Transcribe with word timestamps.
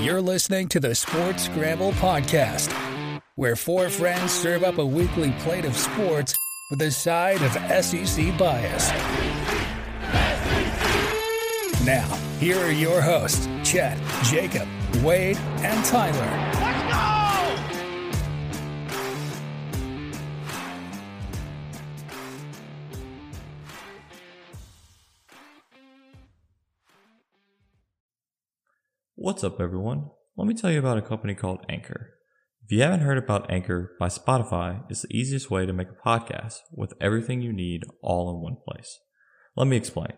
You're 0.00 0.20
listening 0.20 0.68
to 0.68 0.80
the 0.80 0.94
Sports 0.94 1.44
Scramble 1.44 1.92
Podcast, 1.92 2.72
where 3.36 3.54
four 3.54 3.88
friends 3.88 4.32
serve 4.32 4.64
up 4.64 4.78
a 4.78 4.84
weekly 4.84 5.30
plate 5.40 5.64
of 5.64 5.76
sports 5.76 6.36
with 6.70 6.82
a 6.82 6.90
side 6.90 7.40
of 7.42 7.52
SEC 7.84 8.36
bias. 8.36 8.90
Now, 11.84 12.08
here 12.40 12.58
are 12.58 12.72
your 12.72 13.00
hosts, 13.00 13.48
Chet, 13.62 13.96
Jacob, 14.24 14.66
Wade, 15.04 15.36
and 15.58 15.84
Tyler. 15.84 16.71
What's 29.24 29.44
up, 29.44 29.60
everyone? 29.60 30.10
Let 30.36 30.48
me 30.48 30.54
tell 30.54 30.72
you 30.72 30.80
about 30.80 30.98
a 30.98 31.00
company 31.00 31.36
called 31.36 31.64
Anchor. 31.68 32.14
If 32.64 32.72
you 32.72 32.82
haven't 32.82 33.02
heard 33.02 33.18
about 33.18 33.48
Anchor 33.52 33.92
by 34.00 34.08
Spotify, 34.08 34.82
it's 34.90 35.02
the 35.02 35.16
easiest 35.16 35.48
way 35.48 35.64
to 35.64 35.72
make 35.72 35.86
a 35.90 36.08
podcast 36.08 36.56
with 36.72 36.94
everything 37.00 37.40
you 37.40 37.52
need 37.52 37.84
all 38.02 38.30
in 38.30 38.42
one 38.42 38.56
place. 38.66 38.98
Let 39.54 39.68
me 39.68 39.76
explain. 39.76 40.14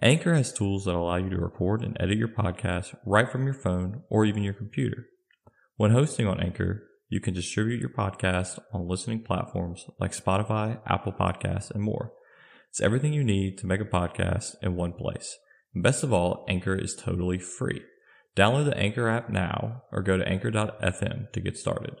Anchor 0.00 0.34
has 0.34 0.52
tools 0.52 0.84
that 0.84 0.94
allow 0.94 1.16
you 1.16 1.30
to 1.30 1.36
record 1.36 1.82
and 1.82 1.96
edit 1.98 2.16
your 2.16 2.28
podcast 2.28 2.94
right 3.04 3.28
from 3.28 3.42
your 3.42 3.54
phone 3.54 4.02
or 4.08 4.24
even 4.24 4.44
your 4.44 4.54
computer. 4.54 5.06
When 5.76 5.90
hosting 5.90 6.28
on 6.28 6.40
Anchor, 6.40 6.84
you 7.08 7.20
can 7.20 7.34
distribute 7.34 7.80
your 7.80 7.90
podcast 7.90 8.60
on 8.72 8.86
listening 8.86 9.24
platforms 9.24 9.84
like 9.98 10.12
Spotify, 10.12 10.78
Apple 10.86 11.12
Podcasts, 11.12 11.72
and 11.72 11.82
more. 11.82 12.12
It's 12.70 12.80
everything 12.80 13.12
you 13.12 13.24
need 13.24 13.58
to 13.58 13.66
make 13.66 13.80
a 13.80 13.84
podcast 13.84 14.54
in 14.62 14.76
one 14.76 14.92
place. 14.92 15.36
And 15.74 15.82
best 15.82 16.04
of 16.04 16.12
all, 16.12 16.44
Anchor 16.48 16.76
is 16.76 16.94
totally 16.94 17.40
free. 17.40 17.82
Download 18.36 18.64
the 18.66 18.76
Anchor 18.76 19.08
app 19.08 19.30
now 19.30 19.82
or 19.90 20.02
go 20.02 20.16
to 20.16 20.26
anchor.fm 20.28 21.32
to 21.32 21.40
get 21.40 21.56
started. 21.56 21.96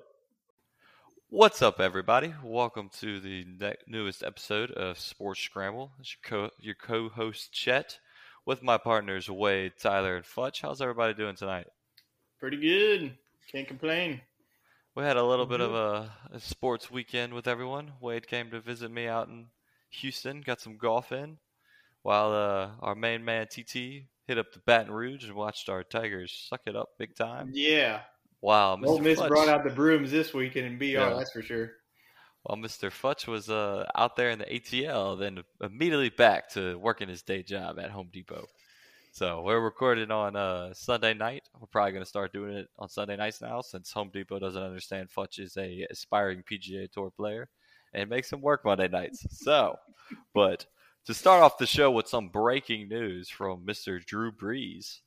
What's 1.30 1.60
up, 1.62 1.80
everybody? 1.80 2.32
Welcome 2.42 2.90
to 3.00 3.20
the 3.20 3.44
ne- 3.60 3.76
newest 3.86 4.22
episode 4.22 4.70
of 4.70 4.98
Sports 4.98 5.40
Scramble. 5.40 5.92
It's 5.98 6.14
your, 6.14 6.48
co- 6.48 6.54
your 6.58 6.74
co-host 6.74 7.52
Chet 7.52 7.98
with 8.46 8.62
my 8.62 8.78
partners 8.78 9.28
Wade, 9.28 9.72
Tyler, 9.78 10.16
and 10.16 10.24
Futch. 10.24 10.62
How's 10.62 10.80
everybody 10.80 11.12
doing 11.12 11.36
tonight? 11.36 11.66
Pretty 12.40 12.56
good. 12.56 13.18
Can't 13.50 13.68
complain. 13.68 14.20
We 14.94 15.02
had 15.02 15.16
a 15.16 15.24
little 15.24 15.46
bit 15.46 15.60
of 15.60 15.74
a, 15.74 16.10
a 16.32 16.40
sports 16.40 16.90
weekend 16.90 17.34
with 17.34 17.46
everyone. 17.46 17.92
Wade 18.00 18.26
came 18.26 18.50
to 18.50 18.60
visit 18.60 18.90
me 18.90 19.06
out 19.06 19.28
in 19.28 19.46
Houston, 19.90 20.40
got 20.40 20.60
some 20.60 20.76
golf 20.76 21.12
in, 21.12 21.38
while 22.02 22.32
uh, 22.32 22.70
our 22.80 22.94
main 22.94 23.24
man 23.24 23.46
TT 23.48 24.06
hit 24.28 24.38
up 24.38 24.52
the 24.52 24.60
Baton 24.60 24.92
Rouge 24.92 25.24
and 25.24 25.34
watched 25.34 25.68
our 25.68 25.82
Tigers 25.82 26.46
suck 26.48 26.60
it 26.66 26.76
up 26.76 26.90
big 26.98 27.16
time. 27.16 27.50
Yeah. 27.52 28.00
Wow, 28.40 28.76
Mr. 28.76 28.86
Ole 28.86 28.98
Miss 29.00 29.18
Futch. 29.18 29.28
brought 29.28 29.48
out 29.48 29.64
the 29.64 29.70
brooms 29.70 30.12
this 30.12 30.32
weekend 30.32 30.66
in 30.66 30.78
BR, 30.78 30.84
Yeah. 30.84 31.14
that's 31.14 31.32
for 31.32 31.42
sure. 31.42 31.72
Well, 32.44 32.56
Mr. 32.56 32.88
Futch 32.90 33.26
was 33.26 33.50
uh, 33.50 33.86
out 33.96 34.14
there 34.14 34.30
in 34.30 34.38
the 34.38 34.44
ATL, 34.44 35.18
then 35.18 35.42
immediately 35.60 36.10
back 36.10 36.48
to 36.50 36.78
working 36.78 37.08
his 37.08 37.22
day 37.22 37.42
job 37.42 37.80
at 37.80 37.90
Home 37.90 38.10
Depot. 38.12 38.46
So 39.10 39.42
we're 39.42 39.58
recording 39.58 40.12
on 40.12 40.36
uh, 40.36 40.72
Sunday 40.74 41.14
night. 41.14 41.42
We're 41.58 41.66
probably 41.66 41.92
going 41.92 42.04
to 42.04 42.08
start 42.08 42.32
doing 42.32 42.54
it 42.54 42.68
on 42.78 42.88
Sunday 42.88 43.16
nights 43.16 43.40
now, 43.40 43.60
since 43.62 43.90
Home 43.92 44.10
Depot 44.12 44.38
doesn't 44.38 44.62
understand 44.62 45.08
Futch 45.10 45.40
is 45.40 45.56
a 45.56 45.84
aspiring 45.90 46.44
PGA 46.48 46.88
Tour 46.92 47.10
player, 47.10 47.48
and 47.92 48.08
makes 48.08 48.32
him 48.32 48.40
work 48.40 48.64
Monday 48.64 48.86
nights. 48.88 49.26
So, 49.30 49.76
but 50.32 50.64
to 51.08 51.14
start 51.14 51.42
off 51.42 51.56
the 51.56 51.64
show 51.66 51.90
with 51.90 52.06
some 52.06 52.28
breaking 52.28 52.86
news 52.86 53.30
from 53.30 53.64
Mr. 53.64 54.04
Drew 54.04 54.30
Brees. 54.30 54.98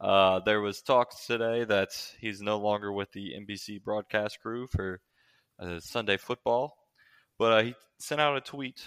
Uh, 0.00 0.40
there 0.46 0.62
was 0.62 0.80
talks 0.80 1.26
today 1.26 1.64
that 1.64 1.90
he's 2.18 2.40
no 2.40 2.56
longer 2.56 2.90
with 2.90 3.12
the 3.12 3.34
NBC 3.34 3.82
broadcast 3.82 4.40
crew 4.40 4.66
for 4.68 5.02
uh, 5.58 5.78
Sunday 5.78 6.16
football, 6.16 6.78
but 7.38 7.52
uh, 7.52 7.62
he 7.62 7.74
sent 7.98 8.22
out 8.22 8.38
a 8.38 8.40
tweet. 8.40 8.86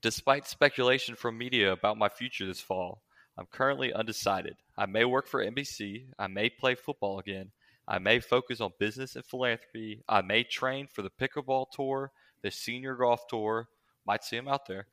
Despite 0.00 0.46
speculation 0.46 1.16
from 1.16 1.36
media 1.36 1.72
about 1.72 1.98
my 1.98 2.08
future 2.08 2.46
this 2.46 2.60
fall, 2.60 3.02
I'm 3.36 3.46
currently 3.46 3.92
undecided. 3.92 4.54
I 4.78 4.86
may 4.86 5.04
work 5.04 5.26
for 5.26 5.44
NBC. 5.44 6.04
I 6.16 6.28
may 6.28 6.48
play 6.48 6.76
football 6.76 7.18
again. 7.18 7.50
I 7.88 7.98
may 7.98 8.20
focus 8.20 8.60
on 8.60 8.70
business 8.78 9.16
and 9.16 9.24
philanthropy. 9.24 10.04
I 10.08 10.22
may 10.22 10.44
train 10.44 10.86
for 10.86 11.02
the 11.02 11.10
pickleball 11.10 11.72
tour, 11.72 12.12
the 12.40 12.52
senior 12.52 12.94
golf 12.94 13.26
tour. 13.26 13.66
Might 14.06 14.22
see 14.22 14.36
him 14.36 14.46
out 14.46 14.66
there. 14.68 14.86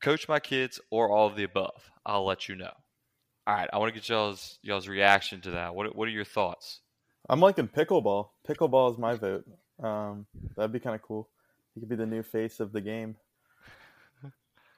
Coach 0.00 0.28
my 0.28 0.40
kids, 0.40 0.80
or 0.90 1.10
all 1.10 1.26
of 1.26 1.36
the 1.36 1.44
above. 1.44 1.90
I'll 2.06 2.24
let 2.24 2.48
you 2.48 2.56
know. 2.56 2.72
All 3.46 3.54
right, 3.54 3.68
I 3.72 3.78
want 3.78 3.92
to 3.92 3.98
get 3.98 4.08
y'all's 4.08 4.58
y'all's 4.62 4.88
reaction 4.88 5.40
to 5.42 5.50
that. 5.52 5.74
What 5.74 5.94
what 5.94 6.08
are 6.08 6.12
your 6.12 6.24
thoughts? 6.24 6.80
I'm 7.28 7.40
liking 7.40 7.68
pickleball. 7.68 8.28
Pickleball 8.48 8.92
is 8.92 8.98
my 8.98 9.14
vote. 9.14 9.44
Um, 9.82 10.26
that'd 10.56 10.72
be 10.72 10.80
kind 10.80 10.96
of 10.96 11.02
cool. 11.02 11.28
He 11.74 11.80
could 11.80 11.88
be 11.88 11.96
the 11.96 12.06
new 12.06 12.22
face 12.22 12.60
of 12.60 12.72
the 12.72 12.80
game. 12.80 13.16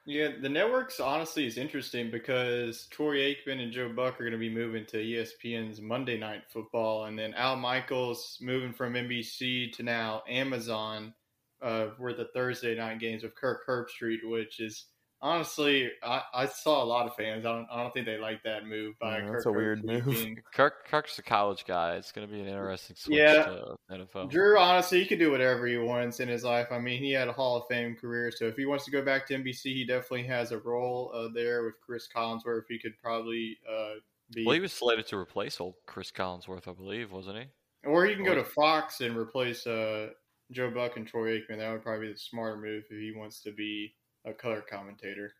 Yeah, 0.04 0.30
the 0.40 0.48
networks 0.48 0.98
honestly 0.98 1.46
is 1.46 1.56
interesting 1.56 2.10
because 2.10 2.88
Troy 2.90 3.18
Aikman 3.18 3.62
and 3.62 3.72
Joe 3.72 3.88
Buck 3.88 4.20
are 4.20 4.24
going 4.24 4.32
to 4.32 4.38
be 4.38 4.52
moving 4.52 4.84
to 4.86 4.96
ESPN's 4.96 5.80
Monday 5.80 6.18
Night 6.18 6.42
Football, 6.52 7.04
and 7.04 7.16
then 7.16 7.34
Al 7.34 7.54
Michaels 7.54 8.36
moving 8.40 8.72
from 8.72 8.94
NBC 8.94 9.70
to 9.74 9.84
now 9.84 10.24
Amazon, 10.28 11.14
uh, 11.62 11.86
where 11.98 12.14
the 12.14 12.28
Thursday 12.34 12.74
night 12.74 12.98
games 12.98 13.22
with 13.22 13.36
Kirk 13.36 13.64
Herbstreit, 13.64 14.24
which 14.24 14.58
is 14.58 14.86
honestly, 15.22 15.90
I, 16.02 16.22
I 16.34 16.46
saw 16.46 16.82
a 16.82 16.84
lot 16.84 17.06
of 17.06 17.14
fans. 17.14 17.46
I 17.46 17.52
don't, 17.52 17.66
I 17.72 17.82
don't 17.82 17.94
think 17.94 18.06
they 18.06 18.18
like 18.18 18.42
that 18.42 18.66
move 18.66 18.98
by 18.98 19.18
Yeah, 19.18 19.24
Kirk. 19.26 19.32
that's 19.32 19.46
a 19.46 19.52
weird 19.52 19.84
move. 19.84 20.04
being- 20.06 20.38
Kirk 20.54 20.86
Kirk's 20.88 21.18
a 21.18 21.22
college 21.22 21.64
guy. 21.64 21.94
It's 21.96 22.12
going 22.12 22.26
to 22.26 22.32
be 22.32 22.40
an 22.40 22.48
interesting 22.48 22.96
switch 22.96 23.16
Yeah. 23.18 23.44
to 23.44 23.76
NFL. 23.90 24.30
Drew, 24.30 24.58
honestly, 24.58 25.00
he 25.00 25.06
can 25.06 25.18
do 25.18 25.30
whatever 25.30 25.66
he 25.66 25.78
wants 25.78 26.20
in 26.20 26.28
his 26.28 26.44
life. 26.44 26.66
I 26.70 26.78
mean, 26.78 26.98
he 27.02 27.12
had 27.12 27.28
a 27.28 27.32
Hall 27.32 27.56
of 27.56 27.64
Fame 27.70 27.94
career, 27.94 28.30
so 28.30 28.46
if 28.46 28.56
he 28.56 28.66
wants 28.66 28.84
to 28.86 28.90
go 28.90 29.02
back 29.02 29.26
to 29.28 29.34
NBC, 29.38 29.62
he 29.74 29.86
definitely 29.86 30.24
has 30.24 30.52
a 30.52 30.58
role 30.58 31.12
uh, 31.14 31.28
there 31.32 31.64
with 31.64 31.74
Chris 31.80 32.08
Collinsworth. 32.14 32.64
He 32.68 32.78
could 32.78 32.98
probably 33.00 33.58
uh, 33.72 33.94
be, 34.34 34.44
Well, 34.44 34.54
he 34.54 34.60
was 34.60 34.72
slated 34.72 35.06
to 35.08 35.16
replace 35.16 35.60
old 35.60 35.74
Chris 35.86 36.10
Collinsworth, 36.10 36.68
I 36.68 36.72
believe, 36.72 37.12
wasn't 37.12 37.38
he? 37.38 37.44
or 37.84 38.06
he 38.06 38.14
can 38.14 38.24
go 38.24 38.34
to 38.34 38.44
Fox 38.44 39.00
and 39.00 39.16
replace 39.16 39.66
uh, 39.66 40.10
Joe 40.52 40.70
Buck 40.70 40.96
and 40.96 41.04
Troy 41.06 41.38
Aikman. 41.40 41.58
That 41.58 41.72
would 41.72 41.82
probably 41.82 42.06
be 42.06 42.12
the 42.12 42.18
smarter 42.18 42.56
move 42.56 42.84
if 42.88 42.96
he 42.96 43.12
wants 43.16 43.40
to 43.42 43.50
be 43.50 43.94
a 44.24 44.32
color 44.32 44.60
commentator. 44.60 45.32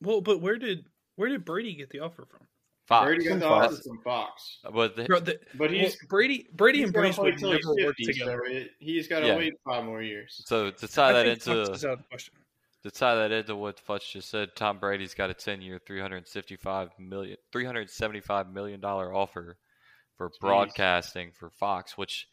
Well, 0.00 0.20
but 0.20 0.40
where 0.40 0.56
did 0.56 0.86
where 1.16 1.28
did 1.28 1.44
Brady 1.44 1.74
get 1.74 1.90
the 1.90 2.00
offer 2.00 2.24
from? 2.26 2.40
Fox. 2.86 3.06
Brady 3.06 3.24
got 3.24 3.38
the 3.40 3.48
offer 3.48 3.76
from 3.76 3.98
Fox, 4.02 4.58
But 4.74 4.94
the, 4.94 5.04
Bro, 5.04 5.20
the- 5.20 5.40
but 5.54 5.70
he's 5.70 5.96
well, 6.02 6.08
Brady. 6.08 6.48
Brady 6.52 6.78
he's 6.80 6.86
and 6.88 6.94
gotta 6.94 7.08
Brees 7.08 7.18
would 7.18 7.40
never 7.40 7.56
he's 7.56 7.84
work 7.86 7.96
together. 7.96 8.42
so 8.46 8.52
it, 8.52 8.70
he's 8.78 9.08
got 9.08 9.20
to 9.20 9.28
Yeah. 9.28 9.36
wait 9.36 9.54
five 9.64 9.84
more 9.84 10.02
years. 10.02 10.42
so 10.44 10.70
to 10.70 10.88
tie 10.88 11.08
I 11.10 11.12
that 11.14 11.26
into 11.26 11.62
out 11.62 11.80
the 11.80 11.96
question. 12.10 12.34
to 12.82 12.90
tie 12.90 13.14
that 13.14 13.32
into 13.32 13.56
what 13.56 13.80
Futch 13.86 14.10
just 14.12 14.28
said, 14.28 14.54
Tom 14.54 14.78
Brady's 14.78 15.14
got 15.14 15.30
a 15.30 15.34
10-year, 15.34 15.80
355 15.86 16.90
million, 16.98 17.38
375 17.52 18.52
million 18.52 18.80
dollar 18.80 19.14
offer 19.14 19.56
for 20.18 20.30
broadcasting 20.40 21.30
for 21.32 21.48
Fox, 21.48 21.96
which 21.96 22.28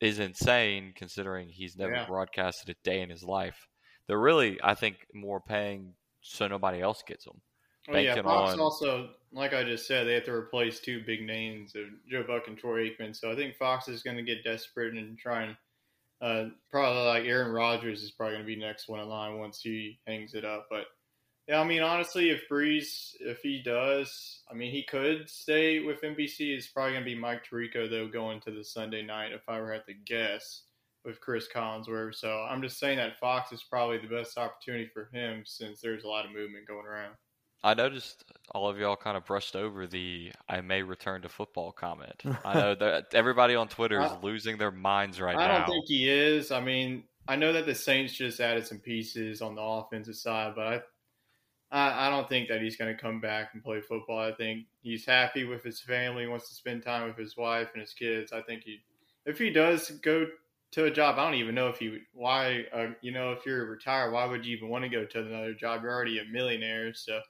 is 0.00 0.20
insane 0.20 0.92
considering 0.94 1.48
he's 1.48 1.76
never 1.76 1.94
Yeah. 1.94 2.06
broadcasted 2.06 2.68
a 2.68 2.74
day 2.84 3.00
in 3.00 3.10
his 3.10 3.24
life. 3.24 3.66
They're 4.08 4.18
really, 4.18 4.58
I 4.62 4.74
think, 4.74 5.06
more 5.14 5.38
paying 5.38 5.92
so 6.22 6.48
nobody 6.48 6.80
else 6.80 7.02
gets 7.06 7.24
them. 7.24 7.40
Well, 7.88 8.00
yeah, 8.00 8.20
Fox 8.20 8.52
on- 8.52 8.60
also, 8.60 9.10
like 9.32 9.54
I 9.54 9.62
just 9.64 9.86
said, 9.86 10.06
they 10.06 10.14
have 10.14 10.24
to 10.24 10.32
replace 10.32 10.80
two 10.80 11.02
big 11.06 11.22
names 11.22 11.74
of 11.76 11.84
Joe 12.10 12.24
Buck 12.26 12.48
and 12.48 12.58
Troy 12.58 12.88
Aikman. 12.88 13.14
So 13.14 13.30
I 13.30 13.36
think 13.36 13.56
Fox 13.56 13.88
is 13.88 14.02
going 14.02 14.16
to 14.16 14.22
get 14.22 14.44
desperate 14.44 14.94
and 14.94 15.18
try 15.18 15.44
and 15.44 15.56
uh, 16.20 16.50
probably 16.70 17.02
like 17.04 17.24
Aaron 17.24 17.52
Rodgers 17.52 18.02
is 18.02 18.10
probably 18.10 18.34
going 18.34 18.44
to 18.44 18.54
be 18.54 18.56
next 18.56 18.88
one 18.88 19.00
in 19.00 19.08
line 19.08 19.38
once 19.38 19.60
he 19.60 20.00
hangs 20.06 20.34
it 20.34 20.44
up. 20.44 20.66
But 20.68 20.86
yeah, 21.46 21.60
I 21.60 21.64
mean, 21.64 21.82
honestly, 21.82 22.30
if 22.30 22.42
Brees, 22.50 23.14
if 23.20 23.40
he 23.40 23.62
does, 23.62 24.40
I 24.50 24.54
mean, 24.54 24.70
he 24.72 24.82
could 24.82 25.30
stay 25.30 25.80
with 25.80 26.02
NBC. 26.02 26.54
It's 26.54 26.66
probably 26.66 26.92
going 26.92 27.04
to 27.04 27.10
be 27.10 27.18
Mike 27.18 27.42
Tirico 27.50 27.88
though 27.88 28.08
going 28.08 28.40
to 28.40 28.50
the 28.50 28.64
Sunday 28.64 29.02
night. 29.02 29.32
If 29.32 29.48
I 29.48 29.60
were 29.60 29.72
at 29.72 29.86
to 29.86 29.94
guess 29.94 30.62
with 31.08 31.20
Chris 31.22 31.48
Collinsworth, 31.52 32.14
so 32.16 32.46
I'm 32.48 32.60
just 32.60 32.78
saying 32.78 32.98
that 32.98 33.18
Fox 33.18 33.50
is 33.50 33.64
probably 33.64 33.96
the 33.96 34.06
best 34.06 34.36
opportunity 34.36 34.88
for 34.92 35.08
him 35.12 35.42
since 35.46 35.80
there's 35.80 36.04
a 36.04 36.08
lot 36.08 36.26
of 36.26 36.32
movement 36.32 36.68
going 36.68 36.84
around. 36.86 37.14
I 37.64 37.74
noticed 37.74 38.24
all 38.52 38.68
of 38.68 38.78
y'all 38.78 38.94
kind 38.94 39.16
of 39.16 39.24
brushed 39.24 39.56
over 39.56 39.86
the 39.86 40.30
"I 40.48 40.60
may 40.60 40.82
return 40.82 41.22
to 41.22 41.28
football" 41.28 41.72
comment. 41.72 42.22
I 42.44 42.54
know 42.54 42.74
that 42.78 43.06
everybody 43.14 43.56
on 43.56 43.68
Twitter 43.68 44.00
is 44.00 44.12
I- 44.12 44.20
losing 44.20 44.58
their 44.58 44.70
minds 44.70 45.20
right 45.20 45.34
I 45.34 45.48
now. 45.48 45.54
I 45.54 45.58
don't 45.58 45.66
think 45.66 45.84
he 45.88 46.08
is. 46.08 46.52
I 46.52 46.60
mean, 46.60 47.04
I 47.26 47.36
know 47.36 47.52
that 47.52 47.66
the 47.66 47.74
Saints 47.74 48.12
just 48.12 48.38
added 48.38 48.66
some 48.66 48.78
pieces 48.78 49.42
on 49.42 49.54
the 49.54 49.62
offensive 49.62 50.16
side, 50.16 50.52
but 50.54 50.66
I, 50.66 50.82
I, 51.70 52.06
I 52.06 52.10
don't 52.10 52.28
think 52.28 52.48
that 52.48 52.62
he's 52.62 52.76
going 52.76 52.94
to 52.94 53.00
come 53.00 53.20
back 53.20 53.50
and 53.54 53.64
play 53.64 53.80
football. 53.80 54.20
I 54.20 54.32
think 54.32 54.66
he's 54.82 55.04
happy 55.04 55.44
with 55.44 55.64
his 55.64 55.80
family, 55.80 56.26
wants 56.26 56.48
to 56.50 56.54
spend 56.54 56.82
time 56.82 57.08
with 57.08 57.16
his 57.16 57.36
wife 57.36 57.70
and 57.72 57.80
his 57.80 57.92
kids. 57.92 58.32
I 58.32 58.42
think 58.42 58.62
he, 58.64 58.80
if 59.26 59.38
he 59.38 59.50
does 59.50 59.90
go 60.02 60.26
to 60.72 60.84
a 60.84 60.90
job, 60.90 61.18
I 61.18 61.24
don't 61.24 61.38
even 61.40 61.54
know 61.54 61.68
if 61.68 61.80
you 61.80 62.00
why. 62.12 62.64
Uh, 62.72 62.88
you 63.00 63.10
know, 63.12 63.32
if 63.32 63.46
you're 63.46 63.66
retired, 63.70 64.12
why 64.12 64.26
would 64.26 64.44
you 64.44 64.56
even 64.56 64.68
want 64.68 64.84
to 64.84 64.90
go 64.90 65.04
to 65.04 65.20
another 65.20 65.54
job? 65.54 65.82
You're 65.82 65.92
already 65.92 66.18
a 66.18 66.24
millionaire, 66.30 66.92
so 66.94 67.20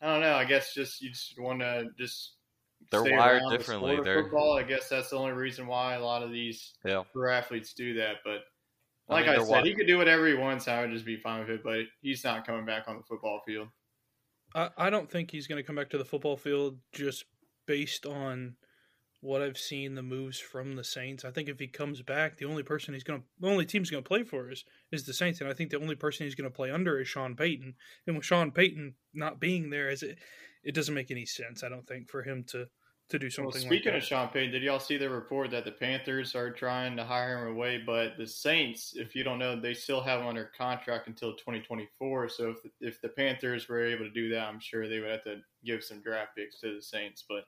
I 0.00 0.06
don't 0.06 0.20
know. 0.20 0.34
I 0.34 0.44
guess 0.44 0.72
just 0.74 1.00
you 1.02 1.10
just 1.10 1.34
want 1.38 1.60
to 1.60 1.86
just. 1.98 2.32
They're 2.90 3.00
stay 3.00 3.16
wired 3.16 3.40
around 3.42 3.50
the 3.52 3.58
differently. 3.58 3.98
They're- 4.04 4.22
football. 4.22 4.56
I 4.56 4.62
guess 4.62 4.88
that's 4.88 5.10
the 5.10 5.16
only 5.16 5.32
reason 5.32 5.66
why 5.66 5.94
a 5.94 6.04
lot 6.04 6.22
of 6.22 6.30
these 6.30 6.74
Yeah. 6.84 7.02
pro 7.12 7.32
athletes 7.32 7.72
do 7.72 7.94
that. 7.94 8.16
But 8.22 8.42
I 9.08 9.14
like 9.14 9.26
mean, 9.26 9.34
I, 9.34 9.38
said, 9.42 9.48
wa- 9.48 9.64
he 9.64 9.74
could 9.74 9.86
do 9.88 9.98
whatever 9.98 10.26
he 10.28 10.34
wants. 10.34 10.68
I 10.68 10.82
would 10.82 10.92
just 10.92 11.06
be 11.06 11.16
fine 11.16 11.40
with 11.40 11.50
it. 11.50 11.64
But 11.64 11.80
he's 12.02 12.22
not 12.22 12.46
coming 12.46 12.64
back 12.66 12.84
on 12.86 12.96
the 12.98 13.02
football 13.02 13.40
field. 13.46 13.68
I, 14.54 14.70
I 14.76 14.90
don't 14.90 15.10
think 15.10 15.30
he's 15.32 15.48
going 15.48 15.60
to 15.60 15.66
come 15.66 15.74
back 15.74 15.90
to 15.90 15.98
the 15.98 16.04
football 16.04 16.36
field 16.36 16.78
just 16.92 17.24
based 17.66 18.06
on 18.06 18.56
what 19.26 19.42
I've 19.42 19.58
seen 19.58 19.96
the 19.96 20.02
moves 20.02 20.38
from 20.38 20.76
the 20.76 20.84
Saints. 20.84 21.24
I 21.24 21.32
think 21.32 21.48
if 21.48 21.58
he 21.58 21.66
comes 21.66 22.00
back, 22.00 22.36
the 22.36 22.44
only 22.44 22.62
person 22.62 22.94
he's 22.94 23.02
going 23.02 23.20
to, 23.20 23.26
the 23.40 23.48
only 23.48 23.66
team 23.66 23.82
he's 23.82 23.90
going 23.90 24.04
to 24.04 24.08
play 24.08 24.22
for 24.22 24.50
is 24.50 24.64
is 24.92 25.04
the 25.04 25.12
Saints, 25.12 25.40
and 25.40 25.50
I 25.50 25.52
think 25.52 25.70
the 25.70 25.80
only 25.80 25.96
person 25.96 26.26
he's 26.26 26.36
going 26.36 26.50
to 26.50 26.56
play 26.56 26.70
under 26.70 27.00
is 27.00 27.08
Sean 27.08 27.34
Payton. 27.34 27.74
And 28.06 28.16
with 28.16 28.24
Sean 28.24 28.52
Payton 28.52 28.94
not 29.12 29.40
being 29.40 29.70
there, 29.70 29.90
is 29.90 30.04
it 30.04 30.18
it 30.62 30.74
doesn't 30.74 30.94
make 30.94 31.10
any 31.10 31.26
sense. 31.26 31.64
I 31.64 31.68
don't 31.68 31.86
think 31.86 32.08
for 32.08 32.22
him 32.22 32.44
to 32.48 32.68
to 33.08 33.18
do 33.18 33.28
something. 33.28 33.52
Well, 33.52 33.62
speaking 33.62 33.92
like 33.92 34.02
of 34.02 34.06
Sean 34.06 34.28
Payton, 34.28 34.52
did 34.52 34.62
y'all 34.62 34.80
see 34.80 34.96
the 34.96 35.10
report 35.10 35.50
that 35.50 35.64
the 35.64 35.72
Panthers 35.72 36.34
are 36.34 36.50
trying 36.50 36.96
to 36.96 37.04
hire 37.04 37.38
him 37.38 37.54
away? 37.54 37.82
But 37.84 38.16
the 38.18 38.26
Saints, 38.26 38.94
if 38.96 39.14
you 39.14 39.22
don't 39.24 39.38
know, 39.38 39.60
they 39.60 39.74
still 39.74 40.02
have 40.02 40.20
him 40.20 40.26
under 40.26 40.50
contract 40.56 41.08
until 41.08 41.32
2024. 41.32 42.28
So 42.28 42.50
if 42.50 42.58
if 42.80 43.00
the 43.00 43.08
Panthers 43.08 43.68
were 43.68 43.84
able 43.84 44.04
to 44.04 44.10
do 44.10 44.28
that, 44.30 44.46
I'm 44.46 44.60
sure 44.60 44.88
they 44.88 45.00
would 45.00 45.10
have 45.10 45.24
to 45.24 45.40
give 45.64 45.82
some 45.82 46.00
draft 46.00 46.36
picks 46.36 46.60
to 46.60 46.76
the 46.76 46.82
Saints. 46.82 47.24
But 47.28 47.44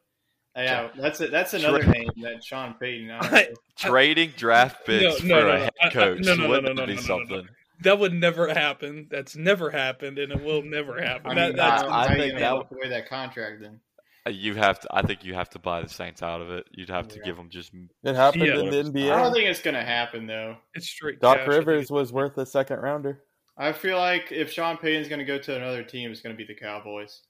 yeah, 0.63 0.89
that's 0.97 1.21
it. 1.21 1.31
That's 1.31 1.55
another 1.55 1.83
Tra- 1.83 1.93
name 1.93 2.09
that 2.23 2.43
Sean 2.45 2.75
Payton. 2.81 3.11
I. 3.21 3.49
Trading 3.77 4.33
draft 4.37 4.85
picks 4.87 5.03
no, 5.05 5.17
for 5.21 5.27
no, 5.27 5.39
a 5.39 5.43
no. 5.55 5.59
head 5.65 5.73
I- 5.83 5.87
I- 5.87 5.91
coach 5.91 6.19
no, 6.25 6.35
no, 6.35 6.43
no, 6.43 6.49
wouldn't 6.49 6.77
no, 6.77 6.85
no, 6.85 6.87
be 6.87 6.95
no, 6.95 7.01
no, 7.01 7.19
no. 7.19 7.27
something. 7.27 7.49
that 7.83 7.99
would 7.99 8.13
never 8.13 8.49
happen. 8.49 9.07
That's 9.11 9.37
never 9.37 9.71
happened, 9.71 10.19
and 10.19 10.33
it 10.33 10.43
will 10.43 10.63
never 10.63 11.01
happen. 11.01 11.31
I 11.33 11.35
that, 11.35 11.57
that's 11.57 11.83
how- 11.83 11.91
I 11.91 12.15
think 12.17 12.39
that 12.39 12.51
look 12.55 12.71
away 12.73 12.89
that 12.89 13.09
contract 13.09 13.61
then. 13.61 13.81
Uh, 14.27 14.31
You 14.31 14.55
have 14.57 14.81
to. 14.81 14.89
I 14.91 15.03
think 15.03 15.25
you 15.25 15.35
have 15.35 15.49
to 15.51 15.59
buy 15.61 15.81
the 15.83 15.89
Saints 15.89 16.23
out 16.23 16.41
of 16.41 16.51
it. 16.51 16.67
You'd 16.73 16.91
have 16.91 17.07
to 17.09 17.19
Yeah. 17.19 17.25
give 17.25 17.37
them 17.37 17.49
just. 17.51 17.71
It 18.03 18.17
happened 18.17 18.47
Yeah. 18.47 18.59
in 18.59 18.71
the 18.71 18.77
NBA. 19.01 19.13
I 19.13 19.23
don't 19.23 19.33
think 19.33 19.49
it's 19.49 19.63
gonna 19.63 19.85
happen 19.85 20.27
though. 20.27 20.57
it's 20.75 20.89
straight. 20.89 21.21
Doc 21.21 21.39
cash. 21.39 21.49
Rivers 21.49 21.91
was 21.91 22.13
worth 22.13 22.37
a 22.39 22.45
second 22.47 22.81
rounder. 22.81 23.23
I 23.57 23.73
feel 23.73 23.97
like 23.99 24.31
if 24.33 24.53
Sean 24.53 24.77
Payton's 24.77 25.09
gonna 25.09 25.25
go 25.25 25.39
to 25.39 25.55
another 25.57 25.83
team, 25.85 26.11
it's 26.11 26.21
gonna 26.21 26.35
be 26.35 26.45
the 26.45 26.55
Cowboys. 26.55 27.23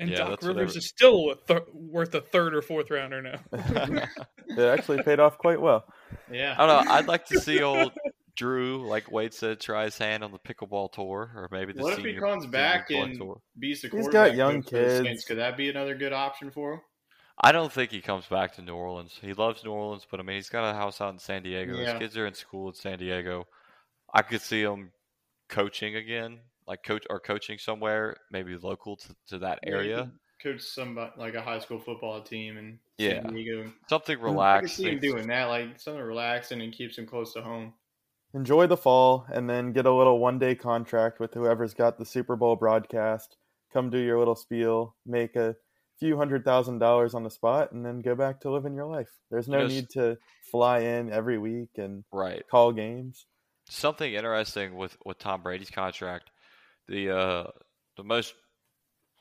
And 0.00 0.10
Yeah, 0.10 0.16
Doc 0.16 0.42
Rivers 0.42 0.76
is 0.76 0.88
still 0.88 1.30
a 1.30 1.36
th- 1.36 1.68
worth 1.74 2.14
a 2.14 2.20
third 2.22 2.54
or 2.54 2.62
fourth 2.62 2.90
rounder 2.90 3.20
now. 3.22 3.40
It 4.48 4.58
actually 4.58 5.02
paid 5.04 5.20
off 5.20 5.38
quite 5.38 5.60
well. 5.60 5.84
Yeah. 6.32 6.56
I 6.58 6.66
don't 6.66 6.84
know. 6.86 6.90
I'd 6.92 7.06
like 7.06 7.26
to 7.26 7.38
see 7.38 7.62
old 7.62 7.92
Drew, 8.34 8.88
like 8.88 9.12
Wade 9.12 9.32
said, 9.34 9.60
try 9.60 9.84
his 9.84 9.96
hand 9.98 10.24
on 10.24 10.32
the 10.32 10.38
pickleball 10.38 10.90
tour, 10.92 11.30
or 11.36 11.48
maybe 11.52 11.72
the 11.72 11.82
What 11.82 11.98
if 11.98 12.04
he 12.04 12.14
comes 12.14 12.46
back 12.46 12.88
club 12.88 13.10
and 13.10 13.18
tour. 13.18 13.40
beats 13.58 13.82
the 13.82 13.88
He's 13.88 14.08
got 14.08 14.34
young 14.34 14.62
coach 14.62 14.70
for 14.70 14.76
the 14.78 14.84
kids. 14.86 15.06
Saints? 15.06 15.24
Could 15.26 15.38
that 15.38 15.56
be 15.56 15.68
another 15.68 15.94
good 15.94 16.12
option 16.12 16.50
for 16.50 16.72
him? 16.74 16.80
I 17.42 17.52
don't 17.52 17.72
think 17.72 17.90
he 17.90 18.00
comes 18.00 18.26
back 18.26 18.54
to 18.56 18.62
New 18.62 18.74
Orleans. 18.74 19.18
He 19.20 19.32
loves 19.34 19.62
New 19.64 19.70
Orleans, 19.72 20.06
but 20.10 20.18
I 20.20 20.22
mean, 20.22 20.36
he's 20.36 20.48
got 20.48 20.68
a 20.68 20.74
house 20.74 21.00
out 21.00 21.12
in 21.12 21.18
San 21.18 21.42
Diego. 21.42 21.74
Yeah. 21.76 21.92
His 21.92 21.98
kids 21.98 22.16
are 22.16 22.26
in 22.26 22.34
school 22.34 22.68
in 22.68 22.74
San 22.74 22.98
Diego. 22.98 23.46
I 24.12 24.22
could 24.22 24.40
see 24.42 24.62
him 24.62 24.90
coaching 25.48 25.94
again, 25.96 26.40
like 26.70 26.84
coach 26.84 27.04
or 27.10 27.18
coaching 27.18 27.58
somewhere, 27.58 28.16
maybe 28.30 28.56
local 28.56 28.96
to, 28.96 29.08
to 29.28 29.38
that 29.40 29.58
area. 29.66 30.10
could 30.40 30.54
Coach 30.54 30.62
somebody 30.62 31.10
like 31.18 31.34
a 31.34 31.42
high 31.42 31.58
school 31.58 31.80
football 31.80 32.22
team 32.22 32.56
and 32.56 32.78
Yeah. 32.96 33.22
San 33.22 33.34
Diego. 33.34 33.72
Something 33.88 34.24
I 34.38 34.60
could 34.60 34.70
see 34.70 34.88
him 34.90 35.00
doing 35.00 35.26
that, 35.26 35.46
like 35.46 35.80
something 35.80 36.00
relaxing 36.02 36.62
and 36.62 36.72
keeps 36.72 36.96
him 36.96 37.06
close 37.06 37.34
to 37.34 37.42
home. 37.42 37.74
Enjoy 38.34 38.68
the 38.68 38.76
fall 38.76 39.26
and 39.32 39.50
then 39.50 39.72
get 39.72 39.86
a 39.86 39.92
little 39.92 40.20
one 40.20 40.38
day 40.38 40.54
contract 40.54 41.18
with 41.18 41.34
whoever's 41.34 41.74
got 41.74 41.98
the 41.98 42.04
Super 42.06 42.36
Bowl 42.36 42.54
broadcast. 42.54 43.36
Come 43.72 43.90
do 43.90 43.98
your 43.98 44.18
little 44.20 44.36
spiel, 44.36 44.94
make 45.04 45.34
a 45.34 45.56
few 45.98 46.16
hundred 46.16 46.44
thousand 46.44 46.78
dollars 46.78 47.12
on 47.14 47.24
the 47.24 47.30
spot, 47.30 47.72
and 47.72 47.84
then 47.84 48.00
go 48.00 48.14
back 48.14 48.40
to 48.42 48.50
living 48.50 48.74
your 48.76 48.86
life. 48.86 49.10
There's 49.30 49.48
no 49.48 49.58
You 49.58 49.62
know, 49.64 49.66
s- 49.66 49.72
need 49.72 49.90
to 49.94 50.18
fly 50.52 50.78
in 50.78 51.12
every 51.12 51.36
week 51.38 51.70
and 51.76 52.04
Right. 52.12 52.44
call 52.48 52.72
games. 52.72 53.26
something 53.68 54.12
interesting 54.14 54.74
with, 54.76 54.96
with 55.04 55.18
Tom 55.18 55.42
Brady's 55.42 55.70
contract. 55.70 56.30
The 56.90 57.16
uh, 57.16 57.44
the 57.96 58.02
most 58.04 58.34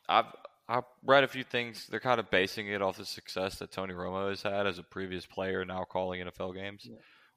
I've 0.10 0.26
I've 0.68 0.84
read 1.06 1.24
a 1.24 1.28
few 1.28 1.44
things. 1.44 1.86
They're 1.88 2.00
kind 2.00 2.20
of 2.20 2.30
basing 2.32 2.68
it 2.68 2.82
off 2.82 2.98
the 2.98 3.06
success 3.06 3.60
that 3.60 3.72
Tony 3.72 3.94
Romo 3.94 4.30
has 4.30 4.42
had 4.42 4.66
as 4.68 4.80
a 4.80 4.84
previous 4.84 5.26
player, 5.28 5.64
now 5.64 5.84
calling 5.84 6.22
NFL 6.26 6.56
games. 6.56 6.90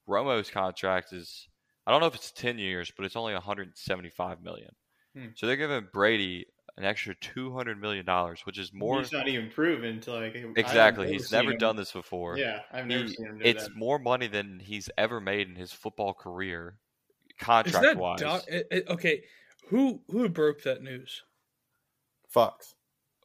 Romo's 0.09 0.51
contract 0.51 1.13
is 1.13 1.49
I 1.87 1.91
don't 1.93 2.01
know 2.01 2.07
if 2.07 2.15
it's 2.15 2.33
ten 2.33 2.59
years, 2.59 2.91
but 2.97 3.05
it's 3.05 3.15
only 3.15 3.35
175 3.35 4.43
million. 4.43 4.71
Hmm. 5.15 5.27
So 5.35 5.47
they're 5.47 5.57
giving 5.57 5.87
Brady 5.93 6.47
an 6.79 6.85
extra 6.85 7.15
200 7.17 7.79
million 7.79 8.07
dollars, 8.07 8.47
which 8.47 8.59
is 8.59 8.73
more 8.73 9.01
He's 9.01 9.13
not 9.13 9.29
even 9.29 9.51
proven 9.51 10.01
to 10.01 10.13
like 10.15 10.35
exactly. 10.57 11.05
never 11.05 11.13
He's 11.13 11.31
never 11.31 11.51
him- 11.53 11.59
done 11.59 11.77
this 11.77 11.93
before. 11.93 12.39
Yeah, 12.39 12.61
I've 12.73 12.87
never 12.87 13.05
He- 13.05 13.15
seen 13.15 13.27
him 13.27 13.39
do 13.39 13.45
it's 13.45 13.65
that. 13.65 13.77
more 13.77 13.99
money 13.99 14.29
than 14.29 14.61
he's 14.61 14.89
ever 14.97 15.21
made 15.21 15.49
in 15.51 15.57
his 15.57 15.73
football 15.75 16.15
career, 16.15 16.79
contract 17.39 17.99
wise. 17.99 18.21
Doc, 18.21 18.45
it- 18.49 18.67
it- 18.71 18.89
okay? 18.89 19.23
Who 19.69 20.01
who 20.11 20.29
broke 20.29 20.63
that 20.65 20.83
news? 20.83 21.23
Fox. 22.29 22.75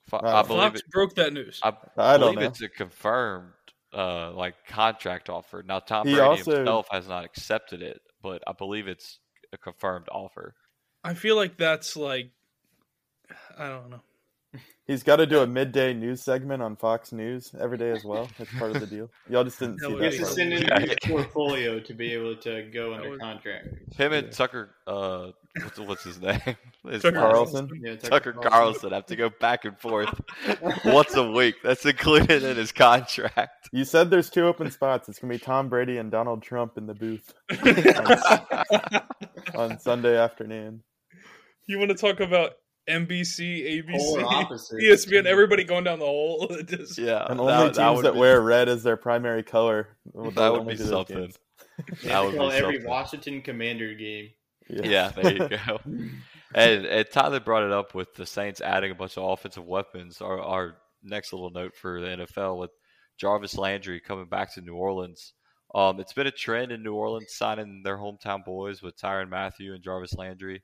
Fo- 0.08 0.22
I 0.24 0.42
believe 0.44 0.62
Fox 0.64 0.80
it, 0.80 0.90
broke 0.92 1.16
that 1.16 1.34
news. 1.34 1.60
I, 1.64 1.74
I 1.98 2.18
don't 2.18 2.34
believe 2.36 2.40
know. 2.40 2.46
it's 2.48 2.62
a 2.62 2.70
confirmed 2.70 3.52
uh, 3.94 4.32
like 4.32 4.56
contract 4.68 5.30
offer. 5.30 5.64
Now 5.68 5.80
Tom 5.80 6.08
He 6.08 6.14
Brady 6.14 6.26
also- 6.28 6.56
himself 6.56 6.88
has 6.92 7.08
not 7.08 7.26
accepted 7.26 7.82
it, 7.82 8.02
but 8.22 8.42
I 8.48 8.54
believe 8.54 8.88
it's 8.88 9.20
a 9.52 9.58
confirmed 9.58 10.08
offer. 10.12 10.56
I 11.04 11.14
feel 11.14 11.36
like 11.36 11.58
that's 11.58 11.96
like 11.98 12.30
I 13.58 13.68
don't 13.68 13.90
know. 13.90 14.02
He's 14.88 15.04
got 15.04 15.18
to 15.18 15.26
do 15.26 15.42
a 15.42 15.48
midday 15.48 15.94
news 15.94 16.22
segment 16.22 16.64
on 16.64 16.78
Fox 16.78 17.12
News 17.12 17.52
every 17.60 17.78
day 17.78 17.92
as 17.92 18.06
well. 18.06 18.30
That's 18.38 18.52
part 18.58 18.72
of 18.74 18.80
the 18.80 18.88
deal. 18.88 19.10
Y'all 19.30 19.44
just 19.44 19.60
didn't 19.60 19.82
That 19.82 19.90
see 19.90 19.96
that. 19.96 20.04
He 20.04 20.10
be 20.12 20.18
has 20.18 20.30
to 20.30 20.34
send 20.34 20.54
in 20.54 20.62
Yeah. 20.64 20.80
his 20.80 20.96
portfolio 21.04 21.80
to 21.82 21.94
be 21.94 22.14
able 22.14 22.38
to 22.38 22.64
go 22.74 22.94
under 22.94 23.10
would- 23.10 23.20
contract. 23.20 23.68
Him 23.98 24.14
and 24.14 24.32
Tucker, 24.32 24.70
uh, 24.88 25.32
what's, 25.64 25.80
what's 25.80 26.04
his 26.04 26.20
name? 26.22 26.40
His 26.90 27.02
Tucker 27.02 27.18
last- 27.20 27.32
Carlson. 27.32 27.70
Yeah, 27.84 27.96
Tucker 27.98 28.34
Carlson 28.34 28.94
I 28.94 28.96
have 28.98 29.06
to 29.08 29.16
go 29.16 29.30
back 29.30 29.66
and 29.66 29.78
forth 29.78 30.10
once 30.86 31.14
a 31.16 31.30
week. 31.32 31.56
That's 31.64 31.86
included 31.86 32.44
in 32.44 32.56
his 32.56 32.72
contract. 32.72 33.70
You 33.74 33.84
said 33.84 34.10
there's 34.10 34.30
two 34.30 34.46
open 34.46 34.72
spots. 34.72 35.10
It's 35.10 35.20
gonna 35.20 35.34
be 35.34 35.40
Tom 35.40 35.68
Brady 35.70 35.98
and 35.98 36.10
Donald 36.12 36.42
Trump 36.44 36.78
in 36.78 36.86
the 36.88 36.94
booth 36.94 37.34
on 39.56 39.80
Sunday 39.80 40.18
afternoon. 40.18 40.84
You 41.68 41.80
want 41.80 41.90
to 41.92 41.98
talk 41.98 42.20
about 42.22 42.54
NBC, 42.90 43.84
ABC, 43.84 44.24
opposites. 44.24 45.06
ESPN, 45.06 45.26
everybody 45.26 45.64
going 45.66 45.84
down 45.84 46.00
the 46.00 46.06
hole. 46.06 46.48
Just- 46.66 46.98
Yeah, 46.98 47.26
And 47.30 47.40
only 47.40 47.52
that 47.52 47.74
teams 47.76 47.98
would 47.98 48.06
that 48.06 48.14
be- 48.14 48.20
wear 48.20 48.40
red 48.42 48.70
as 48.70 48.84
their 48.84 48.98
primary 48.98 49.44
color. 49.44 49.98
will 50.14 50.32
That 50.32 50.54
would 50.54 50.68
be 50.68 50.78
something. 50.78 51.34
That 52.06 52.22
would 52.24 52.28
to 52.28 52.32
be 52.32 52.38
call 52.38 52.52
every. 52.52 52.86
Washington 52.86 53.42
Commander 53.42 53.94
game. 53.94 54.30
Yeah, 54.70 55.10
there 55.10 55.34
you 55.34 55.50
go. 55.50 55.80
and, 56.56 56.86
and 56.86 57.08
Tyler 57.12 57.40
brought 57.40 57.64
it 57.64 57.72
up 57.72 57.94
with 57.94 58.14
the 58.16 58.26
Saints 58.26 58.62
adding 58.62 58.92
a 58.92 58.96
bunch 58.96 59.18
of 59.18 59.24
offensive 59.24 59.66
weapons. 59.66 60.22
Our, 60.22 60.40
our 60.40 60.76
next 61.04 61.34
little 61.34 61.50
note 61.50 61.76
for 61.76 62.02
the 62.02 62.08
NFL 62.08 62.58
with 62.58 62.72
Jarvis 63.18 63.58
Landry 63.58 64.00
coming 64.00 64.26
back 64.26 64.54
to 64.54 64.62
New 64.62 64.76
Orleans. 64.76 65.34
Um, 65.76 66.00
it's 66.00 66.14
been 66.14 66.28
a 66.28 66.32
trend 66.32 66.72
in 66.72 66.84
New 66.84 66.94
Orleans 66.94 67.34
signing 67.34 67.82
their 67.84 67.98
hometown 67.98 68.44
boys 68.46 68.82
with 68.82 68.98
Tyrann 68.98 69.30
Mathieu 69.30 69.74
and 69.74 69.84
Jarvis 69.84 70.16
Landry. 70.16 70.62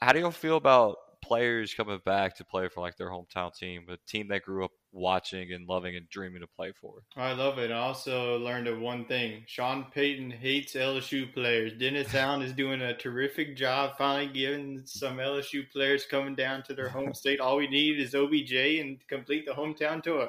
How 0.00 0.12
do 0.12 0.20
y'all 0.20 0.30
feel 0.30 0.56
about 0.56 0.96
players 1.26 1.74
coming 1.74 2.00
back 2.04 2.36
to 2.36 2.44
play 2.44 2.68
for 2.68 2.80
like 2.80 2.96
their 2.96 3.10
hometown 3.10 3.54
team, 3.54 3.86
a 3.88 3.96
team 4.06 4.28
that 4.28 4.42
grew 4.42 4.64
up 4.64 4.70
watching 4.92 5.52
and 5.52 5.68
loving 5.68 5.96
and 5.96 6.08
dreaming 6.08 6.40
to 6.40 6.46
play 6.46 6.72
for? 6.72 7.02
I 7.16 7.32
love 7.32 7.58
it. 7.58 7.70
I 7.70 7.78
also 7.78 8.38
learned 8.38 8.68
of 8.68 8.78
one 8.78 9.04
thing. 9.06 9.44
Sean 9.46 9.86
Payton 9.92 10.30
hates 10.30 10.74
LSU 10.74 11.32
players. 11.32 11.72
Dennis 11.78 12.14
Allen 12.14 12.42
is 12.42 12.52
doing 12.52 12.80
a 12.82 12.96
terrific 12.96 13.56
job 13.56 13.96
finally 13.98 14.32
giving 14.32 14.82
some 14.84 15.18
LSU 15.18 15.68
players 15.70 16.06
coming 16.06 16.34
down 16.34 16.62
to 16.64 16.74
their 16.74 16.88
home 16.88 17.14
state. 17.14 17.40
All 17.40 17.56
we 17.56 17.68
need 17.68 17.98
is 18.00 18.14
OBJ 18.14 18.52
and 18.80 18.98
complete 19.08 19.46
the 19.46 19.52
hometown 19.52 20.02
tour. 20.02 20.28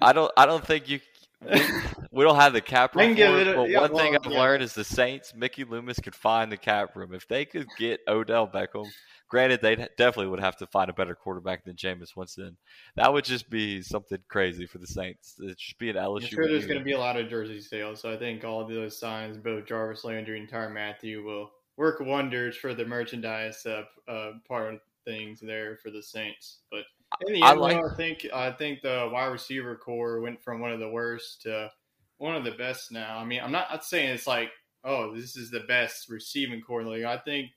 I- 0.00 0.12
don't. 0.12 0.32
I 0.36 0.46
don't 0.46 0.64
think 0.64 0.88
you. 0.88 1.00
We, 1.42 1.62
we 2.10 2.24
don't 2.24 2.36
have 2.36 2.52
the 2.52 2.60
cap 2.60 2.94
room 2.96 3.16
for 3.16 3.22
it 3.22 3.56
but 3.56 3.70
yeah, 3.70 3.80
one 3.80 3.96
thing 3.96 4.14
I've 4.14 4.30
yeah. 4.30 4.38
learned 4.38 4.62
is 4.62 4.74
the 4.74 4.84
Saints, 4.84 5.32
Mickey 5.34 5.64
Loomis 5.64 5.98
could 5.98 6.14
find 6.14 6.52
the 6.52 6.56
cap 6.56 6.94
room. 6.94 7.14
If 7.14 7.26
they 7.28 7.46
could 7.46 7.66
get 7.78 8.00
Odell 8.06 8.46
Beckham, 8.46 8.86
granted 9.30 9.62
they 9.62 9.76
definitely 9.76 10.26
would 10.26 10.40
have 10.40 10.56
to 10.56 10.66
find 10.66 10.90
a 10.90 10.92
better 10.92 11.14
quarterback 11.14 11.64
than 11.64 11.76
Jameis 11.76 12.16
Winston. 12.16 12.56
That 12.96 13.12
would 13.12 13.24
just 13.24 13.48
be 13.48 13.80
something 13.80 14.18
crazy 14.28 14.66
for 14.66 14.78
the 14.78 14.86
Saints. 14.86 15.36
It 15.38 15.58
should 15.58 15.78
be 15.78 15.88
an 15.88 15.96
LSU. 15.96 16.24
I'm 16.24 16.28
sure 16.28 16.48
there's 16.48 16.66
going 16.66 16.80
to 16.80 16.84
be 16.84 16.92
a 16.92 16.98
lot 16.98 17.16
of 17.16 17.30
jersey 17.30 17.60
sales, 17.60 18.00
so 18.00 18.12
I 18.12 18.18
think 18.18 18.44
all 18.44 18.60
of 18.60 18.68
those 18.68 18.98
signs, 18.98 19.38
both 19.38 19.66
Jarvis 19.66 20.04
Landry 20.04 20.38
and 20.38 20.48
Tyrann 20.48 20.74
Mathieu, 20.74 21.22
will 21.22 21.52
work 21.76 22.00
wonders 22.00 22.56
for 22.56 22.74
the 22.74 22.84
merchandise 22.84 23.64
uh, 23.64 23.84
uh, 24.06 24.32
part 24.46 24.74
of 24.74 24.80
things 25.06 25.40
there 25.40 25.78
for 25.82 25.90
the 25.90 26.02
Saints. 26.02 26.58
But 26.70 26.82
in 27.26 27.34
the 27.34 27.42
I 27.42 27.52
end, 27.52 27.60
like- 27.60 27.76
I 27.76 27.96
think 27.96 28.26
I 28.34 28.50
think 28.52 28.82
the 28.82 29.08
wide 29.12 29.26
receiver 29.26 29.76
corps 29.76 30.20
went 30.20 30.42
from 30.42 30.60
one 30.60 30.72
of 30.72 30.80
the 30.80 30.90
worst 30.90 31.42
to 31.42 31.70
one 32.18 32.36
of 32.36 32.44
the 32.44 32.50
best 32.52 32.92
now. 32.92 33.18
I 33.18 33.24
mean, 33.24 33.40
I'm 33.42 33.52
not, 33.52 33.70
not 33.70 33.84
saying 33.84 34.10
it's 34.10 34.26
like, 34.26 34.50
oh, 34.84 35.14
this 35.14 35.36
is 35.36 35.50
the 35.50 35.60
best 35.60 36.10
receiving 36.10 36.60
corps 36.60 36.80
in 36.80 36.86
the 36.86 36.92
league. 36.92 37.04
I 37.04 37.16
think 37.16 37.50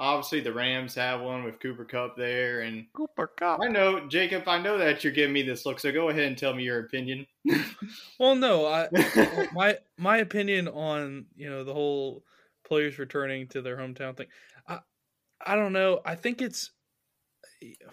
obviously 0.00 0.40
the 0.40 0.52
Rams 0.52 0.94
have 0.96 1.20
one 1.20 1.44
with 1.44 1.60
Cooper 1.60 1.84
Kupp 1.84 2.16
there, 2.16 2.62
and 2.62 2.86
Cooper 2.94 3.28
Kupp. 3.28 3.60
I 3.62 3.68
know 3.68 4.08
Jacob. 4.08 4.48
I 4.48 4.60
know 4.60 4.78
that 4.78 5.04
you're 5.04 5.12
giving 5.12 5.32
me 5.34 5.42
this 5.42 5.64
look, 5.66 5.78
so 5.78 5.92
go 5.92 6.08
ahead 6.08 6.24
and 6.24 6.36
tell 6.36 6.54
me 6.54 6.64
your 6.64 6.80
opinion. 6.80 7.26
Well, 8.18 8.34
no, 8.34 8.66
I 8.66 8.88
my 9.52 9.78
my 9.96 10.18
opinion 10.18 10.68
on 10.68 11.26
you 11.36 11.48
know 11.48 11.64
the 11.64 11.72
whole 11.72 12.22
players 12.66 12.98
returning 12.98 13.46
to 13.48 13.62
their 13.62 13.76
hometown 13.76 14.16
thing. 14.16 14.26
I 14.68 14.80
I 15.44 15.54
don't 15.56 15.72
know. 15.72 16.00
I 16.04 16.16
think 16.16 16.42
it's. 16.42 16.70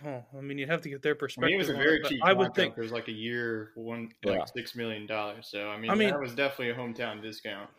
Oh, 0.06 0.24
I 0.38 0.42
mean, 0.42 0.58
you'd 0.58 0.70
have 0.70 0.82
to 0.82 0.90
get 0.90 1.02
their 1.02 1.14
I 1.14 1.18
perspective. 1.18 1.48
mean, 1.52 1.56
it 1.56 1.58
was 1.60 1.70
a 1.70 1.74
very 1.74 2.00
but 2.02 2.10
cheap. 2.10 2.22
I 2.24 2.34
would 2.34 2.54
think. 2.54 2.76
there's 2.76 2.92
like 2.92 3.08
a 3.10 3.14
year, 3.14 3.72
one 3.76 4.10
Yeah. 4.24 4.32
like 4.40 4.48
six 4.56 4.76
million 4.76 5.06
dollars. 5.08 5.48
So 5.50 5.70
I 5.70 5.78
mean, 5.78 5.92
I 5.92 5.96
mean- 5.96 6.10
that 6.10 6.20
was 6.20 6.34
definitely 6.36 6.70
a 6.72 6.76
hometown 6.76 7.22
discount. 7.22 7.70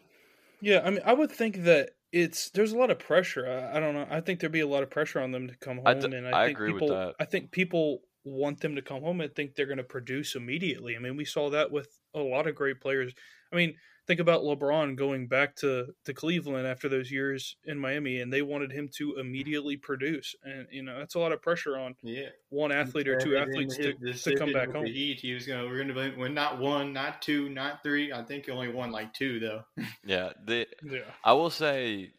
Yeah, 0.61 0.80
I 0.85 0.90
mean, 0.90 1.00
I 1.04 1.12
would 1.12 1.30
think 1.30 1.64
that 1.64 1.90
it's 2.12 2.50
there's 2.50 2.72
a 2.72 2.78
lot 2.78 2.90
of 2.90 2.98
pressure. 2.98 3.46
I, 3.46 3.76
I 3.76 3.80
don't 3.80 3.94
know. 3.94 4.06
I 4.10 4.20
think 4.20 4.40
there'd 4.40 4.52
be 4.52 4.60
a 4.60 4.66
lot 4.66 4.82
of 4.82 4.90
pressure 4.90 5.20
on 5.20 5.32
them 5.32 5.48
to 5.48 5.56
come 5.56 5.76
home, 5.76 5.86
I 5.86 5.92
and 5.92 6.28
I, 6.28 6.42
I 6.42 6.46
think 6.46 6.58
agree 6.58 6.72
with 6.72 6.82
people. 6.82 6.96
that. 6.96 7.14
I 7.20 7.24
think 7.24 7.50
people 7.50 8.00
want 8.24 8.60
them 8.60 8.76
to 8.76 8.82
come 8.82 9.02
home 9.02 9.20
and 9.20 9.34
think 9.34 9.54
they're 9.54 9.66
going 9.66 9.78
to 9.78 9.84
produce 9.84 10.34
immediately. 10.34 10.96
I 10.96 10.98
mean, 10.98 11.16
we 11.16 11.24
saw 11.24 11.50
that 11.50 11.70
with 11.70 11.88
a 12.14 12.20
lot 12.20 12.46
of 12.46 12.54
great 12.54 12.80
players. 12.80 13.12
I 13.52 13.56
mean, 13.56 13.74
think 14.08 14.20
about 14.20 14.42
LeBron 14.42 14.96
going 14.96 15.28
back 15.28 15.54
to 15.56 15.94
to 16.06 16.14
Cleveland 16.14 16.66
after 16.66 16.88
those 16.88 17.12
years 17.12 17.56
in 17.64 17.78
Miami, 17.78 18.20
and 18.20 18.32
they 18.32 18.42
wanted 18.42 18.72
him 18.72 18.88
to 18.96 19.16
immediately 19.16 19.76
produce, 19.76 20.34
and 20.42 20.66
you 20.72 20.82
know 20.82 20.98
that's 20.98 21.14
a 21.14 21.18
lot 21.20 21.30
of 21.30 21.42
pressure 21.42 21.76
on 21.78 21.94
Yeah, 22.02 22.30
one 22.48 22.72
athlete 22.72 23.06
or 23.06 23.20
two 23.20 23.36
athletes 23.36 23.76
to, 23.76 23.92
to 23.92 24.34
come 24.36 24.52
back 24.52 24.72
home. 24.72 24.86
Heat, 24.86 25.20
he 25.20 25.34
was 25.34 25.46
gonna 25.46 25.66
we're 25.66 25.84
gonna 25.84 26.14
win 26.16 26.34
not 26.34 26.58
one, 26.58 26.92
not 26.92 27.22
two, 27.22 27.48
not 27.50 27.82
three. 27.84 28.12
I 28.12 28.24
think 28.24 28.46
he 28.46 28.50
only 28.50 28.72
won 28.72 28.90
like 28.90 29.12
two 29.12 29.38
though. 29.38 29.62
Yeah, 30.04 30.32
the 30.42 30.66
Yeah. 30.82 31.00
I 31.22 31.34
will 31.34 31.50
say, 31.50 32.12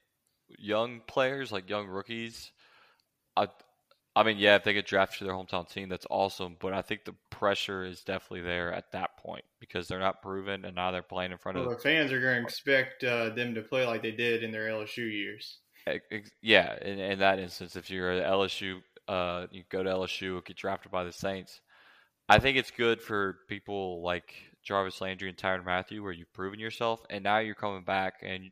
young 0.48 1.02
players 1.08 1.52
like 1.52 1.70
young 1.70 1.88
rookies. 1.88 2.52
I, 3.36 3.48
I 4.16 4.24
mean, 4.24 4.38
yeah, 4.38 4.56
if 4.56 4.64
they 4.64 4.74
get 4.74 4.88
drafted 4.88 5.20
to 5.20 5.24
their 5.26 5.34
hometown 5.34 5.70
team, 5.70 5.88
that's 5.88 6.08
awesome. 6.10 6.58
But 6.60 6.74
I 6.74 6.82
think 6.82 7.06
the 7.06 7.16
pressure 7.30 7.84
is 7.84 8.02
definitely 8.04 8.42
there 8.42 8.74
at 8.74 8.92
that 8.92 9.18
point 9.18 9.46
because 9.60 9.88
they're 9.88 10.00
not 10.00 10.22
proven, 10.22 10.66
and 10.66 10.76
now 10.76 10.92
they're 10.92 11.02
playing 11.02 11.32
in 11.32 11.38
front 11.38 11.58
Well, 11.58 11.70
of. 11.70 11.78
the 11.78 11.84
fans 11.84 12.12
are 12.12 12.20
gonna 12.20 12.42
expect 12.42 13.04
uh, 13.04 13.30
them 13.30 13.54
to 13.56 13.62
play 13.62 13.86
like 13.86 14.02
they 14.02 14.12
did 14.12 14.44
in 14.44 14.52
their 14.52 14.68
LSU 14.68 15.10
years. 15.12 15.60
Yeah, 16.42 16.78
in, 16.82 17.00
in 17.00 17.20
that 17.20 17.40
instance, 17.40 17.76
if 17.76 17.90
you're 17.90 18.12
at 18.12 18.26
LSU, 18.32 18.82
uh, 19.08 19.48
you 19.52 19.64
go 19.70 19.82
to 19.84 19.90
LSU 19.90 20.44
get 20.46 20.58
drafted 20.58 20.92
by 20.92 21.04
the 21.04 21.12
Saints. 21.12 21.62
I 22.28 22.40
think 22.40 22.58
it's 22.58 22.72
good 22.72 23.02
for 23.02 23.38
people 23.48 24.04
like 24.04 24.36
Jarvis 24.64 25.02
Landry 25.02 25.30
and 25.30 25.38
Tyrann 25.38 25.66
Mathieu, 25.66 26.04
where 26.04 26.12
you've 26.12 26.34
proven 26.34 26.60
yourself, 26.60 27.02
and 27.10 27.24
now 27.24 27.40
you're 27.40 27.56
coming 27.56 27.84
back, 27.84 28.16
and 28.22 28.52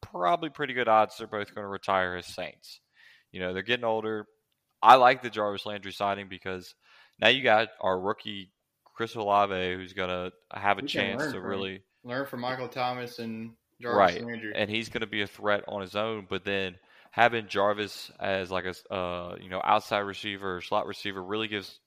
probably 0.00 0.50
pretty 0.50 0.74
good 0.74 0.88
odds 0.88 1.18
they're 1.18 1.26
both 1.26 1.54
going 1.54 1.64
to 1.64 1.68
retire 1.68 2.16
as 2.16 2.26
Saints. 2.26 2.80
You 3.32 3.40
know, 3.40 3.52
they're 3.52 3.62
getting 3.62 3.84
older. 3.84 4.26
I 4.82 4.96
like 4.96 5.22
the 5.22 5.30
Jarvis 5.30 5.66
Landry 5.66 5.92
signing 5.92 6.28
because 6.28 6.74
now 7.20 7.28
you 7.28 7.42
got 7.42 7.68
our 7.80 7.98
rookie 7.98 8.52
Chris 8.94 9.14
Olave, 9.14 9.74
who's 9.74 9.92
going 9.92 10.08
to 10.08 10.32
have 10.52 10.78
a 10.78 10.82
We 10.82 10.88
chance 10.88 11.20
learn 11.20 11.32
to 11.32 11.40
from- 11.40 11.48
really 11.48 11.82
Learn 12.04 12.26
from 12.26 12.40
Michael 12.40 12.68
Thomas 12.68 13.18
and 13.18 13.52
Jarvis 13.80 14.14
right, 14.16 14.24
Landry. 14.24 14.52
and 14.54 14.70
he's 14.70 14.88
going 14.88 15.00
to 15.02 15.06
be 15.06 15.22
a 15.22 15.26
threat 15.26 15.64
on 15.68 15.80
his 15.82 15.94
own. 15.96 16.26
But 16.30 16.44
then 16.44 16.76
having 17.10 17.48
Jarvis 17.48 18.10
as 18.20 18.50
like 18.50 18.64
a 18.66 18.92
uh, 18.94 19.36
you 19.40 19.48
know 19.50 19.60
outside 19.64 19.98
receiver 20.00 20.56
or 20.56 20.60
slot 20.60 20.86
receiver 20.86 21.22
really 21.22 21.48
gives 21.48 21.80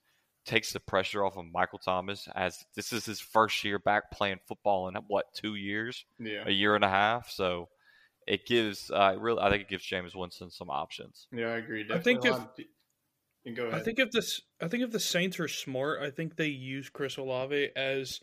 takes 0.46 0.74
the 0.74 0.80
pressure 0.80 1.24
off 1.24 1.38
of 1.38 1.46
Michael 1.52 1.80
Thomas 1.80 2.28
as 2.36 2.58
this 2.76 2.92
is 2.94 3.06
his 3.06 3.20
first 3.22 3.64
year 3.64 3.80
back 3.80 4.12
playing 4.12 4.40
football 4.48 4.88
in 4.90 4.96
what 5.08 5.26
two 5.34 5.56
years, 5.56 6.04
Yeah. 6.20 6.44
a 6.46 6.52
year 6.52 6.76
and 6.76 6.84
a 6.84 6.90
half. 6.90 7.30
So 7.30 7.70
it 8.28 8.46
gives 8.46 8.92
uh, 8.92 9.16
really 9.20 9.42
I 9.42 9.50
think 9.50 9.64
it 9.64 9.70
gives 9.70 9.86
Jameis 9.88 10.16
Winston 10.16 10.50
some 10.52 10.70
options. 10.70 11.28
Yeah, 11.32 11.48
I 11.48 11.58
agree. 11.58 11.86
I 11.92 12.00
think 12.00 12.26
if- 12.26 12.36
lot 13.46 13.50
of 13.50 13.52
pe- 13.52 13.52
you 13.52 13.56
go 13.56 13.66
ahead. 13.68 13.80
I 13.82 13.84
think 13.84 14.00
if 14.00 14.12
this, 14.12 14.42
I 14.62 14.68
think 14.68 14.84
if 14.84 14.92
the 14.92 15.00
Saints 15.00 15.40
are 15.40 15.48
smart, 15.48 16.02
I 16.02 16.10
think 16.10 16.36
they 16.36 16.48
use 16.48 16.90
Chris 16.90 17.18
Olave 17.18 17.70
as, 17.76 18.20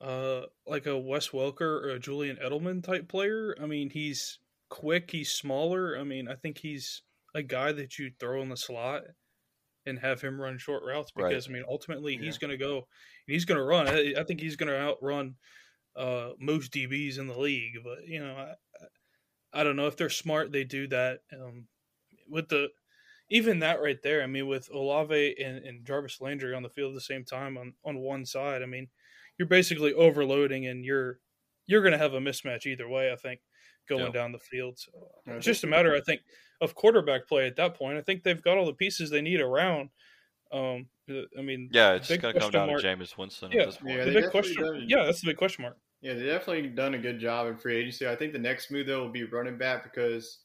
uh, 0.00 0.42
like 0.66 0.86
a 0.86 0.98
Wes 0.98 1.28
Welker 1.28 1.60
or 1.60 1.90
a 1.90 1.98
Julian 1.98 2.36
Edelman 2.36 2.82
type 2.82 3.08
player. 3.08 3.54
I 3.62 3.66
mean, 3.66 3.90
he's 3.90 4.38
quick, 4.68 5.10
he's 5.10 5.30
smaller. 5.30 5.96
I 5.98 6.04
mean, 6.04 6.28
I 6.28 6.34
think 6.34 6.58
he's 6.58 7.02
a 7.34 7.42
guy 7.42 7.72
that 7.72 7.98
you 7.98 8.10
throw 8.18 8.42
in 8.42 8.48
the 8.48 8.56
slot 8.56 9.02
and 9.86 9.98
have 9.98 10.20
him 10.20 10.40
run 10.40 10.58
short 10.58 10.82
routes 10.84 11.12
Right. 11.16 11.28
because 11.30 11.48
I 11.48 11.52
mean, 11.52 11.64
ultimately 11.68 12.16
he's 12.16 12.38
going 12.38 12.50
to 12.50 12.56
go, 12.56 12.76
and 12.76 12.84
he's 13.34 13.44
going 13.44 13.58
to 13.58 13.64
run. 13.64 13.88
I, 13.88 14.14
I 14.18 14.24
think 14.24 14.40
he's 14.40 14.56
going 14.56 14.68
to 14.68 14.78
outrun 14.78 15.34
uh, 15.96 16.30
most 16.38 16.72
DBs 16.72 17.18
in 17.18 17.26
the 17.26 17.38
league. 17.38 17.78
But 17.82 18.06
you 18.06 18.20
know, 18.24 18.34
I, 18.34 19.60
I 19.60 19.64
don't 19.64 19.76
know 19.76 19.86
if 19.88 19.96
they're 19.96 20.08
smart. 20.10 20.52
They 20.52 20.64
do 20.64 20.86
that 20.88 21.20
um, 21.32 21.66
with 22.28 22.48
the 22.48 22.68
even 23.30 23.60
that 23.60 23.80
right 23.80 24.00
there. 24.02 24.22
I 24.22 24.26
mean, 24.26 24.46
with 24.46 24.68
Olave 24.70 25.36
and, 25.42 25.58
and 25.64 25.84
Jarvis 25.86 26.20
Landry 26.20 26.54
on 26.54 26.62
the 26.62 26.68
field 26.68 26.90
at 26.92 26.94
the 26.94 27.00
same 27.00 27.24
time 27.24 27.56
on 27.56 27.74
on 27.84 27.98
one 27.98 28.24
side. 28.26 28.62
I 28.62 28.66
mean, 28.66 28.88
you're 29.38 29.48
basically 29.48 29.92
overloading, 29.94 30.66
and 30.66 30.84
you're 30.84 31.18
you're 31.66 31.80
going 31.82 31.92
to 31.92 31.98
have 31.98 32.14
a 32.14 32.20
mismatch 32.20 32.66
either 32.66 32.88
way. 32.88 33.12
I 33.12 33.16
think 33.16 33.40
going 33.88 34.06
Yeah. 34.06 34.10
down 34.12 34.32
the 34.32 34.38
field. 34.38 34.78
So 34.78 34.90
Yeah, 35.26 35.34
it's 35.34 35.46
just 35.46 35.64
a 35.64 35.66
matter, 35.66 35.94
I 35.94 36.00
think, 36.00 36.20
of 36.60 36.74
quarterback 36.74 37.26
play 37.26 37.46
at 37.46 37.56
that 37.56 37.74
point. 37.74 37.98
I 37.98 38.00
think 38.02 38.22
they've 38.22 38.40
got 38.42 38.56
all 38.58 38.66
the 38.66 38.72
pieces 38.74 39.10
they 39.10 39.22
need 39.22 39.40
around. 39.40 39.90
Um, 40.52 40.86
I 41.10 41.42
mean, 41.42 41.68
Yeah, 41.72 41.94
it's 41.94 42.08
big 42.08 42.20
going 42.22 42.34
to 42.34 42.40
come 42.40 42.50
down 42.50 42.68
mark- 42.68 42.82
to 42.82 42.86
Jameis 42.86 43.16
Winston 43.16 43.50
Yeah, 43.52 43.62
at 43.62 43.66
this 43.66 43.76
point. 43.78 43.96
Yeah, 43.96 44.04
the 44.04 44.12
big 44.12 44.30
question. 44.30 44.62
done- 44.62 44.84
Yeah, 44.86 45.04
that's 45.04 45.20
the 45.20 45.26
big 45.28 45.36
question 45.36 45.62
mark. 45.62 45.78
Yeah, 46.00 46.14
they 46.14 46.26
definitely 46.26 46.68
done 46.68 46.94
a 46.94 46.98
good 46.98 47.18
job 47.18 47.46
in 47.48 47.56
free 47.56 47.76
agency. 47.76 48.06
I 48.06 48.14
think 48.16 48.32
the 48.32 48.38
next 48.38 48.70
move 48.70 48.86
though 48.86 49.02
will 49.02 49.10
be 49.12 49.24
running 49.24 49.56
back 49.58 49.82
because, 49.84 50.41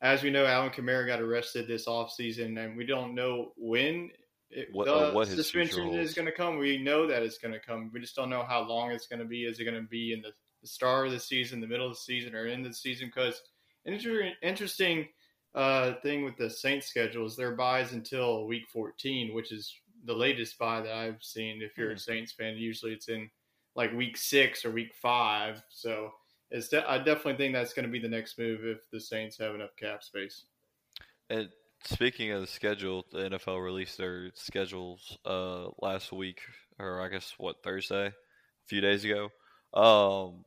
as 0.00 0.22
we 0.22 0.30
know, 0.30 0.46
Alvin 0.46 0.70
Kamara 0.72 1.06
got 1.06 1.20
arrested 1.20 1.66
this 1.66 1.86
offseason, 1.86 2.62
and 2.62 2.76
we 2.76 2.86
don't 2.86 3.14
know 3.14 3.52
when 3.56 4.10
it, 4.50 4.68
What- 4.72 4.86
the 4.86 5.10
what 5.12 5.28
suspension 5.28 5.88
is 6.00 6.14
going 6.14 6.26
to 6.26 6.32
come. 6.32 6.58
We 6.58 6.78
know 6.78 7.06
that 7.06 7.22
it's 7.22 7.38
going 7.38 7.54
to 7.54 7.60
come. 7.60 7.90
We 7.92 8.00
just 8.00 8.16
don't 8.16 8.30
know 8.30 8.42
how 8.42 8.66
long 8.66 8.90
it's 8.90 9.06
going 9.06 9.20
to 9.20 9.24
be. 9.24 9.44
Is 9.44 9.60
it 9.60 9.64
going 9.64 9.80
to 9.80 9.88
be 9.88 10.12
in 10.12 10.22
the, 10.22 10.32
the 10.62 10.68
start 10.68 11.06
of 11.06 11.12
the 11.12 11.20
season, 11.20 11.60
the 11.60 11.66
middle 11.66 11.86
of 11.86 11.92
the 11.92 11.98
season, 12.00 12.34
or 12.34 12.46
end 12.46 12.66
of 12.66 12.72
the 12.72 12.76
season? 12.76 13.08
Because 13.14 13.40
an 13.84 13.92
inter- 13.94 14.32
interesting 14.42 15.08
uh, 15.54 15.94
thing 16.02 16.24
with 16.24 16.36
the 16.36 16.50
Saints 16.50 16.86
schedule 16.86 17.26
is 17.26 17.36
their 17.36 17.54
byes 17.54 17.92
until 17.92 18.46
week 18.46 18.64
14, 18.72 19.34
which 19.34 19.52
is 19.52 19.74
the 20.04 20.14
latest 20.14 20.58
bye 20.58 20.80
that 20.80 20.94
I've 20.94 21.22
seen. 21.22 21.60
If 21.62 21.76
you're 21.76 21.92
a 21.92 21.98
Saints 21.98 22.32
fan, 22.32 22.56
usually 22.56 22.92
it's 22.92 23.08
in 23.08 23.30
like 23.76 23.92
week 23.92 24.16
six 24.16 24.64
or 24.64 24.70
week 24.70 24.94
five. 24.94 25.62
So 25.68 26.10
it's 26.50 26.68
de- 26.68 26.88
I 26.90 26.98
definitely 26.98 27.36
think 27.36 27.54
that's 27.54 27.72
going 27.72 27.86
to 27.86 27.92
be 27.92 27.98
the 28.00 28.08
next 28.08 28.38
move 28.38 28.64
if 28.64 28.88
the 28.90 29.00
Saints 29.00 29.38
have 29.38 29.54
enough 29.54 29.76
cap 29.76 30.02
space. 30.02 30.44
And 31.28 31.48
speaking 31.84 32.32
of 32.32 32.40
the 32.40 32.46
schedule, 32.46 33.06
the 33.12 33.30
NFL 33.30 33.62
released 33.62 33.98
their 33.98 34.30
schedules 34.34 35.16
uh, 35.24 35.68
last 35.80 36.12
week, 36.12 36.40
or 36.78 37.00
I 37.00 37.08
guess 37.08 37.34
what 37.38 37.62
Thursday, 37.62 38.06
a 38.06 38.12
few 38.66 38.80
days 38.80 39.04
ago. 39.04 39.28
Um, 39.72 40.44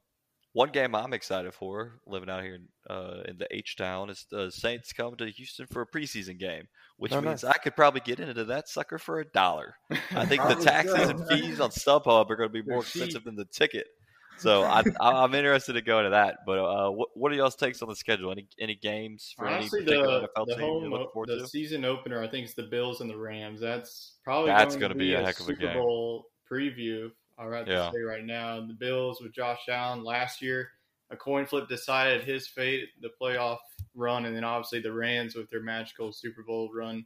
one 0.52 0.70
game 0.70 0.94
I'm 0.94 1.14
excited 1.14 1.52
for, 1.54 2.00
living 2.06 2.30
out 2.30 2.44
here 2.44 2.60
uh, 2.88 3.22
in 3.26 3.38
the 3.40 3.48
H 3.50 3.76
town, 3.76 4.10
is 4.12 4.28
the 4.30 4.52
Saints 4.52 4.94
come 4.94 5.16
to 5.16 5.26
Houston 5.28 5.66
for 5.66 5.82
a 5.82 5.88
preseason 5.88 6.38
game, 6.38 6.68
which 6.98 7.12
Oh, 7.12 7.22
means 7.22 7.44
nice. 7.44 7.56
I 7.56 7.58
could 7.58 7.76
probably 7.76 8.02
get 8.02 8.20
into 8.20 8.44
that 8.46 8.70
sucker 8.70 9.00
for 9.00 9.20
a 9.20 9.26
dollar. 9.26 9.76
I 10.12 10.26
think 10.26 10.44
the 10.44 10.56
taxes 10.56 11.10
and 11.10 11.28
fees 11.28 11.60
on 11.60 11.72
StubHub 11.72 12.30
are 12.30 12.36
going 12.36 12.50
to 12.50 12.54
be 12.54 12.62
more 12.62 12.82
expensive 12.82 13.24
than 13.24 13.36
the 13.36 13.46
ticket. 13.46 13.88
So 14.38 14.64
I, 14.64 14.84
I- 15.00 15.24
I'm 15.24 15.34
interested 15.34 15.76
in 15.76 15.84
going 15.86 16.04
to 16.06 16.10
that. 16.12 16.40
But 16.46 16.60
uh, 16.60 16.92
what, 16.92 17.10
what 17.16 17.32
are 17.32 17.36
y'all's 17.36 17.56
takes 17.56 17.82
on 17.82 17.90
the 17.90 17.96
schedule? 17.96 18.32
Any 18.32 18.48
any 18.60 18.76
games 18.76 19.34
for 19.38 19.48
Honestly, 19.48 19.80
any 19.82 19.86
particular 19.88 20.20
the, 20.22 20.28
NFL 20.28 20.46
the 20.48 20.54
team 20.56 20.60
you're 20.64 20.70
home 20.82 20.92
looking 20.92 21.08
forward 21.14 21.30
the 21.30 21.40
to? 21.40 21.48
season 21.48 21.86
opener, 21.86 22.22
I 22.22 22.28
think 22.28 22.46
it's 22.46 22.54
the 22.54 22.64
Bills 22.64 23.02
and 23.02 23.10
the 23.10 23.18
Rams. 23.18 23.60
That's 23.62 24.14
probably 24.24 24.52
That's 24.52 24.76
going 24.76 24.82
gonna 24.82 24.96
be 24.96 25.08
be 25.10 25.14
a 25.14 25.24
heck 25.24 25.36
of 25.40 25.46
a 25.46 25.50
Super 25.50 25.62
game. 25.62 25.78
Bowl 25.78 26.26
preview. 26.52 27.12
I'll 27.38 27.52
have 27.52 27.68
Yeah. 27.68 27.88
to 27.88 27.92
say 27.94 28.02
right 28.02 28.24
now, 28.26 28.60
the 28.66 28.74
Bills 28.74 29.22
with 29.22 29.34
Josh 29.34 29.62
Allen 29.70 30.04
last 30.04 30.42
year, 30.42 30.70
a 31.10 31.16
coin 31.16 31.46
flip 31.46 31.68
decided 31.68 32.24
his 32.24 32.48
fate, 32.48 32.90
the 33.02 33.10
playoff 33.22 33.58
run, 33.96 34.26
and 34.26 34.36
then 34.36 34.44
obviously 34.44 34.80
the 34.82 34.92
Rams 34.92 35.36
with 35.36 35.50
their 35.50 35.62
magical 35.62 36.12
Super 36.12 36.44
Bowl 36.44 36.70
run, 36.74 37.06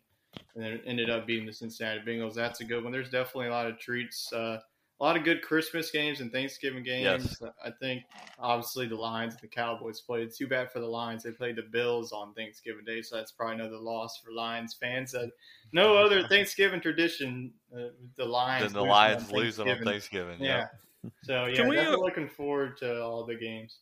and 0.55 0.63
then 0.63 0.81
ended 0.85 1.09
up 1.09 1.25
beating 1.27 1.45
the 1.45 1.53
Cincinnati 1.53 2.01
Bengals. 2.01 2.33
That's 2.33 2.61
a 2.61 2.65
good 2.65 2.83
one. 2.83 2.91
There's 2.91 3.09
definitely 3.09 3.47
a 3.47 3.51
lot 3.51 3.67
of 3.67 3.79
treats. 3.79 4.31
Uh, 4.33 4.59
a 4.99 5.03
lot 5.03 5.15
of 5.15 5.23
good 5.23 5.41
Christmas 5.41 5.91
games 5.91 6.21
and 6.21 6.31
Thanksgiving 6.31 6.83
games. 6.83 7.41
I 7.63 7.69
think 7.69 8.03
obviously 8.39 8.87
the 8.87 8.95
Lions 8.95 9.33
and 9.33 9.41
the 9.41 9.47
Cowboys 9.47 10.01
played. 10.01 10.33
Too 10.33 10.47
bad 10.47 10.71
for 10.71 10.79
the 10.79 10.87
Lions. 10.87 11.23
They 11.23 11.31
played 11.31 11.55
the 11.55 11.63
Bills 11.63 12.11
on 12.11 12.33
Thanksgiving 12.33 12.83
Day, 12.83 13.01
so 13.03 13.15
that's 13.15 13.31
probably 13.31 13.55
another 13.55 13.77
loss 13.77 14.19
for 14.23 14.31
Lions 14.31 14.73
fans. 14.73 15.13
Uh, 15.13 15.27
no 15.71 15.97
other 15.97 16.27
Thanksgiving 16.27 16.81
tradition. 16.81 17.53
Uh, 17.71 17.89
the 18.15 18.25
Lions. 18.25 18.63
Then 18.63 18.73
the 18.73 18.79
losing 18.79 18.91
Lions 18.91 19.31
losing 19.31 19.69
on 19.69 19.83
Thanksgiving. 19.83 20.41
Yeah. 20.41 20.67
Yeah. 21.03 21.09
So 21.23 21.45
yeah, 21.45 21.55
Can 21.55 21.67
we, 21.67 21.77
uh, 21.77 21.81
definitely 21.81 22.05
looking 22.05 22.29
forward 22.29 22.77
to 22.77 23.01
all 23.01 23.23
the 23.23 23.35
games. 23.35 23.79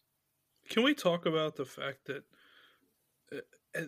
Can 0.69 0.83
we 0.83 0.93
talk 0.93 1.25
about 1.25 1.55
the 1.55 1.65
fact 1.65 2.05
that 2.05 2.23
uh, 3.31 3.37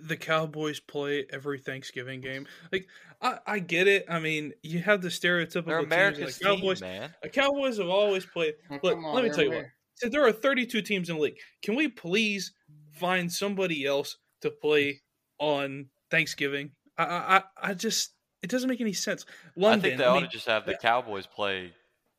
the 0.02 0.18
Cowboys 0.18 0.80
play 0.80 1.26
every 1.32 1.60
Thanksgiving 1.60 2.22
game? 2.22 2.46
Like, 2.72 2.88
I, 3.22 3.40
I 3.48 3.60
get 3.60 3.88
it. 3.88 4.06
I 4.10 4.20
mean, 4.20 4.54
you 4.62 4.80
have 4.80 5.02
the 5.02 5.08
stereotypical 5.10 5.66
They're 5.66 5.80
teams, 5.80 5.86
America's 5.92 6.42
like 6.42 6.58
Cowboys. 6.58 6.82
team, 6.82 6.90
man. 6.90 7.14
The 7.24 7.30
Cowboys 7.30 7.78
have 7.80 7.90
always 7.90 8.26
played. 8.26 8.54
But 8.82 8.94
on, 8.98 9.16
let 9.16 9.24
me 9.24 9.30
tell 9.32 9.44
you 9.44 9.50
what. 9.50 9.58
Amer- 9.60 9.74
So 9.96 10.10
there 10.10 10.24
are 10.26 10.32
32 10.32 10.82
teams 10.84 11.10
in 11.10 11.16
the 11.16 11.22
league. 11.22 11.38
Can 11.64 11.76
we 11.76 11.88
please 11.88 12.54
find 12.94 13.32
somebody 13.32 13.86
else 13.86 14.18
to 14.42 14.52
play 14.52 15.02
on 15.40 15.88
Thanksgiving? 16.12 16.72
I, 16.98 17.04
I, 17.06 17.38
I- 17.38 17.70
I 17.70 17.74
just 17.74 18.12
it 18.44 18.52
doesn't 18.52 18.70
make 18.70 18.82
any 18.82 18.94
sense. 18.94 19.26
London. 19.56 19.80
I 19.80 19.82
think 19.90 19.98
they 19.98 20.06
I 20.06 20.10
ought 20.10 20.16
mean, 20.16 20.24
to 20.26 20.30
just 20.30 20.46
have 20.48 20.66
the 20.68 20.76
Cowboys 20.76 21.26
play 21.26 21.74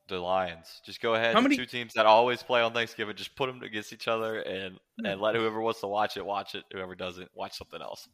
the 0.09 0.19
Lions. 0.19 0.81
Just 0.85 1.01
go 1.01 1.15
ahead. 1.15 1.35
How 1.35 1.41
many- 1.41 1.57
two 1.57 1.67
teams 1.67 1.95
that 1.95 2.07
always 2.07 2.43
play 2.43 2.61
on 2.61 2.73
Thanksgiving, 2.73 3.15
just 3.17 3.37
put 3.37 3.47
them 3.47 3.63
against 3.63 3.93
each 3.93 4.09
other 4.09 4.41
and 4.41 4.79
and 5.05 5.21
let 5.21 5.35
whoever 5.37 5.61
wants 5.61 5.81
to 5.81 5.87
watch 5.87 6.17
it 6.17 6.25
watch 6.27 6.55
it. 6.55 6.65
Whoever 6.73 6.95
doesn't, 6.95 7.31
watch 7.35 7.57
something 7.57 7.81
else. 7.81 8.09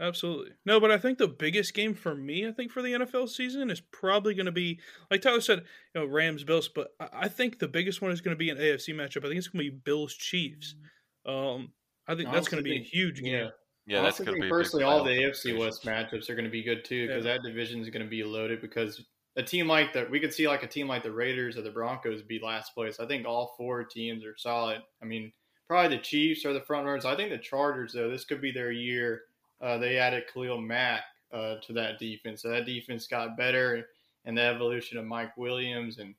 Absolutely. 0.00 0.52
No, 0.64 0.78
but 0.78 0.92
I 0.92 0.98
think 0.98 1.18
the 1.18 1.26
biggest 1.26 1.74
game 1.74 1.92
for 1.92 2.14
me, 2.14 2.46
I 2.46 2.52
think 2.52 2.70
for 2.70 2.82
the 2.82 2.92
NFL 2.92 3.28
season 3.28 3.68
is 3.68 3.80
probably 3.80 4.32
going 4.34 4.46
to 4.46 4.52
be, 4.52 4.78
like 5.10 5.22
Tyler 5.22 5.40
said, 5.40 5.64
you 5.92 6.00
know, 6.00 6.06
Rams 6.06 6.44
Bills. 6.44 6.68
But 6.68 6.88
I 7.00 7.08
I 7.22 7.28
think 7.28 7.58
the 7.58 7.66
biggest 7.66 8.00
one 8.00 8.12
is 8.12 8.20
going 8.20 8.36
to 8.36 8.38
be 8.38 8.50
an 8.50 8.58
AFC 8.58 8.94
matchup. 8.94 9.24
I 9.24 9.28
think 9.28 9.38
it's 9.38 9.48
going 9.48 9.64
to 9.64 9.70
be 9.72 9.76
Bills 9.84 10.14
Chiefs. 10.14 10.76
Um, 11.26 11.72
I 12.06 12.14
think 12.14 12.30
that's 12.30 12.48
going 12.48 12.62
to 12.62 12.68
be 12.68 12.76
a 12.76 12.82
huge 12.82 13.20
game. 13.22 13.32
Yeah. 13.32 13.48
Yeah, 13.86 14.00
I 14.00 14.02
that's 14.02 14.18
gonna 14.18 14.32
think 14.32 14.42
be 14.42 14.48
a 14.48 14.50
big 14.50 14.50
personally 14.50 14.84
all 14.84 15.02
the 15.02 15.10
AFC 15.10 15.58
West 15.58 15.82
matchups 15.84 16.28
are 16.28 16.34
going 16.34 16.44
to 16.44 16.50
be 16.50 16.62
good 16.62 16.84
too 16.84 17.06
because 17.06 17.24
Yeah. 17.24 17.32
that 17.32 17.42
division 17.42 17.80
is 17.80 17.88
going 17.88 18.04
to 18.04 18.08
be 18.08 18.22
loaded 18.22 18.60
because 18.60 19.02
a 19.38 19.42
team 19.42 19.68
like 19.68 19.92
that 19.92 20.10
we 20.10 20.18
could 20.18 20.34
see 20.34 20.48
like 20.48 20.64
a 20.64 20.66
team 20.66 20.88
like 20.88 21.04
the 21.04 21.12
Raiders 21.12 21.56
or 21.56 21.62
the 21.62 21.70
Broncos 21.70 22.22
be 22.22 22.40
last 22.40 22.74
place. 22.74 22.98
I 22.98 23.06
think 23.06 23.24
all 23.24 23.54
four 23.56 23.84
teams 23.84 24.24
are 24.24 24.36
solid. 24.36 24.82
I 25.00 25.04
mean, 25.04 25.32
probably 25.68 25.96
the 25.96 26.02
Chiefs 26.02 26.44
are 26.44 26.52
the 26.52 26.60
front 26.60 26.84
runners. 26.84 27.04
I 27.04 27.16
think 27.16 27.30
the 27.30 27.38
Chargers 27.38 27.92
though 27.92 28.10
this 28.10 28.24
could 28.24 28.42
be 28.42 28.50
their 28.50 28.72
year. 28.72 29.22
Uh, 29.60 29.78
they 29.78 29.96
added 29.96 30.24
Khalil 30.32 30.60
Mack 30.60 31.02
uh, 31.32 31.56
to 31.66 31.72
that 31.72 32.00
defense, 32.00 32.42
so 32.42 32.48
that 32.50 32.66
defense 32.66 33.06
got 33.06 33.36
better, 33.36 33.86
and 34.24 34.36
the 34.36 34.42
evolution 34.42 34.98
of 34.98 35.04
Mike 35.04 35.36
Williams 35.36 35.98
and 35.98 36.14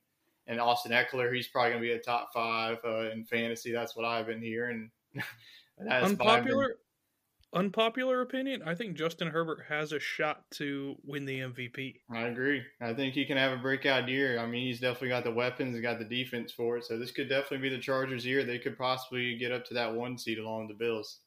and 0.46 0.58
Austin 0.58 0.90
Ekeler, 0.90 1.32
he's 1.32 1.46
probably 1.46 1.70
going 1.70 1.82
to 1.82 1.88
be 1.88 1.92
a 1.92 1.98
top 2.00 2.32
five 2.32 2.78
uh, 2.84 3.10
in 3.10 3.24
fantasy. 3.24 3.70
That's 3.70 3.94
what 3.94 4.04
I've 4.04 4.26
been 4.26 4.42
hearing. 4.42 4.90
Unpopular, 5.88 6.76
unpopular 7.52 8.20
opinion. 8.20 8.62
I 8.64 8.74
think 8.74 8.96
Justin 8.96 9.28
Herbert 9.28 9.64
has 9.68 9.92
a 9.92 10.00
shot 10.00 10.44
to 10.52 10.96
win 11.04 11.24
the 11.24 11.40
MVP. 11.40 11.96
I 12.12 12.22
agree. 12.28 12.62
I 12.80 12.94
think 12.94 13.14
he 13.14 13.24
can 13.24 13.36
have 13.36 13.52
a 13.52 13.60
breakout 13.62 14.08
year. 14.08 14.38
I 14.38 14.46
mean, 14.46 14.66
he's 14.66 14.80
definitely 14.80 15.08
got 15.10 15.24
the 15.24 15.32
weapons 15.32 15.74
and 15.74 15.82
got 15.82 15.98
the 15.98 16.04
defense 16.04 16.52
for 16.52 16.76
it. 16.78 16.84
So 16.84 16.98
this 16.98 17.10
could 17.10 17.28
definitely 17.28 17.68
be 17.68 17.74
the 17.76 17.82
Chargers' 17.82 18.24
year. 18.26 18.44
They 18.44 18.58
could 18.58 18.78
possibly 18.78 19.36
get 19.36 19.52
up 19.52 19.64
to 19.66 19.74
that 19.74 19.94
one 19.94 20.16
seed 20.18 20.38
along 20.38 20.68
with 20.68 20.78
the 20.78 20.84
Bills. 20.84 21.20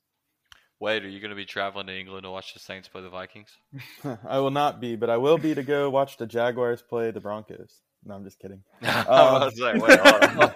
Wait, 0.79 1.05
are 1.05 1.09
you 1.09 1.19
going 1.19 1.29
to 1.29 1.35
be 1.35 1.45
traveling 1.45 1.87
to 1.87 1.97
England 1.97 2.23
to 2.23 2.31
watch 2.31 2.53
the 2.53 2.59
Saints 2.59 2.87
play 2.89 3.01
the 3.01 3.09
Vikings? 3.09 3.49
I 4.27 4.39
will 4.39 4.51
not 4.51 4.81
be, 4.81 4.95
but 4.95 5.09
I 5.09 5.17
will 5.17 5.37
be 5.37 5.55
to 5.55 5.63
go 5.63 5.89
watch 5.89 6.17
the 6.17 6.25
Jaguars 6.27 6.81
play 6.81 7.11
the 7.11 7.21
Broncos. 7.21 7.81
No, 8.05 8.15
I'm 8.15 8.23
just 8.25 8.39
kidding. 8.39 8.61
I 8.81 9.01
Um, 9.03 9.41
was 9.43 9.57
like, 9.59 9.81
wait, 9.81 9.99
hold 9.99 10.23
on. 10.23 10.55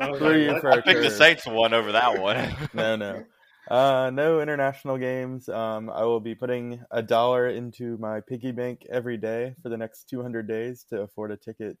I 0.00 0.10
was 0.10 0.20
like, 0.20 0.36
you 0.36 0.48
what? 0.48 0.60
for 0.60 0.72
I 0.72 0.76
a 0.78 0.82
picked 0.82 1.02
the. 1.02 1.10
Saints 1.10 1.46
one 1.46 1.72
over 1.74 1.92
that 1.92 2.20
one. 2.20 2.56
no, 2.74 2.96
no. 2.96 3.24
Uh, 3.70 4.10
no 4.12 4.40
international 4.40 4.96
games. 4.96 5.48
Um, 5.48 5.90
I 5.90 6.04
will 6.04 6.20
be 6.20 6.34
putting 6.34 6.80
a 6.90 7.02
dollar 7.02 7.48
into 7.48 7.98
my 7.98 8.20
piggy 8.20 8.52
bank 8.52 8.86
every 8.90 9.16
day 9.16 9.54
for 9.62 9.68
the 9.68 9.76
next 9.76 10.08
200 10.08 10.48
days 10.48 10.84
to 10.90 11.02
afford 11.02 11.32
a 11.32 11.36
ticket 11.36 11.76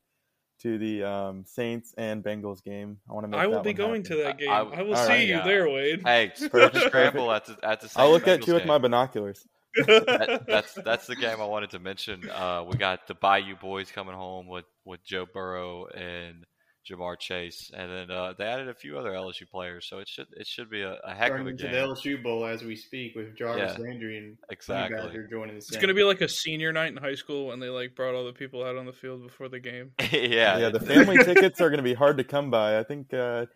to 0.60 0.76
the 0.76 1.04
um, 1.04 1.44
Saints 1.46 1.94
and 1.96 2.22
Bengals 2.22 2.62
game. 2.62 2.98
I 3.08 3.14
want 3.14 3.24
to 3.24 3.28
make 3.28 3.40
I 3.40 3.46
will 3.46 3.62
that 3.62 3.64
be 3.64 3.70
one 3.70 3.76
going 3.76 4.04
happen. 4.04 4.16
to 4.18 4.22
that 4.24 4.38
game. 4.38 4.50
I- 4.50 4.60
I, 4.60 4.82
will 4.82 4.96
see 4.96 5.08
right, 5.08 5.28
you 5.28 5.36
yeah. 5.36 5.44
there, 5.44 5.68
Wade. 5.70 6.02
hey, 6.04 6.32
Perfect, 6.50 6.86
scramble 6.86 7.32
at 7.32 7.46
the 7.46 7.56
at 7.62 7.80
the. 7.80 7.88
Saints 7.88 7.96
I'll 7.96 8.10
look 8.10 8.26
at 8.28 8.40
Bengals 8.40 8.46
you 8.48 8.54
with 8.54 8.66
my 8.66 8.78
binoculars. 8.78 9.46
that, 9.86 10.44
that's 10.46 10.74
that's 10.84 11.06
the 11.06 11.16
game 11.16 11.40
I 11.40 11.44
wanted 11.44 11.70
to 11.70 11.78
mention. 11.78 12.28
Uh, 12.28 12.64
we 12.68 12.76
got 12.76 13.06
the 13.06 13.14
Bayou 13.14 13.56
boys 13.56 13.90
coming 13.90 14.14
home 14.14 14.46
with, 14.48 14.64
with 14.84 15.04
Joe 15.04 15.26
Burrow 15.32 15.86
and 15.86 16.44
Ja'Marr 16.90 17.18
Chase, 17.18 17.70
and 17.74 17.90
then 17.90 18.10
uh, 18.10 18.32
they 18.38 18.44
added 18.44 18.68
a 18.68 18.74
few 18.74 18.98
other 18.98 19.10
LSU 19.10 19.48
players. 19.50 19.86
So 19.88 19.98
it 19.98 20.08
should 20.08 20.26
it 20.36 20.46
should 20.46 20.70
be 20.70 20.82
a, 20.82 20.98
a 21.04 21.14
heck 21.14 21.28
Turning 21.28 21.40
of 21.42 21.46
a 21.46 21.50
into 21.50 21.62
game. 21.64 21.72
the 21.72 21.78
LSU 21.78 22.22
Bowl 22.22 22.44
as 22.46 22.62
we 22.62 22.76
speak 22.76 23.14
with 23.14 23.36
Jarvis 23.36 23.74
Yeah, 23.78 23.82
Landry 23.84 24.18
and 24.18 24.36
exactly. 24.50 24.96
Honey 24.98 25.08
Badger 25.10 25.26
joining 25.30 25.54
the 25.54 25.58
It's 25.58 25.76
going 25.76 25.88
to 25.88 25.94
be 25.94 26.04
like 26.04 26.20
a 26.20 26.28
senior 26.28 26.72
night 26.72 26.90
in 26.92 26.96
high 26.96 27.14
school 27.14 27.46
when 27.48 27.60
they 27.60 27.68
like 27.68 27.94
brought 27.94 28.14
all 28.14 28.24
the 28.24 28.32
people 28.32 28.64
out 28.64 28.76
on 28.76 28.86
the 28.86 28.92
field 28.92 29.22
before 29.22 29.48
the 29.48 29.60
game. 29.60 29.92
yeah, 30.12 30.58
Yeah, 30.58 30.68
the 30.70 30.80
family 30.80 31.18
tickets 31.22 31.60
are 31.60 31.68
going 31.70 31.78
to 31.78 31.82
be 31.84 31.94
hard 31.94 32.18
to 32.18 32.24
come 32.24 32.50
by. 32.50 32.78
I 32.78 32.82
think 32.84 33.12
uh, 33.12 33.46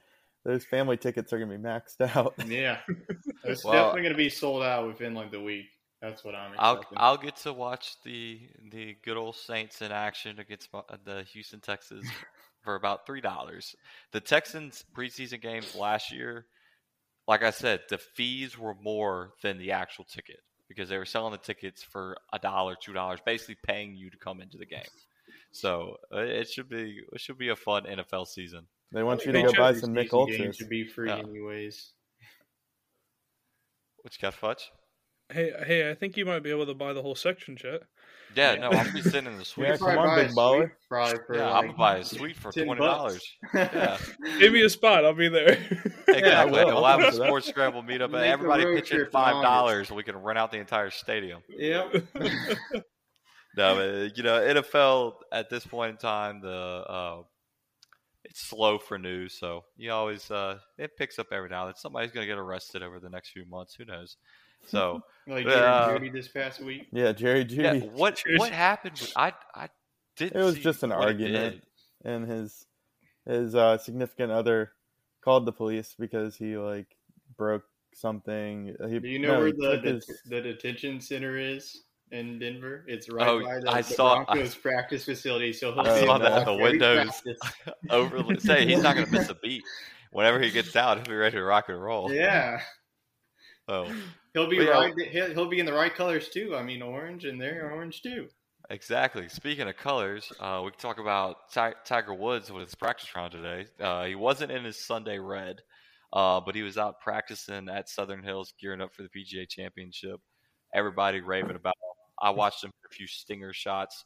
those 0.44 0.64
family 0.64 0.96
tickets 0.96 1.32
are 1.32 1.38
going 1.38 1.50
to 1.50 1.56
be 1.58 1.62
maxed 1.62 2.00
out. 2.16 2.34
Yeah, 2.46 2.78
it's 3.44 3.64
Well- 3.64 3.74
definitely 3.74 4.02
going 4.02 4.12
to 4.14 4.18
be 4.18 4.28
sold 4.30 4.62
out 4.62 4.86
within 4.86 5.14
like 5.14 5.30
the 5.30 5.40
week. 5.40 5.66
That's 6.00 6.24
what 6.24 6.34
I'm 6.34 6.50
I'll. 6.58 6.84
I'll 6.96 7.16
get 7.16 7.36
to 7.36 7.52
watch 7.52 7.94
the 8.04 8.40
the 8.72 8.96
good 9.04 9.16
old 9.16 9.36
Saints 9.36 9.82
in 9.82 9.92
action 9.92 10.40
against 10.40 10.68
my- 10.72 10.82
the 11.04 11.22
Houston 11.32 11.60
Texans 11.60 12.04
for 12.62 12.74
about 12.74 13.06
three 13.06 13.20
dollars. 13.20 13.74
The 14.12 14.20
Texans 14.20 14.84
preseason 14.96 15.40
games 15.40 15.74
last 15.74 16.12
year, 16.12 16.46
like 17.28 17.42
I 17.42 17.50
said, 17.50 17.80
the 17.88 17.98
fees 17.98 18.58
were 18.58 18.74
more 18.74 19.32
than 19.42 19.58
the 19.58 19.72
actual 19.72 20.04
ticket 20.04 20.40
because 20.68 20.88
they 20.88 20.98
were 20.98 21.04
selling 21.04 21.32
the 21.32 21.38
tickets 21.38 21.82
for 21.82 22.16
a 22.32 22.38
dollar, 22.38 22.74
two 22.80 22.92
dollars, 22.92 23.20
basically 23.24 23.56
paying 23.64 23.94
you 23.94 24.10
to 24.10 24.16
come 24.18 24.40
into 24.40 24.58
the 24.58 24.66
game. 24.66 24.82
So 25.50 25.96
uh, 26.14 26.18
it 26.20 26.48
should 26.48 26.68
be 26.68 27.00
it 27.12 27.20
should 27.20 27.38
be 27.38 27.48
a 27.50 27.56
fun 27.56 27.84
NFL 27.84 28.26
season. 28.26 28.66
They 28.92 29.02
want 29.02 29.24
you 29.24 29.32
to 29.32 29.42
go 29.42 29.52
buy 29.52 29.72
some 29.74 29.94
Mick 29.94 30.04
season 30.04 30.26
game 30.26 30.40
Ultras. 30.40 30.56
should 30.56 30.68
be 30.68 30.84
free 30.84 31.08
Yeah. 31.08 31.18
anyways. 31.18 31.92
Which 34.02 34.20
got 34.20 34.34
fudge? 34.34 34.70
Hey, 35.30 35.52
hey, 35.64 35.90
I 35.90 35.94
think 35.94 36.16
you 36.16 36.26
might 36.26 36.42
be 36.42 36.50
able 36.50 36.66
to 36.66 36.74
buy 36.74 36.92
the 36.92 37.02
whole 37.02 37.14
section, 37.14 37.56
Chet. 37.56 37.82
Yeah, 38.34 38.54
no, 38.56 38.70
I'll 38.70 38.92
be 38.92 39.02
sitting 39.02 39.26
in 39.30 39.36
the 39.38 39.44
suite. 39.44 39.66
Yeah, 39.66 39.72
You 39.74 39.78
could 39.78 39.88
come 39.88 39.98
on, 39.98 40.18
big 40.18 40.30
a 40.30 40.32
baller. 40.34 40.58
suite 40.60 40.70
Probably 40.88 41.18
for 41.26 41.36
Yeah, 41.36 41.46
like 41.46 41.54
I'm 41.54 41.62
gonna 41.66 41.78
buy 41.78 41.96
a 41.98 42.04
suite 42.04 42.36
for 42.36 42.52
twenty 42.52 42.80
dollars. 42.80 43.26
Yeah. 43.54 43.98
Give 44.38 44.52
me 44.52 44.62
a 44.62 44.70
spot. 44.70 45.04
I'll 45.04 45.12
be 45.14 45.28
there. 45.28 45.58
Exactly. 46.08 46.30
I 46.32 46.44
will. 46.44 46.66
We'll 46.66 46.84
have 46.84 47.00
a 47.00 47.04
that. 47.04 47.14
sports 47.14 47.48
scramble 47.48 47.82
meetup, 47.82 48.04
and 48.04 48.12
Make 48.12 48.30
everybody 48.30 48.64
pitch 48.64 48.90
in 48.92 49.06
five 49.10 49.42
dollars. 49.42 49.88
and 49.88 49.96
we 49.96 50.02
can 50.02 50.16
rent 50.16 50.38
out 50.38 50.50
the 50.52 50.58
entire 50.58 50.90
stadium. 50.90 51.40
Yep. 51.48 52.04
No, 53.56 53.74
but, 53.76 54.16
you 54.16 54.22
know, 54.22 54.40
NFL 54.40 55.14
at 55.30 55.50
this 55.50 55.66
point 55.66 55.90
in 55.92 55.96
time, 55.98 56.40
the 56.40 56.48
uh, 56.50 57.22
it's 58.32 58.48
slow 58.48 58.78
for 58.78 58.98
news, 58.98 59.34
so 59.34 59.64
you 59.76 59.92
always 59.92 60.30
uh, 60.30 60.58
it 60.78 60.96
picks 60.96 61.18
up 61.18 61.26
every 61.32 61.50
now 61.50 61.66
and 61.66 61.68
then. 61.68 61.76
Somebody's 61.76 62.12
going 62.12 62.26
to 62.26 62.32
get 62.32 62.38
arrested 62.38 62.82
over 62.82 62.98
the 62.98 63.10
next 63.10 63.30
few 63.30 63.44
months. 63.44 63.74
Who 63.74 63.84
knows? 63.84 64.16
So, 64.68 65.02
like 65.26 65.44
uh, 65.46 65.86
Jerry 65.88 65.98
Jeudy 66.08 66.12
this 66.14 66.28
past 66.28 66.60
week. 66.60 66.86
Yeah, 66.92 67.12
Jerry 67.12 67.44
Jeudy. 67.44 67.62
yeah, 67.82 67.86
what 67.88 68.22
what 68.36 68.50
happened? 68.50 68.98
With, 68.98 69.12
I 69.16 69.34
I 69.54 69.68
didn't. 70.16 70.40
it 70.40 70.44
was 70.44 70.54
see 70.54 70.62
just 70.62 70.82
an 70.82 70.92
argument, 70.92 71.62
and 72.06 72.26
his 72.26 72.64
his 73.26 73.54
uh, 73.54 73.76
significant 73.76 74.32
other 74.32 74.72
called 75.22 75.44
the 75.44 75.52
police 75.52 75.94
because 75.98 76.34
he 76.34 76.56
like 76.56 76.96
broke 77.36 77.64
something. 77.92 78.74
He, 78.88 78.98
Do 78.98 79.08
you 79.08 79.18
know 79.18 79.34
no, 79.34 79.40
where 79.40 79.52
the, 79.52 79.80
the 79.82 79.90
his- 79.92 80.22
the 80.24 80.40
detention 80.40 81.02
center 81.02 81.36
is 81.36 81.82
in 82.12 82.38
Denver? 82.38 82.84
It's 82.86 83.08
right 83.10 83.26
Oh, 83.26 83.42
by 83.42 83.58
the, 83.60 83.70
I 83.70 83.82
the 83.82 83.94
saw- 83.94 84.24
Broncos 84.24 84.54
practice 84.54 85.04
facility. 85.04 85.52
So 85.52 85.72
he'll 85.72 85.80
I 85.82 86.04
saw 86.04 86.18
that 86.18 86.32
at 86.32 86.44
the 86.44 86.54
windows 86.54 87.22
overly. 87.90 88.38
Say 88.40 88.66
he's 88.66 88.82
not 88.82 88.94
going 88.94 89.06
to 89.06 89.12
miss 89.12 89.28
a 89.28 89.34
beat. 89.34 89.62
Whenever 90.12 90.40
he 90.40 90.50
gets 90.50 90.76
out, 90.76 90.98
he'll 90.98 91.06
be 91.06 91.14
ready 91.14 91.36
to 91.36 91.42
rock 91.42 91.68
and 91.68 91.82
roll. 91.82 92.12
Yeah, 92.12 92.60
Oh, 93.68 93.90
he'll 94.34 94.48
be 94.48 94.58
But 94.58 94.64
yeah, 94.66 94.70
right. 94.72 94.94
He'll, 95.10 95.30
he'll 95.32 95.48
be 95.48 95.60
in 95.60 95.66
the 95.66 95.72
right 95.72 95.94
colors 95.94 96.28
too. 96.28 96.54
I 96.56 96.62
mean, 96.62 96.82
orange, 96.82 97.24
and 97.24 97.40
they're 97.40 97.70
orange 97.72 98.02
too. 98.02 98.28
Exactly. 98.70 99.28
Speaking 99.28 99.68
of 99.68 99.76
colors, 99.76 100.30
uh, 100.40 100.62
we 100.64 100.70
can 100.70 100.80
talk 100.80 100.98
about 100.98 101.50
Ti- 101.52 101.76
Tiger 101.84 102.12
Woods 102.14 102.50
with 102.50 102.64
his 102.64 102.74
practice 102.74 103.08
round 103.14 103.32
today. 103.32 103.66
Uh, 103.80 104.04
he 104.04 104.14
wasn't 104.14 104.50
in 104.52 104.64
his 104.64 104.76
Sunday 104.84 105.18
red, 105.18 105.56
uh, 106.12 106.40
but 106.40 106.54
he 106.54 106.62
was 106.62 106.76
out 106.76 107.00
practicing 107.00 107.68
at 107.68 107.88
Southern 107.88 108.22
Hills, 108.22 108.52
gearing 108.60 108.80
up 108.80 108.92
for 108.94 109.02
the 109.02 109.08
PGA 109.08 109.48
Championship. 109.48 110.20
Everybody 110.74 111.20
raving 111.20 111.56
about. 111.56 111.74
I 112.22 112.30
watched 112.30 112.62
him 112.62 112.70
a 112.90 112.94
few 112.94 113.06
stinger 113.06 113.52
shots. 113.52 114.04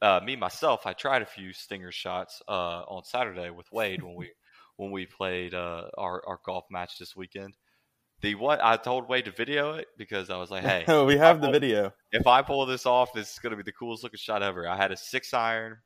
Uh, 0.00 0.20
me 0.24 0.36
myself, 0.36 0.86
I 0.86 0.92
tried 0.92 1.22
a 1.22 1.26
few 1.26 1.52
stinger 1.52 1.92
shots 1.92 2.40
uh, 2.48 2.82
on 2.88 3.04
Saturday 3.04 3.50
with 3.50 3.66
Wade 3.72 4.02
when 4.02 4.14
we 4.14 4.30
when 4.76 4.92
we 4.92 5.06
played 5.06 5.54
uh, 5.54 5.88
our 5.98 6.22
our 6.26 6.38
golf 6.46 6.64
match 6.70 6.98
this 6.98 7.16
weekend. 7.16 7.54
The 8.20 8.34
one 8.34 8.58
I 8.60 8.76
told 8.76 9.08
Wade 9.08 9.26
to 9.26 9.30
video 9.30 9.74
it 9.74 9.86
because 9.96 10.30
I 10.30 10.36
was 10.36 10.50
like, 10.50 10.64
"Hey, 10.64 10.84
we 11.04 11.16
have 11.16 11.42
I 11.42 11.46
the 11.46 11.52
video. 11.52 11.92
If 12.12 12.26
I 12.26 12.42
pull 12.42 12.64
this 12.66 12.86
off, 12.86 13.12
this 13.12 13.32
is 13.32 13.38
going 13.38 13.50
to 13.50 13.56
be 13.56 13.62
the 13.62 13.72
coolest 13.72 14.02
looking 14.02 14.18
shot 14.18 14.42
ever." 14.42 14.68
I 14.68 14.76
had 14.76 14.92
a 14.92 14.96
six 14.96 15.34
iron. 15.34 15.76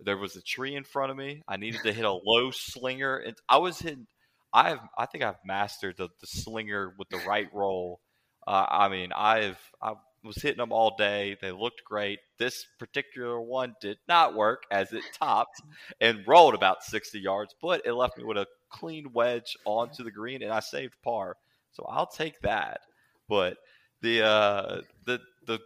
There 0.00 0.16
was 0.16 0.36
a 0.36 0.42
tree 0.42 0.76
in 0.76 0.84
front 0.84 1.10
of 1.10 1.16
me. 1.16 1.42
I 1.48 1.56
needed 1.56 1.82
to 1.84 1.92
hit 1.92 2.04
a 2.04 2.12
low 2.12 2.50
slinger, 2.50 3.18
and 3.18 3.36
I 3.48 3.58
was 3.58 3.78
hitting. 3.78 4.06
I've 4.52 4.78
I 4.96 5.06
think 5.06 5.24
I've 5.24 5.38
mastered 5.44 5.96
the, 5.96 6.08
the 6.20 6.26
slinger 6.26 6.94
with 6.98 7.08
the 7.08 7.20
right 7.26 7.48
roll. 7.52 8.00
Uh, 8.46 8.66
I 8.68 8.88
mean, 8.88 9.10
I've 9.14 9.58
I 9.82 9.94
was 10.24 10.36
hitting 10.36 10.58
them 10.58 10.72
all 10.72 10.96
day. 10.96 11.36
They 11.40 11.50
looked 11.50 11.82
great. 11.84 12.18
This 12.38 12.66
particular 12.78 13.40
one 13.40 13.74
did 13.80 13.98
not 14.08 14.34
work 14.34 14.64
as 14.70 14.92
it 14.92 15.02
topped 15.18 15.60
and 16.00 16.26
rolled 16.26 16.54
about 16.54 16.82
60 16.82 17.18
yards, 17.18 17.54
but 17.60 17.82
it 17.84 17.92
left 17.92 18.18
me 18.18 18.24
with 18.24 18.36
a 18.36 18.46
clean 18.70 19.12
wedge 19.12 19.56
onto 19.64 20.04
the 20.04 20.10
green, 20.10 20.42
and 20.42 20.52
I 20.52 20.60
saved 20.60 20.94
par. 21.02 21.36
So 21.72 21.84
I'll 21.88 22.06
take 22.06 22.40
that. 22.42 22.80
But 23.28 23.56
the 24.02 24.22
uh, 24.22 24.80
the 25.06 25.20
the 25.46 25.60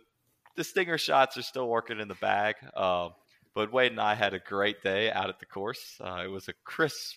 the 0.57 0.65
stinger 0.65 0.99
shots 0.99 1.37
are 1.37 1.43
still 1.43 1.69
working 1.69 2.01
in 2.01 2.09
the 2.09 2.15
bag. 2.15 2.57
Um, 2.77 3.13
but 3.55 3.73
Wade 3.73 3.93
and 3.93 4.01
I 4.01 4.15
had 4.15 4.35
a 4.35 4.39
great 4.39 4.83
day 4.83 5.11
out 5.11 5.29
at 5.29 5.39
the 5.39 5.47
course. 5.47 5.97
Uh, 6.01 6.23
it 6.25 6.29
was 6.29 6.49
a 6.49 6.53
crisp 6.65 7.17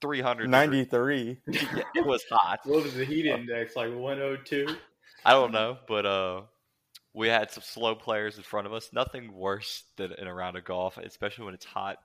393. 0.00 1.38
Yeah, 1.46 1.82
it 1.94 2.06
was 2.06 2.24
hot. 2.30 2.60
What 2.64 2.82
was 2.84 2.94
the 2.94 3.04
heat 3.04 3.26
index? 3.26 3.76
Like 3.76 3.94
102. 3.94 4.76
I 5.24 5.32
don't 5.32 5.52
know, 5.52 5.78
but 5.86 6.06
uh, 6.06 6.42
we 7.14 7.28
had 7.28 7.50
some 7.50 7.62
slow 7.62 7.94
players 7.94 8.36
in 8.36 8.42
front 8.42 8.66
of 8.66 8.72
us. 8.72 8.90
Nothing 8.92 9.32
worse 9.32 9.84
than 9.96 10.12
in 10.12 10.26
a 10.26 10.34
round 10.34 10.56
of 10.56 10.64
golf, 10.64 10.96
especially 10.98 11.44
when 11.44 11.54
it's 11.54 11.64
hot. 11.66 11.98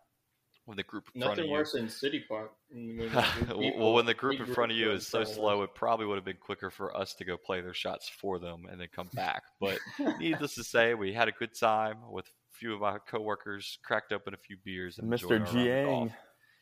When 0.66 0.78
the 0.78 0.84
group 0.84 1.08
in 1.14 1.22
front 1.22 1.34
of 1.34 1.38
Nothing 1.38 1.52
you, 1.52 1.58
worse 1.58 1.74
than 1.74 1.90
City 1.90 2.24
Park. 2.28 2.52
When- 2.72 2.98
when 2.98 3.78
well, 3.78 3.94
when 3.94 4.08
the 4.08 4.16
group 4.16 4.40
in 4.40 4.48
front 4.48 4.72
of 4.72 4.78
you 4.78 4.92
is 4.92 5.08
so 5.08 5.20
are 5.20 5.22
in 5.22 5.26
front 5.28 5.38
of 5.38 5.42
slow, 5.44 5.62
it 5.62 5.76
probably 5.76 6.08
would 6.08 6.16
have 6.16 6.26
been 6.26 6.38
quicker 6.38 6.72
for 6.72 6.96
us 6.98 7.14
to 7.16 7.26
go 7.26 7.38
play 7.38 7.62
their 7.62 7.76
shots 7.76 8.10
for 8.10 8.40
them 8.40 8.66
and 8.70 8.82
then 8.82 8.88
come 8.94 9.10
back. 9.14 9.44
But 9.62 9.78
needless 10.20 10.56
to 10.56 10.64
say, 10.64 10.96
we 10.96 11.14
had 11.14 11.28
a 11.28 11.32
good 11.32 11.56
time 11.58 11.98
with 12.10 12.26
a 12.26 12.58
few 12.58 12.74
of 12.74 12.82
my 12.82 12.98
coworkers, 12.98 13.78
cracked 13.84 14.12
open 14.12 14.34
a 14.34 14.38
few 14.38 14.58
beers, 14.66 14.98
and 14.98 15.08
Mr. 15.08 15.32
enjoyed 15.32 15.32
our 15.32 15.38
round 15.38 15.48
of 15.48 15.64
Jiang. 16.10 16.14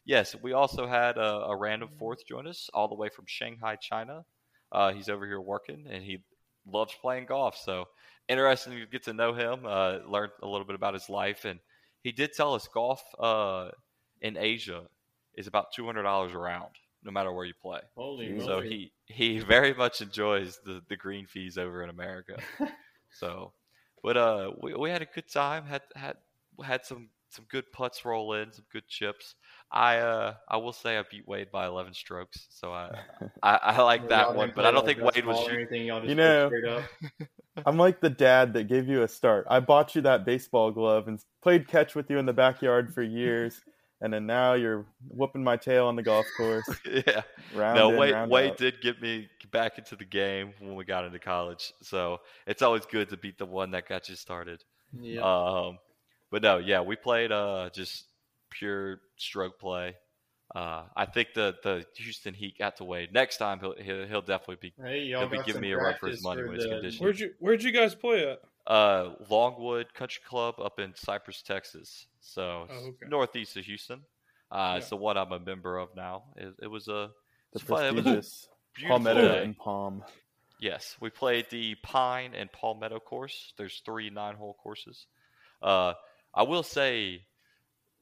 Yes, 0.06 0.36
we 0.44 0.52
also 0.52 0.86
had 0.86 1.18
a, 1.18 1.46
a 1.46 1.56
random 1.56 1.88
fourth 1.98 2.28
join 2.28 2.46
us 2.46 2.70
all 2.74 2.90
the 2.90 2.96
way 2.96 3.08
from 3.08 3.24
Shanghai, 3.26 3.78
China. 3.78 4.26
Uh, 4.70 4.92
he's 4.92 5.08
over 5.08 5.26
here 5.26 5.40
working, 5.40 5.86
and 5.90 6.04
he 6.04 6.18
loves 6.72 6.94
playing 7.02 7.26
golf. 7.26 7.58
So 7.58 7.88
interesting 8.28 8.74
to 8.74 8.86
get 8.86 9.04
to 9.04 9.14
know 9.14 9.34
him, 9.34 9.66
uh, 9.66 10.00
learn 10.08 10.30
a 10.42 10.48
little 10.48 10.66
bit 10.66 10.76
about 10.76 10.94
his 10.94 11.10
life, 11.10 11.46
and 11.46 11.60
he 12.04 12.12
did 12.12 12.34
tell 12.34 12.54
us 12.54 12.68
golf 12.68 13.04
uh, 13.20 13.70
in 14.22 14.38
Asia 14.38 14.84
is 15.36 15.48
about 15.48 15.74
two 15.74 15.86
hundred 15.86 16.04
dollars 16.04 16.34
a 16.34 16.38
round, 16.38 16.72
no 17.04 17.12
matter 17.12 17.32
where 17.32 17.46
you 17.46 17.54
play. 17.62 17.80
Holy 17.96 18.40
so 18.40 18.62
he 18.62 18.92
he 19.06 19.40
very 19.56 19.74
much 19.74 20.02
enjoys 20.02 20.60
the 20.66 20.82
the 20.90 20.96
green 20.96 21.26
fees 21.26 21.58
over 21.58 21.84
in 21.84 21.90
America. 21.90 22.38
so, 23.12 23.54
but 24.04 24.18
uh, 24.18 24.52
we 24.62 24.74
we 24.74 24.90
had 24.90 25.02
a 25.02 25.08
good 25.08 25.30
time. 25.32 25.66
Had 25.66 25.82
had 25.96 26.18
had 26.64 26.86
some 26.86 27.10
some 27.34 27.46
good 27.50 27.72
putts 27.72 28.06
roll 28.06 28.34
in, 28.34 28.52
some 28.54 28.66
good 28.72 28.88
chips. 28.88 29.36
I 29.72 29.98
uh 29.98 30.36
I 30.48 30.58
will 30.58 30.74
say 30.74 30.98
I 30.98 31.04
beat 31.10 31.28
Wade 31.28 31.52
by 31.52 31.66
eleven 31.66 31.94
strokes, 31.94 32.48
so 32.50 32.72
I 32.72 32.92
I, 33.42 33.56
I 33.56 33.82
like 33.82 34.10
that 34.10 34.36
one. 34.36 34.52
But 34.56 34.66
I 34.66 34.72
don't 34.72 34.86
think 34.86 35.02
Wade 35.02 35.26
was 35.26 35.40
shooting. 35.40 35.56
anything, 35.56 35.86
y'all 35.88 36.00
just 36.00 36.10
You 36.10 36.16
know, 36.16 36.48
straight 36.48 36.66
up. 36.66 36.84
I'm 37.66 37.78
like 37.78 38.00
the 38.00 38.10
dad 38.10 38.54
that 38.54 38.68
gave 38.68 38.88
you 38.88 39.02
a 39.04 39.08
start. 39.08 39.46
I 39.50 39.60
bought 39.60 39.96
you 39.96 40.02
that 40.04 40.26
baseball 40.26 40.72
glove 40.72 41.08
and 41.08 41.20
played 41.42 41.68
catch 41.68 41.96
with 41.96 42.10
you 42.10 42.18
in 42.18 42.26
the 42.26 42.34
backyard 42.34 42.94
for 42.94 43.02
years, 43.02 43.62
and 44.02 44.14
then 44.14 44.26
now 44.26 44.54
you're 44.54 44.86
whooping 45.08 45.44
my 45.44 45.58
tail 45.58 45.88
on 45.88 45.96
the 45.96 46.04
golf 46.04 46.26
course. 46.38 46.70
yeah. 46.86 47.22
Round 47.56 47.78
no, 47.78 47.92
in, 47.92 47.98
Wade, 47.98 48.14
round 48.14 48.32
Wade 48.32 48.52
out. 48.52 48.58
did 48.58 48.82
get 48.82 49.02
me 49.02 49.28
back 49.52 49.78
into 49.78 49.96
the 49.96 50.06
game 50.06 50.54
when 50.60 50.76
we 50.76 50.84
got 50.84 51.06
into 51.06 51.20
college. 51.20 51.74
So 51.82 52.22
it's 52.48 52.62
always 52.62 52.86
good 52.86 53.10
to 53.10 53.18
beat 53.18 53.38
the 53.38 53.46
one 53.46 53.72
that 53.72 53.88
got 53.88 54.10
you 54.10 54.16
started. 54.16 54.64
Yeah. 55.00 55.22
Um, 55.22 55.78
but 56.34 56.42
no, 56.42 56.58
yeah, 56.58 56.82
we 56.82 56.96
played 56.96 57.32
uh, 57.32 57.70
just 57.74 58.06
pure 58.50 59.00
stroke 59.18 59.60
play. 59.60 59.96
Uh, 60.54 60.84
I 60.96 61.06
think 61.06 61.30
the 61.36 61.56
the 61.64 61.86
Houston 61.96 62.34
Heat 62.34 62.58
got 62.58 62.78
to 62.78 62.84
Wade. 62.84 63.14
Next 63.14 63.38
time 63.38 63.60
he'll 63.60 63.76
he'll, 63.80 64.06
he'll 64.08 64.22
definitely 64.22 64.58
be 64.62 64.74
Hey, 64.84 65.08
he'll 65.08 65.30
be 65.30 65.42
giving 65.46 65.62
me 65.62 65.72
a 65.72 65.78
run 65.78 65.96
for 66.00 66.08
his 66.10 66.24
money 66.24 66.42
for 66.42 66.48
when 66.50 66.56
it's 66.58 66.98
the- 66.98 67.04
Where'd 67.04 67.20
you 67.20 67.32
Where'd 67.40 67.64
you 67.64 67.72
guys 67.72 67.94
play 67.96 68.28
at? 68.30 68.40
Uh, 68.66 69.14
Longwood 69.30 69.94
Country 69.94 70.22
Club 70.28 70.56
up 70.60 70.80
in 70.80 70.94
Cypress, 70.96 71.42
Texas. 71.44 72.08
So 72.22 72.68
Oh, 72.70 72.76
okay. 72.90 73.08
northeast 73.10 73.58
of 73.58 73.66
Houston. 73.66 74.02
Uh, 74.52 74.76
It's 74.78 74.90
the 74.90 74.96
one 74.98 75.18
I'm 75.18 75.32
a 75.34 75.40
member 75.40 75.78
of 75.78 75.90
now. 75.96 76.24
It, 76.38 76.54
it 76.64 76.68
was 76.68 76.88
a 76.88 77.12
The 77.52 77.60
it's 77.60 77.64
fun. 77.64 77.86
It 77.86 77.94
was 77.96 78.06
a 78.06 78.14
prestigious 78.14 78.48
Palmetto 78.88 79.22
day. 79.22 79.44
and 79.44 79.58
Palm. 79.58 80.04
Yes, 80.60 80.96
we 81.02 81.10
played 81.10 81.48
the 81.50 81.76
Pine 81.84 82.34
and 82.36 82.50
Palmetto 82.52 83.00
course. 83.00 83.54
There's 83.58 83.82
three 83.86 84.10
nine-hole 84.10 84.56
courses. 84.64 85.08
Uh, 85.62 85.94
I 86.34 86.44
will 86.44 86.64
say 86.64 87.22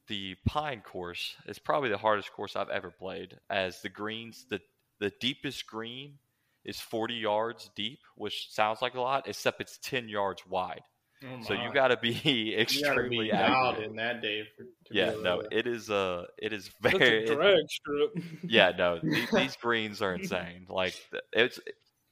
the 0.08 0.36
Pine 0.46 0.80
course 0.80 1.36
is 1.46 1.58
probably 1.58 1.88
the 1.90 1.98
hardest 1.98 2.32
course 2.32 2.56
I've 2.56 2.70
ever 2.70 2.90
played. 2.90 3.38
As 3.50 3.80
the 3.82 3.88
greens, 3.88 4.46
the 4.48 4.60
the 4.98 5.12
deepest 5.20 5.66
green 5.66 6.18
is 6.64 6.78
40 6.80 7.14
yards 7.14 7.70
deep, 7.74 7.98
which 8.16 8.48
sounds 8.50 8.80
like 8.82 8.94
a 8.94 9.00
lot, 9.00 9.26
except 9.26 9.60
it's 9.60 9.78
10 9.78 10.08
yards 10.08 10.46
wide. 10.46 10.82
Oh 11.24 11.42
so 11.42 11.54
you 11.54 11.72
got 11.72 11.88
to 11.88 11.96
be 11.96 12.10
You 12.14 12.56
gotta 12.56 12.62
extremely 12.62 13.26
be 13.26 13.30
in 13.30 13.96
that 13.96 14.22
day. 14.22 14.42
For, 14.56 14.64
to 14.64 14.94
Yeah, 14.94 15.14
no, 15.22 15.42
to- 15.42 15.56
it 15.56 15.66
is 15.66 15.90
uh 15.90 16.26
it 16.38 16.52
is 16.52 16.68
very 16.80 17.24
a 17.24 17.34
drag 17.34 17.68
strip. 17.68 18.10
yeah, 18.48 18.72
no, 18.76 19.00
these, 19.00 19.30
these 19.32 19.56
greens 19.56 20.02
are 20.02 20.14
insane. 20.14 20.66
Like 20.68 20.94
it's 21.32 21.60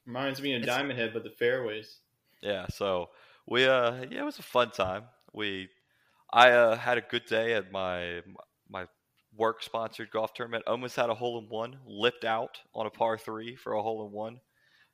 Reminds 0.05 0.41
me 0.41 0.55
of 0.55 0.65
Diamond 0.65 0.97
Head, 0.99 1.11
but 1.13 1.23
the 1.23 1.29
fairways. 1.29 1.99
Yeah, 2.41 2.67
so 2.67 3.09
we 3.47 3.65
uh 3.65 4.05
yeah, 4.09 4.21
it 4.21 4.25
was 4.25 4.39
a 4.39 4.43
fun 4.43 4.71
time. 4.71 5.03
We 5.33 5.69
I 6.33 6.51
uh 6.51 6.75
had 6.75 6.97
a 6.97 7.01
good 7.01 7.25
day 7.25 7.53
at 7.53 7.71
my 7.71 8.21
my 8.69 8.85
work 9.35 9.63
sponsored 9.63 10.11
golf 10.11 10.33
tournament. 10.33 10.63
Almost 10.67 10.95
had 10.95 11.09
a 11.09 11.15
hole 11.15 11.39
in 11.39 11.49
one, 11.49 11.77
lipped 11.85 12.25
out 12.25 12.59
on 12.73 12.85
a 12.85 12.89
par 12.89 13.17
3 13.17 13.55
for 13.55 13.73
a 13.73 13.81
hole 13.81 14.05
in 14.05 14.11
one. 14.11 14.39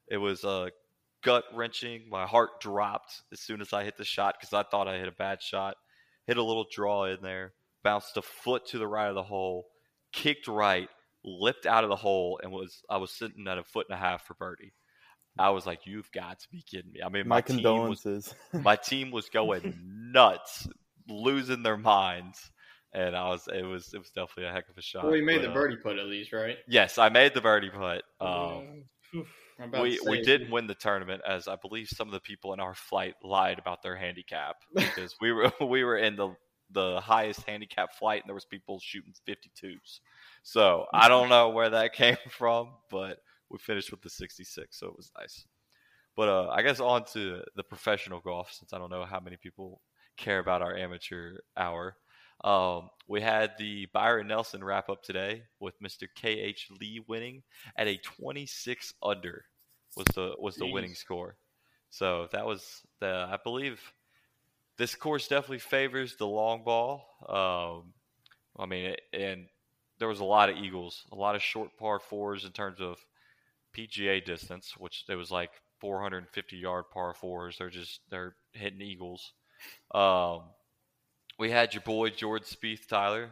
It 0.08 0.18
was 0.18 0.44
uh 0.44 0.70
gut 1.24 1.44
wrenching. 1.54 2.10
My 2.10 2.26
heart 2.26 2.62
dropped 2.62 3.22
as 3.32 3.40
soon 3.42 3.62
as 3.62 3.74
I 3.74 3.84
hit 3.84 3.98
the 3.98 4.06
shot 4.06 4.40
cuz 4.40 4.54
I 4.54 4.64
thought 4.64 4.88
I 4.88 4.98
hit 4.98 5.08
a 5.08 5.12
bad 5.12 5.42
shot. 5.42 5.76
Hit 6.26 6.38
a 6.38 6.44
little 6.44 6.66
draw 6.72 7.06
in 7.06 7.22
there, 7.22 7.54
bounced 7.84 8.18
a 8.18 8.22
foot 8.22 8.66
to 8.68 8.78
the 8.80 8.88
right 8.88 9.08
of 9.08 9.16
the 9.16 9.24
hole, 9.24 9.70
kicked 10.12 10.48
right, 10.48 10.90
lipped 11.24 11.66
out 11.66 11.84
of 11.84 11.90
the 11.90 11.96
hole 11.96 12.40
and 12.42 12.52
was 12.52 12.84
I 12.90 12.98
was 12.98 13.12
sitting 13.12 13.48
at 13.48 13.58
a 13.58 13.64
foot 13.64 13.88
and 13.90 13.96
a 13.96 14.00
half 14.00 14.26
for 14.26 14.34
birdie. 14.34 14.74
I 15.40 15.52
was 15.52 15.66
like, 15.68 15.86
"You've 15.86 16.12
got 16.12 16.40
to 16.40 16.50
be 16.52 16.64
kidding 16.64 16.92
me!" 16.92 17.02
I 17.04 17.10
mean, 17.10 17.28
My 17.28 17.38
my, 17.38 17.42
team 17.42 17.58
was 17.88 18.02
condolences. 18.02 18.36
my 18.54 18.76
team 18.76 19.12
was 19.12 19.30
going 19.30 19.78
nuts, 20.12 20.68
losing 21.08 21.64
their 21.64 21.78
minds, 21.78 22.52
and 22.94 23.16
I 23.16 23.30
was 23.30 23.48
it 23.48 23.64
was 23.64 23.94
it 23.94 24.00
was 24.00 24.10
definitely 24.10 24.46
a 24.46 24.52
heck 24.52 24.70
of 24.70 24.78
a 24.78 24.82
shot. 24.82 25.06
Well, 25.06 25.16
you 25.16 25.24
made 25.24 25.38
but, 25.38 25.44
the 25.44 25.52
uh, 25.52 25.54
birdie 25.54 25.78
putt 25.78 26.00
at 26.00 26.06
least, 26.06 26.34
right? 26.34 26.58
yes, 26.68 26.98
I 26.98 27.10
made 27.10 27.34
the 27.34 27.42
birdie 27.42 27.70
putt. 27.70 28.04
Um, 28.20 28.84
I'm 29.60 29.72
we 29.72 30.00
we 30.08 30.22
didn't 30.22 30.52
win 30.52 30.68
the 30.68 30.76
tournament 30.76 31.22
as 31.28 31.48
I 31.48 31.56
believe 31.56 31.88
some 31.90 32.08
of 32.08 32.14
the 32.14 32.20
people 32.20 32.54
in 32.54 32.60
our 32.60 32.76
flight 32.76 33.16
lied 33.24 33.60
about 33.60 33.82
their 33.82 33.96
handicap 33.96 34.58
because 34.76 35.16
we 35.20 35.32
were 35.32 35.52
we 35.62 35.84
were 35.84 35.98
in 35.98 36.16
the 36.16 36.36
the 36.72 37.00
highest 37.00 37.44
handicap 37.48 37.94
flight 37.94 38.22
and 38.22 38.30
there 38.30 38.36
was 38.36 38.46
people 38.46 38.80
shooting 38.80 39.14
52s. 39.28 40.02
So 40.44 40.86
I 40.94 41.08
don't 41.10 41.30
know 41.30 41.50
where 41.50 41.70
that 41.70 41.94
came 41.94 42.18
from, 42.30 42.72
but 42.92 43.20
we 43.50 43.58
finished 43.58 43.90
with 43.90 44.02
the 44.02 44.10
66, 44.10 44.78
so 44.78 44.88
it 44.88 44.98
was 44.98 45.10
nice. 45.18 45.46
But 46.18 46.28
uh, 46.28 46.50
I 46.50 46.64
guess 46.64 46.82
on 46.82 47.06
to 47.14 47.42
the 47.56 47.64
professional 47.64 48.20
golf 48.20 48.52
since 48.52 48.74
I 48.74 48.80
don't 48.80 48.90
know 48.90 49.06
how 49.06 49.22
many 49.22 49.38
people 49.38 49.82
care 50.18 50.40
about 50.40 50.62
our 50.62 50.76
amateur 50.76 51.38
hour. 51.56 51.96
Um, 52.44 52.90
we 53.08 53.22
had 53.22 53.52
the 53.58 53.88
Byron 53.94 54.28
Nelson 54.28 54.64
wrap 54.64 54.90
up 54.90 55.02
today 55.02 55.44
with 55.60 55.82
Mr. 55.82 56.08
KH 56.08 56.80
Lee 56.80 57.04
winning 57.08 57.44
at 57.76 57.88
a 57.88 57.98
26 57.98 58.94
under 59.02 59.46
was 59.96 60.06
the 60.14 60.36
was 60.38 60.56
the 60.56 60.66
Jeez. 60.66 60.74
winning 60.74 60.94
score. 60.94 61.38
So 61.90 62.28
that 62.32 62.46
was 62.46 62.82
the 63.00 63.28
I 63.30 63.38
believe 63.44 63.82
this 64.78 64.94
course 64.94 65.28
definitely 65.28 65.60
favors 65.60 66.16
the 66.16 66.28
long 66.28 66.64
ball. 66.64 67.08
Um, 67.28 67.94
I 68.60 68.66
mean, 68.68 68.86
it, 68.86 69.02
and 69.14 69.48
there 70.00 70.08
was 70.08 70.20
a 70.20 70.26
lot 70.26 70.50
of 70.50 70.58
eagles, 70.58 71.06
a 71.12 71.16
lot 71.16 71.36
of 71.36 71.42
short 71.42 71.76
par 71.78 72.00
fours 72.00 72.46
in 72.46 72.52
terms 72.52 72.80
of 72.80 73.04
PGA 73.76 74.24
distance, 74.24 74.76
which 74.78 75.06
there 75.08 75.18
was 75.18 75.32
like 75.32 75.52
450 75.80 76.58
yard 76.58 76.86
par 76.94 77.14
fours. 77.14 77.58
They're 77.58 77.70
just 77.70 78.02
they're 78.10 78.36
hitting 78.54 78.82
eagles. 78.82 79.34
Um, 79.94 80.42
we 81.40 81.52
had 81.52 81.74
your 81.74 81.82
boy 81.84 82.10
Jordan 82.10 82.48
Spieth, 82.48 82.88
Tyler, 82.88 83.30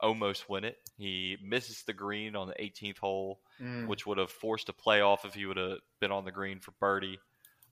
almost 0.00 0.48
win 0.48 0.64
it. 0.64 0.76
He 0.96 1.36
misses 1.42 1.82
the 1.82 1.92
green 1.92 2.36
on 2.36 2.48
the 2.48 2.54
18th 2.54 2.98
hole, 2.98 3.40
Mm. 3.60 3.88
which 3.88 4.06
would 4.06 4.18
have 4.18 4.30
forced 4.30 4.68
a 4.68 4.72
playoff 4.72 5.24
if 5.24 5.34
he 5.34 5.44
would 5.46 5.56
have 5.56 5.78
been 6.00 6.12
on 6.12 6.24
the 6.24 6.30
green 6.30 6.60
for 6.60 6.70
birdie. 6.80 7.18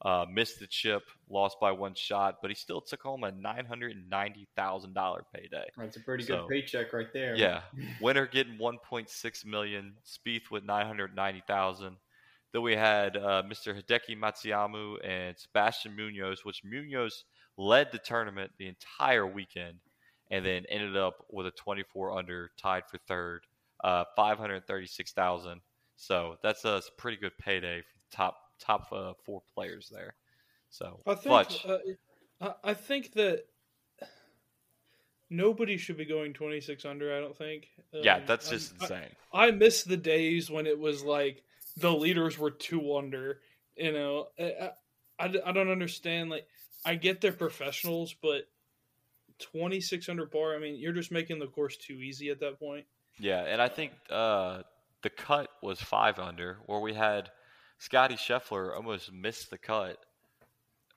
Uh, 0.03 0.27
missed 0.31 0.59
the 0.59 0.67
chip, 0.67 1.03
lost 1.31 1.59
by 1.61 1.71
one 1.73 1.95
shot, 1.95 2.37
but 2.43 2.51
he 2.51 2.55
still 2.55 2.81
took 2.83 3.01
home 3.03 3.25
a 3.25 3.31
nine 3.33 3.65
hundred 3.65 3.93
and 3.97 4.11
ninety 4.11 4.47
thousand 4.55 4.93
dollar 4.93 5.25
payday. 5.33 5.65
That's 5.77 5.97
a 5.97 6.01
pretty 6.01 6.25
good 6.25 6.47
paycheck 6.49 6.93
right 6.93 7.11
there. 7.15 7.35
Yeah, 7.35 7.63
winner 8.03 8.27
getting 8.27 8.59
one 8.59 8.77
point 8.79 9.09
six 9.09 9.45
million. 9.47 9.95
Spieth 10.05 10.51
with 10.51 10.65
nine 10.65 10.87
hundred 10.87 11.15
ninety 11.17 11.43
thousand. 11.47 11.97
Then 12.53 12.61
we 12.63 12.77
had 12.77 13.17
uh, 13.17 13.43
Mr. 13.49 13.75
Hideki 13.81 14.19
Matsuyama 14.19 14.99
and 15.03 15.39
Sebastian 15.39 15.97
Munoz, 15.97 16.45
which 16.45 16.63
Munoz 16.63 17.25
led 17.57 17.93
the 17.93 17.99
tournament 17.99 18.53
the 18.59 18.69
entire 18.69 19.27
weekend, 19.27 19.79
and 20.31 20.45
then 20.45 20.65
ended 20.69 20.97
up 20.97 21.25
with 21.31 21.47
a 21.47 21.51
twenty 21.53 21.83
four 21.83 22.17
under, 22.17 22.51
tied 22.61 22.85
for 22.91 22.99
third, 23.09 23.43
uh, 23.85 24.05
five 24.15 24.39
hundred 24.39 24.67
thirty 24.67 24.87
six 24.87 25.13
thousand. 25.13 25.61
So 25.97 26.37
that's 26.43 26.65
a 26.65 26.83
pretty 26.99 27.17
good 27.17 27.37
payday 27.39 27.81
for 27.81 27.95
the 28.11 28.17
top 28.17 28.37
top 28.59 28.89
uh, 28.93 29.13
four 29.25 29.43
players 29.55 29.91
there. 29.93 30.15
So 30.71 31.01
I 31.07 31.15
think 31.15 31.49
uh, 31.65 31.79
I, 32.41 32.55
I 32.71 32.75
think 32.75 33.13
that 33.13 33.45
nobody 35.31 35.77
should 35.77 35.97
be 35.97 36.05
going 36.05 36.33
26 36.33 36.85
under. 36.85 37.17
I 37.17 37.21
don't 37.21 37.37
think. 37.37 37.69
yeah, 37.93 38.17
Um, 38.17 38.23
that's 38.27 38.49
just 38.49 38.75
I- 38.81 38.85
insane. 38.85 39.11
I 39.33 39.51
miss 39.51 39.83
the 39.83 39.97
days 39.97 40.51
when 40.51 40.67
it 40.67 40.79
was 40.79 41.03
like 41.05 41.43
the 41.77 41.93
leaders 41.93 42.39
were 42.39 42.51
two 42.51 42.97
under. 42.97 43.41
You 43.77 43.93
know, 43.93 44.29
I, 44.39 44.71
I, 45.19 45.35
I 45.45 45.53
don't 45.53 45.69
understand. 45.71 46.31
Like, 46.31 46.47
I 46.87 46.95
get 46.95 47.21
they're 47.21 47.33
professionals, 47.33 48.15
but 48.23 48.49
26 49.41 50.09
under 50.09 50.25
par, 50.25 50.55
I 50.55 50.59
mean, 50.59 50.77
you're 50.77 50.93
just 50.93 51.13
making 51.13 51.39
the 51.41 51.47
course 51.49 51.77
too 51.77 51.95
easy 51.95 52.31
at 52.31 52.41
that 52.41 52.59
point. 52.59 52.87
Yeah, 53.19 53.43
and 53.43 53.61
I 53.61 53.69
think 53.69 53.93
uh, 54.09 54.63
the 55.03 55.11
cut 55.11 55.49
was 55.63 55.81
five 55.81 56.19
under, 56.19 56.59
where 56.67 56.81
we 56.81 56.95
had 56.95 57.31
Scotty 57.79 58.15
Scheffler 58.15 58.75
almost 58.75 59.13
missed 59.13 59.51
the 59.51 59.59
cut, 59.59 59.99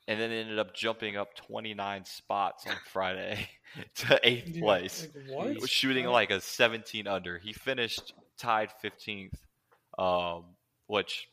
and 0.08 0.20
then 0.20 0.32
ended 0.32 0.60
up 0.60 0.74
jumping 0.76 1.18
up 1.18 1.34
29 1.36 2.06
spots 2.06 2.66
on 2.68 2.76
Friday 2.92 3.48
to 3.96 4.20
eighth 4.24 4.50
Yeah, 4.56 4.62
place. 4.62 5.08
like, 5.16 5.58
what? 5.58 5.70
Shooting 5.70 6.06
like 6.06 6.30
a 6.30 6.40
17 6.40 7.08
under. 7.08 7.38
He 7.40 7.52
finished 7.54 8.14
tied 8.38 8.70
15th, 8.84 9.34
um, 9.98 10.46
which 10.88 11.28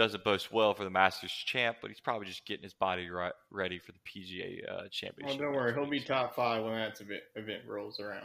doesn't 0.00 0.24
boast 0.24 0.50
well 0.50 0.72
for 0.72 0.84
the 0.84 0.90
Masters 0.90 1.30
champ, 1.30 1.76
but 1.82 1.90
he's 1.90 2.00
probably 2.00 2.26
just 2.26 2.46
getting 2.46 2.62
his 2.62 2.72
body 2.72 3.10
right, 3.10 3.34
ready 3.50 3.78
for 3.78 3.92
the 3.92 3.98
PGA 3.98 4.62
uh, 4.66 4.88
championship. 4.90 5.38
don't 5.38 5.52
worry, 5.52 5.74
he'll 5.74 5.84
be 5.84 6.00
top 6.00 6.34
five 6.34 6.64
when 6.64 6.72
that 6.72 6.98
event, 7.02 7.20
event 7.36 7.62
rolls 7.66 8.00
around. 8.00 8.24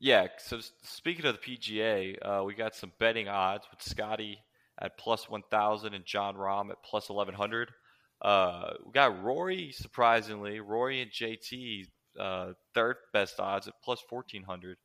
Yeah. 0.00 0.26
So 0.38 0.58
speaking 0.82 1.24
of 1.26 1.38
the 1.40 1.56
PGA, 1.56 2.16
uh, 2.22 2.42
we 2.42 2.54
got 2.54 2.74
some 2.74 2.90
betting 2.98 3.28
odds 3.28 3.66
with 3.70 3.80
Scotty 3.80 4.40
at 4.80 4.98
plus 4.98 5.30
one 5.30 5.44
thousand 5.48 5.94
and 5.94 6.04
Jon 6.04 6.34
Rahm 6.34 6.70
at 6.70 6.82
plus 6.82 7.08
eleven 7.08 7.34
hundred. 7.34 7.70
Uh, 8.20 8.72
we 8.84 8.90
got 8.90 9.22
Rory 9.22 9.70
surprisingly, 9.70 10.58
Rory 10.58 11.02
and 11.02 11.12
JT 11.12 11.86
uh, 12.18 12.54
third 12.74 12.96
best 13.12 13.38
odds 13.38 13.68
at 13.68 13.74
plus 13.84 14.00
fourteen 14.10 14.42
hundred. 14.42 14.76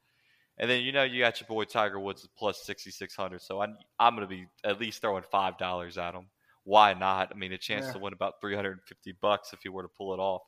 And 0.60 0.70
then 0.70 0.82
you 0.82 0.92
know 0.92 1.04
you 1.04 1.20
got 1.22 1.40
your 1.40 1.48
boy 1.48 1.66
Tiger 1.66 2.00
Woods 2.00 2.24
at 2.24 2.32
plus 2.38 2.64
sixty 2.66 2.90
six 2.92 3.16
hundred. 3.16 3.42
So 3.42 3.62
I'm 3.62 3.78
I'm 4.00 4.16
gonna 4.16 4.28
be 4.28 4.48
at 4.64 4.80
least 4.80 5.02
throwing 5.02 5.24
five 5.32 5.58
dollars 5.58 5.98
at 5.98 6.14
him. 6.16 6.28
Why 6.64 6.94
not? 6.94 7.32
I 7.34 7.38
mean, 7.38 7.54
a 7.54 7.58
chance 7.58 7.86
Yeah. 7.86 7.94
to 7.94 8.00
win 8.00 8.14
about 8.14 8.42
three 8.42 8.56
hundred 8.56 8.72
and 8.74 8.84
fifty 8.84 9.14
bucks 9.22 9.54
if 9.54 9.60
he 9.62 9.70
were 9.70 9.84
to 9.84 9.88
pull 9.90 10.14
it 10.14 10.20
off. 10.20 10.42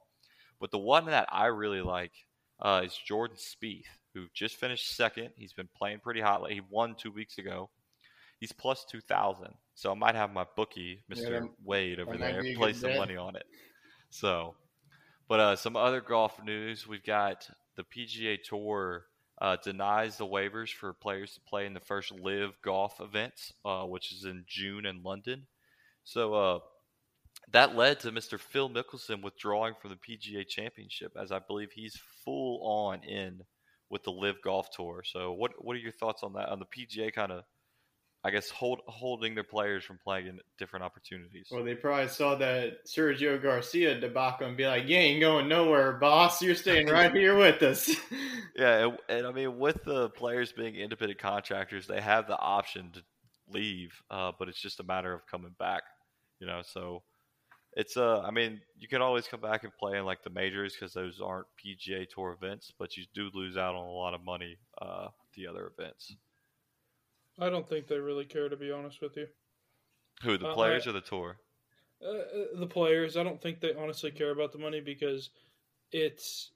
But 0.59 0.71
the 0.71 0.79
one 0.79 1.05
that 1.05 1.27
I 1.31 1.45
really 1.45 1.81
like 1.81 2.11
uh, 2.59 2.81
is 2.83 2.93
Jordan 3.07 3.37
Spieth, 3.37 3.83
who 4.13 4.25
just 4.33 4.55
finished 4.57 4.95
second. 4.95 5.29
He's 5.37 5.53
been 5.53 5.69
playing 5.77 5.99
pretty 5.99 6.21
hotly. 6.21 6.55
He 6.55 6.61
won 6.69 6.95
two 6.95 7.11
weeks 7.11 7.37
ago. 7.37 7.69
He's 8.39 8.51
plus 8.51 8.85
two 8.89 9.01
thousand. 9.01 9.53
So 9.75 9.91
I 9.91 9.95
might 9.95 10.15
have 10.15 10.33
my 10.33 10.45
bookie, 10.55 11.03
Mister 11.07 11.39
that- 11.41 11.49
Wade, 11.63 11.99
over 11.99 12.17
there, 12.17 12.41
be 12.41 12.53
a 12.53 12.57
play 12.57 12.71
good 12.73 12.81
some 12.81 12.97
money 12.97 13.15
on 13.15 13.35
it. 13.35 13.45
So, 14.09 14.55
but 15.27 15.39
uh, 15.39 15.55
some 15.55 15.75
other 15.75 16.01
golf 16.01 16.43
news: 16.43 16.87
we've 16.87 17.03
got 17.05 17.47
the 17.77 17.83
PGA 17.83 18.37
Tour 18.43 19.05
uh, 19.41 19.57
denies 19.63 20.17
the 20.17 20.25
waivers 20.25 20.73
for 20.73 20.93
players 20.93 21.33
to 21.33 21.41
play 21.41 21.65
in 21.65 21.73
the 21.73 21.79
first 21.79 22.11
Live 22.11 22.51
Golf 22.63 22.99
events, 22.99 23.53
uh, 23.63 23.83
which 23.83 24.11
is 24.11 24.25
in 24.25 24.43
June 24.47 24.85
in 24.85 25.01
London. 25.03 25.47
So 26.03 26.33
uh, 26.33 26.59
that 27.51 27.75
led 27.75 27.99
to 28.01 28.11
Mr. 28.11 28.39
Phil 28.39 28.69
Mickelson 28.69 29.23
withdrawing 29.23 29.75
from 29.81 29.91
the 29.91 29.95
PGA 29.95 30.47
Championship, 30.47 31.13
as 31.19 31.31
I 31.31 31.39
believe 31.39 31.69
he's 31.71 31.99
full 32.23 32.61
on 32.63 33.03
in 33.03 33.41
with 33.89 34.03
the 34.03 34.11
Live 34.11 34.41
Golf 34.43 34.69
Tour. 34.71 35.03
So, 35.05 35.31
what 35.31 35.51
what 35.63 35.75
are 35.75 35.79
your 35.79 35.91
thoughts 35.91 36.23
on 36.23 36.33
that? 36.33 36.49
On 36.49 36.59
the 36.59 36.65
PGA, 36.65 37.13
kind 37.13 37.31
of, 37.31 37.43
I 38.23 38.31
guess, 38.31 38.49
hold, 38.49 38.81
holding 38.87 39.33
their 39.33 39.45
players 39.45 39.85
from 39.85 39.97
playing 40.03 40.27
in 40.27 40.39
different 40.57 40.83
opportunities. 40.83 41.47
Well, 41.49 41.63
they 41.63 41.75
probably 41.75 42.09
saw 42.09 42.35
that 42.35 42.85
Sergio 42.85 43.41
Garcia 43.41 43.97
debacle 43.97 44.47
and 44.47 44.57
be 44.57 44.67
like, 44.67 44.83
Yeah, 44.87 44.99
"You 44.99 45.03
ain't 45.03 45.21
going 45.21 45.47
nowhere, 45.47 45.93
boss. 45.93 46.41
You're 46.41 46.55
staying 46.55 46.87
right 46.89 47.13
here 47.13 47.37
with 47.37 47.61
us." 47.63 47.89
Yeah, 48.55 48.87
and, 48.87 48.97
and 49.07 49.27
I 49.27 49.31
mean, 49.31 49.57
with 49.57 49.85
the 49.85 50.09
players 50.09 50.51
being 50.51 50.75
independent 50.75 51.17
contractors, 51.17 51.87
they 51.87 52.01
have 52.01 52.27
the 52.27 52.37
option 52.37 52.91
to 52.91 53.01
leave, 53.53 53.93
uh, 54.11 54.33
but 54.37 54.49
it's 54.49 54.59
just 54.59 54.81
a 54.81 54.83
matter 54.83 55.13
of 55.13 55.25
coming 55.27 55.55
back. 55.59 55.83
You 56.41 56.47
know, 56.47 56.61
so 56.61 57.03
it's 57.73 57.95
uh, 57.95 58.19
I 58.21 58.31
mean, 58.31 58.59
you 58.77 58.89
can 58.89 59.01
always 59.01 59.27
come 59.27 59.39
back 59.39 59.63
and 59.63 59.71
play 59.77 59.97
in 59.97 60.03
like 60.03 60.23
the 60.23 60.29
majors 60.29 60.73
because 60.73 60.93
those 60.93 61.21
aren't 61.21 61.47
PGA 61.63 62.05
Tour 62.09 62.37
events, 62.41 62.73
but 62.77 62.97
you 62.97 63.05
do 63.13 63.29
lose 63.33 63.55
out 63.55 63.75
on 63.75 63.85
a 63.85 63.91
lot 63.91 64.13
of 64.13 64.23
money 64.25 64.57
uh, 64.81 65.07
the 65.35 65.47
other 65.47 65.71
events. 65.77 66.15
I 67.39 67.49
don't 67.49 67.67
think 67.67 67.87
they 67.87 67.97
really 67.99 68.25
care, 68.25 68.49
to 68.49 68.57
be 68.57 68.71
honest 68.71 69.01
with 69.01 69.15
you. 69.17 69.27
Who 70.23 70.37
the 70.37 70.47
Uh, 70.47 70.53
players 70.53 70.85
I- 70.85 70.89
or 70.89 70.93
the 70.93 71.01
tour? 71.01 71.39
Uh, 72.01 72.05
uh, 72.07 72.59
the 72.59 72.67
players, 72.67 73.17
I 73.17 73.23
don't 73.23 73.41
think 73.41 73.59
they 73.59 73.73
honestly 73.73 74.11
care 74.11 74.31
about 74.31 74.51
the 74.51 74.57
money 74.57 74.79
because 74.79 75.31
it's 75.91 76.51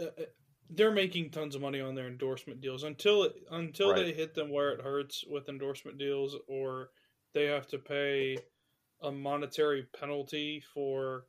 uh, 0.00 0.04
uh, 0.04 0.24
they're 0.70 0.90
making 0.90 1.30
tons 1.30 1.54
of 1.54 1.60
money 1.60 1.80
on 1.80 1.94
their 1.94 2.06
endorsement 2.08 2.60
deals 2.60 2.84
until 2.84 3.24
it, 3.24 3.34
until 3.50 3.90
Right. 3.90 4.06
they 4.06 4.12
hit 4.14 4.34
them 4.34 4.48
where 4.50 4.72
it 4.72 4.80
hurts 4.80 5.24
with 5.26 5.48
endorsement 5.48 5.98
deals 5.98 6.36
or 6.48 6.90
they 7.34 7.44
have 7.44 7.66
to 7.68 7.78
pay 7.78 8.38
a 9.02 9.12
monetary 9.12 9.84
penalty 9.84 10.60
for 10.60 11.26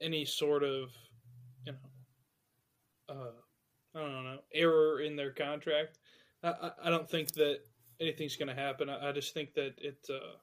any 0.00 0.24
sort 0.24 0.62
of 0.62 0.92
you 1.66 1.72
know 1.72 1.78
uh, 3.08 3.32
I 3.94 4.00
don't 4.00 4.24
know 4.24 4.42
error 4.52 5.00
in 5.00 5.16
their 5.16 5.32
contract. 5.32 5.98
I, 6.42 6.70
I, 6.84 6.90
don't 6.90 7.08
think 7.08 7.32
that 7.34 7.58
anything's 8.00 8.36
going 8.36 8.48
to 8.48 8.60
happen. 8.60 8.90
I, 8.90 9.10
I 9.10 9.12
just 9.12 9.34
think 9.34 9.54
that 9.54 9.74
it. 9.78 9.98
Uh, 10.08 10.36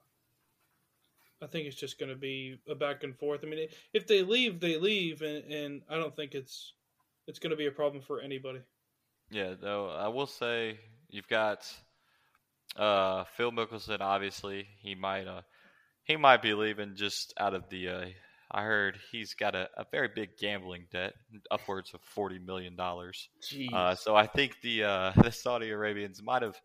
I 1.42 1.48
think 1.48 1.68
it's 1.68 1.76
just 1.78 2.00
going 2.00 2.10
to 2.10 2.18
be 2.18 2.60
a 2.70 2.76
back 2.76 3.04
and 3.04 3.18
forth. 3.18 3.42
I 3.44 3.48
mean, 3.48 3.70
if 3.94 4.08
they 4.08 4.24
leave, 4.24 4.60
they 4.60 4.78
leave, 4.78 5.22
and, 5.22 5.50
and 5.52 5.82
I 5.90 5.96
don't 5.96 6.14
think 6.14 6.36
it's 6.36 6.74
it's 7.28 7.40
going 7.40 7.52
to 7.52 7.58
be 7.58 7.68
a 7.68 7.72
problem 7.72 8.04
for 8.04 8.20
anybody. 8.20 8.60
Yeah, 9.32 9.54
though 9.60 9.90
I 9.90 10.08
will 10.10 10.28
say 10.28 10.80
you've 11.10 11.28
got 11.28 11.66
uh, 12.76 13.24
Phil 13.38 13.52
Mickelson. 13.52 14.02
Obviously, 14.02 14.68
he 14.82 14.96
might 14.96 15.28
uh, 15.28 15.42
he 16.04 16.18
might 16.18 16.42
be 16.42 16.54
leaving 16.54 16.96
just 16.96 17.34
out 17.40 17.54
of 17.54 17.70
the. 17.70 17.90
Uh, 17.90 18.06
I 18.52 18.64
heard 18.64 18.98
he's 19.12 19.34
got 19.36 19.54
a, 19.56 19.70
a 19.78 19.86
very 19.92 20.10
big 20.14 20.38
gambling 20.40 20.86
debt, 20.92 21.14
upwards 21.52 21.92
of 21.94 22.02
forty 22.02 22.40
million 22.40 22.76
dollars. 22.76 23.30
Uh, 23.74 23.96
so 23.96 24.16
I 24.16 24.26
think 24.28 24.56
the 24.62 24.84
uh, 24.86 25.12
the 25.24 25.32
Saudi 25.32 25.70
Arabians 25.70 26.22
might 26.24 26.42
have 26.42 26.56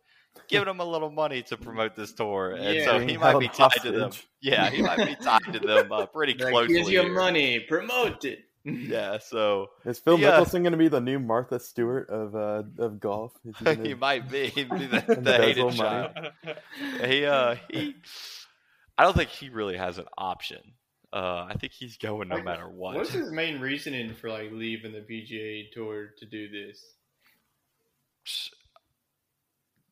given 0.49 0.67
him 0.67 0.79
a 0.79 0.85
little 0.85 1.11
money 1.11 1.43
to 1.43 1.57
promote 1.57 1.95
this 1.95 2.11
tour, 2.13 2.51
and 2.51 2.83
so 2.83 2.97
Yeah. 2.97 3.05
he 3.05 3.17
might 3.17 3.39
be 3.39 3.47
Held 3.47 3.71
tied 3.71 3.81
to 3.83 3.91
them. 3.91 4.11
Yeah, 4.41 4.69
he 4.69 4.81
might 4.81 4.97
be 5.05 5.15
tied 5.15 5.53
to 5.53 5.59
them 5.59 5.91
uh, 5.91 6.05
pretty 6.07 6.33
Like, 6.43 6.51
closely. 6.51 6.73
here's 6.75 6.89
your 6.89 7.03
here. 7.03 7.13
money. 7.13 7.59
Promote 7.61 8.25
it. 8.25 8.39
Yeah, 8.67 9.19
so 9.19 9.67
Is 9.85 9.99
Phil 9.99 10.19
Yeah. 10.19 10.31
Mickelson 10.31 10.63
going 10.63 10.71
to 10.71 10.77
be 10.77 10.87
the 10.87 10.99
new 10.99 11.19
Martha 11.19 11.59
Stewart 11.59 12.09
of 12.09 12.35
uh, 12.35 12.63
of 12.79 12.99
golf? 12.99 13.31
Is 13.45 13.55
he 13.59 13.63
gonna 13.65 13.83
he 13.89 13.93
might 13.93 14.27
be. 14.27 14.47
He'd 14.47 14.71
be 14.71 14.87
the, 14.87 15.03
embezzle 15.07 15.21
the 15.21 15.37
hated 15.37 15.63
money? 15.65 15.77
child. 15.77 16.11
he 17.05 17.25
uh 17.27 17.55
he 17.69 17.95
I 18.97 19.03
don't 19.03 19.15
think 19.15 19.29
he 19.29 19.49
really 19.49 19.77
has 19.77 19.99
an 19.99 20.05
option 20.17 20.57
Uh, 21.15 21.47
I 21.49 21.53
think 21.57 21.71
he's 21.71 21.95
going 21.95 22.27
no 22.27 22.35
Like, 22.35 22.43
matter 22.43 22.67
what. 22.67 22.97
What's 22.97 23.11
his 23.11 23.31
main 23.31 23.61
reasoning 23.61 24.13
for 24.13 24.29
like 24.29 24.51
leaving 24.51 24.91
the 24.91 24.99
PGA 24.99 25.71
Tour 25.71 26.09
to 26.17 26.25
do 26.25 26.49
this? 26.49 26.83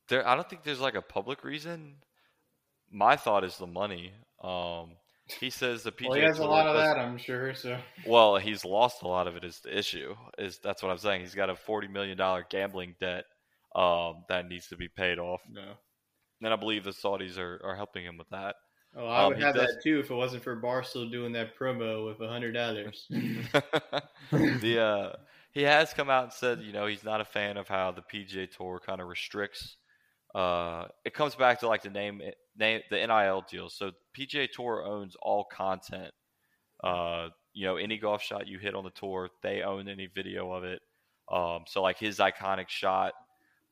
There, 0.09 0.27
I 0.27 0.35
don't 0.35 0.49
think 0.49 0.63
there's 0.63 0.81
like 0.81 0.95
a 0.95 1.01
public 1.01 1.45
reason. 1.45 1.95
My 2.91 3.15
thought 3.15 3.45
is 3.45 3.57
the 3.57 3.67
money. 3.67 4.11
Um, 4.43 4.97
he 5.39 5.49
says 5.49 5.83
the 5.83 5.93
PGA 5.93 6.09
Well, 6.09 6.17
he 6.17 6.23
has 6.23 6.39
a 6.39 6.41
Tour 6.41 6.49
lot 6.51 6.67
of 6.67 6.75
that, 6.75 6.97
I'm 6.99 7.17
sure. 7.17 7.55
So 7.55 7.77
Well, 8.05 8.35
he's 8.35 8.65
lost 8.65 9.03
a 9.03 9.07
lot 9.07 9.27
of 9.27 9.37
it. 9.37 9.45
Is 9.45 9.61
the 9.61 9.77
issue? 9.77 10.15
Is 10.37 10.59
that's 10.59 10.83
what 10.83 10.91
I'm 10.91 10.97
saying? 10.97 11.21
He's 11.21 11.35
got 11.35 11.49
a 11.49 11.55
forty 11.55 11.87
million 11.87 12.17
dollar 12.17 12.45
gambling 12.49 12.95
debt 12.99 13.23
um, 13.73 14.25
that 14.27 14.49
needs 14.49 14.67
to 14.67 14.75
be 14.75 14.89
paid 14.89 15.19
off. 15.19 15.41
No. 15.49 15.73
And 16.41 16.53
I 16.53 16.57
believe 16.57 16.83
the 16.83 16.89
Saudis 16.91 17.37
are, 17.37 17.61
are 17.63 17.75
helping 17.77 18.03
him 18.03 18.17
with 18.17 18.27
that. 18.31 18.55
Oh, 18.95 19.05
I 19.07 19.23
Um, 19.23 19.29
would 19.29 19.37
he 19.37 19.43
have 19.43 19.55
does- 19.55 19.75
that 19.75 19.81
too 19.83 19.99
if 19.99 20.11
it 20.11 20.13
wasn't 20.15 20.43
for 20.43 20.55
Barstool 20.59 21.11
doing 21.11 21.31
that 21.33 21.57
promo 21.57 22.05
with 22.05 22.21
a 22.21 22.27
hundred 22.27 22.51
dollars. 22.53 23.07
the 24.31 24.79
uh, 24.81 25.15
he 25.51 25.63
has 25.63 25.93
come 25.93 26.09
out 26.09 26.23
and 26.25 26.33
said, 26.33 26.61
you 26.61 26.73
know, 26.73 26.85
he's 26.87 27.03
not 27.03 27.21
a 27.21 27.25
fan 27.25 27.57
of 27.57 27.67
how 27.67 27.91
the 27.91 28.01
PGA 28.01 28.49
Tour 28.49 28.79
kind 28.85 29.01
of 29.01 29.07
restricts. 29.07 29.77
Uh, 30.33 30.85
it 31.05 31.13
comes 31.13 31.35
back 31.35 31.59
to 31.59 31.67
like 31.67 31.83
the 31.83 31.89
name, 31.91 32.21
name 32.57 32.81
the 32.89 33.05
NIL 33.05 33.45
deal. 33.49 33.69
So 33.69 33.91
PGA 34.17 34.47
Tour 34.51 34.83
owns 34.83 35.15
all 35.21 35.43
content. 35.45 36.11
Uh, 36.83 37.29
you 37.53 37.65
know, 37.65 37.77
any 37.77 37.97
golf 37.99 38.21
shot 38.21 38.47
you 38.47 38.57
hit 38.57 38.73
on 38.75 38.83
the 38.83 38.89
tour, 38.91 39.29
they 39.43 39.61
own 39.61 39.87
any 39.87 40.07
video 40.07 40.51
of 40.51 40.63
it. 40.63 40.81
Um, 41.31 41.63
so 41.67 41.81
like 41.83 41.97
his 41.99 42.17
iconic 42.17 42.67
shot, 42.67 43.13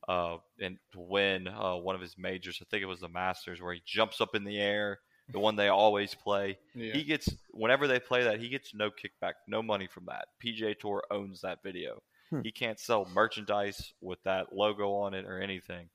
uh, 0.08 0.36
and 0.60 0.78
to 0.92 1.00
win 1.00 1.48
uh, 1.48 1.74
one 1.76 1.94
of 1.96 2.00
his 2.00 2.16
majors, 2.16 2.58
I 2.62 2.64
think 2.70 2.82
it 2.82 2.86
was 2.86 3.00
the 3.00 3.08
Masters, 3.08 3.60
where 3.60 3.74
he 3.74 3.82
jumps 3.84 4.20
up 4.20 4.34
in 4.36 4.44
the 4.44 4.58
air, 4.58 5.00
the 5.28 5.38
one 5.38 5.56
they 5.56 5.68
always 5.68 6.14
play. 6.14 6.58
Yeah. 6.74 6.92
He 6.94 7.04
gets 7.04 7.28
whenever 7.50 7.86
they 7.86 8.00
play 8.00 8.24
that, 8.24 8.40
he 8.40 8.48
gets 8.48 8.74
no 8.74 8.90
kickback, 8.90 9.34
no 9.46 9.62
money 9.62 9.86
from 9.86 10.06
that. 10.06 10.26
PGA 10.44 10.78
Tour 10.78 11.04
owns 11.10 11.40
that 11.42 11.62
video. 11.62 12.02
Hmm. 12.30 12.40
He 12.42 12.52
can't 12.52 12.80
sell 12.80 13.08
merchandise 13.12 13.92
with 14.00 14.22
that 14.24 14.54
logo 14.54 14.92
on 14.94 15.14
it 15.14 15.24
or 15.26 15.40
anything. 15.40 15.88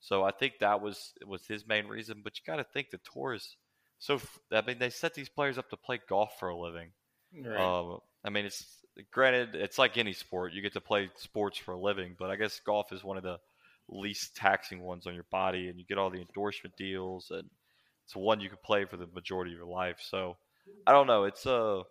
So 0.00 0.24
I 0.24 0.30
think 0.30 0.54
that 0.60 0.80
was 0.80 1.12
was 1.26 1.46
his 1.46 1.66
main 1.66 1.86
reason. 1.86 2.22
But 2.24 2.38
you 2.38 2.42
got 2.46 2.56
to 2.56 2.64
think 2.64 2.90
the 2.90 3.00
tour 3.12 3.34
is 3.34 3.56
so. 3.98 4.20
I 4.50 4.62
mean, 4.62 4.78
they 4.78 4.90
set 4.90 5.14
these 5.14 5.28
players 5.28 5.58
up 5.58 5.68
to 5.70 5.76
play 5.76 6.00
golf 6.08 6.38
for 6.38 6.48
a 6.48 6.56
living. 6.56 6.88
Right. 7.36 7.60
Um, 7.60 7.98
I 8.24 8.30
mean, 8.30 8.46
it's 8.46 8.64
granted, 9.12 9.54
it's 9.54 9.78
like 9.78 9.96
any 9.96 10.12
sport. 10.12 10.52
You 10.52 10.62
get 10.62 10.74
to 10.74 10.80
play 10.80 11.10
sports 11.16 11.58
for 11.58 11.72
a 11.72 11.80
living, 11.80 12.16
but 12.18 12.30
I 12.30 12.36
guess 12.36 12.60
golf 12.60 12.92
is 12.92 13.04
one 13.04 13.16
of 13.16 13.22
the 13.22 13.38
least 13.88 14.36
taxing 14.36 14.80
ones 14.82 15.06
on 15.06 15.14
your 15.14 15.26
body, 15.30 15.68
and 15.68 15.78
you 15.78 15.84
get 15.84 15.98
all 15.98 16.10
the 16.10 16.20
endorsement 16.20 16.76
deals, 16.76 17.30
and 17.30 17.48
it's 18.10 18.16
one 18.16 18.40
you 18.40 18.48
can 18.48 18.58
play 18.64 18.84
for 18.86 18.96
the 18.96 19.06
majority 19.14 19.52
of 19.52 19.58
your 19.58 19.68
life. 19.68 19.98
So 20.00 20.36
I 20.84 20.90
don't 20.90 21.06
know. 21.06 21.24
It's 21.24 21.46
a 21.46 21.82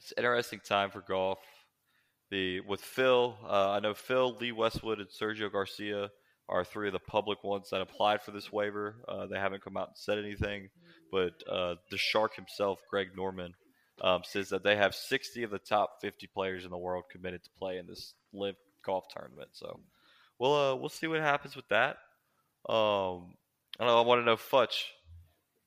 it's 0.00 0.12
an 0.12 0.18
interesting 0.18 0.60
time 0.64 0.90
for 0.92 1.00
golf. 1.00 1.40
The 2.30 2.60
with 2.60 2.80
Phil, 2.80 3.36
uh, 3.44 3.70
I 3.70 3.80
know 3.80 3.94
Phil, 3.94 4.36
Lee 4.40 4.52
Westwood, 4.52 5.00
and 5.00 5.08
Sergio 5.08 5.50
Garcia 5.50 6.10
are 6.48 6.64
three 6.64 6.86
of 6.86 6.92
the 6.92 7.00
public 7.00 7.42
ones 7.42 7.70
that 7.70 7.80
applied 7.80 8.22
for 8.22 8.30
this 8.30 8.52
waiver. 8.52 8.94
Uh, 9.08 9.26
they 9.26 9.40
haven't 9.40 9.64
come 9.64 9.76
out 9.76 9.88
and 9.88 9.96
said 9.96 10.18
anything, 10.18 10.68
but 11.10 11.32
uh, 11.50 11.74
the 11.90 11.98
Shark 11.98 12.36
himself, 12.36 12.78
Greg 12.88 13.08
Norman, 13.16 13.54
um, 14.00 14.22
says 14.22 14.50
that 14.50 14.62
they 14.62 14.76
have 14.76 14.94
60 14.94 15.42
of 15.42 15.50
the 15.50 15.58
top 15.58 16.00
50 16.00 16.28
players 16.28 16.64
in 16.64 16.70
the 16.70 16.78
world 16.78 17.04
committed 17.10 17.42
to 17.42 17.50
play 17.58 17.78
in 17.78 17.88
this 17.88 18.14
LIV 18.32 18.54
Golf 18.84 19.06
tournament. 19.12 19.48
So 19.52 19.80
we'll 20.38 20.54
uh, 20.54 20.76
we'll 20.76 20.90
see 20.90 21.08
what 21.08 21.20
happens 21.20 21.56
with 21.56 21.68
that. 21.70 21.96
Um, 22.68 23.34
I 23.80 23.84
don't 23.84 23.88
know. 23.88 23.98
I 23.98 24.06
want 24.06 24.20
to 24.20 24.24
know 24.24 24.36
Futch. 24.36 24.84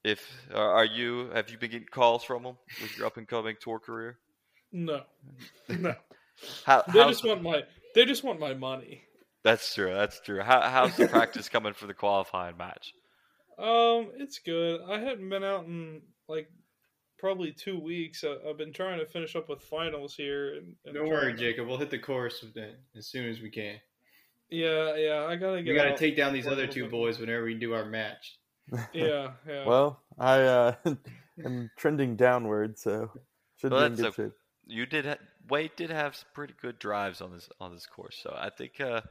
If 0.03 0.27
are 0.53 0.71
are 0.77 0.85
you 0.85 1.29
have 1.33 1.49
you 1.49 1.57
been 1.57 1.71
getting 1.71 1.87
calls 1.87 2.23
from 2.23 2.43
them 2.43 2.57
with 2.81 2.97
your 2.97 3.07
up 3.07 3.17
and 3.17 3.27
coming 3.27 3.55
tour 3.59 3.79
career? 3.79 4.17
No, 4.71 5.01
no. 5.69 5.95
How, 6.65 6.83
they 6.87 7.03
just 7.05 7.23
want 7.23 7.43
my 7.43 7.63
they 7.93 8.05
just 8.05 8.23
want 8.23 8.39
my 8.39 8.53
money. 8.53 9.03
That's 9.43 9.73
true. 9.73 9.93
That's 9.93 10.19
true. 10.21 10.41
How, 10.41 10.61
how's 10.61 10.95
the 10.97 11.07
practice 11.07 11.49
coming 11.49 11.73
for 11.73 11.87
the 11.87 11.93
qualifying 11.93 12.57
match? 12.57 12.93
Um, 13.57 14.11
it's 14.17 14.39
good. 14.39 14.81
I 14.87 14.99
hadn't 14.99 15.29
been 15.29 15.43
out 15.43 15.65
in 15.65 16.01
like 16.27 16.47
probably 17.17 17.51
two 17.51 17.79
weeks. 17.79 18.23
I, 18.23 18.37
I've 18.47 18.57
been 18.57 18.73
trying 18.73 18.99
to 18.99 19.05
finish 19.05 19.35
up 19.35 19.49
with 19.49 19.61
finals 19.61 20.15
here. 20.15 20.55
And, 20.55 20.75
and 20.85 20.95
Don't 20.95 21.09
worry, 21.09 21.33
to- 21.33 21.37
Jacob. 21.37 21.67
We'll 21.67 21.77
hit 21.77 21.89
the 21.89 21.99
course 21.99 22.41
with 22.41 22.53
that 22.55 22.75
as 22.95 23.07
soon 23.07 23.27
as 23.29 23.41
we 23.41 23.49
can. 23.49 23.77
Yeah, 24.49 24.95
yeah. 24.95 25.25
I 25.27 25.35
gotta 25.37 25.63
get. 25.63 25.71
We 25.71 25.75
got 25.75 25.85
to 25.85 25.91
out 25.91 25.97
take 25.97 26.17
down 26.17 26.33
these 26.33 26.47
other 26.47 26.67
two 26.67 26.87
boys 26.89 27.19
whenever 27.19 27.45
we 27.45 27.53
do 27.53 27.73
our 27.73 27.85
match. 27.85 28.37
Yeah, 28.93 29.31
yeah. 29.47 29.65
Well, 29.65 29.99
I 30.17 30.41
uh, 30.41 30.75
am 31.45 31.69
trending 31.77 32.15
downward, 32.15 32.77
so 32.77 33.11
should 33.57 33.71
Well, 33.71 33.81
be 33.81 33.85
in 33.87 33.95
good 33.95 34.05
a- 34.05 34.11
shape. 34.13 34.31
You 34.67 34.85
did. 34.85 35.05
Ha- 35.05 35.17
Wade 35.49 35.71
did 35.75 35.89
have 35.89 36.15
some 36.15 36.27
pretty 36.33 36.53
good 36.61 36.79
drives 36.79 37.19
on 37.21 37.31
this 37.31 37.49
on 37.59 37.73
this 37.73 37.85
course. 37.85 38.17
So 38.21 38.33
I 38.37 38.49
think. 38.49 38.79
Uh, 38.79 39.01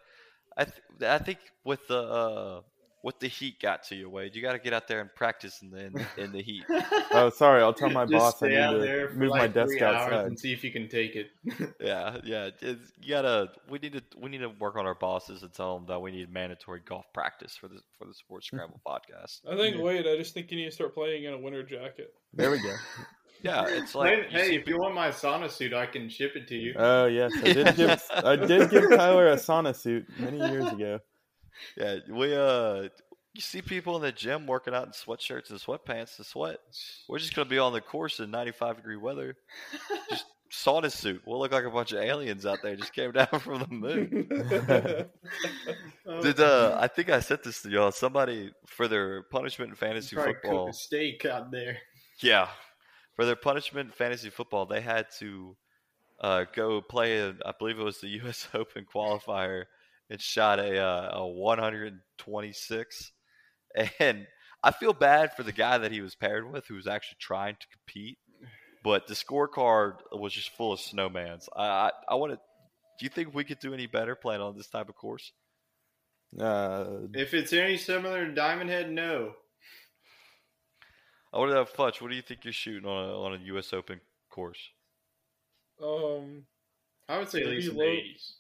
I 0.56 0.64
th- 0.64 0.82
I 1.02 1.18
think 1.18 1.38
with 1.64 1.86
the 1.88 1.98
uh, 2.02 2.60
with 3.02 3.18
the 3.18 3.28
heat 3.28 3.60
got 3.60 3.82
to 3.84 3.94
you, 3.94 4.10
Wade. 4.10 4.36
You 4.36 4.42
got 4.42 4.52
to 4.52 4.58
get 4.58 4.72
out 4.72 4.86
there 4.86 5.00
and 5.00 5.12
practice 5.14 5.62
in 5.62 5.70
the 5.70 5.86
in, 5.86 6.06
in 6.18 6.32
the 6.32 6.42
heat. 6.42 6.64
Oh, 7.12 7.28
sorry. 7.28 7.60
I'll 7.60 7.74
tell 7.74 7.90
my 7.90 8.04
Just 8.04 8.12
boss 8.12 8.42
I 8.42 8.48
need 8.48 8.56
out 8.58 8.72
to 8.72 8.78
there 8.78 9.08
for 9.08 9.16
move 9.16 9.30
my 9.30 9.48
desk 9.48 9.70
three 9.72 9.82
hours 9.82 10.12
outside. 10.12 10.26
and 10.26 10.38
see 10.38 10.52
if 10.52 10.62
you 10.62 10.70
can 10.70 10.88
take 10.88 11.16
it. 11.16 11.30
yeah, 11.80 12.18
yeah. 12.22 12.50
It's, 12.60 12.92
you 13.02 13.08
gotta. 13.08 13.50
We 13.68 13.78
need 13.80 13.94
to. 13.94 14.02
We 14.16 14.30
need 14.30 14.38
to 14.38 14.48
work 14.48 14.76
on 14.76 14.86
our 14.86 14.94
bosses 14.94 15.42
and 15.42 15.52
tell 15.52 15.76
them 15.76 15.86
that 15.88 16.00
we 16.00 16.12
need 16.12 16.32
mandatory 16.32 16.80
golf 16.84 17.06
practice 17.12 17.56
for 17.56 17.66
the 17.66 17.80
for 17.98 18.04
the 18.04 18.14
Sports 18.14 18.46
Scramble 18.52 18.80
podcast. 18.86 19.40
I 19.50 19.56
think. 19.56 19.82
Wade, 19.82 20.06
I 20.06 20.16
just 20.16 20.34
think 20.34 20.50
you 20.50 20.56
need 20.56 20.66
to 20.66 20.70
start 20.70 20.94
playing 20.94 21.24
in 21.24 21.32
a 21.32 21.38
winter 21.38 21.64
jacket. 21.64 22.14
There 22.32 22.50
we 22.50 22.58
go. 22.58 22.74
Yeah, 23.42 23.66
it's 23.68 23.94
like 23.94 24.10
hey, 24.10 24.16
you 24.16 24.38
hey, 24.38 24.48
see 24.50 24.54
if 24.56 24.68
you 24.68 24.78
want 24.78 24.94
my 24.94 25.08
sauna 25.08 25.50
suit, 25.50 25.72
I 25.72 25.86
can 25.86 26.08
ship 26.08 26.32
it 26.36 26.46
to 26.48 26.54
you. 26.54 26.74
Oh 26.76 27.06
yes, 27.06 27.32
I 27.42 27.52
did 27.52 27.76
give 27.76 28.02
I 28.12 28.36
did 28.36 28.70
give 28.70 28.90
Tyler 28.90 29.30
a 29.30 29.36
sauna 29.36 29.74
suit 29.74 30.06
many 30.18 30.38
years 30.38 30.66
ago. 30.66 31.00
Yeah, 31.76 31.98
we 32.08 32.34
uh, 32.34 32.88
you 33.34 33.40
see 33.40 33.62
people 33.62 33.96
in 33.96 34.02
the 34.02 34.12
gym 34.12 34.46
working 34.46 34.74
out 34.74 34.86
in 34.86 34.92
sweatshirts 34.92 35.50
and 35.50 35.60
sweatpants 35.60 36.16
to 36.16 36.24
sweat. 36.24 36.58
We're 37.08 37.18
just 37.18 37.34
gonna 37.34 37.48
be 37.48 37.58
on 37.58 37.72
the 37.72 37.80
course 37.80 38.20
in 38.20 38.30
95 38.30 38.76
degree 38.76 38.96
weather, 38.96 39.36
just 40.08 40.24
sauna 40.50 40.90
suit. 40.90 41.22
We'll 41.24 41.38
look 41.38 41.52
like 41.52 41.64
a 41.64 41.70
bunch 41.70 41.92
of 41.92 42.00
aliens 42.00 42.44
out 42.44 42.58
there 42.62 42.76
just 42.76 42.92
came 42.92 43.12
down 43.12 43.28
from 43.38 43.60
the 43.60 43.68
moon. 43.68 44.26
Did 46.22 46.40
uh, 46.40 46.76
I 46.80 46.88
think 46.88 47.10
I 47.10 47.20
said 47.20 47.44
this 47.44 47.62
to 47.62 47.70
y'all? 47.70 47.92
Somebody 47.92 48.52
for 48.66 48.88
their 48.88 49.22
punishment 49.24 49.70
in 49.70 49.76
fantasy 49.76 50.16
football. 50.16 50.66
cook 50.66 50.74
a 50.74 50.76
steak 50.76 51.24
out 51.24 51.50
there. 51.50 51.78
Yeah, 52.20 52.48
for 53.14 53.24
their 53.24 53.36
punishment 53.36 53.86
in 53.86 53.92
fantasy 53.92 54.30
football, 54.30 54.66
they 54.66 54.80
had 54.80 55.06
to 55.20 55.56
uh, 56.20 56.44
go 56.54 56.80
play. 56.80 57.28
I 57.28 57.52
believe 57.58 57.78
it 57.78 57.84
was 57.84 58.00
the 58.00 58.08
U.S. 58.24 58.48
Open 58.54 58.86
qualifier 58.92 59.64
and 60.10 60.20
shot 60.20 60.58
a 60.58 60.78
uh, 60.78 61.10
a 61.20 61.26
126. 61.28 63.12
And 64.00 64.26
I 64.62 64.72
feel 64.72 64.92
bad 64.92 65.34
for 65.36 65.42
the 65.44 65.52
guy 65.52 65.78
that 65.78 65.92
he 65.92 66.00
was 66.00 66.14
paired 66.16 66.50
with, 66.50 66.66
who 66.66 66.74
was 66.74 66.86
actually 66.88 67.18
trying 67.20 67.54
to 67.54 67.66
compete. 67.68 68.18
But 68.82 69.06
the 69.06 69.14
scorecard 69.14 69.98
was 70.12 70.32
just 70.32 70.50
full 70.56 70.72
of 70.72 70.80
snowmans. 70.80 71.48
I 71.56 71.62
I, 71.64 71.90
I 72.08 72.14
want 72.16 72.32
to. 72.32 72.36
Do 72.98 73.04
you 73.04 73.08
think 73.10 73.32
we 73.34 73.44
could 73.44 73.60
do 73.60 73.72
any 73.72 73.86
better 73.86 74.14
playing 74.16 74.42
on 74.42 74.56
this 74.56 74.68
type 74.68 74.88
of 74.88 74.96
course? 74.96 75.32
Uh, 76.38 77.06
If 77.14 77.32
it's 77.32 77.52
any 77.52 77.76
similar 77.76 78.26
to 78.26 78.32
Diamond 78.34 78.70
Head, 78.70 78.90
no. 78.90 79.32
I 81.32 81.38
want 81.38 81.50
to 81.50 81.54
know, 81.54 81.64
Futch. 81.64 82.00
What 82.02 82.10
do 82.10 82.16
you 82.16 82.22
think 82.22 82.44
you're 82.44 82.52
shooting 82.52 82.88
on 82.88 83.08
a, 83.08 83.22
on 83.22 83.34
a 83.34 83.44
U.S. 83.46 83.72
Open 83.72 84.00
course? 84.30 84.58
Um, 85.82 86.42
I 87.08 87.18
would 87.18 87.28
say 87.30 87.40
at 87.40 87.46
maybe 87.46 87.56
least 87.62 87.72
low- 87.72 87.84
the 87.84 87.90
80s. 87.90 88.32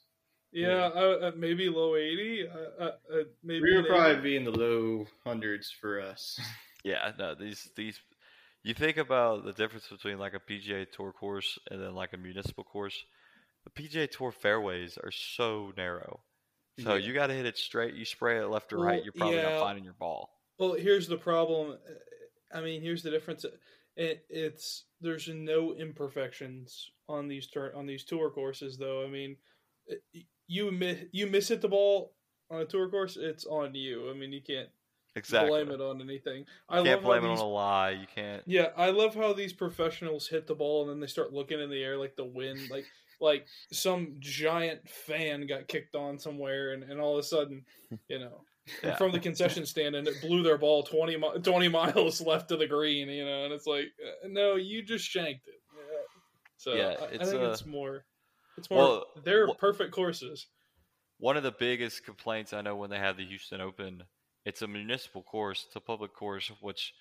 Yeah, 0.52 0.90
uh, 0.94 1.18
uh, 1.28 1.32
maybe 1.36 1.68
low 1.68 1.96
eighty. 1.96 2.46
Uh, 2.48 2.82
uh, 2.82 2.90
uh, 3.12 3.22
maybe 3.44 3.62
We 3.62 3.76
an 3.76 3.82
would 3.82 3.88
probably 3.88 4.12
80. 4.12 4.20
be 4.22 4.36
in 4.36 4.44
the 4.44 4.50
low 4.50 5.06
hundreds 5.24 5.70
for 5.70 6.00
us. 6.00 6.38
Yeah, 6.82 7.12
no, 7.18 7.34
these 7.34 7.68
these 7.76 8.00
you 8.62 8.72
think 8.72 8.96
about 8.96 9.44
the 9.44 9.52
difference 9.52 9.86
between 9.88 10.18
like 10.18 10.32
a 10.32 10.40
PGA 10.40 10.90
Tour 10.90 11.12
course 11.12 11.58
and 11.70 11.78
then 11.78 11.94
like 11.94 12.14
a 12.14 12.16
municipal 12.16 12.64
course. 12.64 12.96
The 13.64 13.70
PGA 13.82 14.10
Tour 14.10 14.32
fairways 14.32 14.96
are 14.96 15.10
so 15.10 15.72
narrow. 15.76 16.20
So 16.82 16.94
Yeah. 16.94 17.06
you 17.06 17.12
got 17.12 17.26
to 17.26 17.34
hit 17.34 17.44
it 17.44 17.58
straight. 17.58 17.92
You 17.96 18.06
spray 18.06 18.38
it 18.38 18.46
left 18.46 18.72
or 18.72 18.78
Well, 18.78 18.86
right, 18.86 19.04
you're 19.04 19.12
probably 19.12 19.36
yeah. 19.36 19.50
not 19.50 19.60
finding 19.60 19.84
your 19.84 19.92
ball. 19.92 20.30
Well, 20.58 20.72
here's 20.72 21.06
the 21.06 21.18
problem. 21.18 21.72
Uh, 21.72 22.56
I 22.58 22.62
mean, 22.62 22.80
here's 22.80 23.02
the 23.02 23.10
difference. 23.10 23.44
It, 23.96 24.24
it's 24.30 24.84
there's 25.02 25.28
no 25.28 25.74
imperfections 25.74 26.90
on 27.10 27.28
these 27.28 27.46
tur- 27.46 27.74
on 27.76 27.84
these 27.84 28.04
tour 28.04 28.30
courses, 28.30 28.78
though. 28.78 29.04
I 29.04 29.08
mean, 29.10 29.36
it- 29.86 30.02
you 30.50 30.70
miss 30.72 31.04
you 31.12 31.26
miss 31.26 31.48
hit 31.48 31.60
the 31.62 31.68
ball 31.68 32.14
on 32.50 32.60
a 32.60 32.66
tour 32.66 32.88
course, 32.90 33.16
it's 33.16 33.46
on 33.46 33.74
you. 33.74 34.10
I 34.10 34.14
mean, 34.14 34.32
you 34.32 34.42
can't 34.42 34.70
Exactly. 35.14 35.48
blame 35.48 35.70
it 35.70 35.80
on 35.80 36.00
anything. 36.00 36.46
I 36.68 36.78
You 36.78 36.84
can't 36.84 37.02
love 37.02 37.02
blame 37.02 37.22
how 37.22 37.30
it 37.30 37.32
on 37.32 37.38
a 37.38 37.44
lie. 37.48 37.90
You 37.90 38.06
can't. 38.06 38.44
Yeah, 38.46 38.72
I 38.76 38.90
love 38.90 39.14
how 39.14 39.32
these 39.32 39.52
professionals 39.52 40.28
hit 40.28 40.46
the 40.46 40.54
ball 40.54 40.82
and 40.82 40.90
then 40.90 41.00
they 41.00 41.06
start 41.06 41.32
looking 41.32 41.60
in 41.60 41.70
the 41.70 41.82
air 41.82 41.96
like 41.98 42.16
the 42.16 42.24
wind. 42.24 42.70
Like 42.70 42.90
like 43.20 43.48
some 43.72 44.16
giant 44.18 44.88
fan 44.88 45.46
got 45.46 45.68
kicked 45.68 45.94
on 45.94 46.18
somewhere, 46.18 46.72
and, 46.72 46.82
and 46.82 47.00
all 47.00 47.14
of 47.14 47.20
a 47.20 47.22
sudden, 47.22 47.66
you 48.08 48.18
know, 48.18 48.46
Yeah. 48.82 48.96
from 48.96 49.12
the 49.12 49.20
concession 49.20 49.66
stand, 49.66 49.94
and 49.94 50.08
it 50.08 50.20
blew 50.22 50.42
their 50.42 50.56
ball 50.58 50.82
20, 50.82 51.16
mi- 51.16 51.40
20 51.42 51.68
miles 51.68 52.20
left 52.26 52.50
of 52.50 52.58
the 52.60 52.66
green, 52.66 53.08
you 53.08 53.24
know, 53.24 53.44
and 53.44 53.52
it's 53.52 53.66
like, 53.66 53.88
uh, 54.04 54.28
no, 54.28 54.56
you 54.56 54.82
just 54.82 55.04
shanked 55.04 55.46
it. 55.48 55.62
Yeah. 55.76 56.02
So 56.56 56.72
Yeah, 56.78 56.96
I, 56.98 57.04
I 57.06 57.26
think 57.26 57.42
uh, 57.42 57.50
it's 57.50 57.66
more, 57.66 58.06
it's 58.60 58.70
more, 58.70 58.78
well, 58.78 59.04
they're 59.24 59.48
wh- 59.48 59.58
perfect 59.58 59.92
courses. 59.92 60.46
One 61.18 61.36
of 61.36 61.42
the 61.42 61.52
biggest 61.52 62.04
complaints 62.04 62.52
I 62.52 62.62
know 62.62 62.76
when 62.76 62.90
they 62.90 62.98
have 62.98 63.16
the 63.16 63.26
Houston 63.26 63.60
Open, 63.60 64.04
it's 64.44 64.62
a 64.62 64.66
municipal 64.66 65.22
course, 65.22 65.64
it's 65.66 65.76
a 65.76 65.80
public 65.80 66.14
course, 66.14 66.50
which 66.60 66.94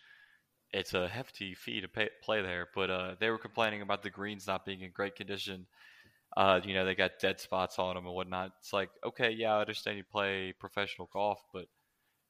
it's 0.72 0.94
a 0.94 1.08
hefty 1.08 1.56
fee 1.56 1.82
to 1.82 1.88
pay, 1.88 2.10
play 2.24 2.42
there. 2.42 2.68
But 2.76 2.90
uh, 2.90 3.16
they 3.20 3.30
were 3.30 3.38
complaining 3.38 3.82
about 3.82 4.04
the 4.04 4.10
greens 4.10 4.48
not 4.48 4.66
being 4.66 4.82
in 4.82 4.92
great 4.92 5.16
condition. 5.16 5.68
Uh, 6.38 6.60
you 6.64 6.74
know, 6.74 6.86
they 6.86 6.96
got 6.96 7.20
dead 7.20 7.40
spots 7.40 7.80
on 7.80 7.96
them 7.96 8.06
and 8.06 8.16
whatnot. 8.16 8.52
It's 8.60 8.74
like, 8.74 8.90
okay, 9.06 9.32
yeah, 9.32 9.56
I 9.56 9.62
understand 9.62 9.98
you 9.98 10.04
play 10.04 10.54
professional 10.60 11.10
golf, 11.12 11.40
but 11.54 11.66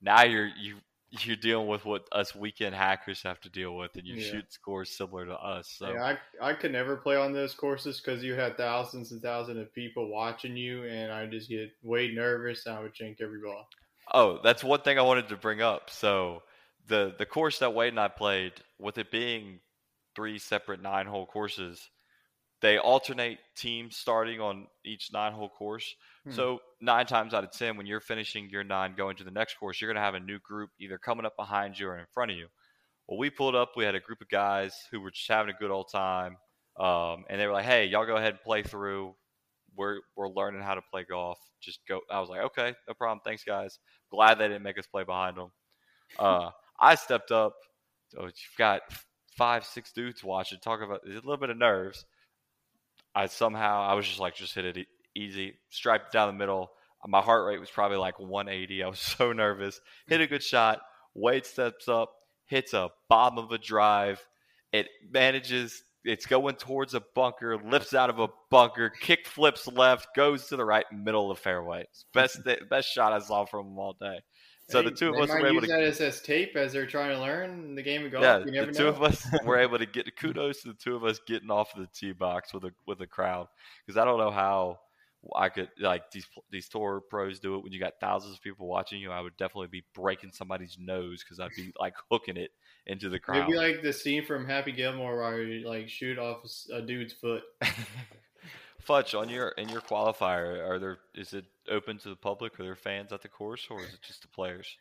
now 0.02 0.24
you're 0.24 0.50
you 0.60 0.78
you're 1.12 1.36
dealing 1.36 1.68
with 1.68 1.86
what 1.86 2.08
us 2.12 2.36
weekend 2.36 2.76
hackers 2.76 3.24
have 3.24 3.40
to 3.42 3.50
deal 3.50 3.76
with, 3.76 3.96
and 3.98 4.06
you 4.08 4.16
Yeah. 4.16 4.24
shoot 4.32 4.52
scores 4.52 4.92
similar 4.96 5.26
to 5.26 5.36
us. 5.36 5.70
So 5.70 5.88
Yeah, 5.94 6.04
I 6.42 6.50
I 6.52 6.54
could 6.54 6.72
never 6.72 6.98
play 6.98 7.16
on 7.16 7.34
those 7.34 7.54
courses 7.56 8.00
because 8.00 8.24
you 8.24 8.34
had 8.36 8.58
thousands 8.58 9.12
and 9.12 9.22
thousands 9.22 9.60
of 9.60 9.74
people 9.74 10.08
watching 10.10 10.56
you, 10.58 10.84
and 10.86 11.12
I 11.12 11.26
just 11.28 11.50
get 11.50 11.72
way 11.82 12.12
nervous. 12.12 12.66
and 12.66 12.76
I 12.76 12.82
would 12.82 12.94
chink 12.94 13.22
every 13.22 13.40
ball. 13.42 13.68
Oh, 14.14 14.40
that's 14.44 14.64
one 14.64 14.82
thing 14.82 14.98
I 14.98 15.04
wanted 15.04 15.30
to 15.30 15.38
bring 15.38 15.62
up. 15.62 15.90
So 15.90 16.44
the 16.88 17.14
the 17.18 17.26
course 17.26 17.60
that 17.60 17.74
Wade 17.74 17.90
and 17.94 18.00
I 18.00 18.08
played, 18.08 18.54
with 18.80 18.98
it 18.98 19.12
being 19.12 19.60
three 20.16 20.40
separate 20.40 20.82
nine 20.82 21.06
hole 21.06 21.26
courses, 21.28 21.90
they 22.62 22.78
alternate 22.78 23.40
teams 23.56 23.96
starting 23.96 24.42
on 24.42 24.68
each 24.86 25.12
nine 25.14 25.32
hole 25.32 25.50
course. 25.50 25.96
Hmm. 26.26 26.32
So 26.32 26.60
nine 26.82 27.06
times 27.06 27.34
out 27.34 27.44
of 27.44 27.52
ten, 27.52 27.78
when 27.78 27.86
you're 27.86 28.02
finishing 28.02 28.50
your 28.50 28.64
nine 28.64 28.96
going 28.98 29.16
to 29.18 29.24
the 29.24 29.32
next 29.32 29.58
course, 29.58 29.80
you're 29.80 29.92
gonna 29.92 30.06
have 30.06 30.16
a 30.16 30.20
new 30.20 30.40
group 30.40 30.70
either 30.80 30.98
coming 30.98 31.26
up 31.26 31.36
behind 31.38 31.80
you 31.80 31.88
or 31.88 31.98
in 31.98 32.06
front 32.14 32.32
of 32.32 32.38
you. 32.38 32.48
Well, 33.08 33.18
we 33.18 33.30
pulled 33.30 33.56
up. 33.56 33.72
We 33.76 33.86
had 33.86 33.96
a 33.96 34.00
group 34.00 34.22
of 34.22 34.30
guys 34.30 34.76
who 34.92 35.00
were 35.00 35.12
just 35.12 35.28
having 35.28 35.54
a 35.54 35.58
good 35.58 35.72
old 35.72 35.90
time, 35.92 36.38
um, 36.78 37.26
and 37.30 37.40
they 37.40 37.48
were 37.48 37.54
like, 37.54 37.66
"Hey, 37.66 37.86
y'all 37.86 38.06
go 38.06 38.18
ahead 38.18 38.34
and 38.34 38.42
play 38.42 38.62
through. 38.62 39.16
We're 39.76 40.00
we're 40.16 40.30
learning 40.30 40.62
how 40.62 40.76
to 40.76 40.82
play 40.92 41.06
golf. 41.10 41.40
Just 41.62 41.80
go." 41.88 42.02
I 42.12 42.20
was 42.20 42.30
like, 42.30 42.42
"Okay, 42.42 42.76
no 42.88 42.94
problem. 42.94 43.22
Thanks, 43.24 43.44
guys." 43.44 43.80
Glad 44.12 44.38
they 44.38 44.48
didn't 44.48 44.64
make 44.64 44.78
us 44.78 44.88
play 44.88 45.04
behind 45.04 45.38
them. 45.38 45.52
Uh, 46.18 46.50
I 46.80 46.96
stepped 46.96 47.32
up. 47.32 47.56
So 48.10 48.24
you've 48.24 48.58
got 48.58 48.82
five, 49.38 49.66
six 49.66 49.92
dudes 49.92 50.24
watching. 50.24 50.60
Talk 50.60 50.82
about 50.82 51.02
a 51.06 51.10
little 51.10 51.38
bit 51.38 51.50
of 51.50 51.58
nerves. 51.58 52.06
I 53.20 53.26
somehow 53.26 53.82
I 53.82 53.96
was 53.96 54.08
just 54.08 54.22
like, 54.22 54.36
just 54.36 54.56
hit 54.56 54.78
it 54.78 54.88
easy, 55.14 55.56
striped 55.70 56.14
down 56.14 56.30
the 56.30 56.40
middle. 56.40 56.72
My 57.06 57.20
heart 57.20 57.46
rate 57.46 57.60
was 57.60 57.70
probably 57.70 57.98
like 57.98 58.18
180. 58.18 58.82
I 58.82 58.88
was 58.88 59.00
so 59.18 59.34
nervous. 59.34 59.82
Hit 60.08 60.22
a 60.22 60.28
good 60.28 60.42
shot. 60.42 60.80
Wade 61.16 61.46
steps 61.46 61.90
up, 61.90 62.14
hits 62.46 62.74
a 62.74 62.90
bomb 63.10 63.38
of 63.38 63.52
a 63.52 63.58
drive. 63.58 64.26
It 64.72 64.88
manages. 65.12 65.84
It's 66.06 66.26
going 66.26 66.56
towards 66.56 66.94
a 66.94 67.04
bunker, 67.14 67.58
lifts 67.58 67.94
out 67.94 68.10
of 68.10 68.20
a 68.20 68.30
bunker, 68.50 68.90
kick 68.90 69.28
flips 69.28 69.68
left, 69.68 70.16
goes 70.16 70.48
to 70.48 70.56
the 70.56 70.64
right, 70.64 70.86
middle 70.94 71.30
of 71.30 71.38
the 71.38 71.44
fairway. 71.44 71.88
Best 72.14 72.40
best 72.70 72.88
shot 72.88 73.12
I 73.12 73.20
saw 73.20 73.44
from 73.44 73.68
him 73.68 73.78
all 73.78 73.98
day. 74.00 74.22
So 74.70 74.84
the 74.84 74.92
two 74.92 75.10
of 75.10 75.20
us 75.20 75.30
were 75.30 75.48
able 75.48 75.54
use 75.56 75.64
to 75.64 75.68
that 75.70 75.84
as, 75.84 76.00
as 76.00 76.22
tape 76.22 76.56
as 76.56 76.72
they're 76.72 76.86
trying 76.86 77.16
to 77.16 77.20
learn 77.20 77.76
the 77.76 77.82
game 77.82 78.06
of 78.06 78.12
golf. 78.12 78.24
yeah, 78.24 78.66
the 78.66 78.72
two 78.72 78.84
know. 78.84 78.90
of 78.90 79.02
us 79.02 79.26
were 79.44 79.58
able 79.58 79.80
to 79.80 79.86
get 79.86 80.16
kudos 80.16 80.62
to 80.62 80.70
the 80.70 80.74
two 80.76 80.96
of 80.96 81.04
us 81.04 81.20
getting 81.26 81.50
off 81.50 81.74
the 81.76 81.88
tee 81.88 82.12
box 82.12 82.54
with 82.54 82.66
a 82.66 82.72
with 82.86 83.02
a 83.02 83.08
crowd 83.08 83.48
because 83.86 83.98
I 83.98 84.06
don't 84.06 84.20
know 84.20 84.32
how 84.32 84.80
I 85.36 85.50
could 85.50 85.70
like 85.80 86.12
these 86.12 86.28
these 86.52 86.70
tour 86.70 87.02
pros 87.10 87.40
do 87.40 87.56
it 87.56 87.64
when 87.64 87.74
you 87.74 87.80
got 87.80 87.94
thousands 88.00 88.36
of 88.36 88.42
people 88.42 88.68
watching 88.68 89.02
you. 89.02 89.12
I 89.12 89.22
would 89.22 89.36
definitely 89.38 89.68
be 89.68 89.84
breaking 89.94 90.32
somebody's 90.32 90.78
nose 90.80 91.24
because 91.24 91.40
I'd 91.40 91.56
be 91.56 91.74
like 91.80 91.96
hooking 92.10 92.38
it 92.38 92.52
into 92.86 93.10
the 93.10 93.20
crowd. 93.20 93.38
It'd 93.38 93.50
be 93.50 93.58
like 93.58 93.82
the 93.82 93.92
scene 93.92 94.26
from 94.26 94.46
Happy 94.46 94.72
Gilmore 94.72 95.18
where 95.18 95.44
you 95.44 95.68
like 95.68 95.90
shoot 95.90 96.18
off 96.18 96.44
a 96.72 96.82
dude's 96.82 97.14
foot. 97.14 97.44
Futch 98.90 99.18
on 99.20 99.30
your 99.30 99.50
in 99.50 99.70
your 99.70 99.82
qualifier, 99.82 100.68
are 100.68 100.80
there 100.80 100.98
is 101.14 101.34
it 101.34 101.46
open 101.70 101.98
to 102.00 102.10
the 102.10 102.16
public? 102.16 102.60
Are 102.60 102.64
there 102.64 102.76
fans 102.76 103.14
at 103.14 103.22
the 103.22 103.28
course 103.28 103.68
or 103.70 103.80
is 103.82 103.94
it 103.94 104.02
just 104.02 104.24
the 104.24 104.28
players? 104.28 104.76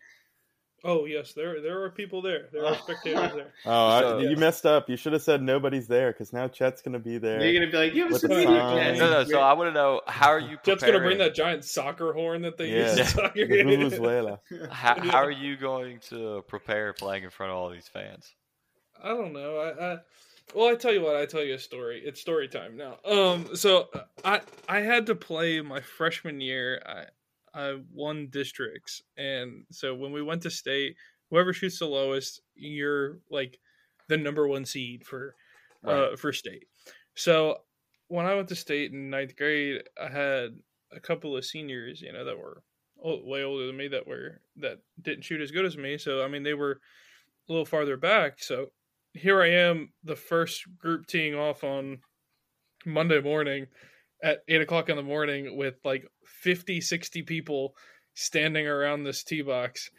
Oh 0.85 1.07
yes, 1.07 1.33
there 1.33 1.61
there 1.61 1.83
are 1.83 1.91
people 1.91 2.23
there. 2.23 2.47
There 2.53 2.65
are 2.65 2.77
spectators 2.77 3.33
there. 3.35 3.53
Oh, 3.67 3.87
I, 3.89 4.01
So- 4.01 4.19
you 4.21 4.37
messed 4.37 4.65
up. 4.65 4.89
You 4.89 4.97
should 4.97 5.13
have 5.13 5.23
said 5.23 5.43
nobody's 5.43 5.89
there 5.89 6.13
because 6.13 6.33
now 6.33 6.47
Chet's 6.47 6.81
gonna 6.83 7.01
be 7.01 7.19
there. 7.19 7.45
You're 7.45 7.61
gonna 7.61 7.71
be 7.73 7.77
like, 7.79 7.95
"You 7.95 8.05
have 8.05 8.13
with 8.13 8.21
some 8.21 8.31
the 8.31 8.37
music, 8.37 8.57
sign. 8.57 8.77
Daddy." 8.77 8.99
No, 9.01 9.11
no. 9.11 9.25
So 9.25 9.41
I 9.41 9.53
want 9.55 9.71
to 9.71 9.75
know 9.75 10.01
how 10.07 10.29
are 10.29 10.39
you 10.39 10.57
Jet's 10.65 10.81
preparing? 10.83 10.93
gonna 10.95 11.05
bring 11.05 11.19
that 11.19 11.35
giant 11.35 11.65
soccer 11.65 12.13
horn 12.13 12.43
that 12.43 12.57
they 12.57 12.71
Yeah, 12.71 12.91
use 12.91 12.99
in 13.01 13.07
soccer. 13.07 13.47
the 13.47 13.63
Venezuela. 13.65 14.41
How, 14.71 14.99
how 15.01 15.19
are 15.19 15.31
you 15.33 15.57
going 15.57 15.99
to 16.11 16.45
prepare 16.47 16.93
playing 16.93 17.25
in 17.25 17.31
front 17.31 17.51
of 17.51 17.59
all 17.59 17.71
these 17.71 17.89
fans? 17.89 18.33
I 19.03 19.09
don't 19.09 19.33
know. 19.33 19.59
I, 19.59 19.95
I 19.95 19.99
well, 20.55 20.69
I 20.69 20.75
tell 20.75 20.93
you 20.93 21.03
what. 21.03 21.17
I 21.17 21.27
tell 21.27 21.43
you 21.43 21.55
a 21.55 21.59
story. 21.59 22.03
It's 22.05 22.21
story 22.21 22.49
time 22.49 22.77
now. 22.77 22.99
Um, 23.05 23.55
so 23.55 23.89
I 24.25 24.41
I 24.69 24.81
had 24.81 25.07
to 25.07 25.15
play 25.15 25.61
my 25.61 25.81
freshman 25.81 26.41
year. 26.41 26.83
I 26.87 27.05
I 27.55 27.79
won 27.93 28.29
districts, 28.31 29.03
and 29.17 29.65
so 29.71 29.95
when 29.95 30.13
we 30.13 30.23
went 30.23 30.43
to 30.43 30.51
state, 30.51 30.97
whoever 31.31 31.53
shoots 31.53 31.79
the 31.79 31.87
lowest, 31.87 32.41
you're 32.55 33.19
like 33.31 33.59
the 34.09 34.17
number 34.17 34.49
one 34.49 34.65
seed 34.65 35.05
for 35.07 35.35
uh 35.85 36.17
for 36.17 36.33
state. 36.33 36.67
So 37.15 37.59
when 38.09 38.27
I 38.27 38.35
went 38.35 38.49
to 38.49 38.57
state 38.57 38.93
in 38.93 39.11
ninth 39.11 39.37
grade, 39.37 39.83
I 40.03 40.09
had 40.09 40.59
a 40.93 41.01
couple 41.01 41.37
of 41.37 41.45
seniors, 41.45 42.01
you 42.01 42.13
know, 42.13 42.25
that 42.25 42.39
were 42.39 42.63
way 42.97 43.45
older 43.45 43.67
than 43.67 43.77
me 43.77 43.89
that 43.89 44.07
were 44.07 44.41
that 44.57 44.79
didn't 45.01 45.25
shoot 45.25 45.41
as 45.41 45.51
good 45.51 45.65
as 45.65 45.77
me. 45.77 45.99
So 45.99 46.23
I 46.23 46.29
mean, 46.29 46.43
they 46.43 46.55
were 46.55 46.81
a 47.49 47.53
little 47.53 47.67
farther 47.67 47.97
back. 47.97 48.43
So 48.43 48.69
here 49.19 49.43
I 49.43 49.51
am, 49.51 49.93
the 50.05 50.17
first 50.17 50.65
group 50.79 51.07
teeing 51.07 51.35
off 51.35 51.65
on 51.65 51.99
Monday 52.87 53.21
morning 53.21 53.67
at 54.23 54.41
eight 54.49 54.61
o'clock 54.61 54.89
in 54.89 54.97
the 54.97 55.03
morning 55.03 55.57
with 55.57 55.75
like 55.85 56.07
50, 56.25 56.81
60 56.81 57.23
people 57.23 57.75
standing 58.15 58.67
around 58.67 59.05
this 59.05 59.23
tee 59.25 59.43
box. 59.43 59.91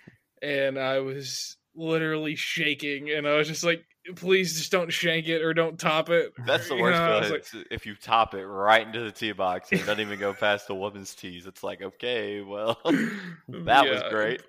And 0.41 0.77
I 0.77 0.99
was 0.99 1.57
literally 1.75 2.35
shaking. 2.35 3.09
And 3.11 3.27
I 3.27 3.37
was 3.37 3.47
just 3.47 3.63
like, 3.63 3.85
please 4.15 4.57
just 4.57 4.71
don't 4.71 4.91
shank 4.91 5.27
it 5.27 5.41
or 5.41 5.53
don't 5.53 5.79
top 5.79 6.09
it. 6.09 6.31
That's 6.45 6.67
the 6.67 6.75
You 6.75 6.81
worst 6.81 6.97
know, 6.97 7.05
I 7.05 7.19
was 7.19 7.27
feeling. 7.27 7.43
like, 7.55 7.67
if 7.71 7.85
you 7.85 7.95
top 7.95 8.33
it 8.33 8.45
right 8.45 8.85
into 8.85 9.01
the 9.01 9.11
tee 9.11 9.31
box 9.33 9.71
and 9.71 9.81
it 9.81 9.85
doesn't 9.85 10.01
even 10.01 10.19
go 10.19 10.33
past 10.33 10.67
the 10.67 10.75
woman's 10.75 11.13
tees. 11.15 11.45
It's 11.45 11.63
like, 11.63 11.81
okay, 11.81 12.41
well, 12.41 12.79
that 13.49 13.85
was 13.87 14.01
great. 14.09 14.41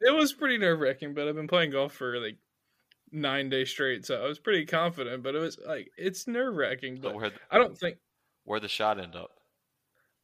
It 0.00 0.14
was 0.14 0.32
pretty 0.32 0.58
nerve 0.58 0.78
wracking, 0.78 1.14
but 1.14 1.26
I've 1.26 1.34
been 1.34 1.48
playing 1.48 1.72
golf 1.72 1.92
for 1.92 2.18
like 2.20 2.36
nine 3.12 3.48
days 3.48 3.70
straight. 3.70 4.06
So 4.06 4.22
I 4.22 4.26
was 4.26 4.38
pretty 4.38 4.66
confident, 4.66 5.22
but 5.22 5.34
it 5.34 5.38
was 5.38 5.58
like 5.66 5.90
it's 5.96 6.26
nerve 6.26 6.54
wracking. 6.54 6.98
Oh, 6.98 7.12
but 7.12 7.14
oh, 7.14 7.20
the, 7.20 7.32
I 7.50 7.58
don't 7.58 7.76
think 7.76 7.98
where 8.44 8.60
the 8.60 8.68
shot 8.68 9.00
end 9.00 9.16
up. 9.16 9.30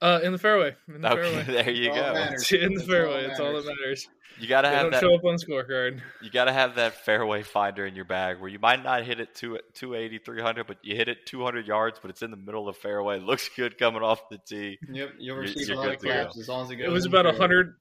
Uh, 0.03 0.21
in 0.23 0.33
the 0.33 0.39
fairway. 0.39 0.75
In 0.89 1.01
the 1.01 1.13
okay, 1.13 1.23
fairway. 1.23 1.65
there 1.65 1.71
you 1.71 1.91
all 1.91 1.97
go. 1.97 2.05
In 2.21 2.31
the 2.31 2.35
it's 2.75 2.85
fairway, 2.85 3.25
all 3.25 3.31
it's 3.31 3.41
all 3.41 3.53
that 3.55 3.65
matters. 3.65 4.07
You 4.39 4.49
gotta 4.49 4.69
they 4.69 4.75
have 4.75 4.91
that. 4.91 5.01
Show 5.01 5.15
up 5.15 5.25
on 5.25 5.37
scorecard. 5.37 6.01
You 6.21 6.31
gotta 6.31 6.53
have 6.53 6.75
that 6.75 6.95
fairway 7.05 7.43
finder 7.43 7.87
in 7.87 7.95
your 7.95 8.05
bag, 8.05 8.41
where 8.41 8.51
you 8.51 8.59
might 8.59 8.83
not 8.83 9.05
hit 9.05 9.21
it 9.21 9.35
to 9.37 9.59
280, 9.75 10.19
300, 10.19 10.67
but 10.67 10.79
you 10.83 10.97
hit 10.97 11.09
it 11.09 11.25
200 11.27 11.67
yards, 11.67 12.01
but 12.03 12.11
it's 12.11 12.23
in 12.23 12.31
the 12.31 12.37
middle 12.37 12.69
of 12.69 12.75
the 12.75 12.81
fairway. 12.81 13.17
It 13.17 13.23
looks 13.23 13.49
good 13.57 13.79
coming 13.79 14.03
off 14.03 14.29
the 14.29 14.39
tee. 14.39 14.79
Yep, 14.91 15.11
you'll 15.19 15.37
receive 15.37 15.71
a 15.71 15.75
lot 15.75 15.95
of 15.95 16.01
claps 16.01 16.39
as 16.39 16.49
long 16.49 16.65
as 16.65 16.71
it 16.73 16.77
goes. 16.77 16.87
It 16.87 16.91
was 16.91 17.07
about 17.07 17.27
100, 17.27 17.75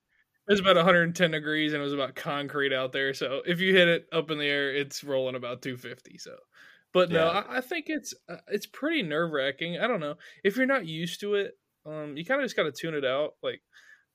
it 0.47 0.51
was 0.51 0.59
about 0.59 0.75
110 0.75 1.31
degrees 1.31 1.73
and 1.73 1.81
it 1.81 1.83
was 1.83 1.93
about 1.93 2.15
concrete 2.15 2.73
out 2.73 2.91
there. 2.91 3.13
So 3.13 3.41
if 3.45 3.61
you 3.61 3.73
hit 3.73 3.87
it 3.87 4.07
up 4.11 4.29
in 4.29 4.37
the 4.37 4.45
air, 4.45 4.75
it's 4.75 5.03
rolling 5.03 5.35
about 5.35 5.61
250. 5.61 6.17
So, 6.17 6.35
but 6.93 7.09
no, 7.09 7.31
yeah. 7.31 7.43
I, 7.47 7.57
I, 7.57 7.61
think 7.61 7.85
it's 7.87 8.13
uh, 8.27 8.37
it's 8.49 8.65
pretty 8.65 9.03
nerve 9.03 9.31
wracking. 9.31 9.79
I 9.79 9.87
don't 9.87 10.01
know 10.01 10.15
if 10.43 10.57
you're 10.57 10.65
not 10.65 10.85
used 10.85 11.21
to 11.21 11.35
it. 11.35 11.53
Um, 11.85 12.17
you 12.17 12.25
kind 12.25 12.41
of 12.41 12.45
just 12.45 12.57
got 12.57 12.63
to 12.63 12.71
tune 12.71 12.93
it 12.93 13.05
out. 13.05 13.35
Like, 13.41 13.61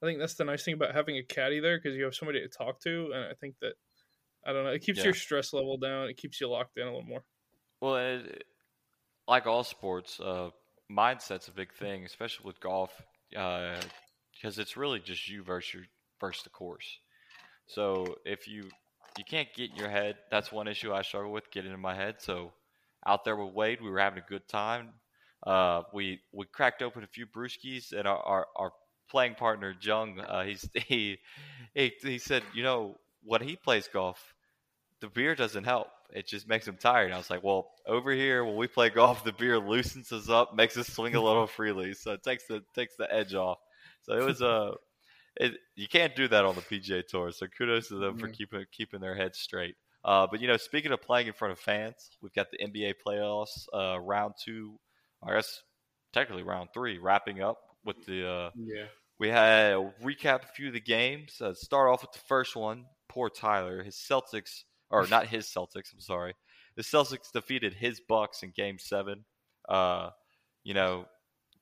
I 0.03 0.07
think 0.07 0.19
that's 0.19 0.35
the 0.35 0.45
nice 0.45 0.65
thing 0.65 0.75
about 0.75 0.95
having 0.95 1.17
a 1.17 1.23
caddy 1.23 1.61
there 1.61 1.79
because 1.79 1.97
you 1.97 2.05
have 2.05 2.15
somebody 2.15 2.41
to 2.41 2.49
talk 2.49 2.81
to, 2.81 3.11
and 3.15 3.25
I 3.25 3.35
think 3.41 3.57
that 3.63 3.73
I 4.47 4.53
don't 4.53 4.65
know, 4.65 4.71
it 4.71 4.83
keeps 4.83 4.99
yeah. 4.99 5.07
your 5.07 5.15
stress 5.15 5.53
level 5.53 5.77
down. 5.77 6.09
It 6.09 6.17
keeps 6.17 6.41
you 6.41 6.49
locked 6.49 6.79
in 6.79 6.85
a 6.85 6.91
little 6.91 7.03
more. 7.03 7.25
Well, 7.81 7.97
it, 7.97 8.45
like 9.27 9.47
all 9.47 9.65
sports, 9.65 10.21
uh, 10.21 10.51
mindset's 10.91 11.49
a 11.49 11.53
big 11.53 11.73
thing, 11.75 12.05
especially 12.05 12.47
with 12.47 12.61
golf, 12.61 12.91
uh, 13.37 13.77
because 14.35 14.59
it's 14.59 14.77
really 14.77 15.01
just 15.01 15.29
you 15.29 15.43
versus 15.43 15.75
your 15.75 15.83
versus 16.21 16.43
the 16.43 16.51
course. 16.51 16.99
So 17.67 18.17
if 18.25 18.49
you 18.49 18.65
you 19.17 19.25
can't 19.25 19.49
get 19.55 19.71
in 19.71 19.77
your 19.77 19.91
head, 19.91 20.17
that's 20.31 20.53
one 20.53 20.69
issue 20.69 20.93
I 20.93 21.03
struggle 21.03 21.33
with 21.33 21.51
getting 21.51 21.73
in 21.73 21.81
my 21.81 21.95
head. 21.95 22.17
So 22.19 22.53
out 23.07 23.25
there 23.25 23.37
with 23.37 23.55
Wade, 23.55 23.81
we 23.81 23.91
were 23.91 23.99
having 23.99 24.23
a 24.23 24.29
good 24.29 24.47
time. 24.49 24.91
Uh, 25.47 25.83
we 25.93 26.21
we 26.33 26.47
cracked 26.47 26.83
open 26.83 27.05
a 27.05 27.07
few 27.07 27.27
brewskis, 27.27 27.93
and 27.93 28.07
our 28.07 28.19
our, 28.19 28.47
our 28.57 28.73
playing 29.09 29.35
partner 29.35 29.75
Jung, 29.81 30.21
uh, 30.21 30.45
he's 30.45 30.69
he, 30.75 31.19
he 31.75 31.93
he 32.03 32.19
said, 32.19 32.43
you 32.55 32.63
know, 32.63 32.97
when 33.25 33.43
he 33.43 33.57
plays 33.57 33.89
golf, 33.93 34.35
the 35.01 35.09
beer 35.09 35.35
doesn't 35.35 35.65
help. 35.65 35.89
It 36.11 36.27
just 36.27 36.49
makes 36.49 36.67
him 36.67 36.77
tired. 36.79 37.07
And 37.07 37.15
I 37.15 37.19
was 37.19 37.29
like, 37.29 37.45
well, 37.45 37.71
over 37.87 38.13
here 38.13 38.45
when 38.45 38.57
we 38.57 38.67
play 38.67 38.89
golf, 38.95 39.25
the 39.25 39.33
beer 39.33 39.59
loosens 39.59 40.11
us 40.13 40.29
up, 40.29 40.55
makes 40.55 40.77
us 40.77 40.89
swing 40.89 41.15
a 41.15 41.21
little 41.21 41.47
freely, 41.59 41.95
so 41.95 42.13
it 42.13 42.23
takes 42.23 42.47
the 42.47 42.63
takes 42.75 42.97
the 42.97 43.13
edge 43.13 43.35
off. 43.35 43.59
So 44.03 44.15
it 44.15 44.25
was 44.25 44.41
a. 44.41 44.73
It, 45.39 45.55
you 45.77 45.89
can't 45.89 46.15
do 46.17 46.27
that 46.29 46.45
on 46.45 46.55
the 46.55 46.63
PGA 46.63 47.07
Tour. 47.07 47.31
So 47.33 47.47
kudos 47.47 47.89
to 47.89 47.95
them 47.95 48.15
mm-hmm. 48.15 48.21
for 48.21 48.29
keeping 48.29 48.65
keeping 48.73 49.01
their 49.01 49.15
heads 49.15 49.39
straight. 49.39 49.77
Uh, 50.05 50.27
but 50.31 50.41
you 50.41 50.49
know, 50.49 50.57
speaking 50.57 50.93
of 50.93 51.03
playing 51.03 51.27
in 51.27 51.33
front 51.33 51.53
of 51.53 51.59
fans, 51.59 52.11
we've 52.23 52.33
got 52.33 52.49
the 52.51 52.59
NBA 52.59 52.95
playoffs 53.07 53.67
uh, 53.73 53.99
round 54.01 54.35
two. 54.43 54.79
I 55.23 55.35
guess 55.35 55.63
technically 56.13 56.43
round 56.43 56.71
three 56.73 56.99
wrapping 56.99 57.43
up 57.43 57.59
with 57.85 58.05
the. 58.07 58.29
Uh, 58.29 58.51
yeah. 58.57 58.87
We 59.19 59.29
had 59.29 59.73
a 59.73 59.93
recap 60.03 60.45
a 60.45 60.47
few 60.55 60.69
of 60.69 60.75
the 60.75 60.81
games. 60.81 61.41
Uh, 61.41 61.53
start 61.53 61.91
off 61.91 62.03
with 62.03 62.13
the 62.13 62.21
first 62.29 62.55
one. 62.55 62.85
Poor 63.09 63.29
Tyler. 63.29 63.83
His 63.83 63.97
Celtics, 63.97 64.63
or 64.91 65.09
not 65.09 65.27
his 65.27 65.47
Celtics. 65.47 65.93
I'm 65.93 66.01
sorry. 66.01 66.35
The 66.77 66.83
Celtics 66.83 67.33
defeated 67.33 67.75
his 67.75 68.01
Bucks 68.09 68.45
in 68.45 68.53
Game 68.55 68.79
Seven. 68.79 69.25
Uh, 69.69 70.11
you 70.63 70.75
know, 70.75 71.07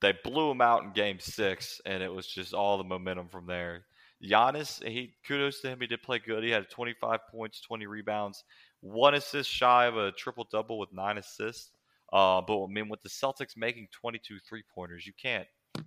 they 0.00 0.14
blew 0.24 0.50
him 0.50 0.60
out 0.60 0.84
in 0.84 0.92
Game 0.92 1.18
Six, 1.18 1.80
and 1.86 2.02
it 2.02 2.12
was 2.12 2.26
just 2.26 2.54
all 2.54 2.78
the 2.78 2.84
momentum 2.84 3.28
from 3.28 3.46
there. 3.46 3.86
Giannis, 4.22 4.82
he 4.86 5.14
kudos 5.26 5.60
to 5.60 5.68
him. 5.68 5.80
He 5.80 5.86
did 5.86 6.02
play 6.02 6.18
good. 6.18 6.42
He 6.42 6.50
had 6.50 6.70
25 6.70 7.20
points, 7.30 7.60
20 7.60 7.86
rebounds, 7.86 8.44
one 8.80 9.14
assist 9.14 9.50
shy 9.50 9.86
of 9.86 9.96
a 9.96 10.12
triple 10.12 10.46
double 10.50 10.78
with 10.78 10.92
nine 10.92 11.18
assists. 11.18 11.70
Uh, 12.12 12.40
but 12.40 12.64
I 12.64 12.66
mean, 12.68 12.88
with 12.88 13.02
the 13.02 13.08
Celtics 13.08 13.56
making 13.56 13.88
22 13.92 14.38
three 14.48 14.62
pointers, 14.74 15.06
you 15.06 15.12
can't 15.20 15.46
you 15.76 15.84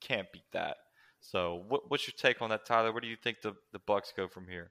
can't 0.00 0.30
beat 0.32 0.44
that. 0.52 0.76
So, 1.20 1.64
what, 1.68 1.90
what's 1.90 2.06
your 2.06 2.14
take 2.18 2.42
on 2.42 2.50
that, 2.50 2.66
Tyler? 2.66 2.92
Where 2.92 3.00
do 3.00 3.08
you 3.08 3.16
think 3.16 3.38
the 3.42 3.54
the 3.72 3.78
Bucks 3.86 4.12
go 4.14 4.28
from 4.28 4.46
here? 4.46 4.70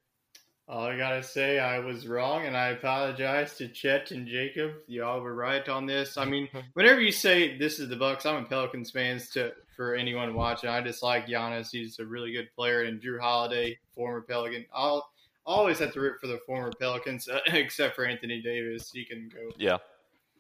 All 0.68 0.86
I 0.86 0.96
gotta 0.96 1.22
say, 1.22 1.60
I 1.60 1.80
was 1.80 2.08
wrong, 2.08 2.46
and 2.46 2.56
I 2.56 2.70
apologize 2.70 3.58
to 3.58 3.68
Chet 3.68 4.12
and 4.12 4.26
Jacob. 4.26 4.72
Y'all 4.88 5.20
were 5.20 5.36
right 5.36 5.68
on 5.68 5.86
this. 5.86 6.18
I 6.18 6.24
mean, 6.24 6.48
whenever 6.74 7.02
you 7.02 7.12
say 7.12 7.58
this 7.58 7.80
is 7.80 7.90
the 7.90 7.98
Bucks, 7.98 8.26
I'm 8.26 8.44
a 8.44 8.48
Pelicans 8.48 8.90
fans. 8.90 9.30
To 9.32 9.52
for 9.76 9.94
anyone 9.94 10.34
watching, 10.34 10.70
I 10.70 10.82
just 10.82 11.04
like 11.04 11.28
Giannis. 11.28 11.70
He's 11.72 12.00
a 12.00 12.06
really 12.06 12.32
good 12.32 12.48
player, 12.56 12.84
and 12.84 13.02
Jrue 13.02 13.20
Holiday, 13.20 13.78
former 13.94 14.22
Pelican. 14.22 14.66
I'll 14.74 15.10
always 15.46 15.80
have 15.80 15.92
to 15.94 16.00
root 16.00 16.22
for 16.22 16.28
the 16.28 16.40
former 16.46 16.72
Pelicans, 16.80 17.28
uh, 17.28 17.40
except 17.48 17.96
for 17.96 18.06
Anthony 18.06 18.42
Davis. 18.42 18.90
He 18.90 19.04
can 19.04 19.30
go. 19.30 19.52
Yeah. 19.58 19.78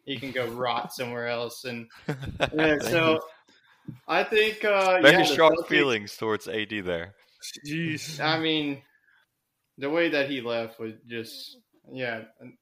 He 0.05 0.17
can 0.17 0.31
go 0.31 0.47
rot 0.47 0.93
somewhere 0.93 1.27
else, 1.27 1.65
and 1.65 1.87
yeah, 2.53 2.79
so 2.79 3.19
I 4.07 4.23
think 4.23 4.63
uh, 4.63 5.01
very 5.01 5.23
yeah, 5.23 5.23
strong 5.23 5.55
Celtics, 5.55 5.67
feelings 5.67 6.15
towards 6.17 6.47
AD 6.47 6.69
there. 6.83 7.13
Jeez, 7.65 8.21
I 8.21 8.39
mean 8.39 8.81
the 9.77 9.89
way 9.89 10.09
that 10.09 10.29
he 10.29 10.41
left 10.41 10.79
was 10.79 10.93
just 11.07 11.57
yeah, 11.91 12.21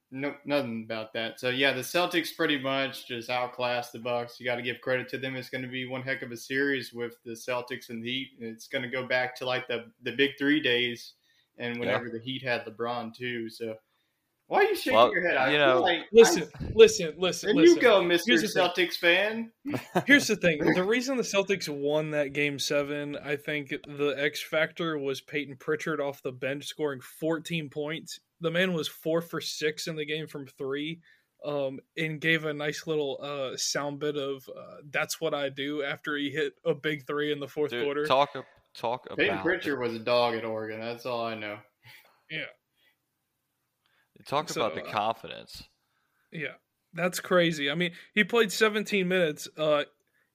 no 0.09 0.33
nothing 0.45 0.83
about 0.83 1.13
that. 1.13 1.39
So 1.39 1.49
yeah, 1.49 1.73
the 1.73 1.81
Celtics 1.81 2.35
pretty 2.35 2.57
much 2.57 3.07
just 3.07 3.29
outclassed 3.29 3.93
the 3.93 3.99
Bucks. 3.99 4.39
You 4.39 4.45
got 4.45 4.55
to 4.55 4.63
give 4.63 4.81
credit 4.81 5.09
to 5.09 5.17
them. 5.17 5.35
It's 5.35 5.49
going 5.49 5.63
to 5.63 5.67
be 5.67 5.87
one 5.87 6.01
heck 6.01 6.23
of 6.23 6.31
a 6.31 6.37
series 6.37 6.91
with 6.91 7.13
the 7.23 7.33
Celtics 7.33 7.89
and 7.89 8.03
the 8.03 8.09
Heat. 8.09 8.29
And 8.39 8.49
it's 8.49 8.67
going 8.67 8.81
to 8.81 8.89
go 8.89 9.07
back 9.07 9.35
to 9.37 9.45
like 9.45 9.67
the 9.67 9.85
the 10.01 10.15
big 10.15 10.31
three 10.39 10.59
days, 10.59 11.13
and 11.59 11.79
whenever 11.79 12.05
yeah. 12.05 12.13
the 12.13 12.19
Heat 12.19 12.43
had 12.43 12.65
LeBron 12.65 13.15
too. 13.15 13.49
So 13.49 13.75
why 14.51 14.59
are 14.59 14.63
you 14.63 14.75
shaking 14.75 14.95
well, 14.95 15.13
your 15.13 15.25
head? 15.25 15.37
I 15.37 15.51
you 15.53 15.57
know, 15.57 15.79
like 15.79 15.99
listen, 16.11 16.43
I, 16.59 16.65
listen, 16.75 17.13
listen, 17.17 17.51
and 17.51 17.57
listen. 17.57 17.75
you 17.77 17.81
go, 17.81 18.03
Mister 18.03 18.33
Celtics 18.33 18.95
fan. 18.95 19.49
Here's 20.05 20.27
the 20.27 20.35
thing: 20.35 20.59
the 20.75 20.83
reason 20.83 21.15
the 21.15 21.23
Celtics 21.23 21.69
won 21.69 22.11
that 22.11 22.33
game 22.33 22.59
seven, 22.59 23.17
I 23.23 23.37
think 23.37 23.69
the 23.69 24.13
X 24.17 24.43
factor 24.43 24.97
was 24.97 25.21
Payton 25.21 25.55
Pritchard 25.55 26.01
off 26.01 26.21
the 26.21 26.33
bench 26.33 26.65
scoring 26.65 26.99
14 26.99 27.69
points. 27.69 28.19
The 28.41 28.51
man 28.51 28.73
was 28.73 28.89
four 28.89 29.21
for 29.21 29.39
six 29.39 29.87
in 29.87 29.95
the 29.95 30.05
game 30.05 30.27
from 30.27 30.45
three, 30.47 30.99
um, 31.45 31.79
and 31.95 32.19
gave 32.19 32.43
a 32.43 32.53
nice 32.53 32.85
little 32.85 33.19
uh, 33.23 33.55
sound 33.55 33.99
bit 33.99 34.17
of 34.17 34.43
uh, 34.49 34.81
"That's 34.89 35.21
what 35.21 35.33
I 35.33 35.47
do" 35.47 35.81
after 35.81 36.17
he 36.17 36.29
hit 36.29 36.55
a 36.65 36.73
big 36.73 37.07
three 37.07 37.31
in 37.31 37.39
the 37.39 37.47
fourth 37.47 37.71
Dude, 37.71 37.85
quarter. 37.85 38.05
Talk, 38.05 38.31
talk 38.75 39.07
Payton 39.15 39.35
about 39.35 39.45
Pritchard 39.45 39.79
was 39.79 39.95
a 39.95 39.99
dog 39.99 40.35
at 40.35 40.43
Oregon. 40.43 40.81
That's 40.81 41.05
all 41.05 41.23
I 41.23 41.35
know. 41.35 41.57
Yeah. 42.29 42.47
Talk 44.25 44.49
so, 44.49 44.61
about 44.61 44.75
the 44.75 44.83
uh, 44.83 44.91
confidence. 44.91 45.63
Yeah, 46.31 46.55
that's 46.93 47.19
crazy. 47.19 47.69
I 47.69 47.75
mean, 47.75 47.91
he 48.13 48.23
played 48.23 48.51
17 48.51 49.07
minutes. 49.07 49.47
Uh, 49.57 49.83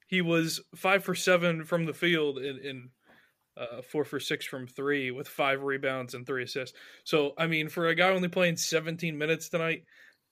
he 0.06 0.22
was 0.22 0.60
five 0.74 1.04
for 1.04 1.14
seven 1.14 1.64
from 1.64 1.84
the 1.84 1.94
field 1.94 2.38
in, 2.38 2.58
in 2.58 2.90
uh, 3.56 3.82
four 3.82 4.04
for 4.04 4.20
six 4.20 4.44
from 4.46 4.66
three 4.66 5.10
with 5.10 5.28
five 5.28 5.62
rebounds 5.62 6.14
and 6.14 6.26
three 6.26 6.44
assists. 6.44 6.76
So, 7.04 7.32
I 7.38 7.46
mean, 7.46 7.68
for 7.68 7.88
a 7.88 7.94
guy 7.94 8.10
only 8.10 8.28
playing 8.28 8.56
17 8.56 9.16
minutes 9.16 9.48
tonight, 9.48 9.84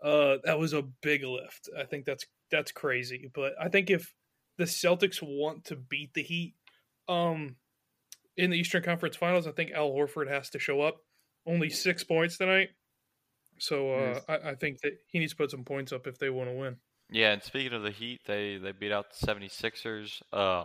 uh, 0.03 0.37
that 0.45 0.59
was 0.59 0.73
a 0.73 0.83
big 1.03 1.25
lift. 1.25 1.69
I 1.79 1.85
think 1.85 2.05
that's 2.05 2.27
that's 2.51 2.73
crazy. 2.73 3.31
But 3.35 3.55
I 3.61 3.69
think 3.69 3.91
if 3.91 4.13
the 4.59 4.65
Celtics 4.65 5.21
want 5.23 5.65
to 5.67 5.77
beat 5.77 6.13
the 6.15 6.23
Heat 6.23 6.55
um, 7.09 7.57
in 8.37 8.51
the 8.51 8.59
Eastern 8.59 8.83
Conference 8.83 9.17
Finals, 9.17 9.47
I 9.47 9.53
think 9.53 9.73
Al 9.73 9.91
Horford 9.91 10.29
has 10.31 10.51
to 10.51 10.59
show 10.59 10.83
up. 10.83 10.97
Only 11.47 11.71
six 11.71 12.05
points 12.05 12.39
tonight. 12.39 12.71
So 13.59 13.95
uh, 13.95 13.99
yes. 13.99 14.23
I, 14.29 14.51
I, 14.51 14.55
think 14.55 14.81
that 14.83 14.93
he 15.07 15.19
needs 15.19 15.33
to 15.33 15.37
put 15.37 15.51
some 15.51 15.65
points 15.65 15.93
up 15.93 16.07
if 16.07 16.19
they 16.19 16.31
want 16.31 16.51
to 16.51 16.55
win. 16.55 16.77
Yeah, 17.11 17.33
and 17.33 17.43
speaking 17.43 17.73
of 17.73 17.83
the 17.83 17.91
Heat, 17.91 18.23
they, 18.27 18.57
they 18.57 18.73
beat 18.73 18.93
out 18.93 19.07
the 19.19 19.27
76ers. 19.27 20.23
Uh, 20.33 20.65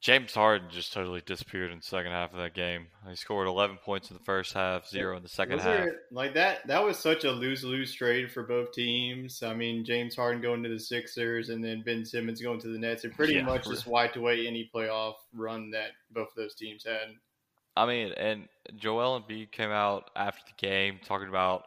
James 0.00 0.34
Harden 0.34 0.68
just 0.70 0.92
totally 0.92 1.22
disappeared 1.24 1.72
in 1.72 1.78
the 1.78 1.84
second 1.84 2.12
half 2.12 2.32
of 2.32 2.38
that 2.38 2.54
game. 2.54 2.86
He 3.08 3.16
scored 3.16 3.48
11 3.48 3.78
points 3.84 4.10
in 4.10 4.16
the 4.16 4.22
first 4.22 4.52
half, 4.52 4.86
zero 4.86 5.16
in 5.16 5.22
the 5.22 5.28
second 5.28 5.58
half. 5.58 5.64
There, 5.64 5.96
like 6.12 6.34
that, 6.34 6.66
that 6.66 6.84
was 6.84 6.98
such 6.98 7.24
a 7.24 7.30
lose 7.30 7.64
lose 7.64 7.94
trade 7.94 8.30
for 8.30 8.42
both 8.42 8.72
teams. 8.72 9.42
I 9.42 9.54
mean, 9.54 9.84
James 9.84 10.14
Harden 10.14 10.42
going 10.42 10.62
to 10.62 10.68
the 10.68 10.78
Sixers 10.78 11.48
and 11.48 11.64
then 11.64 11.82
Ben 11.84 12.04
Simmons 12.04 12.42
going 12.42 12.60
to 12.60 12.68
the 12.68 12.78
Nets. 12.78 13.04
It 13.04 13.16
pretty 13.16 13.34
yeah, 13.34 13.42
much 13.42 13.64
just 13.64 13.86
wiped 13.86 14.16
away 14.16 14.46
any 14.46 14.70
playoff 14.72 15.14
run 15.34 15.70
that 15.70 15.92
both 16.10 16.28
of 16.28 16.36
those 16.36 16.54
teams 16.54 16.84
had. 16.84 17.14
I 17.76 17.86
mean, 17.86 18.12
and 18.12 18.48
Joel 18.76 19.20
Embiid 19.20 19.52
came 19.52 19.70
out 19.70 20.10
after 20.16 20.42
the 20.46 20.66
game 20.66 20.98
talking 21.04 21.28
about 21.28 21.64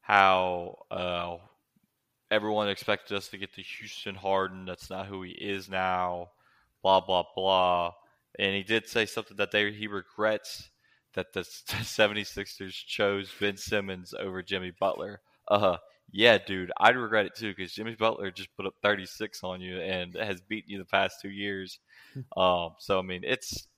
how 0.00 0.78
uh, 0.90 1.36
everyone 2.30 2.68
expected 2.68 3.16
us 3.16 3.28
to 3.28 3.38
get 3.38 3.54
to 3.54 3.62
Houston 3.62 4.16
Harden. 4.16 4.66
That's 4.66 4.90
not 4.90 5.06
who 5.06 5.22
he 5.22 5.30
is 5.30 5.68
now. 5.68 6.30
Blah 6.82 7.00
blah 7.00 7.24
blah. 7.34 7.92
And 8.38 8.54
he 8.54 8.62
did 8.64 8.88
say 8.88 9.06
something 9.06 9.36
that 9.36 9.52
they 9.52 9.72
he 9.72 9.86
regrets 9.86 10.70
that 11.14 11.32
the 11.32 11.40
76ers 11.42 12.72
chose 12.86 13.32
Ben 13.40 13.56
Simmons 13.56 14.12
over 14.18 14.42
Jimmy 14.42 14.72
Butler. 14.78 15.20
Uh, 15.46 15.58
huh. 15.58 15.78
yeah, 16.10 16.38
dude, 16.38 16.72
I'd 16.78 16.96
regret 16.96 17.26
it 17.26 17.36
too 17.36 17.54
because 17.54 17.72
Jimmy 17.72 17.94
Butler 17.94 18.30
just 18.30 18.54
put 18.56 18.66
up 18.66 18.74
36 18.82 19.44
on 19.44 19.60
you 19.60 19.78
and 19.78 20.14
has 20.14 20.40
beaten 20.40 20.70
you 20.70 20.78
the 20.78 20.84
past 20.84 21.20
two 21.22 21.30
years. 21.30 21.78
Hmm. 22.12 22.40
um, 22.40 22.70
so 22.78 22.98
I 22.98 23.02
mean, 23.02 23.22
it's 23.24 23.68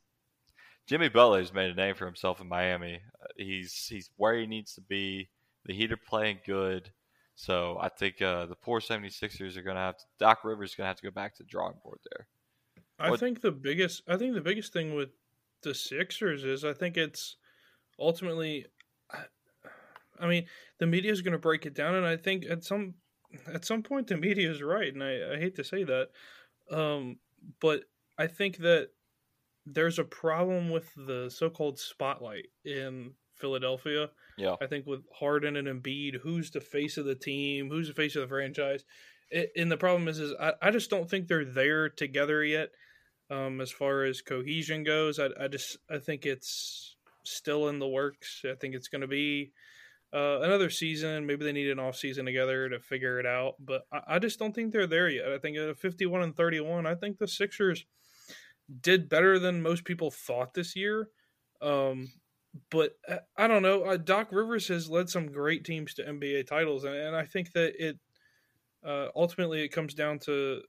Jimmy 0.87 1.09
Butler 1.09 1.41
has 1.41 1.53
made 1.53 1.71
a 1.71 1.75
name 1.75 1.95
for 1.95 2.07
himself 2.07 2.41
in 2.41 2.49
Miami. 2.49 3.01
Uh, 3.21 3.27
he's 3.37 3.87
he's 3.89 4.11
where 4.17 4.39
he 4.39 4.47
needs 4.47 4.75
to 4.75 4.81
be. 4.81 5.29
The 5.65 5.75
Heat 5.75 5.93
are 5.93 5.97
playing 5.97 6.39
good. 6.47 6.91
So 7.35 7.77
I 7.81 7.89
think 7.89 8.23
uh, 8.23 8.47
the 8.47 8.55
poor 8.55 8.81
76ers 8.81 9.57
are 9.57 9.63
going 9.63 9.77
to 9.77 9.83
have 9.83 9.99
to, 9.99 10.05
Doc 10.19 10.39
Rivers 10.43 10.71
is 10.71 10.75
going 10.77 10.85
to 10.85 10.89
have 10.89 10.97
to 10.97 11.03
go 11.03 11.11
back 11.11 11.35
to 11.37 11.43
the 11.43 11.49
drawing 11.49 11.75
board 11.85 11.99
there. 12.11 12.27
I 12.99 13.11
what, 13.11 13.21
think 13.21 13.43
the 13.43 13.53
biggest 13.53 14.03
I 14.09 14.17
think 14.17 14.35
the 14.35 14.41
biggest 14.41 14.73
thing 14.73 14.95
with 14.95 15.11
the 15.63 15.75
Sixers 15.75 16.45
is 16.45 16.65
I 16.65 16.73
think 16.73 16.97
it's 16.97 17.37
ultimately 17.99 18.67
I 20.19 20.27
mean 20.27 20.47
the 20.79 20.87
media 20.87 21.13
is 21.13 21.21
going 21.21 21.33
to 21.33 21.39
break 21.39 21.67
it 21.67 21.75
down 21.75 21.95
and 21.95 22.07
I 22.07 22.17
think 22.17 22.45
at 22.49 22.65
some 22.65 22.95
at 23.53 23.65
some 23.65 23.83
point 23.83 24.07
the 24.07 24.17
media 24.17 24.51
is 24.51 24.63
right 24.63 24.93
and 24.93 25.03
I, 25.03 25.35
I 25.35 25.39
hate 25.39 25.57
to 25.57 25.65
say 25.65 25.85
that 25.85 26.09
um, 26.71 27.19
but 27.61 27.85
I 28.19 28.27
think 28.27 28.59
that 28.59 28.91
there's 29.67 29.99
a 29.99 30.05
problem 30.05 30.71
with 30.71 30.89
the 30.95 31.29
so-called 31.29 31.79
spotlight 31.79 32.47
in 32.65 33.13
Philadelphia. 33.35 34.11
Yeah, 34.39 34.57
I 34.61 34.67
think 34.67 34.87
with 34.87 35.03
Harden 35.19 35.57
and 35.57 35.69
Embiid, 35.69 36.21
who's 36.23 36.51
the 36.51 36.61
face 36.61 36.97
of 36.97 37.05
the 37.05 37.15
team, 37.15 37.69
who's 37.69 37.89
the 37.89 37.95
face 37.95 38.17
of 38.17 38.23
the 38.23 38.29
franchise, 38.29 38.85
it, 39.31 39.51
and 39.57 39.71
the 39.71 39.77
problem 39.77 40.09
is, 40.09 40.21
is 40.21 40.35
I, 40.41 40.53
I 40.63 40.71
just 40.71 40.91
don't 40.91 41.11
think 41.11 41.29
they're 41.29 41.45
there 41.45 41.89
together 41.89 42.45
yet. 42.45 42.71
Um, 43.29 43.61
as 43.61 43.73
far 43.73 44.05
as 44.05 44.23
cohesion 44.23 44.85
goes, 44.85 45.19
I, 45.19 45.29
I 45.41 45.49
just 45.49 45.79
I 45.91 45.99
think 45.99 46.25
it's 46.27 46.97
still 47.25 47.69
in 47.69 47.79
the 47.79 47.89
works. 47.89 48.43
I 48.45 48.55
think 48.55 48.75
it's 48.75 48.89
going 48.89 49.01
to 49.01 49.09
be 49.09 49.53
uh, 50.15 50.41
another 50.41 50.71
season. 50.71 51.27
Maybe 51.27 51.45
they 51.45 51.53
need 51.53 51.71
an 51.71 51.81
off 51.81 51.97
season 51.97 52.25
together 52.25 52.69
to 52.69 52.79
figure 52.79 53.19
it 53.19 53.27
out. 53.27 53.55
But 53.59 53.83
I, 53.93 54.15
I 54.15 54.19
just 54.19 54.39
don't 54.39 54.55
think 54.55 54.73
they're 54.73 54.87
there 54.87 55.09
yet. 55.09 55.33
I 55.33 55.39
think 55.39 55.57
at 55.57 55.79
51 55.79 56.23
and 56.23 56.37
31, 56.37 56.87
I 56.87 56.95
think 56.95 57.19
the 57.19 57.27
Sixers 57.27 57.85
did 58.81 59.09
better 59.09 59.39
than 59.39 59.63
most 59.63 59.85
people 59.85 60.11
thought 60.11 60.55
this 60.55 60.77
year. 60.77 61.09
Um, 61.61 62.09
but 62.71 62.93
uh, 63.09 63.19
I 63.37 63.47
don't 63.47 63.63
know. 63.63 63.83
Uh, 63.83 63.97
Doc 63.97 64.29
Rivers 64.33 64.69
has 64.69 64.91
led 64.91 65.09
some 65.09 65.33
great 65.33 65.65
teams 65.65 65.95
to 65.95 66.05
NBA 66.05 66.47
titles, 66.47 66.85
and, 66.85 66.95
and 66.95 67.17
I 67.17 67.25
think 67.25 67.53
that 67.53 67.75
it 67.79 67.99
uh, 68.85 69.09
ultimately 69.15 69.63
it 69.63 69.69
comes 69.69 69.95
down 69.95 70.19
to 70.21 70.61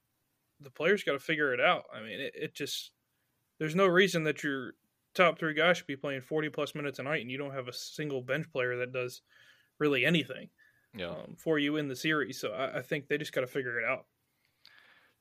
the 0.60 0.72
players 0.72 1.04
got 1.04 1.14
to 1.14 1.20
figure 1.20 1.54
it 1.54 1.62
out. 1.62 1.84
I 1.94 2.02
mean, 2.02 2.20
it, 2.20 2.34
it, 2.36 2.56
just 2.56 2.92
there's 3.60 3.76
no 3.76 3.86
reason 3.86 4.24
that 4.24 4.44
your 4.44 4.74
top 5.14 5.38
three 5.38 5.54
guys 5.54 5.78
should 5.78 5.88
be 5.88 5.96
playing 5.96 6.22
40 6.22 6.50
plus 6.50 6.76
minutes 6.76 7.00
a 7.00 7.04
night, 7.04 7.22
and 7.22 7.32
you 7.32 7.38
don't 7.38 7.54
have 7.54 7.68
a 7.68 7.74
single 7.74 8.22
bench 8.22 8.52
player 8.52 8.78
that 8.78 8.92
does 8.92 9.22
really 9.80 10.06
anything. 10.06 10.50
yeah. 10.96 11.10
um, 11.10 11.36
for 11.38 11.60
you 11.60 11.78
in 11.78 11.88
the 11.88 11.96
series. 11.96 12.40
So 12.40 12.52
I, 12.52 12.80
I 12.80 12.82
think 12.82 13.08
they 13.08 13.18
just 13.18 13.34
got 13.34 13.42
to 13.42 13.48
figure 13.48 13.80
it 13.80 13.86
out. 13.86 14.06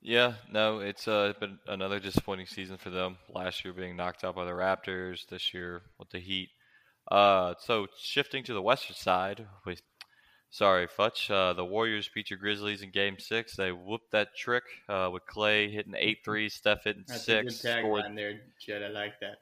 Yeah, 0.02 0.34
no, 0.52 0.78
it's 0.80 1.08
uh, 1.08 1.32
been 1.40 1.58
another 1.66 1.98
disappointing 1.98 2.46
season 2.46 2.76
for 2.76 2.90
them. 2.90 3.16
Last 3.28 3.64
year 3.64 3.74
being 3.74 3.96
knocked 3.96 4.24
out 4.24 4.36
by 4.36 4.44
the 4.44 4.52
Raptors, 4.52 5.26
this 5.28 5.52
year 5.52 5.82
with 5.98 6.10
the 6.10 6.20
Heat. 6.20 6.50
Uh, 7.10 7.54
so 7.60 7.86
shifting 7.98 8.44
to 8.44 8.54
the 8.54 8.62
Western 8.62 8.94
side, 8.96 9.46
we, 9.64 9.76
sorry, 10.50 10.86
Futch. 10.86 11.30
Uh, 11.30 11.54
the 11.54 11.64
Warriors 11.64 12.10
beat 12.14 12.30
your 12.30 12.38
Grizzlies 12.38 12.82
in 12.82 12.90
Game 12.90 13.18
Six. 13.18 13.56
They 13.56 13.72
whooped 13.72 14.12
that 14.12 14.28
trick 14.36 14.64
uh, 14.88 15.10
with 15.12 15.22
Klay 15.26 15.72
hitting 15.72 15.94
eight 15.96 16.18
threes, 16.24 16.54
Steph 16.54 16.84
hitting 16.84 17.04
That's 17.06 17.24
six, 17.24 17.64
a 17.64 17.66
good 17.66 17.78
scored 17.80 18.04
there, 18.16 18.40
Jed. 18.64 18.82
I 18.82 18.88
like 18.88 19.14
that. 19.20 19.38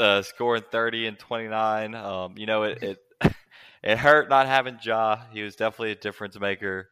uh, 0.00 0.22
scoring 0.22 0.64
30 0.70 1.06
and 1.06 1.18
29. 1.18 1.94
Um, 1.94 2.34
you 2.36 2.46
know, 2.46 2.64
it, 2.64 2.82
it 2.82 2.98
it 3.82 3.98
hurt 3.98 4.28
not 4.28 4.46
having 4.46 4.78
Ja. 4.82 5.18
He 5.32 5.42
was 5.42 5.56
definitely 5.56 5.92
a 5.92 5.96
difference 5.96 6.38
maker. 6.38 6.90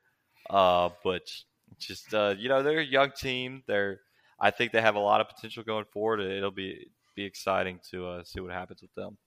Uh, 0.49 0.91
but 1.05 1.23
just 1.79 2.13
uh, 2.15 2.35
you 2.39 2.49
know, 2.49 2.63
they're 2.63 2.81
a 2.81 2.85
young 2.85 3.11
team. 3.13 3.63
They're 3.67 4.01
I 4.41 4.51
think 4.51 4.73
they 4.73 4.81
have 4.81 4.97
a 4.97 5.01
lot 5.01 5.21
of 5.21 5.29
potential 5.29 5.63
going 5.63 5.85
forward. 5.93 6.21
It'll 6.21 6.51
be 6.51 6.87
be 7.15 7.25
exciting 7.25 7.79
to 7.91 8.07
uh, 8.07 8.25
see 8.25 8.41
what 8.41 8.53
happens 8.53 8.83
with 8.83 8.95
them. 8.95 9.19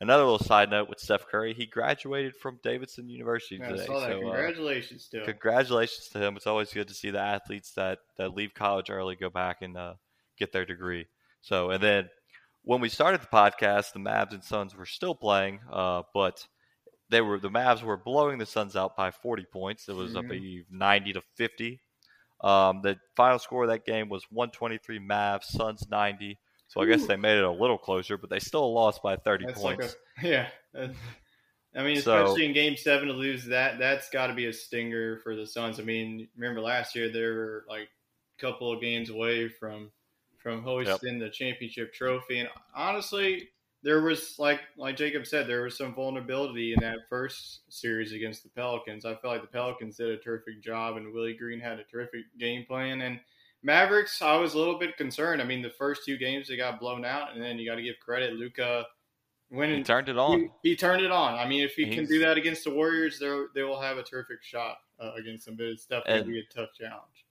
Another 0.00 0.24
little 0.24 0.38
side 0.38 0.70
note 0.70 0.88
with 0.88 0.98
Steph 0.98 1.26
Curry, 1.28 1.54
he 1.54 1.66
graduated 1.66 2.34
from 2.36 2.58
Davidson 2.62 3.08
University 3.08 3.56
Yeah, 3.56 3.66
I 3.66 3.70
today. 3.70 3.86
saw 3.86 4.00
that. 4.00 4.06
So, 4.10 4.26
uh, 4.26 4.34
Congratulations 4.34 5.08
to 5.08 5.18
him. 5.18 5.24
Congratulations 5.24 6.08
to 6.08 6.18
him. 6.18 6.36
It's 6.36 6.46
always 6.46 6.72
good 6.72 6.88
to 6.88 6.94
see 6.94 7.10
the 7.10 7.20
athletes 7.20 7.72
that, 7.72 7.98
that 8.18 8.34
leave 8.34 8.54
college 8.54 8.90
early 8.90 9.16
go 9.16 9.30
back 9.30 9.62
and 9.62 9.76
uh, 9.76 9.94
get 10.36 10.52
their 10.52 10.64
degree. 10.64 11.06
So, 11.42 11.70
and 11.70 11.82
then 11.82 12.08
when 12.62 12.80
we 12.80 12.88
started 12.88 13.20
the 13.20 13.26
podcast, 13.28 13.92
the 13.92 14.00
Mavs 14.00 14.32
and 14.32 14.42
Suns 14.44 14.74
were 14.76 14.86
still 14.86 15.14
playing, 15.14 15.60
uh, 15.72 16.02
but 16.12 16.46
they 17.08 17.20
were 17.20 17.38
the 17.38 17.50
Mavs 17.50 17.82
were 17.82 17.96
blowing 17.96 18.38
the 18.38 18.46
Suns 18.46 18.76
out 18.76 18.96
by 18.96 19.10
40 19.10 19.44
points. 19.52 19.88
It 19.88 19.94
was, 19.94 20.14
Mhm. 20.14 20.28
believe, 20.28 20.64
90 20.70 21.12
to 21.14 21.22
50. 21.36 21.80
Um, 22.40 22.80
the 22.82 22.96
final 23.16 23.38
score 23.38 23.64
of 23.64 23.70
that 23.70 23.86
game 23.86 24.08
was 24.08 24.24
123 24.30 24.98
Mavs, 25.00 25.44
Suns 25.44 25.88
90. 25.90 26.38
So 26.68 26.80
I 26.80 26.86
guess 26.86 27.06
they 27.06 27.16
made 27.16 27.38
it 27.38 27.44
a 27.44 27.50
little 27.50 27.78
closer, 27.78 28.18
but 28.18 28.30
they 28.30 28.40
still 28.40 28.72
lost 28.72 29.02
by 29.02 29.16
30 29.16 29.46
That's 29.46 29.60
points. 29.60 29.96
like 30.22 30.24
a 30.24 30.28
yeah. 30.76 30.90
I 31.76 31.82
mean, 31.82 32.00
So- 32.00 32.22
especially 32.22 32.46
in 32.46 32.52
Game 32.52 32.76
Seven 32.76 33.08
to 33.08 33.14
lose 33.14 33.44
that, 33.46 33.78
that's 33.78 34.10
got 34.10 34.28
to 34.28 34.34
be 34.34 34.46
a 34.46 34.52
stinger 34.52 35.18
for 35.18 35.34
the 35.36 35.46
Suns. 35.46 35.78
I 35.80 35.82
mean, 35.82 36.28
remember 36.36 36.60
last 36.60 36.94
year 36.94 37.08
they 37.10 37.22
were 37.22 37.64
like 37.68 37.88
a 38.38 38.40
couple 38.40 38.72
of 38.72 38.80
games 38.80 39.10
away 39.10 39.48
from 39.48 39.90
from 40.38 40.62
hosting 40.62 41.18
the 41.18 41.30
championship 41.30 41.94
trophy, 41.94 42.40
and 42.40 42.50
honestly, 42.76 43.48
there 43.84 44.00
was 44.02 44.36
like 44.38 44.60
like 44.76 44.96
Jacob 44.96 45.26
said, 45.26 45.46
there 45.46 45.62
was 45.62 45.76
some 45.76 45.94
vulnerability 45.94 46.72
in 46.72 46.80
that 46.80 47.00
first 47.08 47.60
series 47.68 48.12
against 48.12 48.42
the 48.42 48.48
Pelicans. 48.48 49.04
I 49.04 49.14
felt 49.16 49.34
like 49.34 49.42
the 49.42 49.46
Pelicans 49.48 49.96
did 49.98 50.08
a 50.08 50.16
terrific 50.16 50.62
job, 50.62 50.96
and 50.96 51.12
Willie 51.12 51.36
Green 51.36 51.60
had 51.60 51.78
a 51.78 51.84
terrific 51.84 52.22
game 52.40 52.64
plan, 52.66 53.02
and 53.02 53.20
Mavericks, 53.62 54.20
I 54.20 54.36
was 54.36 54.54
a 54.54 54.58
little 54.58 54.78
bit 54.78 54.96
concerned. 54.96 55.40
I 55.40 55.44
mean, 55.44 55.62
the 55.62 55.70
first 55.70 56.02
two 56.04 56.18
games 56.18 56.48
they 56.48 56.56
got 56.56 56.80
blown 56.80 57.04
out, 57.04 57.32
and 57.32 57.42
then 57.42 57.58
you 57.58 57.68
got 57.68 57.76
to 57.76 57.82
give 57.82 57.94
credit, 57.98 58.34
Luka 58.34 58.84
winning. 59.50 59.78
He 59.78 59.82
turned 59.84 60.08
it 60.08 60.18
on. 60.18 60.50
He, 60.62 60.70
he 60.70 60.76
turned 60.76 61.02
it 61.02 61.10
on. 61.10 61.34
I 61.34 61.46
mean, 61.46 61.62
if 61.62 61.74
he 61.74 61.88
can 61.94 62.04
do 62.06 62.18
that 62.20 62.36
against 62.36 62.64
the 62.64 62.70
Warriors, 62.70 63.18
they 63.18 63.44
they 63.54 63.62
will 63.62 63.80
have 63.80 63.96
a 63.98 64.02
terrific 64.02 64.42
shot 64.42 64.78
uh, 65.00 65.12
against 65.14 65.46
them. 65.46 65.56
But 65.56 65.66
it's 65.66 65.86
definitely 65.86 66.20
And- 66.20 66.26
be 66.26 66.38
a 66.40 66.54
tough 66.54 66.74
challenge. 66.78 67.23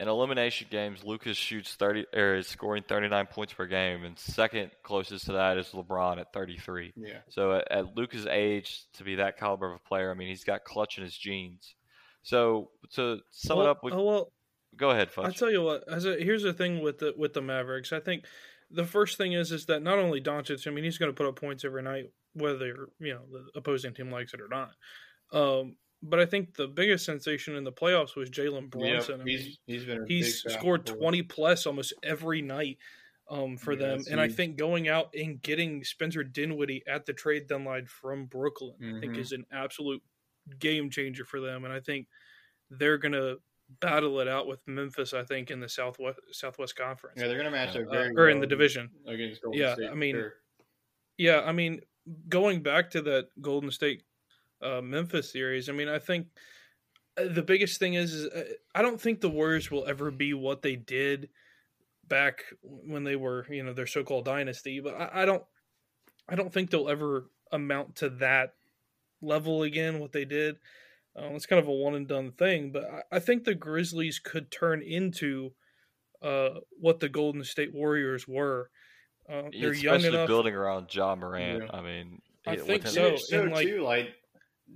In 0.00 0.08
elimination 0.08 0.66
games, 0.70 1.04
Luka's 1.04 1.36
shoots 1.36 1.74
30 1.74 2.06
or 2.14 2.36
is 2.36 2.46
scoring 2.46 2.82
39 2.88 3.26
points 3.26 3.52
per 3.52 3.66
game, 3.66 4.04
and 4.06 4.18
second 4.18 4.70
closest 4.82 5.26
to 5.26 5.32
that 5.32 5.58
is 5.58 5.68
LeBron 5.68 6.18
at 6.18 6.32
33. 6.32 6.94
Yeah. 6.96 7.18
So 7.28 7.52
at, 7.52 7.70
at 7.70 7.96
Luka's 7.96 8.24
age, 8.24 8.84
to 8.94 9.04
be 9.04 9.16
that 9.16 9.36
caliber 9.36 9.70
of 9.70 9.76
a 9.76 9.88
player, 9.88 10.10
I 10.10 10.14
mean, 10.14 10.28
he's 10.28 10.42
got 10.42 10.64
clutch 10.64 10.96
in 10.96 11.04
his 11.04 11.14
genes. 11.14 11.74
So 12.22 12.70
to 12.94 13.18
sum 13.30 13.60
it 13.60 13.66
up, 13.66 13.80
we, 13.82 13.92
oh, 13.92 14.02
well, 14.02 14.32
go 14.74 14.88
ahead, 14.88 15.10
I 15.18 15.20
Futch. 15.20 15.36
tell 15.36 15.50
you 15.50 15.62
what. 15.62 15.84
As 15.86 16.06
a, 16.06 16.16
here's 16.16 16.44
the 16.44 16.54
thing 16.54 16.82
with 16.82 16.98
the 16.98 17.12
with 17.14 17.34
the 17.34 17.42
Mavericks. 17.42 17.92
I 17.92 18.00
think 18.00 18.24
the 18.70 18.86
first 18.86 19.18
thing 19.18 19.34
is 19.34 19.52
is 19.52 19.66
that 19.66 19.82
not 19.82 19.98
only 19.98 20.22
Doncic. 20.22 20.66
I 20.66 20.70
mean, 20.70 20.84
he's 20.84 20.96
going 20.96 21.10
to 21.10 21.16
put 21.16 21.26
up 21.26 21.36
points 21.36 21.62
every 21.62 21.82
night, 21.82 22.06
whether 22.32 22.88
you 22.98 23.14
know 23.14 23.20
the 23.30 23.58
opposing 23.58 23.92
team 23.92 24.10
likes 24.10 24.32
it 24.32 24.40
or 24.40 24.48
not. 24.48 24.70
Um, 25.32 25.76
but 26.02 26.20
I 26.20 26.26
think 26.26 26.54
the 26.56 26.68
biggest 26.68 27.04
sensation 27.04 27.56
in 27.56 27.64
the 27.64 27.72
playoffs 27.72 28.16
was 28.16 28.30
Jalen 28.30 28.70
Brunson. 28.70 29.20
I 29.20 29.24
he's 29.24 29.58
he's 29.66 29.84
been 29.84 30.06
he's 30.06 30.44
scored 30.48 30.86
20 30.86 31.22
plus 31.22 31.66
almost 31.66 31.92
every 32.02 32.42
night 32.42 32.78
um, 33.28 33.56
for 33.56 33.76
Yeah, 33.76 33.76
them. 33.76 34.06
And 34.10 34.20
I 34.20 34.28
think 34.28 34.56
going 34.56 34.88
out 34.88 35.14
and 35.14 35.40
getting 35.42 35.84
Spencer 35.84 36.24
Dinwiddie 36.24 36.84
at 36.86 37.06
the 37.06 37.12
trade 37.14 37.46
deadline 37.48 37.86
from 37.86 38.26
Brooklyn, 38.26 38.76
I 38.88 38.92
think 39.00 39.16
Mhm. 39.16 39.18
is 39.18 39.32
an 39.32 39.46
absolute 39.52 40.02
game 40.58 40.90
changer 40.90 41.24
for 41.24 41.40
them. 41.40 41.64
And 41.64 41.72
I 41.72 41.80
think 41.80 42.08
they're 42.70 42.98
going 42.98 43.12
to 43.12 43.40
battle 43.68 44.20
it 44.20 44.28
out 44.28 44.46
with 44.48 44.60
Memphis, 44.66 45.14
I 45.14 45.24
think, 45.24 45.50
in 45.50 45.60
the 45.60 45.68
Southwest 45.68 46.20
Southwest 46.32 46.76
Conference. 46.76 47.20
Yeah, 47.20 47.28
they're 47.28 47.36
gonna 47.36 47.50
match 47.50 47.76
up 47.76 47.88
Uh, 47.90 47.92
very 47.92 48.12
or 48.16 48.28
in 48.30 48.40
the 48.40 48.46
division. 48.46 48.90
against 49.06 49.42
Golden 49.42 49.60
yeah, 49.60 49.72
State, 49.72 49.90
I 49.90 49.94
mean, 49.94 50.16
sure. 50.16 50.34
yeah, 51.18 51.40
I 51.42 51.52
mean, 51.52 51.80
going 52.28 52.62
back 52.62 52.90
to 52.90 53.02
that 53.02 53.28
Golden 53.40 53.70
State 53.70 54.04
uh, 54.62 54.80
Memphis 54.80 55.32
series, 55.32 55.68
I 55.68 55.72
mean, 55.72 55.88
I 55.88 55.98
think 55.98 56.26
uh, 57.16 57.24
the 57.28 57.42
biggest 57.42 57.78
thing 57.78 57.94
is, 57.94 58.12
is 58.14 58.26
uh, 58.26 58.44
I 58.74 58.82
don't 58.82 59.00
think 59.00 59.20
the 59.20 59.30
Warriors 59.30 59.70
will 59.70 59.86
ever 59.86 60.10
be 60.10 60.34
what 60.34 60.62
they 60.62 60.76
did 60.76 61.28
back 62.06 62.42
when 62.62 63.04
they 63.04 63.16
were, 63.16 63.46
you 63.50 63.62
know, 63.62 63.72
their 63.72 63.86
so-called 63.86 64.24
dynasty. 64.24 64.80
But 64.80 64.94
I, 64.94 65.22
I 65.22 65.24
don't, 65.24 65.44
I 66.28 66.34
don't 66.34 66.52
think 66.52 66.70
they'll 66.70 66.88
ever 66.88 67.30
amount 67.52 67.96
to 67.96 68.10
that 68.10 68.54
level 69.22 69.62
again. 69.62 69.98
What 69.98 70.12
they 70.12 70.24
did, 70.24 70.56
um, 71.16 71.34
it's 71.34 71.46
kind 71.46 71.60
of 71.60 71.68
a 71.68 71.72
one 71.72 71.94
and 71.94 72.06
done 72.08 72.32
thing. 72.32 72.72
But 72.72 72.84
I, 72.84 73.16
I 73.16 73.18
think 73.20 73.44
the 73.44 73.54
Grizzlies 73.54 74.18
could 74.18 74.50
turn 74.50 74.82
into 74.82 75.52
uh, 76.22 76.60
what 76.78 77.00
the 77.00 77.08
Golden 77.08 77.44
State 77.44 77.74
Warriors 77.74 78.28
were. 78.28 78.70
Uh, 79.28 79.42
they're 79.58 79.72
young 79.72 80.04
enough. 80.04 80.26
building 80.26 80.54
around 80.54 80.92
Ja 80.92 81.14
Morant. 81.14 81.62
Yeah. 81.64 81.70
I 81.78 81.82
mean, 81.82 82.20
I 82.46 82.54
it- 82.54 82.62
think 82.62 82.82
with 82.84 82.92
so. 82.92 83.16
so 83.16 83.42
like- 83.44 83.66
too, 83.66 83.82
like 83.82 84.08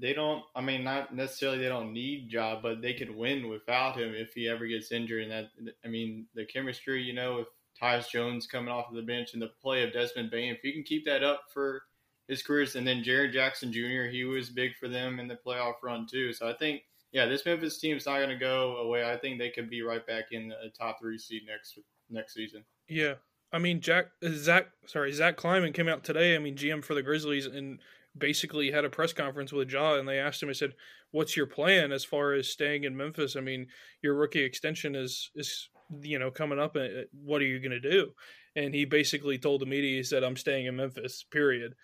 they 0.01 0.13
don't. 0.13 0.43
I 0.55 0.61
mean, 0.61 0.85
not 0.85 1.15
necessarily 1.15 1.59
they 1.59 1.69
don't 1.69 1.93
need 1.93 2.29
job, 2.29 2.63
but 2.63 2.83
they 2.83 2.95
could 2.95 3.15
win 3.15 3.49
without 3.49 3.97
him 3.97 4.15
if 4.15 4.33
he 4.35 4.49
ever 4.49 4.67
gets 4.67 4.93
injured. 4.93 5.23
And 5.23 5.33
that, 5.33 5.75
I 5.85 5.89
mean, 5.89 6.27
the 6.35 6.45
chemistry, 6.45 7.03
you 7.03 7.13
know, 7.13 7.39
if 7.39 7.47
Tyus 7.81 8.09
Jones 8.09 8.47
coming 8.47 8.73
off 8.73 8.89
of 8.89 8.97
the 8.97 9.03
bench 9.03 9.33
and 9.33 9.43
the 9.43 9.51
play 9.61 9.83
of 9.83 9.93
Desmond 9.93 10.31
Bane, 10.31 10.55
if 10.55 10.65
you 10.65 10.73
can 10.73 10.83
keep 10.83 11.05
that 11.05 11.23
up 11.23 11.45
for 11.53 11.83
his 12.29 12.43
careers, 12.43 12.77
and 12.77 12.87
then 12.87 13.05
Jaren 13.05 13.33
Jackson 13.33 13.73
Jr., 13.73 14.09
he 14.11 14.25
was 14.25 14.51
big 14.51 14.77
for 14.77 14.89
them 14.89 15.21
in 15.21 15.29
the 15.29 15.39
playoff 15.47 15.75
run 15.83 16.07
too. 16.11 16.33
So 16.33 16.49
I 16.49 16.55
think, 16.55 16.83
yeah, 17.13 17.27
this 17.27 17.45
Memphis 17.45 17.79
team 17.79 17.97
is 17.97 18.07
not 18.07 18.19
going 18.19 18.31
to 18.31 18.37
go 18.37 18.79
away. 18.79 19.09
I 19.09 19.17
think 19.17 19.39
they 19.39 19.51
could 19.51 19.71
be 19.71 19.83
right 19.83 20.07
back 20.07 20.33
in 20.33 20.49
the 20.49 20.71
top 20.77 20.99
three 21.01 21.19
seed 21.19 21.43
next 21.47 21.79
next 22.11 22.35
season. 22.35 22.65
Yeah, 22.89 23.15
I 23.53 23.59
mean 23.59 23.81
Jack 23.81 24.07
Zach 24.27 24.67
sorry 24.87 25.13
Zach 25.13 25.37
Kleiman 25.37 25.73
came 25.73 25.89
out 25.89 26.05
today. 26.05 26.35
I 26.35 26.39
mean 26.39 26.57
GM 26.57 26.83
for 26.85 26.95
the 26.95 27.03
Grizzlies 27.03 27.47
and 27.47 27.79
basically 28.17 28.71
had 28.71 28.85
a 28.85 28.91
press 28.91 29.13
conference 29.13 29.53
with 29.53 29.71
Ja 29.71 29.95
and 29.95 30.09
they 30.09 30.19
asked 30.19 30.43
him. 30.43 30.49
I 30.49 30.53
said, 30.53 30.75
"What's 31.11 31.37
your 31.37 31.47
plan 31.47 31.93
as 31.93 32.05
far 32.05 32.33
as 32.33 32.49
staying 32.49 32.85
in 32.85 32.97
Memphis? 32.97 33.37
I 33.37 33.41
mean 33.41 33.67
your 34.03 34.15
rookie 34.15 34.43
extension 34.45 34.95
is 34.95 35.31
is 35.35 35.69
you 36.01 36.19
know 36.19 36.31
coming 36.31 36.59
up. 36.59 36.77
And 36.77 37.07
what 37.13 37.43
are 37.43 37.47
you 37.47 37.59
going 37.61 37.71
to 37.73 37.81
do?" 37.81 38.13
And 38.57 38.75
he 38.75 38.85
basically 38.85 39.37
told 39.39 39.61
the 39.61 39.67
media, 39.67 39.97
he 39.97 40.03
said, 40.05 40.23
"I'm 40.25 40.37
staying 40.37 40.67
in 40.67 40.77
Memphis." 40.77 41.25
Period. 41.31 41.75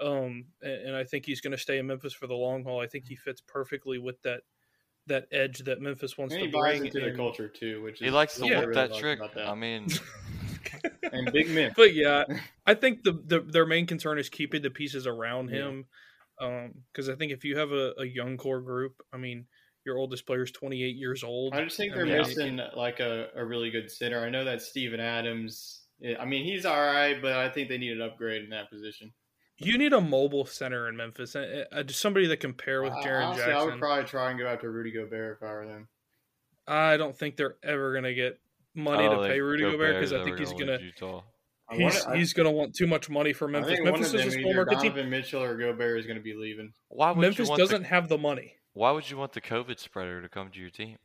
Um, 0.00 0.46
and, 0.62 0.88
and 0.88 0.96
I 0.96 1.04
think 1.04 1.26
he's 1.26 1.40
going 1.42 1.50
to 1.50 1.58
stay 1.58 1.78
in 1.78 1.86
Memphis 1.86 2.14
for 2.14 2.26
the 2.26 2.34
long 2.34 2.64
haul. 2.64 2.80
I 2.80 2.86
think 2.86 3.04
he 3.06 3.16
fits 3.16 3.42
perfectly 3.46 3.98
with 3.98 4.22
that 4.22 4.40
that 5.06 5.26
edge 5.32 5.58
that 5.64 5.80
Memphis 5.80 6.16
wants 6.16 6.34
And 6.34 6.42
to 6.42 6.46
he 6.46 6.52
buys 6.52 6.78
bring. 6.78 6.86
into 6.86 7.00
the 7.00 7.16
culture 7.16 7.48
too, 7.48 7.82
which 7.82 7.98
he 7.98 8.06
is 8.06 8.12
likes 8.12 8.36
to 8.36 8.42
what 8.42 8.52
I 8.52 8.58
whip 8.60 8.68
really 8.68 8.88
that 8.88 8.94
trick. 8.98 9.18
that. 9.34 9.48
I 9.48 9.54
mean, 9.54 9.88
and 11.02 11.32
big 11.32 11.48
men. 11.50 11.72
but 11.76 11.94
yeah, 11.94 12.24
I 12.66 12.74
think 12.74 13.02
the, 13.02 13.12
the 13.12 13.40
their 13.40 13.66
main 13.66 13.86
concern 13.86 14.18
is 14.18 14.28
keeping 14.28 14.62
the 14.62 14.70
pieces 14.70 15.06
around 15.06 15.50
Yeah. 15.50 15.68
him. 15.68 15.84
Because 16.92 17.10
I 17.10 17.16
think 17.16 17.32
if 17.32 17.44
you 17.44 17.58
have 17.58 17.70
a, 17.70 17.92
a 17.98 18.04
young 18.06 18.38
core 18.38 18.62
group, 18.62 19.02
I 19.12 19.18
mean, 19.18 19.44
your 19.84 19.98
oldest 19.98 20.26
player 20.26 20.42
is 20.42 20.50
28 20.50 20.96
years 20.96 21.22
old. 21.22 21.54
I 21.54 21.64
just 21.64 21.76
think 21.76 21.94
they're 21.94 22.06
mean, 22.06 22.16
missing 22.16 22.60
like 22.74 23.00
a, 23.00 23.28
a 23.36 23.44
really 23.44 23.70
good 23.70 23.90
center. 23.90 24.24
I 24.24 24.30
know 24.30 24.44
that 24.44 24.62
Steven 24.62 25.00
Adams. 25.00 25.82
I 26.18 26.24
mean, 26.24 26.44
he's 26.46 26.64
all 26.64 26.80
right, 26.80 27.20
but 27.20 27.32
I 27.34 27.50
think 27.50 27.68
they 27.68 27.76
need 27.76 27.92
an 27.92 28.00
upgrade 28.00 28.42
in 28.42 28.50
that 28.50 28.70
position. 28.70 29.12
You 29.58 29.76
need 29.76 29.92
a 29.92 30.00
mobile 30.00 30.46
center 30.46 30.88
in 30.88 30.96
Memphis, 30.96 31.36
uh, 31.36 31.64
uh, 31.70 31.82
somebody 31.88 32.26
that 32.28 32.38
can 32.38 32.54
pair 32.54 32.82
with 32.82 32.94
I- 32.94 33.04
Jaren 33.04 33.26
honestly, 33.26 33.52
I 33.52 33.62
would 33.62 33.78
probably 33.78 34.04
try 34.04 34.30
and 34.30 34.38
go 34.38 34.46
after 34.46 34.70
Rudy 34.72 34.90
Gobert 34.92 35.36
if 35.36 35.46
I 35.46 35.52
were 35.52 35.66
them. 35.66 35.88
I 36.66 36.96
don't 36.96 37.14
think 37.14 37.36
they're 37.36 37.56
ever 37.62 37.92
going 37.92 38.04
to 38.04 38.14
get 38.14 38.40
money 38.80 39.06
I 39.06 39.08
to 39.08 39.16
oh, 39.16 39.26
pay 39.26 39.40
Rudy 39.40 39.62
Gobert 39.64 39.94
because 39.94 40.12
I 40.12 40.24
think 40.24 40.38
he's 40.38 40.52
gonna 40.52 40.66
going 40.66 40.80
leave 40.80 40.96
to 40.96 41.04
Utah. 41.06 41.22
He's 41.72 41.80
wanna- 41.80 42.14
I- 42.14 42.16
he's 42.18 42.32
going 42.32 42.46
to 42.46 42.50
want 42.50 42.74
too 42.74 42.86
much 42.88 43.08
money 43.08 43.32
for 43.32 43.46
I 43.48 43.52
Memphis. 43.52 43.74
think 43.74 43.84
Memphis 43.84 44.12
one 44.12 44.20
of 44.20 44.26
is 44.26 44.32
a 44.34 44.36
them, 44.36 44.40
small 44.40 44.52
either 44.52 44.64
market 44.64 44.80
team. 44.80 44.92
Donovan 44.92 45.10
Mitchell 45.10 45.42
or 45.42 45.56
Gobert 45.56 46.00
is 46.00 46.06
going 46.06 46.16
to 46.18 46.22
be 46.22 46.34
leaving. 46.34 46.72
Why 46.88 47.10
would 47.10 47.18
Memphis 47.20 47.46
you 47.46 47.50
want 47.50 47.58
doesn't 47.60 47.82
the, 47.82 47.88
have 47.88 48.08
the 48.08 48.18
money. 48.18 48.54
Why 48.72 48.90
would 48.90 49.08
you 49.08 49.16
want 49.16 49.32
the 49.34 49.40
COVID 49.40 49.78
spreader 49.78 50.20
to 50.20 50.28
come 50.28 50.50
to 50.50 50.58
your 50.58 50.70
team? 50.70 50.96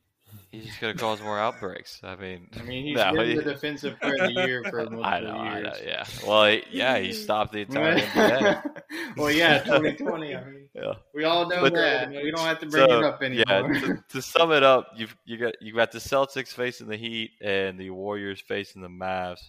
He's 0.51 0.65
just 0.65 0.79
gonna 0.81 0.93
cause 0.93 1.21
more 1.21 1.37
outbreaks. 1.39 1.99
I 2.03 2.15
mean, 2.15 2.47
I 2.59 2.63
mean, 2.63 2.85
he's 2.85 2.95
no, 2.97 3.13
been 3.13 3.27
he- 3.29 3.35
the 3.35 3.41
defensive 3.43 3.99
player 3.99 4.15
of 4.23 4.33
the 4.33 4.45
year 4.45 4.63
for 4.63 4.77
multiple 4.89 5.05
I 5.05 5.19
know, 5.19 5.31
I 5.37 5.61
know, 5.61 5.73
yeah. 5.85 6.03
Well, 6.25 6.45
he- 6.51 6.63
yeah, 6.71 6.97
he 6.97 7.13
stopped 7.13 7.53
the 7.53 7.59
entire 7.61 7.95
NBA. 7.99 8.81
well, 9.17 9.31
yeah, 9.31 9.59
2020. 9.59 10.35
I 10.35 10.43
mean, 10.43 10.69
Yeah. 10.73 10.93
we 11.13 11.23
all 11.23 11.47
know 11.47 11.61
But- 11.61 11.73
that. 11.73 12.09
We 12.09 12.31
don't 12.31 12.45
have 12.45 12.59
to 12.59 12.65
bring 12.67 12.87
So, 12.89 12.97
it 12.99 13.03
up 13.03 13.21
anymore. 13.21 13.45
Yeah, 13.47 13.79
to, 13.81 14.03
to 14.09 14.21
sum 14.21 14.51
it 14.51 14.63
up, 14.63 14.89
you've 14.95 15.15
you 15.25 15.37
got 15.37 15.61
you 15.61 15.73
got 15.73 15.91
the 15.91 15.99
Celtics 15.99 16.49
facing 16.49 16.87
the 16.87 16.97
Heat 16.97 17.31
and 17.41 17.79
the 17.79 17.89
Warriors 17.91 18.41
facing 18.41 18.81
the 18.81 18.89
Mavs. 18.89 19.39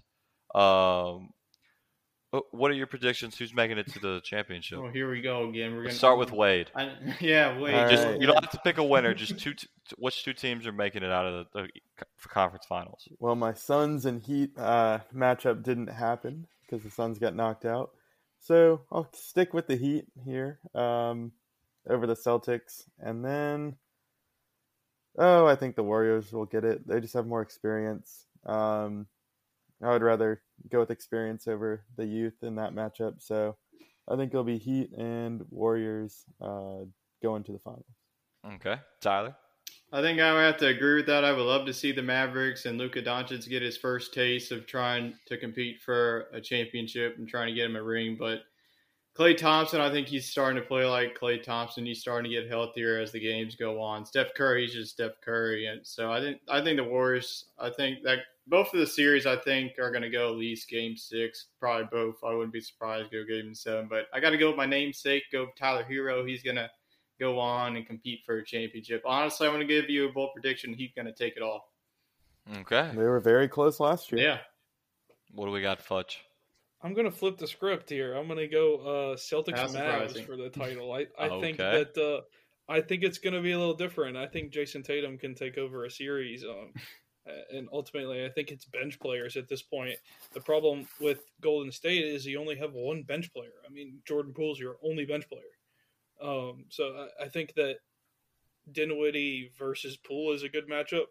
Um, 0.55 1.31
what 2.51 2.71
are 2.71 2.75
your 2.75 2.87
predictions? 2.87 3.37
Who's 3.37 3.55
making 3.55 3.79
it 3.79 3.93
to 3.93 3.99
the 3.99 4.21
championship? 4.23 4.81
Well, 4.81 4.91
here 4.91 5.11
we 5.11 5.21
go 5.21 5.49
again. 5.49 5.73
We're 5.73 5.85
Let's 5.85 5.95
gonna 5.95 5.99
start 5.99 6.19
with 6.19 6.33
Wade. 6.33 6.71
I, 6.75 6.93
yeah, 7.21 7.59
Wade. 7.59 7.91
Just 7.91 8.05
Alright. 8.05 8.21
you 8.21 8.27
don't 8.27 8.43
have 8.43 8.51
to 8.51 8.61
pick 8.65 8.79
a 8.79 8.85
winner. 8.85 9.15
Just 9.15 9.39
two. 9.39 9.55
T- 9.55 9.67
which 9.99 10.25
two 10.25 10.33
teams 10.33 10.67
are 10.67 10.73
making 10.73 11.03
it 11.03 11.11
out 11.11 11.27
of 11.27 11.47
the, 11.53 11.63
the 11.63 11.69
conference 12.29 12.67
finals? 12.67 13.09
Well, 13.19 13.37
my 13.37 13.53
Suns 13.53 14.05
and 14.05 14.21
Heat 14.21 14.51
uh, 14.59 15.01
matchup 15.15 15.63
didn't 15.63 15.89
happen 15.89 16.47
because 16.63 16.83
the 16.83 16.91
Suns 16.91 17.19
got 17.19 17.35
knocked 17.35 17.65
out. 17.65 17.91
So 18.41 18.83
I'll 18.93 19.09
stick 19.13 19.55
with 19.55 19.67
the 19.67 19.77
Heat 19.77 20.07
here 20.25 20.59
um, 20.75 21.33
over 21.89 22.07
the 22.07 22.15
Celtics. 22.15 22.85
And 22.99 23.25
then, 23.25 23.77
oh, 25.19 25.47
I 25.47 25.55
think 25.55 25.77
the 25.77 25.83
Warriors 25.83 26.33
will 26.33 26.47
get 26.47 26.65
it. 26.65 26.87
They 26.87 27.01
just 27.01 27.15
have 27.15 27.27
more 27.27 27.43
experience. 27.43 28.27
Um, 28.45 29.07
I 29.83 29.91
would 29.91 30.03
rather 30.03 30.43
go 30.71 30.81
with 30.81 30.91
experience 30.91 31.47
over 31.47 31.85
the 31.97 32.07
youth 32.07 32.43
in 32.43 32.55
that 32.57 32.75
matchup. 32.75 33.23
So 33.23 33.57
I 34.09 34.17
think 34.17 34.33
it'll 34.33 34.45
be 34.45 34.59
Heat 34.59 34.93
and 34.97 35.45
Warriors 35.51 36.25
uh, 36.41 36.85
going 37.23 37.43
to 37.45 37.53
the 37.53 37.59
finals. 37.59 37.85
Okay, 38.55 38.77
Tyler. 39.01 39.35
I 39.93 40.01
think 40.01 40.21
I 40.21 40.33
would 40.33 40.41
have 40.41 40.57
to 40.59 40.67
agree 40.67 40.97
with 40.97 41.07
that. 41.07 41.25
I 41.25 41.33
would 41.33 41.43
love 41.43 41.67
to 41.67 41.73
see 41.73 41.93
the 41.93 42.03
Mavericks 42.03 42.67
and 42.67 42.77
Luka 42.77 43.03
Doncic 43.03 43.49
get 43.49 43.63
his 43.63 43.77
first 43.77 44.13
taste 44.13 44.51
of 44.51 44.67
trying 44.67 45.15
to 45.27 45.37
compete 45.37 45.81
for 45.81 46.27
a 46.33 46.41
championship 46.41 47.17
and 47.19 47.29
trying 47.29 47.49
to 47.49 47.55
get 47.55 47.71
him 47.71 47.77
a 47.77 47.83
ring. 47.83 48.17
But 48.19 48.41
Klay 49.17 49.37
Thompson, 49.37 49.81
I 49.81 49.91
think 49.91 50.09
he's 50.09 50.29
starting 50.29 50.61
to 50.61 50.67
play 50.67 50.85
like 50.85 51.19
Klay 51.19 51.43
Thompson. 51.43 51.87
He's 51.87 52.01
starting 52.01 52.31
to 52.31 52.37
get 52.37 52.51
healthier 52.51 52.99
as 52.99 53.13
the 53.13 53.21
games 53.21 53.55
go 53.55 53.81
on. 53.81 54.05
Steph 54.05 54.35
Curry, 54.35 54.67
Curry's 54.67 54.75
just 54.75 54.93
Steph 54.93 55.21
Curry, 55.25 55.67
and 55.67 55.81
so 55.87 56.13
I 56.13 56.21
think 56.21 56.41
I 56.49 56.61
think 56.61 56.79
the 56.79 56.85
Warriors. 56.85 57.47
I 57.59 57.71
think 57.71 58.03
that 58.03 58.19
both 58.47 58.73
of 58.73 58.81
the 58.81 58.87
series 58.87 59.27
I 59.27 59.37
think 59.37 59.79
are 59.79 59.91
going 59.91 60.03
to 60.03 60.11
go 60.11 60.31
at 60.31 60.39
least 60.39 60.69
Game 60.69 60.97
Six, 60.97 61.47
probably 61.61 61.89
both. 61.91 62.17
I 62.25 62.33
wouldn't 62.33 62.53
be 62.53 62.61
surprised 62.61 63.11
to 63.11 63.25
go 63.25 63.35
Game 63.43 63.55
Seven, 63.55 63.89
but 63.89 64.07
I 64.13 64.21
got 64.21 64.31
to 64.31 64.39
go 64.39 64.49
with 64.49 64.57
my 64.57 64.67
namesake. 64.67 65.25
Go 65.33 65.49
Tyler 65.59 65.85
Herro. 65.89 66.27
He's 66.27 66.43
going 66.43 66.57
to 66.57 66.71
go 67.19 67.39
on 67.39 67.77
and 67.77 67.87
compete 67.87 68.21
for 68.25 68.39
a 68.39 68.45
championship. 68.45 69.03
Honestly, 69.05 69.47
I'm 69.47 69.55
going 69.55 69.67
to 69.67 69.73
give 69.73 69.91
you 69.91 70.09
a 70.09 70.13
bold 70.13 70.31
prediction. 70.35 70.75
He's 70.75 70.93
going 70.95 71.07
to 71.07 71.13
take 71.13 71.37
it 71.37 71.43
all. 71.43 71.73
Okay. 72.59 72.91
They 72.95 73.03
were 73.03 73.21
very 73.21 73.49
close 73.49 73.81
last 73.81 74.13
year. 74.13 74.23
Yeah. 74.23 74.39
What 75.33 75.47
do 75.47 75.53
we 75.53 75.63
got, 75.63 75.85
Futch? 75.85 76.19
I'm 76.83 76.95
gonna 76.95 77.11
flip 77.11 77.39
the 77.39 77.47
script 77.47 77.91
here. 77.91 78.15
I'm 78.15 78.29
gonna 78.29 78.47
go 78.47 78.77
uh, 78.77 79.17
Celtics 79.17 79.57
That's 79.57 79.75
Mavs 79.75 80.09
surprising. 80.09 80.25
for 80.25 80.37
the 80.37 80.51
title. 80.51 80.93
I, 80.93 81.07
I 81.19 81.41
think 81.41 81.57
that 81.57 81.97
uh, 81.97 82.23
I 82.73 82.81
think 82.81 83.03
it's 83.03 83.19
gonna 83.19 83.41
be 83.41 83.53
a 83.53 83.59
little 83.59 83.75
different. 83.75 84.17
I 84.17 84.27
think 84.27 84.53
Jayson 84.53 84.85
Tatum 84.85 85.19
can 85.19 85.35
take 85.35 85.59
over 85.59 85.85
a 85.85 85.91
series, 85.91 86.45
um, 86.45 86.73
and 87.53 87.69
ultimately, 87.73 88.25
I 88.25 88.29
think 88.29 88.51
it's 88.51 88.65
bench 88.65 88.99
players 89.01 89.37
at 89.37 89.49
this 89.49 89.63
point. 89.63 89.97
The 90.33 90.41
problem 90.41 90.87
with 91.01 91.21
Golden 91.41 91.73
State 91.73 92.05
is 92.05 92.27
you 92.27 92.41
only 92.41 92.57
have 92.57 92.73
one 92.73 93.03
bench 93.03 93.33
player. 93.33 93.53
I 93.67 93.73
mean, 93.73 93.99
Jordan 94.07 94.33
Poole's 94.33 94.59
your 94.61 94.77
only 94.83 95.05
bench 95.05 95.29
player. 95.29 95.43
Um, 96.21 96.65
so 96.69 97.09
I, 97.21 97.25
I 97.25 97.29
think 97.29 97.55
that 97.55 97.77
Dinwiddie 98.73 99.53
versus 99.59 99.97
Poole 99.97 100.33
is 100.33 100.43
a 100.43 100.49
good 100.49 100.69
matchup 100.69 101.07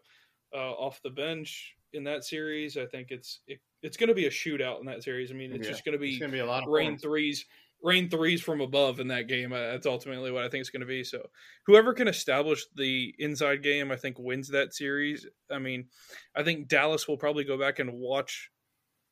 uh, 0.54 0.72
off 0.72 1.00
the 1.02 1.10
bench 1.10 1.74
in 1.92 2.04
that 2.04 2.24
series. 2.24 2.76
I 2.76 2.86
think 2.86 3.10
it's 3.10 3.40
it, 3.46 3.60
it's 3.82 3.96
going 3.96 4.08
to 4.08 4.14
be 4.14 4.26
a 4.26 4.30
shootout 4.30 4.80
in 4.80 4.86
that 4.86 5.02
series. 5.02 5.30
I 5.30 5.34
mean, 5.34 5.52
it's 5.52 5.66
Yeah. 5.66 5.72
just 5.72 5.84
going 5.84 5.92
to 5.94 5.98
be 5.98 6.18
gonna 6.18 6.32
be 6.32 6.40
a 6.40 6.46
lot 6.46 6.64
of 6.64 6.68
rain 6.68 6.90
points. 6.92 7.02
threes, 7.02 7.46
rain 7.86 8.10
threes 8.10 8.42
from 8.42 8.60
above 8.60 8.98
in 9.00 9.08
that 9.08 9.28
game. 9.28 9.52
Uh, 9.52 9.58
That's 9.72 9.86
ultimately 9.86 10.32
what 10.32 10.42
I 10.44 10.48
think 10.48 10.60
it's 10.62 10.70
going 10.70 10.80
to 10.80 10.86
be. 10.86 11.04
So 11.04 11.28
whoever 11.66 11.94
can 11.94 12.08
establish 12.08 12.66
the 12.74 13.14
inside 13.18 13.62
game, 13.62 13.92
I 13.92 13.96
think 13.96 14.18
wins 14.18 14.48
that 14.48 14.74
series. 14.74 15.24
I 15.50 15.58
mean, 15.60 15.86
I 16.34 16.42
think 16.42 16.68
Dallas 16.68 17.06
will 17.06 17.16
probably 17.16 17.44
go 17.44 17.56
back 17.58 17.78
and 17.78 17.92
watch 17.94 18.50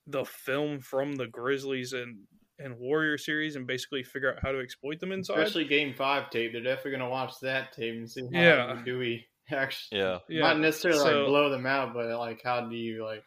the 0.06 0.24
film 0.24 0.80
from 0.80 1.14
the 1.14 1.26
Grizzlies 1.28 1.92
and 1.92 2.18
and 2.60 2.78
Warrior 2.78 3.18
series 3.18 3.56
and 3.56 3.66
basically 3.66 4.04
figure 4.04 4.32
out 4.32 4.38
how 4.40 4.52
to 4.52 4.60
exploit 4.60 5.00
them 5.00 5.10
inside. 5.10 5.38
Especially 5.38 5.64
Game 5.64 5.92
Five 5.94 6.30
tape. 6.30 6.52
They're 6.52 6.62
definitely 6.62 6.92
going 6.92 7.00
to 7.02 7.08
watch 7.08 7.32
that 7.42 7.72
tape 7.72 7.94
and 7.96 8.08
see 8.10 8.22
how 8.32 8.40
Yeah. 8.40 8.82
do 8.84 8.96
we 8.98 9.26
actually 9.50 9.98
Yeah. 9.98 10.18
Yeah. 10.28 10.40
not 10.42 10.58
necessarily 10.60 11.00
So- 11.00 11.18
like 11.22 11.26
blow 11.26 11.50
them 11.50 11.66
out, 11.66 11.94
but 11.94 12.06
like 12.16 12.42
how 12.44 12.68
do 12.68 12.76
you 12.76 13.04
like 13.04 13.24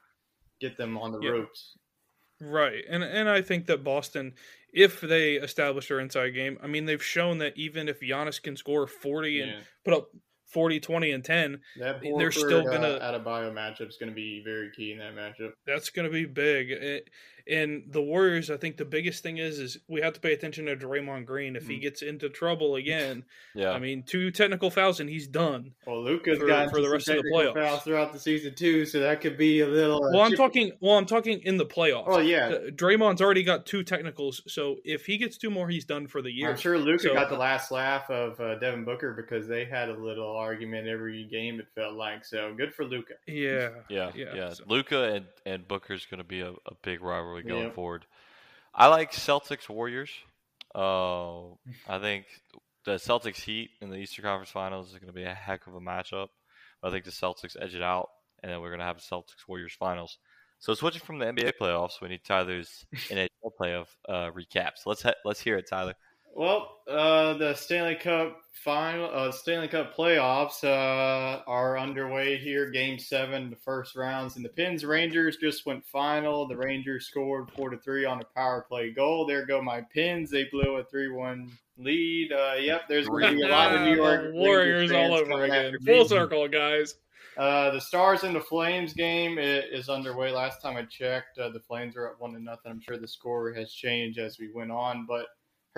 get 0.62 0.78
them 0.78 0.98
on 0.98 1.12
the 1.12 1.20
Yeah. 1.20 1.32
ropes? 1.32 1.76
Right. 2.40 2.84
And 2.88 3.04
and 3.04 3.28
I 3.30 3.42
think 3.42 3.66
that 3.66 3.84
Boston, 3.84 4.36
if 4.72 5.02
they 5.02 5.34
establish 5.36 5.88
their 5.88 6.00
inside 6.00 6.30
game, 6.32 6.58
I 6.62 6.68
mean 6.68 6.86
they've 6.86 7.04
shown 7.04 7.40
that 7.40 7.58
even 7.58 7.88
if 7.88 8.00
Giannis 8.00 8.42
can 8.42 8.56
score 8.56 8.86
forty 8.86 9.42
and 9.42 9.52
Yeah. 9.54 9.60
put 9.84 9.94
up 9.96 10.12
40, 10.48 10.80
20, 10.80 11.12
and 11.12 11.24
ten, 11.24 11.60
That 11.80 12.02
they're 12.02 12.12
Horford, 12.30 12.34
still 12.34 12.68
uh, 12.68 12.72
gonna 12.72 13.00
out 13.02 13.16
of 13.16 13.24
bio 13.24 13.52
matchup 13.52 13.90
is 13.90 13.98
going 13.98 14.10
to 14.10 14.16
be 14.16 14.42
very 14.44 14.72
key 14.76 14.92
in 14.94 15.00
that 15.00 15.16
matchup. 15.16 15.52
that's 15.66 15.90
going 15.90 16.08
to 16.08 16.12
be 16.14 16.26
big. 16.26 16.72
It- 16.72 17.10
and 17.50 17.84
the 17.94 18.02
Warriors, 18.02 18.52
I 18.52 18.58
think 18.58 18.76
the 18.76 18.84
biggest 18.84 19.24
thing 19.24 19.38
is 19.38 19.58
is 19.58 19.78
we 19.88 20.02
have 20.02 20.12
to 20.12 20.20
pay 20.20 20.34
attention 20.34 20.66
to 20.66 20.76
Draymond 20.76 21.26
Green. 21.26 21.56
If 21.56 21.66
he 21.66 21.78
Mm. 21.78 21.82
gets 21.82 22.02
into 22.02 22.28
trouble 22.28 22.76
again, 22.76 23.24
Yeah. 23.56 23.72
I 23.72 23.80
mean, 23.80 24.04
two 24.04 24.32
technical 24.32 24.70
fouls 24.70 25.00
and 25.00 25.10
he's 25.10 25.30
done. 25.30 25.72
Well, 25.86 26.04
Luka's 26.04 26.40
For- 26.40 26.46
got 26.46 26.70
for 26.72 26.82
the 26.82 26.90
rest 26.90 27.08
of 27.08 27.24
the 27.24 27.32
playoffs. 27.34 27.54
fouls 27.54 27.84
throughout 27.84 28.12
the 28.12 28.20
season 28.20 28.54
too, 28.54 28.84
so 28.86 29.00
that 29.00 29.22
could 29.22 29.38
be 29.38 29.62
a 29.62 29.66
little. 29.66 30.04
uh, 30.04 30.10
Well, 30.12 30.22
I'm 30.24 30.32
chip- 30.32 30.38
talking. 30.40 30.74
Well, 30.82 30.98
I'm 30.98 31.06
talking 31.06 31.40
in 31.42 31.56
the 31.56 31.66
playoffs. 31.66 32.04
Oh 32.08 32.20
yeah, 32.20 32.48
Uh, 32.50 32.60
Draymond's 32.72 33.22
already 33.22 33.44
got 33.44 33.66
two 33.66 33.82
technicals, 33.82 34.42
so 34.52 34.82
if 34.84 35.06
he 35.06 35.18
gets 35.18 35.38
two 35.38 35.50
more, 35.50 35.70
he's 35.70 35.86
done 35.86 36.08
for 36.08 36.22
the 36.22 36.32
year. 36.34 36.50
I'm 36.50 36.58
sure 36.58 36.78
Luka 36.78 37.04
So- 37.04 37.14
got 37.14 37.30
the 37.30 37.38
last 37.38 37.72
laugh 37.72 38.10
of 38.12 38.38
uh, 38.42 38.56
Devin 38.56 38.84
Booker 38.84 39.14
because 39.14 39.48
they 39.48 39.64
had 39.64 39.88
a 39.88 39.94
little 39.96 40.28
argument 40.38 40.88
every 40.88 41.26
game. 41.26 41.60
It 41.60 41.68
felt 41.76 41.96
like 41.96 42.24
so 42.26 42.54
good 42.54 42.74
for 42.74 42.86
Luka. 42.86 43.16
Yeah, 43.28 43.70
Yeah, 43.90 44.12
yeah. 44.16 44.34
yeah. 44.36 44.50
so- 44.54 44.64
Luka 44.68 45.14
and 45.14 45.26
and 45.46 45.68
Booker's 45.68 46.06
going 46.06 46.20
to 46.20 46.24
be 46.24 46.42
a, 46.42 46.52
a 46.52 46.76
big 46.84 47.02
rivalry 47.02 47.44
going 47.44 47.64
Yep. 47.64 47.76
forward. 47.76 48.06
I 48.74 48.88
like 48.88 49.12
Celtics 49.12 49.68
Warriors. 49.70 50.12
Uh, 50.76 51.48
I 51.88 52.00
think 52.00 52.26
the 52.86 52.94
Celtics 52.96 53.42
Heat 53.42 53.72
in 53.82 53.90
the 53.90 53.98
Eastern 53.98 54.24
Conference 54.24 54.52
Finals 54.52 54.88
is 54.92 54.94
going 55.00 55.08
to 55.08 55.14
be 55.14 55.24
a 55.24 55.34
heck 55.34 55.66
of 55.68 55.76
a 55.76 55.80
matchup. 55.80 56.28
I 56.84 56.92
think 56.92 57.06
the 57.06 57.12
Celtics 57.12 57.56
edge 57.60 57.74
it 57.74 57.82
out, 57.82 58.10
and 58.44 58.52
then 58.52 58.62
we're 58.62 58.70
going 58.70 58.80
to 58.80 58.86
have 58.86 58.98
the 58.98 59.02
Celtics 59.16 59.48
Warriors 59.48 59.74
Finals. 59.74 60.18
So 60.60 60.74
switching 60.74 61.02
from 61.02 61.20
the 61.20 61.26
NBA 61.26 61.54
playoffs, 61.60 62.02
we 62.02 62.10
need 62.10 62.24
Tyler's 62.24 62.86
NHL 62.96 63.28
playoff 63.60 63.88
uh, 64.08 64.30
recaps. 64.32 64.86
Let's 64.86 65.02
he- 65.04 65.14
let's 65.26 65.40
hear 65.42 65.58
it, 65.58 65.66
Tyler. 65.70 65.96
Well, 66.38 66.82
uh, 66.88 67.34
the 67.34 67.56
Stanley 67.56 67.96
Cup 67.96 68.40
final, 68.64 69.10
uh, 69.12 69.32
Stanley 69.32 69.68
Cup 69.68 69.98
playoffs 69.98 70.64
uh, 70.64 71.42
are 71.48 71.80
underway 71.80 72.38
here. 72.38 72.70
Game 72.70 73.00
seven, 73.00 73.50
the 73.50 73.56
first 73.56 73.96
rounds, 73.96 74.36
and 74.36 74.46
the 74.46 74.50
Pens 74.50 74.86
Rangers 74.86 75.38
just 75.38 75.66
went 75.66 75.84
final. 75.84 76.48
The 76.48 76.56
Rangers 76.56 77.08
scored 77.08 77.50
four 77.50 77.72
to 77.72 77.78
three 77.80 78.06
on 78.06 78.22
a 78.22 78.26
power 78.36 78.64
play 78.70 78.92
goal. 78.92 79.26
There 79.26 79.48
go 79.48 79.64
my 79.64 79.82
Pens. 79.92 80.30
They 80.30 80.44
blew 80.44 80.76
a 80.76 80.84
three 80.84 81.10
one 81.12 81.52
lead. 81.80 82.32
Uh, 82.32 82.54
yep, 82.60 82.84
there's 82.88 83.08
going 83.08 83.32
to 83.32 83.36
be 83.36 83.42
a 83.42 83.48
lot 83.48 83.74
of 83.74 83.82
New 83.82 83.96
York 83.96 84.30
Warriors 84.36 84.92
all 84.92 85.16
over 85.16 85.46
again. 85.46 85.76
Full 85.88 86.08
circle, 86.08 86.48
guys. 86.48 86.94
Uh, 87.36 87.72
the 87.72 87.82
Stars 87.82 88.24
and 88.24 88.36
the 88.36 88.42
Flames 88.42 88.94
game 88.94 89.40
is 89.40 89.90
underway. 89.90 90.32
Last 90.32 90.62
time 90.62 90.78
I 90.78 90.84
checked, 90.84 91.40
uh, 91.40 91.50
the 91.50 91.62
Flames 91.62 91.98
are 91.98 92.10
up 92.10 92.22
one 92.22 92.34
to 92.34 92.40
nothing. 92.40 92.72
I'm 92.72 92.80
sure 92.80 93.00
the 93.00 93.08
score 93.08 93.52
has 93.54 93.74
changed 93.74 94.20
as 94.20 94.38
we 94.38 94.52
went 94.54 94.72
on, 94.72 95.08
but 95.08 95.26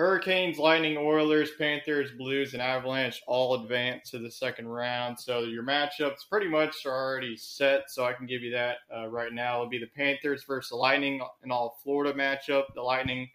Hurricanes, 0.00 0.58
Lightning, 0.58 0.96
Oilers, 0.96 1.50
Panthers, 1.58 2.12
Blues, 2.12 2.54
and 2.54 2.62
Avalanche 2.62 3.20
all 3.26 3.62
advance 3.62 4.08
to 4.08 4.18
the 4.18 4.30
second 4.30 4.66
round. 4.66 5.20
So 5.20 5.40
your 5.40 5.62
matchups 5.62 6.26
pretty 6.26 6.48
much 6.48 6.86
are 6.86 6.90
already 6.90 7.36
set. 7.36 7.90
So 7.90 8.06
I 8.06 8.14
can 8.14 8.24
give 8.24 8.42
you 8.42 8.50
that 8.52 8.78
uh, 8.96 9.08
right 9.08 9.30
now. 9.30 9.56
It'll 9.56 9.68
be 9.68 9.76
the 9.76 9.90
Panthers 9.94 10.44
versus 10.44 10.70
the 10.70 10.76
Lightning 10.76 11.20
in 11.44 11.50
all 11.50 11.78
Florida 11.84 12.14
matchup. 12.14 12.72
The 12.74 12.80
Lightning 12.80 13.28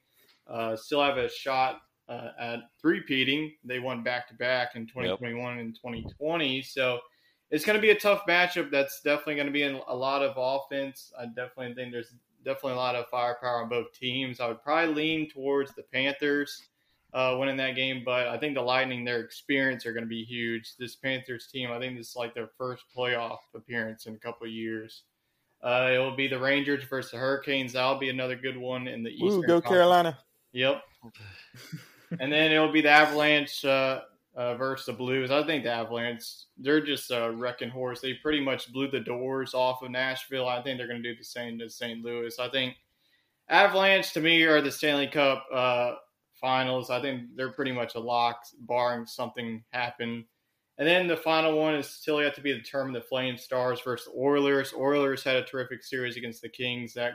uh, 0.47 0.75
still 0.75 1.03
have 1.03 1.17
a 1.17 1.29
shot 1.29 1.81
uh, 2.09 2.29
at 2.39 2.61
three-peating. 2.81 3.53
They 3.63 3.77
won 3.77 4.01
back 4.01 4.27
to 4.29 4.33
back 4.33 4.75
in 4.75 4.87
2021 4.87 5.59
and 5.59 5.75
2020. 5.75 6.63
So 6.63 6.97
it's 7.51 7.63
going 7.63 7.77
to 7.77 7.81
be 7.81 7.91
a 7.91 7.99
tough 7.99 8.23
matchup. 8.27 8.71
That's 8.71 9.01
definitely 9.01 9.35
going 9.35 9.45
to 9.45 9.53
be 9.53 9.61
in 9.61 9.79
a 9.87 9.95
lot 9.95 10.23
of 10.23 10.33
offense. 10.35 11.13
I 11.15 11.27
definitely 11.27 11.75
think 11.75 11.91
there's 11.91 12.15
definitely 12.45 12.73
a 12.73 12.77
lot 12.77 12.95
of 12.95 13.07
firepower 13.07 13.63
on 13.63 13.69
both 13.69 13.91
teams. 13.93 14.39
I 14.39 14.47
would 14.47 14.63
probably 14.63 14.93
lean 14.93 15.29
towards 15.29 15.73
the 15.73 15.83
Panthers 15.83 16.67
uh, 17.13 17.35
winning 17.39 17.57
that 17.57 17.75
game, 17.75 18.03
but 18.05 18.27
I 18.27 18.37
think 18.37 18.55
the 18.55 18.61
Lightning, 18.61 19.03
their 19.03 19.21
experience 19.21 19.85
are 19.85 19.93
going 19.93 20.03
to 20.03 20.09
be 20.09 20.23
huge. 20.23 20.75
This 20.77 20.95
Panthers 20.95 21.47
team, 21.47 21.71
I 21.71 21.79
think 21.79 21.97
this 21.97 22.09
is 22.09 22.15
like 22.15 22.33
their 22.33 22.49
first 22.57 22.83
playoff 22.95 23.39
appearance 23.55 24.05
in 24.05 24.13
a 24.13 24.17
couple 24.17 24.45
of 24.45 24.53
years. 24.53 25.03
Uh, 25.63 25.89
it 25.93 25.97
will 25.97 26.15
be 26.15 26.27
the 26.27 26.37
Rangers 26.37 26.83
versus 26.83 27.11
the 27.11 27.17
Hurricanes. 27.17 27.73
That'll 27.73 27.97
be 27.97 28.09
another 28.09 28.35
good 28.35 28.57
one 28.57 28.87
in 28.87 29.01
the 29.01 29.09
East. 29.09 29.23
Woo, 29.23 29.41
go 29.41 29.53
Conference. 29.53 29.67
Carolina. 29.67 30.19
Yep. 30.51 30.83
and 32.19 32.31
then 32.31 32.51
it'll 32.51 32.71
be 32.71 32.81
the 32.81 32.89
Avalanche 32.89 33.65
uh, 33.65 34.01
uh, 34.35 34.55
versus 34.55 34.85
the 34.85 34.93
Blues. 34.93 35.31
I 35.31 35.45
think 35.45 35.63
the 35.63 35.71
Avalanche, 35.71 36.23
they're 36.57 36.85
just 36.85 37.11
a 37.11 37.31
wrecking 37.31 37.69
horse. 37.69 38.01
They 38.01 38.15
pretty 38.15 38.41
much 38.41 38.71
blew 38.71 38.89
the 38.89 38.99
doors 38.99 39.53
off 39.53 39.81
of 39.81 39.91
Nashville. 39.91 40.47
I 40.47 40.61
think 40.61 40.77
they're 40.77 40.87
going 40.87 41.01
to 41.01 41.13
do 41.13 41.17
the 41.17 41.23
same 41.23 41.57
to 41.59 41.69
St. 41.69 42.03
Louis. 42.03 42.37
I 42.39 42.49
think 42.49 42.75
Avalanche, 43.49 44.11
to 44.13 44.21
me, 44.21 44.43
are 44.43 44.61
the 44.61 44.71
Stanley 44.71 45.07
Cup 45.07 45.45
uh, 45.53 45.93
finals. 46.33 46.89
I 46.89 47.01
think 47.01 47.35
they're 47.35 47.53
pretty 47.53 47.71
much 47.71 47.95
a 47.95 47.99
lock, 47.99 48.41
barring 48.61 49.05
something 49.05 49.63
happen. 49.71 50.25
And 50.77 50.87
then 50.87 51.07
the 51.07 51.15
final 51.15 51.57
one 51.57 51.75
is 51.75 51.89
still 51.89 52.21
yet 52.21 52.35
to 52.35 52.41
be 52.41 52.53
determined. 52.53 52.95
The 52.95 53.01
Flame 53.01 53.37
Stars 53.37 53.79
versus 53.81 54.11
Oilers. 54.17 54.73
Oilers 54.73 55.23
had 55.23 55.37
a 55.37 55.45
terrific 55.45 55.83
series 55.83 56.17
against 56.17 56.41
the 56.41 56.49
Kings. 56.49 56.93
That 56.93 57.13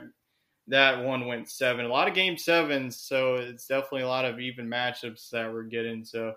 that 0.67 1.03
one 1.03 1.27
went 1.27 1.49
seven. 1.49 1.85
A 1.85 1.89
lot 1.89 2.07
of 2.07 2.15
game 2.15 2.37
sevens, 2.37 2.97
so 2.97 3.35
it's 3.35 3.67
definitely 3.67 4.01
a 4.01 4.07
lot 4.07 4.25
of 4.25 4.39
even 4.39 4.67
matchups 4.67 5.29
that 5.29 5.51
we're 5.51 5.63
getting. 5.63 6.03
So 6.03 6.33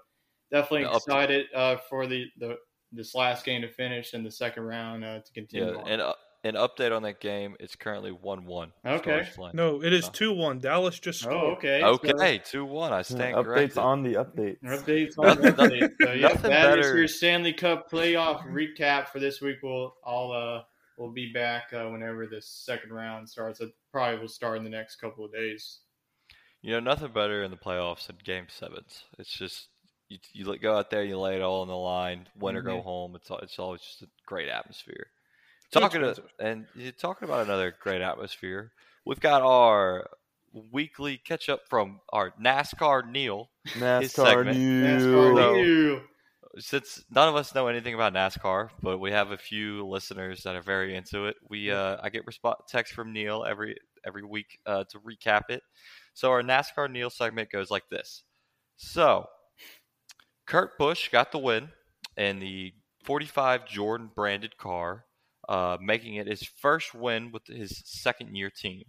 definitely 0.52 0.82
Yeah, 0.82 0.96
excited 0.96 1.46
uh, 1.54 1.76
for 1.88 2.06
the, 2.06 2.26
the 2.38 2.56
this 2.92 3.14
last 3.14 3.44
game 3.44 3.62
to 3.62 3.68
finish 3.68 4.12
and 4.14 4.24
the 4.24 4.30
second 4.30 4.62
round 4.64 5.04
uh, 5.04 5.18
to 5.20 5.32
continue. 5.32 5.72
Yeah, 5.72 5.80
on. 5.80 5.88
and 5.88 6.00
uh, 6.02 6.14
an 6.44 6.54
update 6.54 6.94
on 6.94 7.02
that 7.04 7.20
game. 7.20 7.56
It's 7.58 7.74
currently 7.74 8.10
one-one. 8.12 8.70
Okay. 8.86 9.26
No, 9.54 9.82
it 9.82 9.92
is 9.94 10.08
two 10.10 10.32
one. 10.32 10.58
Dallas 10.60 10.98
just 10.98 11.20
scored. 11.20 11.34
Oh, 11.34 11.52
okay. 11.52 11.82
Okay, 11.82 12.38
two-one. 12.44 12.92
I 12.92 13.00
stand 13.02 13.34
updates 13.34 13.44
corrected. 13.44 13.78
on 13.78 14.02
the 14.02 14.14
updates. 14.14 14.62
Updates 14.62 15.18
on 15.18 15.40
the 15.40 15.50
Nothing- 15.52 15.80
update. 15.80 15.90
So, 16.02 16.12
yeah, 16.12 16.28
nothing 16.28 16.50
that 16.50 16.78
is 16.78 16.86
better. 16.86 16.98
your 16.98 17.08
Stanley 17.08 17.52
Cup 17.54 17.90
playoff 17.90 18.46
recap 18.46 19.08
for 19.08 19.20
this 19.20 19.40
week. 19.40 19.56
We'll 19.62 19.94
I'll 20.06 20.32
uh 20.32 20.62
we'll 20.98 21.12
be 21.12 21.32
back 21.32 21.72
uh, 21.72 21.88
whenever 21.88 22.26
the 22.26 22.42
second 22.42 22.92
round 22.92 23.26
starts. 23.28 23.60
It 23.62 23.70
probably 23.90 24.20
will 24.20 24.28
start 24.28 24.58
in 24.58 24.64
the 24.64 24.70
next 24.70 24.96
couple 24.96 25.24
of 25.24 25.32
days. 25.32 25.80
You 26.60 26.72
know, 26.72 26.80
nothing 26.80 27.12
better 27.12 27.42
in 27.42 27.50
the 27.50 27.56
playoffs 27.56 28.06
than 28.06 28.16
game 28.22 28.46
sevens. 28.48 29.04
It's 29.18 29.32
just 29.32 29.68
you, 30.32 30.44
you 30.46 30.58
go 30.58 30.76
out 30.76 30.90
there, 30.90 31.02
you 31.04 31.18
lay 31.18 31.36
it 31.36 31.42
all 31.42 31.62
on 31.62 31.68
the 31.68 31.76
line, 31.76 32.28
win 32.38 32.56
or 32.56 32.62
go 32.62 32.80
Mhm. 32.80 32.84
home. 32.84 33.16
It's 33.16 33.30
al- 33.30 33.38
it's 33.38 33.58
always 33.58 33.80
just 33.80 34.02
a 34.02 34.08
great 34.26 34.48
atmosphere. 34.48 35.06
Talking 35.72 36.02
to, 36.02 36.22
and 36.38 36.66
you're 36.74 36.92
talking 36.92 37.26
about 37.26 37.44
another 37.44 37.74
great 37.80 38.00
atmosphere. 38.00 38.72
We've 39.04 39.18
got 39.20 39.42
our 39.42 40.08
weekly 40.70 41.18
catch 41.18 41.48
up 41.48 41.66
from 41.68 42.00
our 42.12 42.30
NASCAR 42.40 43.10
Neil. 43.10 43.50
NASCAR 43.70 44.10
segment. 44.10 44.58
news. 44.58 45.02
So, 45.02 45.54
since 46.58 47.04
none 47.10 47.28
of 47.28 47.34
us 47.34 47.54
know 47.54 47.66
anything 47.66 47.94
about 47.94 48.12
NASCAR, 48.12 48.70
but 48.80 48.98
we 48.98 49.10
have 49.10 49.32
a 49.32 49.36
few 49.38 49.84
listeners 49.86 50.44
that 50.44 50.54
are 50.54 50.62
very 50.62 50.94
into 50.94 51.26
it, 51.26 51.36
we 51.48 51.70
uh, 51.72 51.96
I 52.00 52.08
get 52.10 52.24
resp- 52.26 52.66
text 52.68 52.92
from 52.94 53.12
Neil 53.12 53.44
every 53.44 53.76
every 54.06 54.22
week 54.22 54.60
uh, 54.66 54.84
to 54.90 55.00
recap 55.00 55.50
it. 55.50 55.62
So 56.12 56.30
our 56.30 56.42
NASCAR 56.42 56.88
Neil 56.88 57.10
segment 57.10 57.50
goes 57.50 57.70
like 57.72 57.88
this. 57.90 58.22
So 58.76 59.26
Kurt 60.46 60.78
Busch 60.78 61.08
got 61.08 61.32
the 61.32 61.38
win 61.38 61.70
in 62.16 62.38
the 62.38 62.72
45 63.04 63.66
Jordan 63.66 64.10
branded 64.14 64.56
car, 64.56 65.04
uh, 65.48 65.78
making 65.80 66.14
it 66.14 66.26
his 66.26 66.42
first 66.42 66.94
win 66.94 67.32
with 67.32 67.46
his 67.46 67.82
second 67.84 68.36
year 68.36 68.50
team. 68.50 68.84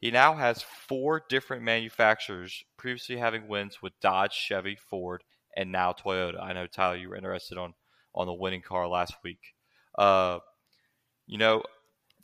He 0.00 0.10
now 0.10 0.34
has 0.34 0.62
four 0.62 1.22
different 1.28 1.62
manufacturers, 1.62 2.62
previously 2.76 3.16
having 3.16 3.48
wins 3.48 3.82
with 3.82 3.98
Dodge, 4.00 4.32
Chevy, 4.32 4.76
Ford, 4.76 5.24
and 5.56 5.72
now 5.72 5.92
Toyota. 5.92 6.40
I 6.40 6.52
know 6.52 6.66
Tyler, 6.66 6.96
you 6.96 7.08
were 7.08 7.16
interested 7.16 7.58
on 7.58 7.74
on 8.14 8.26
the 8.26 8.32
winning 8.34 8.62
car 8.62 8.88
last 8.88 9.14
week. 9.22 9.40
Uh, 9.96 10.38
you 11.26 11.38
know, 11.38 11.62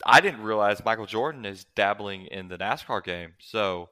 I 0.05 0.21
didn't 0.21 0.41
realize 0.41 0.83
Michael 0.83 1.05
Jordan 1.05 1.45
is 1.45 1.65
dabbling 1.75 2.25
in 2.27 2.47
the 2.47 2.57
NASCAR 2.57 3.03
game. 3.03 3.33
So 3.39 3.89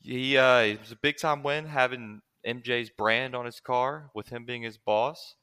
he 0.00 0.36
uh, 0.36 0.60
it 0.60 0.80
was 0.80 0.92
a 0.92 0.96
big 0.96 1.16
time 1.16 1.42
win 1.42 1.66
having 1.66 2.20
MJ's 2.46 2.90
brand 2.90 3.34
on 3.34 3.44
his 3.44 3.60
car 3.60 4.10
with 4.14 4.28
him 4.28 4.44
being 4.44 4.62
his 4.62 4.78
boss. 4.78 5.36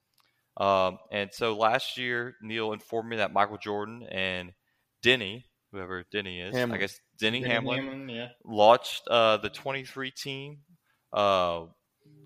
Um, 0.57 0.97
and 1.11 1.31
so 1.33 1.55
last 1.55 1.97
year, 1.97 2.35
Neil 2.41 2.73
informed 2.73 3.09
me 3.09 3.17
that 3.17 3.33
Michael 3.33 3.57
Jordan 3.57 4.03
and 4.03 4.53
Denny, 5.01 5.45
whoever 5.71 6.03
Denny 6.11 6.41
is, 6.41 6.55
I 6.55 6.77
guess 6.77 6.99
Denny, 7.19 7.41
Denny 7.41 7.53
Hamlin, 7.53 7.83
Hamlin, 7.85 8.09
yeah. 8.09 8.27
launched 8.43 9.07
uh, 9.07 9.37
the 9.37 9.49
23 9.49 10.11
team 10.11 10.59
uh, 11.13 11.65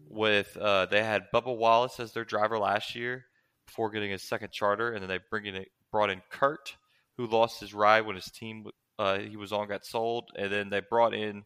with 0.10 0.56
uh, 0.58 0.88
they 0.88 1.04
had 1.04 1.26
Bubba 1.34 1.56
Wallace 1.56 2.00
as 2.00 2.14
their 2.14 2.26
driver 2.26 2.58
last 2.58 2.96
year 2.96 3.26
before 3.68 3.92
getting 3.92 4.12
his 4.12 4.24
second 4.24 4.52
charter, 4.52 4.92
and 4.92 5.02
then 5.02 5.10
they 5.10 5.20
bring 5.30 5.46
in 5.46 5.66
brought 5.92 6.10
in 6.10 6.22
Kurt, 6.30 6.76
who 7.18 7.28
lost 7.28 7.60
his 7.60 7.74
ride 7.74 8.06
when 8.06 8.16
his 8.16 8.32
team 8.32 8.66
uh, 8.98 9.20
he 9.20 9.38
was 9.38 9.52
on 9.52 9.68
got 9.68 9.86
sold, 9.86 10.30
and 10.38 10.52
then 10.52 10.70
they 10.70 10.82
brought 10.82 11.14
in 11.14 11.44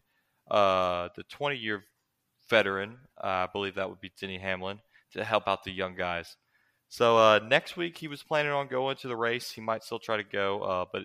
uh, 0.50 1.08
the 1.16 1.22
20 1.24 1.56
year 1.56 1.82
veteran, 2.50 2.98
uh, 3.22 3.26
I 3.26 3.48
believe 3.52 3.76
that 3.76 3.88
would 3.88 4.00
be 4.00 4.12
Denny 4.20 4.38
Hamlin, 4.38 4.80
to 5.12 5.24
help 5.24 5.48
out 5.48 5.64
the 5.64 5.72
young 5.72 5.94
guys. 5.94 6.36
So 6.88 7.16
uh, 7.16 7.38
next 7.38 7.76
week 7.76 7.96
he 7.96 8.08
was 8.08 8.22
planning 8.22 8.52
on 8.52 8.66
going 8.66 8.96
to 8.96 9.08
the 9.08 9.16
race. 9.16 9.50
He 9.50 9.60
might 9.60 9.84
still 9.84 10.00
try 10.00 10.16
to 10.16 10.24
go, 10.24 10.62
uh, 10.62 10.84
but 10.92 11.02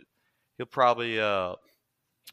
he'll 0.57 0.65
probably 0.65 1.19
uh, 1.19 1.53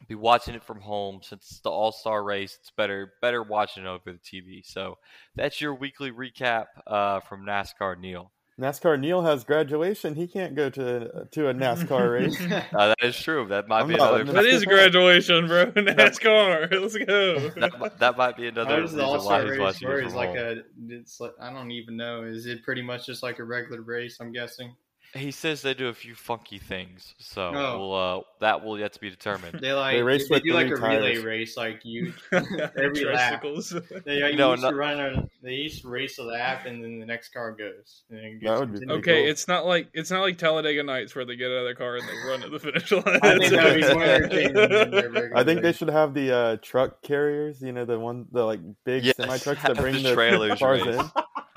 be 0.09 0.15
watching 0.15 0.55
it 0.55 0.65
from 0.65 0.81
home 0.81 1.21
since 1.23 1.51
it's 1.51 1.61
the 1.61 1.71
All 1.71 1.93
Star 1.93 2.25
race. 2.25 2.57
It's 2.61 2.73
better 2.77 3.13
better 3.21 3.43
watching 3.43 3.85
it 3.85 3.89
over 3.89 4.13
the 4.13 4.19
TV. 4.19 4.65
So 4.65 4.97
that's 5.37 5.61
your 5.61 5.75
weekly 5.75 6.11
recap 6.11 6.67
uh, 6.87 7.21
from 7.21 7.45
NASCAR. 7.45 7.99
Neil, 8.01 8.33
NASCAR 8.61 9.01
Neil 9.01 9.23
has 9.23 9.45
graduation. 9.45 10.15
He 10.15 10.27
can't 10.27 10.55
go 10.55 10.69
to 10.71 11.27
to 11.31 11.49
a 11.49 11.55
NASCAR 11.55 12.13
race. 12.21 12.41
uh, 12.75 12.89
that 12.89 13.03
is 13.03 13.17
true. 13.17 13.47
That 13.49 13.67
might 13.67 13.83
I'm 13.83 13.89
be 13.89 13.95
another. 13.95 14.25
That 14.25 14.45
is 14.45 14.65
graduation, 14.65 15.47
bro. 15.47 15.67
NASCAR. 15.73 16.71
Let's 16.71 16.97
go. 16.97 17.49
that, 17.61 17.99
that 17.99 18.17
might 18.17 18.37
be 18.37 18.45
How 18.45 18.49
another 18.51 18.83
does 18.83 18.93
reason 18.93 18.99
the 18.99 19.05
All 19.05 19.17
why 19.17 19.21
Star 19.21 19.43
he's 19.43 19.51
race 19.51 19.61
watching 19.61 19.89
work? 19.89 20.03
it 20.03 20.07
Is 20.07 20.15
like 20.15 20.37
a 20.37 20.63
it's 20.89 21.21
like 21.21 21.33
I 21.41 21.51
don't 21.51 21.71
even 21.71 21.97
know. 21.97 22.25
Is 22.25 22.47
it 22.47 22.63
pretty 22.63 22.83
much 22.83 23.07
just 23.07 23.23
like 23.23 23.39
a 23.39 23.45
regular 23.45 23.81
race? 23.81 24.19
I'm 24.21 24.33
guessing. 24.33 24.75
He 25.15 25.31
says 25.31 25.61
they 25.61 25.75
do 25.75 25.89
a 25.89 25.93
few 25.95 26.15
funky 26.15 26.59
things, 26.59 27.15
so 27.19 27.53
Oh. 27.55 27.79
we'll, 27.79 27.95
uh, 27.95 28.21
that 28.41 28.65
will 28.65 28.79
yet 28.79 28.95
to 28.95 29.01
be 29.01 29.11
determined. 29.11 29.61
They 29.61 29.75
like 29.75 29.95
They 29.97 30.03
race 30.03 30.27
they, 30.27 30.37
with 30.37 30.43
do 30.45 30.55
like 30.55 30.69
a 30.71 30.77
three 30.77 30.89
relay 30.89 31.19
race, 31.19 31.55
like 31.55 31.83
you 31.85 32.15
every 32.33 33.05
lap. 33.05 33.43
They 33.43 34.23
like, 34.23 34.37
No, 34.37 34.53
used 34.53 34.63
no- 34.63 34.71
to 34.71 34.75
run 34.77 34.99
a, 35.01 35.29
they 35.43 35.53
used 35.53 35.83
to 35.83 35.89
race 35.89 36.17
a 36.19 36.23
lap, 36.23 36.65
and 36.65 36.83
then 36.83 36.99
the 36.99 37.05
next 37.05 37.29
car 37.35 37.53
goes. 37.53 38.05
And 38.11 38.41
That 38.41 38.59
would 38.61 38.73
be 38.73 38.79
continues. 38.79 38.99
Okay, 39.01 39.21
cool. 39.23 39.31
it's 39.31 39.47
not 39.49 39.67
like 39.67 39.89
it's 39.93 40.11
not 40.11 40.23
like 40.23 40.39
Talladega 40.39 40.83
Nights 40.83 41.15
where 41.15 41.27
they 41.27 41.37
get 41.37 41.51
out 41.51 41.59
of 41.59 41.65
their 41.65 41.75
car 41.75 41.97
and 41.97 42.09
they 42.09 42.29
run 42.29 42.41
to 42.41 42.49
the 42.49 42.59
finish 42.59 42.91
line. 42.93 43.03
I 43.23 43.39
think 43.39 43.51
that 43.53 43.65
would 43.65 43.81
be 43.83 43.93
more 43.95 44.03
entertaining 44.05 44.55
than 44.55 44.71
their 44.93 45.11
regular 45.11 45.33
I 45.37 45.45
think 45.45 45.61
they 45.61 45.73
should 45.73 45.91
have 45.91 46.15
the 46.15 46.35
uh, 46.35 46.57
truck 46.63 47.03
carriers. 47.03 47.61
You 47.61 47.73
know, 47.73 47.85
the 47.85 47.99
one, 47.99 48.25
the 48.33 48.45
like 48.45 48.61
big 48.87 49.05
Yes, 49.05 49.17
semi 49.17 49.37
trucks 49.37 49.61
that 49.63 49.77
bring 49.77 49.97
the 49.97 50.09
the, 50.09 50.15
trailers 50.15 50.59
cars 50.59 50.87
race. 50.87 50.97
in. 50.97 51.11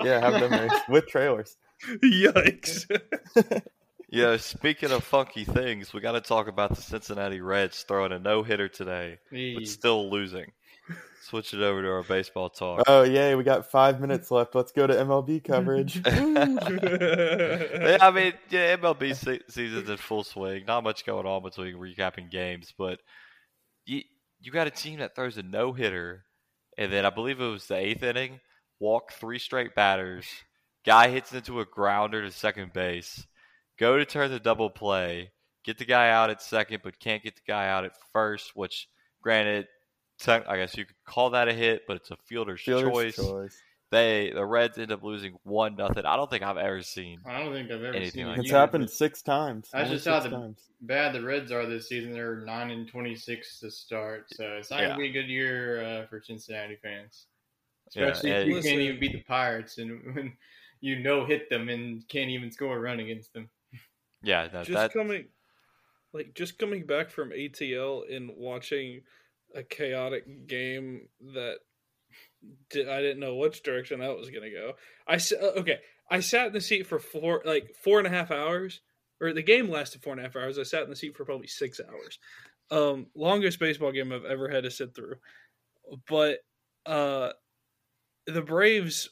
Yeah, 0.06 0.20
have 0.20 0.38
them 0.40 0.52
race 0.52 0.80
with 0.90 1.06
trailers. 1.06 1.56
Yikes! 2.02 2.86
Yeah, 4.08 4.36
speaking 4.36 4.92
of 4.92 5.02
funky 5.02 5.44
things, 5.44 5.92
we 5.92 6.00
got 6.00 6.12
to 6.12 6.20
talk 6.20 6.46
about 6.46 6.74
the 6.76 6.80
Cincinnati 6.80 7.40
Reds 7.40 7.82
throwing 7.82 8.12
a 8.12 8.20
no 8.20 8.44
hitter 8.44 8.68
today, 8.68 9.18
but 9.32 9.66
still 9.66 10.08
losing. 10.08 10.52
Switch 11.22 11.52
it 11.52 11.60
over 11.60 11.82
to 11.82 11.88
our 11.90 12.04
baseball 12.04 12.48
talk. 12.48 12.84
Oh 12.86 13.02
yay, 13.02 13.34
we 13.34 13.42
got 13.42 13.68
five 13.68 14.00
minutes 14.00 14.30
left. 14.30 14.54
Let's 14.54 14.70
go 14.70 14.86
to 14.86 14.94
MLB 14.94 15.42
coverage. 15.44 15.96
Yeah, 16.06 17.98
I 18.00 18.10
mean, 18.12 18.32
yeah, 18.48 18.76
MLB 18.76 19.16
se- 19.16 19.42
season's 19.48 19.88
in 19.90 19.96
full 19.96 20.22
swing. 20.22 20.64
Not 20.66 20.84
much 20.84 21.04
going 21.04 21.26
on 21.26 21.42
between 21.42 21.74
recapping 21.74 22.30
games, 22.30 22.72
but 22.78 23.00
you 23.86 24.02
you 24.40 24.52
got 24.52 24.68
a 24.68 24.70
team 24.70 25.00
that 25.00 25.16
throws 25.16 25.36
a 25.36 25.42
no 25.42 25.72
hitter, 25.72 26.24
and 26.78 26.92
then 26.92 27.04
I 27.04 27.10
believe 27.10 27.40
it 27.40 27.46
was 27.50 27.66
the 27.66 27.76
eighth 27.76 28.04
inning, 28.04 28.38
walk 28.78 29.12
three 29.14 29.40
straight 29.40 29.74
batters. 29.74 30.26
Guy 30.86 31.08
hits 31.08 31.32
into 31.32 31.60
a 31.60 31.64
grounder 31.64 32.22
to 32.22 32.30
second 32.30 32.72
base. 32.72 33.26
Go 33.78 33.98
to 33.98 34.04
turn 34.04 34.30
the 34.30 34.38
double 34.40 34.70
play. 34.70 35.32
Get 35.64 35.78
the 35.78 35.84
guy 35.84 36.10
out 36.10 36.30
at 36.30 36.40
second, 36.40 36.80
but 36.84 36.98
can't 37.00 37.22
get 37.22 37.34
the 37.34 37.42
guy 37.46 37.68
out 37.68 37.84
at 37.84 37.92
first. 38.12 38.54
Which, 38.54 38.88
granted, 39.20 39.66
I 40.26 40.56
guess 40.56 40.76
you 40.76 40.84
could 40.84 40.94
call 41.04 41.30
that 41.30 41.48
a 41.48 41.52
hit, 41.52 41.82
but 41.88 41.96
it's 41.96 42.10
a 42.12 42.16
fielder's, 42.16 42.60
Fielder's 42.62 42.92
choice. 42.92 43.16
choice. 43.16 43.58
They 43.92 44.32
the 44.34 44.44
Reds 44.44 44.78
end 44.78 44.90
up 44.90 45.02
losing 45.04 45.36
one 45.44 45.76
nothing. 45.76 46.04
I 46.06 46.16
don't 46.16 46.28
think 46.28 46.42
I've 46.42 46.56
ever 46.56 46.82
seen 46.82 47.20
I 47.24 47.38
don't 47.38 47.52
think 47.52 47.70
I've 47.70 47.82
ever 47.84 47.94
anything 47.94 48.10
seen 48.22 48.26
like 48.26 48.38
It's 48.38 48.48
that. 48.50 48.56
either, 48.56 48.60
happened 48.60 48.90
six 48.90 49.22
times. 49.22 49.68
That's 49.72 49.90
just 49.90 50.06
how 50.08 50.18
the 50.18 50.28
times. 50.30 50.60
bad 50.80 51.12
the 51.14 51.22
Reds 51.22 51.52
are 51.52 51.66
this 51.66 51.88
season. 51.88 52.12
They're 52.12 52.40
nine 52.44 52.70
and 52.70 52.88
twenty 52.88 53.14
six 53.14 53.60
to 53.60 53.70
start, 53.70 54.26
so 54.34 54.44
it's 54.58 54.72
not 54.72 54.80
Yeah. 54.80 54.88
gonna 54.88 54.98
be 54.98 55.08
a 55.10 55.12
good 55.12 55.28
year 55.28 55.84
uh, 56.02 56.06
for 56.08 56.20
Cincinnati 56.20 56.76
fans. 56.82 57.26
Yeah, 57.94 58.06
Especially 58.06 58.30
if 58.32 58.36
and- 58.42 58.50
you 58.56 58.62
can't 58.62 58.80
even 58.80 59.00
beat 59.00 59.12
the 59.12 59.22
Pirates 59.22 59.78
and 59.78 60.00
when 60.14 60.36
you 60.86 61.00
know 61.00 61.24
hit 61.24 61.50
them 61.50 61.68
and 61.68 62.06
can't 62.08 62.30
even 62.30 62.52
score 62.52 62.76
a 62.76 62.80
run 62.80 63.00
against 63.00 63.32
them. 63.32 63.50
Yeah, 64.22 64.48
no, 64.52 64.62
just 64.62 64.72
that 64.72 64.92
coming, 64.92 65.26
like 66.14 66.32
just 66.34 66.58
coming 66.58 66.86
back 66.86 67.10
from 67.10 67.30
ATL 67.30 68.02
and 68.14 68.30
watching 68.36 69.00
a 69.54 69.64
chaotic 69.64 70.46
game 70.46 71.08
that 71.34 71.56
di- 72.70 72.88
I 72.88 73.00
didn't 73.00 73.18
know 73.18 73.34
which 73.34 73.64
direction 73.64 73.98
that 73.98 74.16
was 74.16 74.30
gonna 74.30 74.50
go. 74.50 74.74
I 75.08 75.16
uh, 75.16 75.60
okay, 75.60 75.78
I 76.08 76.20
sat 76.20 76.46
in 76.46 76.52
the 76.52 76.60
seat 76.60 76.86
for 76.86 77.00
four 77.00 77.42
like 77.44 77.74
four 77.82 77.98
and 77.98 78.06
a 78.06 78.10
half 78.10 78.30
hours, 78.30 78.80
or 79.20 79.32
the 79.32 79.42
game 79.42 79.68
lasted 79.68 80.02
four 80.02 80.12
and 80.12 80.20
a 80.20 80.24
half 80.24 80.36
hours. 80.36 80.56
I 80.56 80.62
sat 80.62 80.84
in 80.84 80.90
the 80.90 80.96
seat 80.96 81.16
for 81.16 81.24
probably 81.24 81.48
six 81.48 81.80
hours. 81.80 82.18
Um, 82.70 83.06
longest 83.16 83.58
baseball 83.58 83.90
game 83.90 84.12
I've 84.12 84.24
ever 84.24 84.48
had 84.48 84.62
to 84.64 84.70
sit 84.70 84.94
through. 84.94 85.16
But 86.08 86.38
uh, 86.86 87.32
the 88.26 88.42
Braves 88.42 89.10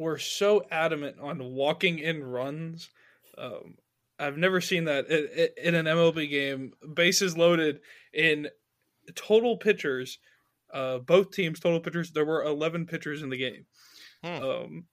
were 0.00 0.18
so 0.18 0.64
adamant 0.70 1.16
on 1.20 1.52
walking 1.52 1.98
in 1.98 2.24
runs. 2.24 2.88
Um, 3.36 3.76
I've 4.18 4.38
never 4.38 4.60
seen 4.60 4.84
that 4.84 5.08
in, 5.08 5.48
in 5.62 5.74
an 5.74 5.86
MLB 5.86 6.28
game. 6.30 6.72
Bases 6.94 7.36
loaded 7.36 7.80
in 8.12 8.48
total 9.14 9.58
pitchers, 9.58 10.18
uh, 10.72 10.98
both 10.98 11.30
teams 11.32 11.60
total 11.60 11.80
pitchers. 11.80 12.10
There 12.10 12.24
were 12.24 12.42
eleven 12.44 12.86
pitchers 12.86 13.22
in 13.22 13.28
the 13.28 13.36
game. 13.36 13.66
Hmm. 14.24 14.42
Um, 14.42 14.84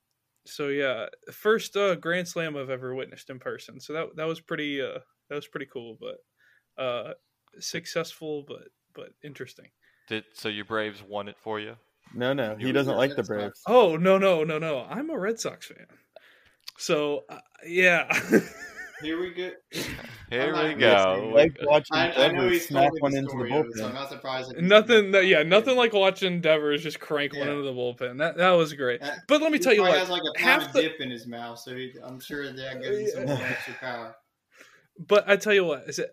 so 0.45 0.67
yeah, 0.67 1.07
first 1.31 1.75
uh, 1.77 1.95
Grand 1.95 2.27
Slam 2.27 2.57
I've 2.57 2.69
ever 2.69 2.93
witnessed 2.93 3.29
in 3.29 3.39
person. 3.39 3.79
So 3.79 3.93
that 3.93 4.15
that 4.17 4.27
was 4.27 4.41
pretty 4.41 4.81
uh, 4.81 4.99
that 5.29 5.35
was 5.35 5.47
pretty 5.47 5.67
cool, 5.71 5.97
but 5.99 6.83
uh, 6.83 7.13
successful, 7.59 8.43
but 8.45 8.67
but 8.93 9.09
interesting. 9.23 9.67
Did 10.09 10.25
so 10.33 10.49
your 10.49 10.65
Braves 10.65 11.01
won 11.01 11.29
it 11.29 11.37
for 11.37 11.59
you? 11.59 11.75
No, 12.13 12.33
no, 12.33 12.55
he 12.55 12.71
doesn't 12.71 12.95
like 12.95 13.15
the 13.15 13.23
Braves. 13.23 13.61
Oh 13.67 13.95
no 13.97 14.17
no 14.17 14.43
no 14.43 14.57
no! 14.57 14.85
I'm 14.89 15.09
a 15.09 15.17
Red 15.17 15.39
Sox 15.39 15.67
fan. 15.67 15.85
So 16.77 17.23
uh, 17.29 17.39
yeah. 17.65 18.11
Here 19.01 19.19
we 19.19 19.29
go. 19.29 19.51
Here 20.31 20.55
I'm 20.55 20.69
we 20.69 20.73
go. 20.73 21.31
Like 21.33 21.55
watching 21.61 21.95
I, 21.95 22.11
I 22.13 22.27
know 22.31 22.41
Devers 22.41 22.51
he's 22.51 22.67
smack 22.67 22.91
one 22.99 23.15
into 23.15 23.25
the 23.25 23.29
story 23.29 23.51
of 23.53 23.65
it, 23.67 23.73
so 23.75 23.83
bullpen. 23.83 23.89
I'm 23.89 23.93
not 23.93 24.09
surprised. 24.09 24.57
Nothing, 24.57 25.11
that, 25.11 25.27
yeah, 25.27 25.43
nothing 25.43 25.77
like 25.77 25.93
watching 25.93 26.41
Devers 26.41 26.81
just 26.81 26.99
crank 26.99 27.35
one 27.35 27.47
into 27.47 27.61
the 27.61 27.73
bullpen. 27.73 28.17
That 28.17 28.37
that 28.37 28.51
was 28.51 28.73
great. 28.73 29.03
Uh, 29.03 29.11
But 29.27 29.41
let 29.41 29.51
me 29.51 29.59
he 29.59 29.63
tell 29.63 29.73
you 29.73 29.81
probably 29.81 29.99
what, 29.99 30.07
has 30.07 30.09
like 30.09 30.23
a 30.35 30.39
half 30.41 30.73
the, 30.73 30.81
dip 30.81 30.99
in 30.99 31.11
his 31.11 31.27
mouth, 31.27 31.59
so 31.59 31.75
he, 31.75 31.93
I'm 32.03 32.19
sure 32.19 32.51
that 32.51 32.81
gives 32.81 33.13
him 33.13 33.27
some 33.27 33.37
extra 33.37 33.73
power. 33.75 34.15
but 34.97 35.29
I 35.29 35.35
tell 35.35 35.53
you 35.53 35.65
what, 35.65 35.87
is 35.87 35.97
that 35.97 36.09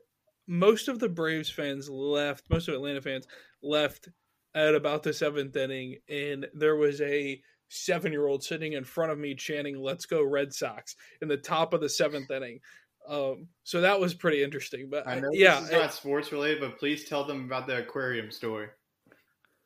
most 0.46 0.88
of 0.88 0.98
the 0.98 1.08
Braves 1.08 1.48
fans 1.48 1.88
left, 1.88 2.50
most 2.50 2.68
of 2.68 2.74
Atlanta 2.74 3.00
fans 3.00 3.26
left 3.62 4.10
at 4.54 4.74
about 4.74 5.02
the 5.02 5.12
seventh 5.12 5.56
inning, 5.56 5.96
and 6.08 6.46
there 6.54 6.76
was 6.76 7.00
a 7.00 7.40
seven-year-old 7.68 8.44
sitting 8.44 8.74
in 8.74 8.84
front 8.84 9.10
of 9.12 9.18
me 9.18 9.34
chanting 9.34 9.78
"Let's 9.78 10.06
go 10.06 10.22
Red 10.22 10.52
Sox" 10.52 10.96
in 11.20 11.28
the 11.28 11.36
top 11.36 11.74
of 11.74 11.80
the 11.80 11.88
seventh 11.88 12.30
inning. 12.30 12.60
Um, 13.08 13.48
so 13.64 13.80
that 13.82 14.00
was 14.00 14.14
pretty 14.14 14.42
interesting. 14.42 14.88
But 14.90 15.06
I 15.06 15.20
know 15.20 15.28
yeah, 15.32 15.60
this 15.60 15.70
is 15.70 15.72
not 15.72 15.92
sports 15.92 16.32
related, 16.32 16.60
but 16.60 16.78
please 16.78 17.04
tell 17.04 17.24
them 17.24 17.44
about 17.44 17.66
the 17.66 17.78
aquarium 17.78 18.30
story. 18.30 18.68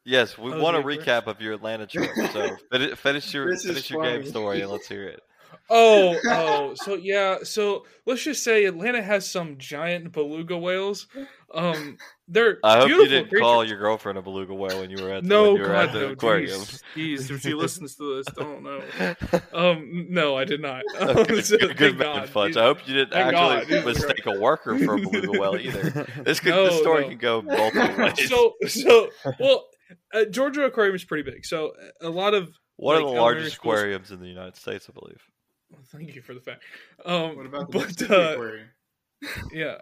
Yes, 0.05 0.39
we 0.39 0.53
Oh, 0.53 0.61
want 0.63 0.77
a 0.77 0.81
the 0.81 0.87
recap 0.87 1.27
of 1.27 1.41
your 1.41 1.53
Atlanta 1.53 1.87
trip. 1.87 2.11
So 2.33 2.57
finish 2.97 3.35
your 3.35 3.57
finish 3.59 3.91
your 3.91 4.03
game 4.03 4.25
story 4.25 4.63
and 4.63 4.71
let's 4.71 4.89
hear 4.89 5.05
it. 5.05 5.21
Oh, 5.71 6.19
oh, 6.27 6.75
so 6.77 6.95
yeah, 6.95 7.39
so 7.43 7.85
let's 8.07 8.23
just 8.23 8.43
say 8.43 8.65
Atlanta 8.65 9.03
has 9.03 9.31
some 9.31 9.57
giant 9.59 10.13
beluga 10.13 10.57
whales. 10.57 11.07
Um, 11.55 11.97
they're 12.27 12.59
I 12.63 12.79
hope 12.79 12.87
beautiful 12.89 13.05
you 13.05 13.09
didn't 13.11 13.29
creatures. 13.31 13.43
call 13.43 13.65
your 13.65 13.79
girlfriend 13.79 14.19
a 14.19 14.23
beluga 14.23 14.55
whale 14.55 14.81
when 14.81 14.91
you 14.91 15.03
were 15.03 15.11
at 15.13 15.23
the, 15.23 15.29
No, 15.29 15.55
you 15.57 15.63
were 15.63 15.69
God, 15.69 15.89
at 15.89 15.93
the 15.95 16.01
no, 16.01 16.09
aquarium. 16.13 16.61
jeez, 16.61 16.83
jeez, 16.95 17.31
if 17.31 17.41
she 17.41 17.55
listens 17.55 17.97
to 17.97 18.17
this, 18.17 18.27
don't 18.35 18.63
know. 18.63 18.83
Um, 19.53 20.07
no, 20.11 20.37
I 20.37 20.45
did 20.45 20.61
not. 20.61 20.83
Okay, 21.01 21.41
So, 21.43 21.57
good, 21.59 21.77
good 21.77 21.99
man, 21.99 22.17
God. 22.21 22.29
Fudge. 22.29 22.57
I 22.57 22.65
hope 22.65 22.87
you 22.87 22.95
didn't 22.95 23.13
Thank 23.13 23.35
actually 23.35 23.77
God. 23.77 23.87
mistake 23.87 24.27
a 24.27 24.39
worker 24.39 24.79
for 24.79 24.95
a 24.95 24.99
beluga 25.01 25.39
whale 25.39 25.57
either. 25.57 26.07
This 26.25 26.41
could 26.41 26.51
No, 26.51 26.67
this 26.67 26.79
story 26.81 27.03
no. 27.05 27.09
can 27.11 27.19
go 27.19 27.43
multiple 27.43 28.05
ways. 28.05 28.29
So, 28.29 28.55
so 28.67 29.09
well, 29.41 29.67
uh, 30.15 30.25
Georgia 30.27 30.65
Aquarium 30.65 30.95
is 30.97 31.05
pretty 31.05 31.29
big. 31.31 31.45
So 31.47 31.73
a 32.03 32.11
lot 32.11 32.35
of 32.35 32.51
One 32.77 32.97
of 32.97 33.03
the 33.03 33.09
largest 33.09 33.55
schools- 33.57 33.77
aquariums 33.79 34.11
in 34.11 34.21
the 34.21 34.29
United 34.29 34.57
States, 34.57 34.87
I 34.89 34.93
believe. 34.99 35.21
Well, 35.71 35.83
thank 35.93 36.15
you 36.15 36.23
for 36.23 36.35
the 36.35 36.41
fact. 36.41 36.63
Um, 37.05 37.37
What 37.37 37.47
about 37.47 37.71
the 37.71 37.79
but 37.79 38.11
uh, 38.11 38.33
aquarium? 38.33 38.69
yeah. 39.53 39.79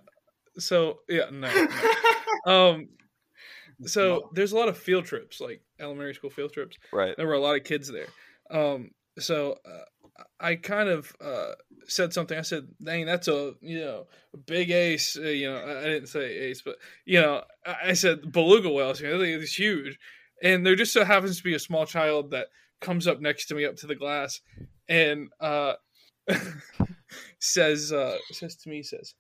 So 0.58 1.00
yeah, 1.08 1.26
no. 1.30 1.52
no. 1.52 1.68
um, 2.52 2.88
so 3.84 4.30
there's 4.32 4.52
a 4.52 4.56
lot 4.56 4.68
of 4.68 4.78
field 4.78 5.04
trips, 5.04 5.40
like 5.40 5.62
elementary 5.78 6.14
school 6.14 6.30
field 6.30 6.52
trips. 6.52 6.76
Right. 6.92 7.14
There 7.16 7.26
were 7.26 7.34
a 7.34 7.40
lot 7.40 7.56
of 7.56 7.64
kids 7.64 7.90
there. 7.92 8.06
Um, 8.50 8.92
so 9.18 9.58
uh, 9.66 10.22
I 10.40 10.56
kind 10.56 10.88
of 10.88 11.14
uh, 11.20 11.52
said 11.86 12.12
something. 12.12 12.38
I 12.38 12.42
said, 12.42 12.68
"Dang, 12.82 13.04
that's 13.06 13.28
a 13.28 13.52
you 13.60 13.80
know 13.80 14.06
a 14.34 14.38
big 14.38 14.70
ace." 14.70 15.16
Uh, 15.16 15.22
you 15.28 15.50
know, 15.50 15.56
I 15.58 15.80
I 15.80 15.84
didn't 15.84 16.08
say 16.08 16.24
ace, 16.38 16.62
but 16.62 16.76
you 17.04 17.20
know, 17.20 17.42
I 17.66 17.76
I 17.88 17.92
said 17.92 18.32
beluga 18.32 18.70
whales. 18.70 19.00
You 19.00 19.08
know, 19.10 19.18
they- 19.18 19.34
it's 19.34 19.58
huge, 19.58 19.98
and 20.42 20.64
there 20.64 20.74
just 20.74 20.92
so 20.92 21.04
happens 21.04 21.36
to 21.38 21.44
be 21.44 21.54
a 21.54 21.58
small 21.58 21.84
child 21.86 22.30
that 22.30 22.48
comes 22.80 23.06
up 23.06 23.20
next 23.20 23.46
to 23.46 23.54
me 23.54 23.64
up 23.64 23.76
to 23.76 23.86
the 23.86 23.94
glass, 23.94 24.40
and 24.88 25.28
uh, 25.40 25.74
says 27.38 27.92
uh, 27.92 28.16
says 28.32 28.56
to 28.56 28.68
me 28.68 28.82
says. 28.82 29.14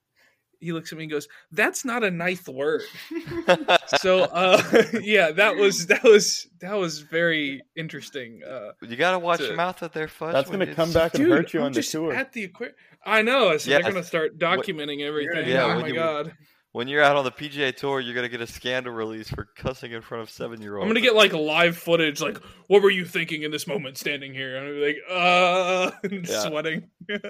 He 0.58 0.72
looks 0.72 0.90
at 0.90 0.96
me 0.96 1.04
and 1.04 1.12
goes, 1.12 1.28
"That's 1.52 1.84
not 1.84 2.02
a 2.02 2.10
ninth 2.10 2.48
word." 2.48 2.80
so, 3.98 4.20
uh, 4.22 4.62
yeah, 5.02 5.30
that 5.32 5.56
was 5.56 5.86
that 5.88 6.02
was 6.02 6.48
that 6.62 6.72
was 6.72 7.00
very 7.00 7.60
interesting. 7.76 8.40
Uh, 8.42 8.70
You 8.80 8.96
gotta 8.96 9.18
watch 9.18 9.40
to- 9.40 9.48
your 9.48 9.56
mouth 9.56 9.82
out 9.82 9.92
there, 9.92 10.08
Fudge. 10.08 10.32
That's 10.32 10.48
gonna 10.48 10.74
come 10.74 10.94
back 10.94 11.14
and 11.14 11.24
Dude, 11.24 11.32
hurt 11.32 11.52
you 11.52 11.60
I'm 11.60 11.66
on 11.66 11.72
the 11.72 11.80
just 11.80 11.92
tour. 11.92 12.10
At 12.14 12.32
the 12.32 12.44
aquarium, 12.44 12.74
I 13.04 13.20
know. 13.20 13.54
So 13.58 13.70
Yeah, 13.70 13.82
they're 13.82 13.92
gonna 13.92 14.02
start 14.02 14.38
documenting 14.38 15.02
everything. 15.02 15.46
Yeah, 15.46 15.64
oh 15.64 15.80
my 15.82 15.88
you- 15.88 15.94
god! 15.94 16.32
When 16.76 16.88
you're 16.88 17.02
out 17.02 17.16
on 17.16 17.24
the 17.24 17.30
PGA 17.30 17.74
Tour, 17.74 18.00
you're 18.00 18.14
gonna 18.14 18.28
get 18.28 18.42
a 18.42 18.46
scandal 18.46 18.92
release 18.92 19.30
for 19.30 19.48
cussing 19.56 19.92
in 19.92 20.02
front 20.02 20.20
of 20.22 20.28
seven 20.28 20.60
year 20.60 20.76
olds. 20.76 20.84
I'm 20.84 20.90
gonna 20.90 21.00
get 21.00 21.14
like 21.14 21.32
live 21.32 21.74
footage. 21.78 22.20
Like, 22.20 22.36
what 22.66 22.82
were 22.82 22.90
you 22.90 23.06
thinking 23.06 23.44
in 23.44 23.50
this 23.50 23.66
moment, 23.66 23.96
standing 23.96 24.34
here? 24.34 24.58
And 24.58 24.68
I'm 24.68 24.82
like, 24.82 24.98
uh, 25.08 25.90
Yeah. 26.30 26.40
sweating. 26.46 26.90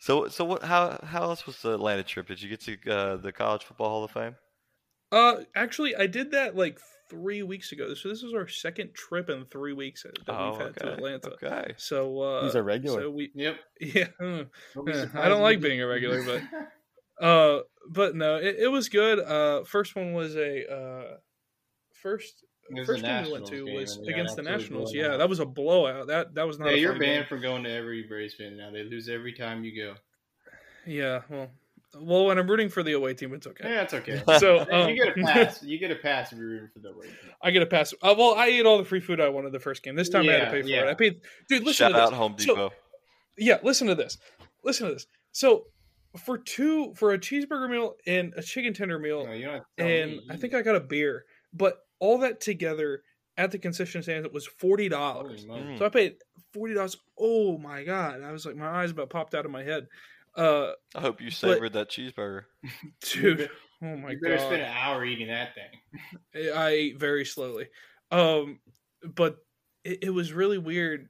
So, 0.00 0.26
so 0.26 0.44
what? 0.44 0.64
How 0.64 0.98
how 1.04 1.22
else 1.22 1.46
was 1.46 1.62
the 1.62 1.74
Atlanta 1.74 2.02
trip? 2.02 2.26
Did 2.26 2.42
you 2.42 2.48
get 2.50 2.62
to 2.62 2.90
uh, 2.92 3.16
the 3.16 3.30
College 3.30 3.62
Football 3.62 3.90
Hall 3.90 4.04
of 4.04 4.10
Fame? 4.10 4.34
uh, 5.12 5.36
actually, 5.54 5.94
I 5.94 6.08
did 6.08 6.32
that 6.32 6.56
like 6.56 6.80
three 7.08 7.44
weeks 7.44 7.70
ago. 7.70 7.94
So 7.94 8.08
this 8.08 8.24
is 8.24 8.34
our 8.34 8.48
second 8.48 8.92
trip 8.94 9.30
in 9.30 9.44
three 9.52 9.72
weeks 9.72 10.02
that 10.02 10.18
Oh, 10.28 10.50
we've 10.50 10.60
had 10.60 10.76
to. 10.78 10.92
Atlanta. 10.94 11.30
Okay. 11.34 11.74
So 11.76 12.20
uh, 12.20 12.42
He's 12.44 12.56
a 12.56 12.62
regular. 12.64 13.02
So 13.02 13.10
we, 13.12 13.30
Yep. 13.36 13.56
yeah. 13.80 14.08
Don't 14.20 14.84
be 14.84 14.92
surprised 14.94 15.16
I 15.16 15.28
don't 15.28 15.42
like 15.42 15.60
being 15.60 15.80
a 15.80 15.86
regular, 15.86 16.24
but 16.24 17.24
uh, 17.24 17.60
but 17.88 18.14
no, 18.14 18.36
it, 18.36 18.56
it 18.58 18.68
was 18.68 18.88
good. 18.88 19.18
Uh, 19.20 19.64
first 19.64 19.96
one 19.96 20.12
was 20.12 20.36
a 20.36 20.70
uh, 20.72 21.16
first. 21.92 22.44
Was 22.70 22.86
First 22.86 23.02
the 23.02 23.08
game 23.08 23.24
we 23.26 23.32
went 23.32 23.46
to 23.48 23.66
game, 23.66 23.74
was 23.74 23.96
and 23.98 24.08
against 24.08 24.36
the 24.36 24.42
Nationals. 24.42 24.94
Yeah, 24.94 25.08
out. 25.12 25.16
that 25.18 25.28
was 25.28 25.38
a 25.38 25.44
blowout. 25.44 26.06
That 26.06 26.34
that 26.34 26.46
was 26.46 26.58
not. 26.58 26.68
Yeah, 26.70 26.76
a 26.76 26.78
you're 26.78 26.92
banned 26.98 27.02
game. 27.02 27.24
from 27.28 27.42
going 27.42 27.64
to 27.64 27.70
every 27.70 28.04
Braves 28.04 28.32
fan 28.34 28.56
now. 28.56 28.70
They 28.70 28.84
lose 28.84 29.10
every 29.10 29.34
time 29.34 29.64
you 29.64 29.76
go. 29.76 29.94
Yeah, 30.86 31.20
well, 31.28 31.50
well, 32.00 32.24
when 32.24 32.38
I'm 32.38 32.48
rooting 32.48 32.70
for 32.70 32.82
the 32.82 32.92
away 32.92 33.12
team, 33.12 33.34
it's 33.34 33.46
okay. 33.46 33.68
Yeah, 33.68 33.82
it's 33.82 33.92
okay. 33.94 34.22
So 34.38 34.60
um, 34.70 34.88
you 34.88 34.96
get 34.96 35.08
a 35.08 35.22
pass. 35.26 35.62
You 35.62 35.78
get 35.78 35.90
a 35.90 35.96
pass 35.96 36.32
if 36.32 36.38
you're 36.38 36.48
rooting 36.48 36.70
for 36.72 36.78
the 36.80 36.88
away 36.88 37.06
team. 37.06 37.16
I 37.42 37.50
get 37.50 37.62
a 37.62 37.66
pass. 37.66 37.92
Uh, 38.02 38.14
well, 38.16 38.34
I 38.34 38.46
ate 38.46 38.64
all 38.64 38.78
the 38.78 38.84
free 38.84 39.00
food 39.00 39.20
I 39.20 39.28
wanted 39.28 39.52
the 39.52 39.60
first 39.60 39.82
game. 39.82 39.94
This 39.94 40.08
time 40.08 40.26
I 40.28 40.32
had 40.32 40.44
to 40.46 40.50
pay 40.50 40.62
for 40.62 40.68
yeah. 40.68 40.82
it. 40.84 40.88
I 40.88 40.94
paid. 40.94 41.20
Dude, 41.50 41.64
listen 41.64 41.86
Shout 41.86 41.92
to 41.92 41.96
this. 41.98 42.06
out 42.06 42.12
Home 42.14 42.34
So- 42.38 42.54
Depot. 42.54 42.70
yeah, 43.36 43.58
listen 43.62 43.88
to 43.88 43.94
this. 43.94 44.16
Listen 44.64 44.88
to 44.88 44.94
this. 44.94 45.06
So 45.32 45.66
for 46.16 46.38
two 46.38 46.94
for 46.94 47.12
a 47.12 47.18
cheeseburger 47.18 47.68
meal 47.70 47.94
and 48.06 48.32
a 48.36 48.42
chicken 48.42 48.72
tender 48.74 48.98
meal, 48.98 49.24
No, 49.26 49.32
you 49.32 49.44
don't 49.46 49.54
have 49.54 49.62
to 49.62 49.82
tell 49.82 49.86
and 49.88 50.10
me. 50.12 50.26
I 50.30 50.36
think 50.36 50.54
I 50.54 50.62
got 50.62 50.76
a 50.76 50.80
beer, 50.80 51.24
but 51.52 51.78
all 51.98 52.18
that 52.18 52.40
together 52.40 53.02
at 53.36 53.50
the 53.50 53.58
concession 53.58 54.02
stand 54.02 54.24
it 54.24 54.32
was 54.32 54.46
forty 54.46 54.88
dollars. 54.88 55.46
moly. 55.46 55.76
So 55.76 55.86
I 55.86 55.88
paid 55.88 56.16
forty 56.52 56.74
dollars. 56.74 56.96
Oh 57.18 57.58
my 57.58 57.82
god! 57.84 58.22
I 58.22 58.32
was 58.32 58.46
like, 58.46 58.56
my 58.56 58.68
eyes 58.82 58.90
about 58.90 59.10
popped 59.10 59.34
out 59.34 59.44
of 59.44 59.50
my 59.50 59.62
head. 59.62 59.86
Uh, 60.36 60.72
I 60.94 61.00
hope 61.00 61.20
you 61.20 61.30
savored 61.30 61.72
that 61.74 61.90
cheeseburger. 61.90 62.44
dude. 63.00 63.50
Oh 63.82 63.96
my 63.96 64.10
you 64.12 64.20
better 64.20 64.36
god! 64.36 64.46
spend 64.46 64.62
an 64.62 64.72
hour 64.72 65.04
eating 65.04 65.28
that 65.28 65.54
thing. 65.54 66.50
I 66.54 66.68
ate 66.68 66.98
very 66.98 67.24
slowly. 67.24 67.68
Um, 68.10 68.60
but 69.02 69.38
it, 69.84 70.04
it 70.04 70.10
was 70.10 70.32
really 70.32 70.58
weird 70.58 71.08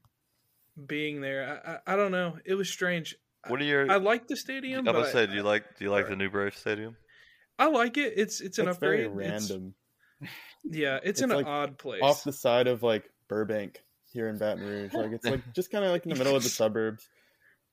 being 0.87 1.21
there. 1.21 1.61
I, 1.65 1.93
I 1.93 1.95
I 1.95 1.97
don't 1.97 2.13
know. 2.13 2.39
It 2.45 2.55
was 2.55 2.69
strange. 2.69 3.15
What 3.49 3.61
are 3.61 3.65
your? 3.65 3.91
I 3.91 3.97
like 3.97 4.27
the 4.29 4.37
stadium, 4.37 4.81
I'm 4.81 4.85
but 4.85 4.93
gonna 4.93 5.11
say, 5.13 5.27
do 5.27 5.35
you 5.35 5.43
like 5.43 5.65
do 5.79 5.85
you 5.85 5.91
like 5.91 6.09
the 6.09 6.17
new 6.17 6.31
Brave 6.31 6.57
Stadium? 6.57 6.97
I 7.59 7.67
like 7.69 7.97
it. 7.99 8.15
It's 8.17 8.41
it's 8.41 8.59
an 8.59 8.69
It's 8.69 8.77
upgrade. 8.77 9.11
very 9.13 9.27
It's- 9.27 9.51
random. 9.51 9.75
yeah, 10.65 10.97
it's, 10.97 11.07
It's 11.07 11.23
in 11.23 11.31
like 11.31 11.47
an 11.47 11.53
odd 11.53 11.79
place. 11.79 12.03
Off 12.03 12.25
the 12.25 12.33
side 12.33 12.67
of 12.67 12.83
like 12.83 13.05
Burbank 13.29 13.83
here 14.13 14.29
in 14.29 14.39
Baton 14.39 14.65
Rouge. 14.65 14.93
Like 14.95 15.13
it's 15.13 15.25
like 15.27 15.41
just 15.55 15.71
kind 15.71 15.85
of 15.85 15.91
like 15.91 16.05
in 16.05 16.11
the 16.11 16.17
middle 16.19 16.35
of 16.37 16.43
the 16.43 16.49
suburbs. 16.61 17.09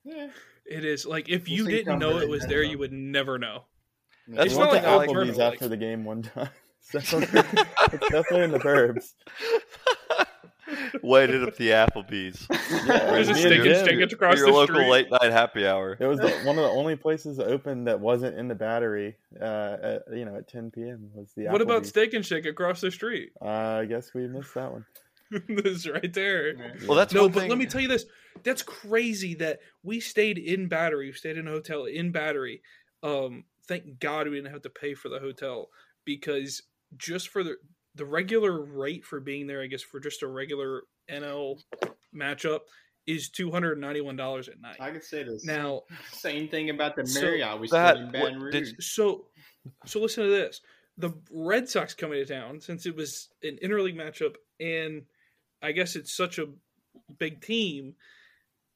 Yeah. 0.03 0.29
It 0.65 0.85
is 0.85 1.05
like 1.05 1.29
if 1.29 1.43
We'll 1.47 1.57
you 1.57 1.67
didn't 1.67 1.99
know 1.99 2.17
it 2.19 2.29
was 2.29 2.45
there, 2.45 2.63
you 2.63 2.77
would 2.77 2.91
never 2.93 3.37
know. 3.39 3.65
That's 4.27 4.47
It's 4.47 4.55
not 4.57 4.71
like 4.71 4.83
to 4.83 4.87
Alabama, 4.87 5.19
Applebee's 5.25 5.37
like- 5.37 5.53
after 5.53 5.67
the 5.67 5.77
game 5.77 6.03
one 6.05 6.23
time. 6.23 6.49
It's 6.93 7.09
definitely, 7.11 7.39
it's 7.93 8.09
definitely 8.09 8.41
in 8.43 8.51
the 8.51 8.59
burbs. 8.59 9.13
Waited 11.03 11.43
up 11.43 11.55
the 11.57 11.69
Applebee's. 11.69 12.47
Yeah, 12.71 13.11
There's 13.11 13.29
a 13.29 13.33
me 13.33 13.41
and 13.41 13.47
steak 13.51 13.59
and 13.59 13.63
Jim- 13.65 13.85
steak 13.85 14.11
across 14.13 14.37
your 14.37 14.47
the 14.47 14.53
local 14.53 14.75
street. 14.75 14.89
late 14.89 15.11
night 15.11 15.31
happy 15.31 15.67
hour. 15.67 15.97
It 15.99 16.05
was 16.05 16.19
the, 16.19 16.29
one 16.43 16.57
of 16.57 16.63
the 16.63 16.69
only 16.69 16.95
places 16.95 17.39
open 17.39 17.83
that 17.85 17.99
wasn't 17.99 18.37
in 18.37 18.47
the 18.47 18.55
battery. 18.55 19.15
Uh, 19.39 19.77
at, 19.81 20.03
you 20.13 20.25
know, 20.25 20.35
at 20.35 20.47
10 20.47 20.71
p.m. 20.71 21.09
was 21.13 21.31
the. 21.35 21.47
What 21.47 21.61
about 21.61 21.85
Steak 21.85 22.13
and 22.13 22.25
Shake 22.25 22.45
across 22.45 22.81
the 22.81 22.91
street? 22.91 23.31
Uh, 23.41 23.79
I 23.81 23.85
guess 23.85 24.13
we 24.13 24.27
missed 24.27 24.53
that 24.55 24.71
one. 24.71 24.85
this 25.47 25.65
is 25.65 25.87
right 25.87 26.13
there. 26.13 26.55
Well, 26.87 26.97
that's 26.97 27.13
no, 27.13 27.23
one 27.23 27.31
but 27.31 27.39
thing. 27.41 27.49
let 27.49 27.57
me 27.57 27.65
tell 27.65 27.81
you 27.81 27.87
this. 27.87 28.05
That's 28.43 28.61
crazy 28.61 29.35
that 29.35 29.59
we 29.83 29.99
stayed 29.99 30.37
in 30.37 30.67
Battery. 30.67 31.07
We 31.07 31.13
stayed 31.13 31.37
in 31.37 31.47
a 31.47 31.51
hotel 31.51 31.85
in 31.85 32.11
Battery. 32.11 32.61
Um, 33.03 33.45
thank 33.67 33.99
God 33.99 34.27
we 34.27 34.35
didn't 34.35 34.51
have 34.51 34.61
to 34.63 34.69
pay 34.69 34.93
for 34.93 35.09
the 35.09 35.19
hotel 35.19 35.69
because 36.05 36.61
just 36.97 37.29
for 37.29 37.43
the 37.43 37.55
the 37.95 38.05
regular 38.05 38.61
rate 38.61 39.03
for 39.05 39.19
being 39.19 39.47
there, 39.47 39.61
I 39.61 39.67
guess 39.67 39.81
for 39.81 39.99
just 39.99 40.23
a 40.23 40.27
regular 40.27 40.83
NL 41.09 41.59
matchup 42.15 42.59
is 43.07 43.29
two 43.29 43.51
hundred 43.51 43.79
ninety 43.79 44.01
one 44.01 44.15
dollars 44.15 44.47
at 44.47 44.61
night. 44.61 44.77
I 44.79 44.91
could 44.91 45.03
say 45.03 45.23
this 45.23 45.43
Now, 45.45 45.81
same 46.11 46.47
thing 46.47 46.69
about 46.69 46.95
the 46.95 47.05
So- 47.05 47.21
Marriott 47.21 47.59
we 47.59 47.67
that- 47.69 47.95
stayed 47.95 48.05
in 48.05 48.11
Baton 48.11 48.33
what- 48.35 48.43
Rouge. 48.43 48.53
did- 48.53 48.83
so 48.83 49.25
so 49.85 49.99
listen 49.99 50.23
to 50.23 50.29
this. 50.29 50.61
The 50.97 51.11
Red 51.31 51.67
Sox 51.69 51.93
coming 51.93 52.23
to 52.23 52.31
town 52.31 52.61
since 52.61 52.85
it 52.85 52.95
was 52.95 53.29
an 53.43 53.57
interleague 53.63 53.95
matchup, 53.95 54.35
and 54.59 55.03
I 55.61 55.71
guess 55.71 55.95
it's 55.95 56.15
such 56.15 56.37
a 56.37 56.47
big 57.17 57.41
team. 57.41 57.95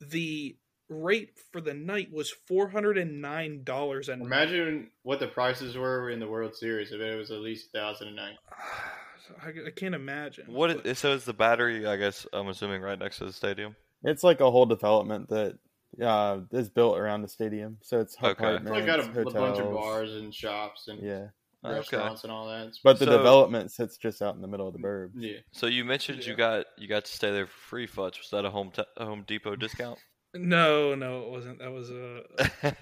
The 0.01 0.55
rate 0.89 1.31
for 1.51 1.61
the 1.61 1.73
night 1.73 2.11
was 2.11 2.31
four 2.31 2.67
hundred 2.69 2.97
and 2.97 3.21
nine 3.21 3.63
dollars 3.63 4.09
a 4.09 4.15
night. 4.15 4.25
Imagine 4.25 4.89
what 5.03 5.19
the 5.19 5.27
prices 5.27 5.77
were 5.77 6.09
in 6.09 6.19
the 6.19 6.27
World 6.27 6.55
Series 6.55 6.91
if 6.91 6.99
it 7.01 7.15
was 7.17 7.31
at 7.31 7.39
least 7.39 7.69
a 7.73 7.77
thousand 7.79 8.07
a 8.09 8.11
night. 8.11 8.35
I, 9.43 9.49
I 9.67 9.71
can't 9.75 9.95
imagine. 9.95 10.45
What 10.47 10.85
is, 10.85 10.99
so 10.99 11.11
is 11.13 11.25
the 11.25 11.33
battery? 11.33 11.85
I 11.85 11.95
guess 11.97 12.25
I'm 12.33 12.47
assuming 12.47 12.81
right 12.81 12.97
next 12.99 13.17
to 13.19 13.25
the 13.25 13.33
stadium. 13.33 13.75
It's 14.03 14.23
like 14.23 14.39
a 14.41 14.49
whole 14.51 14.65
development 14.65 15.29
that 15.29 15.57
uh, 16.01 16.39
is 16.51 16.69
built 16.69 16.97
around 16.97 17.21
the 17.21 17.27
stadium. 17.27 17.77
So 17.81 17.99
it's 18.01 18.15
Okay. 18.21 18.55
It's 18.55 18.65
like 18.69 18.85
got 18.85 18.99
a, 18.99 19.03
apartments, 19.03 19.33
a 19.33 19.37
bunch 19.39 19.59
of 19.59 19.71
bars 19.73 20.13
and 20.15 20.33
shops 20.33 20.87
and 20.87 21.01
Yeah. 21.01 21.27
restaurants 21.63 22.23
and 22.23 22.31
all 22.31 22.47
that. 22.47 22.73
But 22.83 22.99
the 22.99 23.05
So- 23.05 23.17
development 23.17 23.71
sits 23.71 23.97
just 23.97 24.21
out 24.21 24.35
in 24.35 24.41
the 24.41 24.47
middle 24.47 24.67
of 24.67 24.73
the 24.73 24.79
burbs. 24.79 25.11
Yeah. 25.15 25.37
So 25.51 25.67
you 25.67 25.85
mentioned 25.85 26.25
you 26.25 26.35
got 26.35 26.65
you 26.77 26.87
got 26.87 27.05
to 27.05 27.11
stay 27.11 27.31
there 27.31 27.47
for 27.47 27.57
free, 27.69 27.87
Futch. 27.87 28.17
Was 28.19 28.29
that 28.31 28.45
a 28.45 28.49
home 28.49 28.71
te- 28.71 28.83
a 28.97 29.05
Home 29.05 29.23
Depot 29.27 29.55
discount? 29.55 29.97
No, 30.37 30.95
no, 30.95 31.21
it 31.23 31.29
wasn't. 31.29 31.59
That 31.59 31.71
was 31.71 31.89
a 31.89 32.23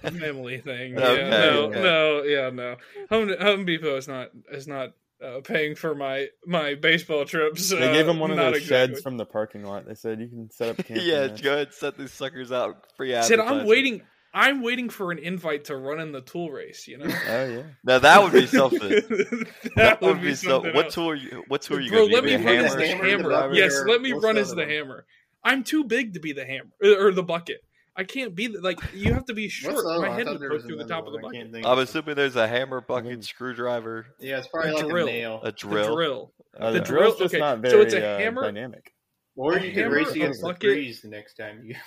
family 0.02 0.58
thing. 0.58 0.98
Okay, 0.98 1.22
yeah, 1.22 1.30
no, 1.30 1.60
okay. 1.66 1.82
no, 1.82 2.22
yeah, 2.24 2.50
no. 2.50 2.76
Home 3.10 3.32
Home 3.40 3.64
Depot 3.64 3.96
is 3.96 4.08
not 4.08 4.30
is 4.50 4.66
not 4.66 4.90
uh, 5.24 5.40
paying 5.40 5.74
for 5.74 5.94
my 5.94 6.28
my 6.46 6.74
baseball 6.74 7.24
trips. 7.24 7.70
They 7.70 7.88
uh, 7.88 7.92
gave 7.92 8.08
him 8.08 8.18
one 8.18 8.30
of 8.30 8.36
those 8.36 8.58
exactly. 8.58 8.94
sheds 8.94 9.02
from 9.02 9.16
the 9.16 9.24
parking 9.24 9.64
lot. 9.64 9.86
They 9.86 9.94
said 9.94 10.20
you 10.20 10.28
can 10.28 10.50
set 10.50 10.70
up 10.70 10.76
camp. 10.86 11.00
yeah, 11.02 11.28
go 11.28 11.54
ahead, 11.54 11.72
set 11.72 11.96
these 11.96 12.12
suckers 12.12 12.52
out 12.52 12.76
free. 12.96 13.20
Said 13.22 13.40
I'm 13.40 13.66
waiting. 13.66 14.02
I'm 14.36 14.62
waiting 14.62 14.88
for 14.88 15.12
an 15.12 15.18
invite 15.18 15.66
to 15.66 15.76
run 15.76 16.00
in 16.00 16.10
the 16.10 16.20
tool 16.20 16.50
race. 16.50 16.88
You 16.88 16.98
know. 16.98 17.06
Oh 17.06 17.44
yeah. 17.46 17.62
Now 17.84 17.98
that 18.00 18.22
would 18.22 18.32
be 18.32 18.46
something. 18.46 18.80
that, 19.76 19.98
would 20.02 20.20
be 20.20 20.34
so. 20.34 20.48
something 20.48 20.74
What 20.74 20.90
tool? 20.90 21.10
Are 21.10 21.14
you, 21.14 21.44
what 21.48 21.62
tool 21.62 21.78
are 21.78 21.80
you 21.80 21.90
Bro, 21.90 22.08
going 22.08 22.10
to 22.10 22.14
let 22.16 22.24
be? 22.24 22.36
me 22.36 22.42
a 22.42 22.44
run 22.44 22.56
hammer? 22.56 22.66
as 22.66 22.76
the 22.76 22.86
hammer, 22.86 23.28
the 23.28 23.40
hammer. 23.40 23.54
Yes, 23.54 23.82
let 23.86 24.02
me 24.02 24.12
what's 24.12 24.24
run 24.24 24.36
as 24.36 24.54
the 24.54 24.66
hammer. 24.66 25.06
I'm 25.44 25.62
too 25.62 25.84
big 25.84 26.14
to 26.14 26.20
be 26.20 26.32
the 26.32 26.44
hammer 26.44 26.70
or 26.82 27.08
or 27.08 27.12
the 27.12 27.22
bucket. 27.22 27.63
I 27.96 28.04
can't 28.04 28.34
be 28.34 28.48
the, 28.48 28.60
like 28.60 28.80
you 28.92 29.12
have 29.14 29.24
to 29.26 29.34
be 29.34 29.44
What's 29.44 29.54
short. 29.54 29.84
My 29.84 30.08
one? 30.08 30.18
head 30.18 30.26
would 30.26 30.40
poke 30.40 30.62
through 30.62 30.76
the 30.78 30.84
top 30.86 31.06
of 31.06 31.12
the 31.12 31.20
bucket. 31.20 31.64
I'm 31.64 31.78
assuming 31.78 32.16
there's 32.16 32.34
a 32.36 32.48
hammer, 32.48 32.80
bucket, 32.80 33.24
screwdriver, 33.24 34.06
Yeah, 34.18 34.38
it's 34.38 34.48
probably 34.48 34.70
A 34.70 34.74
like 34.74 34.88
drill. 34.88 35.06
a 35.08 35.10
nail. 35.12 35.40
a 35.44 35.52
drill. 35.52 35.88
The 35.88 35.94
drill. 35.94 36.32
Uh, 36.58 36.70
The 36.72 36.78
the 36.80 36.84
drill- 36.84 37.00
drill's 37.02 37.18
just 37.18 37.34
okay, 37.34 37.40
not 37.40 37.58
very 37.60 37.70
so 37.72 37.80
it's 37.82 37.94
a 37.94 38.04
uh, 38.04 38.18
hammer- 38.18 38.42
dynamic. 38.42 38.92
Or 39.36 39.54
you 39.54 39.72
could 39.72 39.82
hammer, 39.84 39.94
race 39.96 40.08
a 40.08 40.12
against 40.12 40.40
the 40.42 40.54
freeze 40.60 41.02
the 41.02 41.08
next 41.08 41.34
time 41.34 41.62
you. 41.64 41.76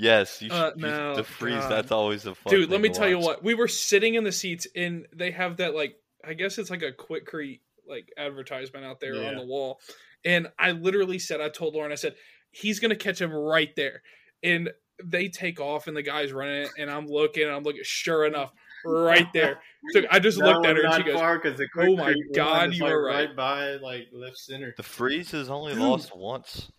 Yes, 0.00 0.40
you 0.40 0.48
should. 0.48 0.56
Uh, 0.56 0.72
you- 0.76 0.82
no, 0.82 1.16
the 1.16 1.24
freeze. 1.24 1.54
God. 1.56 1.70
That's 1.72 1.90
always 1.90 2.24
a 2.26 2.34
fun. 2.34 2.52
Dude, 2.52 2.70
let 2.70 2.80
me 2.80 2.88
to 2.88 2.94
tell 2.94 3.08
you 3.08 3.18
what. 3.18 3.42
We 3.42 3.54
were 3.54 3.66
sitting 3.66 4.14
in 4.14 4.22
the 4.22 4.30
seats 4.30 4.66
and 4.76 5.06
they 5.12 5.32
have 5.32 5.56
that 5.56 5.74
like 5.74 5.96
I 6.24 6.34
guess 6.34 6.56
it's 6.58 6.70
like 6.70 6.82
a 6.82 6.92
Quikrete 6.92 7.60
like 7.88 8.08
advertisement 8.16 8.84
out 8.84 9.00
there 9.00 9.14
Yeah. 9.16 9.28
on 9.30 9.36
the 9.36 9.44
wall. 9.44 9.80
And 10.24 10.48
I 10.58 10.70
literally 10.72 11.18
said 11.18 11.40
I 11.40 11.48
told 11.48 11.74
Lauren 11.74 11.90
I 11.90 11.96
said 11.96 12.14
he's 12.52 12.78
going 12.80 12.90
to 12.90 12.96
catch 12.96 13.20
him 13.20 13.32
right 13.32 13.74
there. 13.74 14.02
And 14.44 14.70
they 15.04 15.28
take 15.28 15.60
off 15.60 15.86
and 15.86 15.96
the 15.96 16.02
guy's 16.02 16.32
running 16.32 16.62
it 16.62 16.70
and 16.78 16.90
I'm 16.90 17.06
looking 17.06 17.44
and 17.44 17.52
I'm 17.52 17.62
looking 17.62 17.82
sure 17.84 18.26
enough 18.26 18.52
right 18.84 19.26
there. 19.32 19.60
So 19.92 20.02
I 20.10 20.18
just 20.18 20.38
That 20.38 20.44
looked 20.44 20.66
at 20.66 20.76
her 20.76 20.84
and 20.84 20.94
she 20.94 21.02
goes 21.04 21.14
far 21.14 21.38
'cause 21.38 21.56
the 21.56 21.68
"Oh 21.78 21.94
my 21.96 22.12
god, 22.34 22.74
you 22.74 22.82
like, 22.82 22.92
are 22.92 23.02
right." 23.04 23.28
right 23.28 23.36
by 23.36 23.70
like 23.76 24.08
left 24.12 24.36
center. 24.36 24.74
The 24.76 24.82
freeze 24.82 25.30
has 25.30 25.48
only 25.48 25.72
Dude. 25.72 25.82
lost 25.82 26.16
once. 26.16 26.72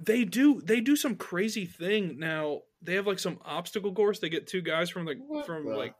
They 0.00 0.24
do 0.24 0.60
they 0.60 0.80
do 0.80 0.96
some 0.96 1.14
crazy 1.14 1.64
thing 1.66 2.18
now. 2.18 2.62
They 2.82 2.94
have 2.94 3.06
like 3.06 3.20
some 3.20 3.38
obstacle 3.44 3.94
course. 3.94 4.18
They 4.18 4.28
get 4.28 4.48
two 4.48 4.60
guys 4.60 4.90
from 4.90 5.06
like 5.06 5.18
from 5.46 5.66
the- 5.66 5.76
like 5.76 5.94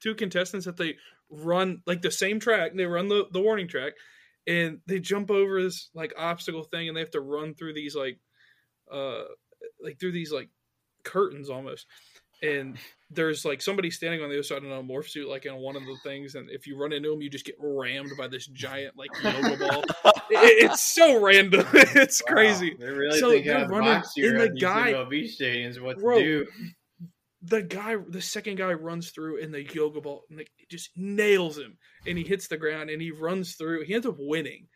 two 0.00 0.14
contestants 0.14 0.64
that 0.64 0.78
they 0.78 0.96
run 1.28 1.82
like 1.86 2.00
the 2.00 2.10
same 2.10 2.40
track. 2.40 2.72
They 2.74 2.86
run 2.86 3.08
the 3.08 3.26
the 3.30 3.40
warning 3.40 3.68
track, 3.68 3.92
and 4.46 4.80
they 4.86 4.98
jump 4.98 5.30
over 5.30 5.62
this 5.62 5.90
like 5.94 6.14
obstacle 6.16 6.64
thing, 6.64 6.88
and 6.88 6.96
they 6.96 7.02
have 7.02 7.10
to 7.10 7.20
run 7.20 7.54
through 7.54 7.74
these 7.74 7.94
like 7.94 8.18
uh 8.90 9.24
like 9.82 10.00
through 10.00 10.12
these 10.12 10.32
like 10.32 10.48
curtains 11.04 11.50
almost. 11.50 11.86
And 12.42 12.76
there's 13.08 13.44
like 13.44 13.62
somebody 13.62 13.88
standing 13.90 14.20
on 14.20 14.28
the 14.28 14.34
other 14.34 14.42
side 14.42 14.64
in 14.64 14.72
a 14.72 14.82
morph 14.82 15.08
suit, 15.08 15.28
like 15.28 15.46
in 15.46 15.54
one 15.54 15.76
of 15.76 15.84
the 15.84 15.96
things, 16.02 16.34
and 16.34 16.50
if 16.50 16.66
you 16.66 16.76
run 16.76 16.92
into 16.92 17.12
him, 17.12 17.22
you 17.22 17.30
just 17.30 17.44
get 17.44 17.54
rammed 17.60 18.10
by 18.18 18.26
this 18.26 18.48
giant 18.48 18.96
like 18.96 19.10
yoga 19.22 19.56
ball. 19.56 19.84
It- 20.30 20.64
it's 20.64 20.82
so 20.82 21.20
random. 21.22 21.64
it's 21.72 22.20
Wow, 22.26 22.32
crazy. 22.34 22.74
They 22.80 22.86
really 22.90 23.20
so 23.20 23.30
think 23.30 23.46
they're 23.46 23.56
out 23.58 23.62
of 23.64 23.68
the 23.68 23.74
running 23.76 24.02
in 24.16 24.38
the 24.38 24.60
guy. 24.60 24.92
MLB 24.92 25.30
stadiums 25.40 25.80
what 25.80 25.98
Bro, 25.98 26.18
to 26.18 26.24
do. 26.24 26.46
the 27.42 27.62
guy 27.62 27.96
the 28.08 28.20
second 28.22 28.56
guy 28.56 28.72
runs 28.72 29.10
through 29.10 29.36
in 29.36 29.52
the 29.52 29.62
yoga 29.62 30.00
ball 30.00 30.22
and 30.28 30.38
like, 30.38 30.50
just 30.68 30.90
nails 30.96 31.58
him 31.58 31.76
and 32.06 32.18
he 32.18 32.24
hits 32.24 32.48
the 32.48 32.56
ground 32.56 32.90
and 32.90 33.00
he 33.02 33.10
runs 33.12 33.54
through 33.54 33.84
he 33.84 33.94
ends 33.94 34.06
up 34.06 34.16
winning 34.18 34.66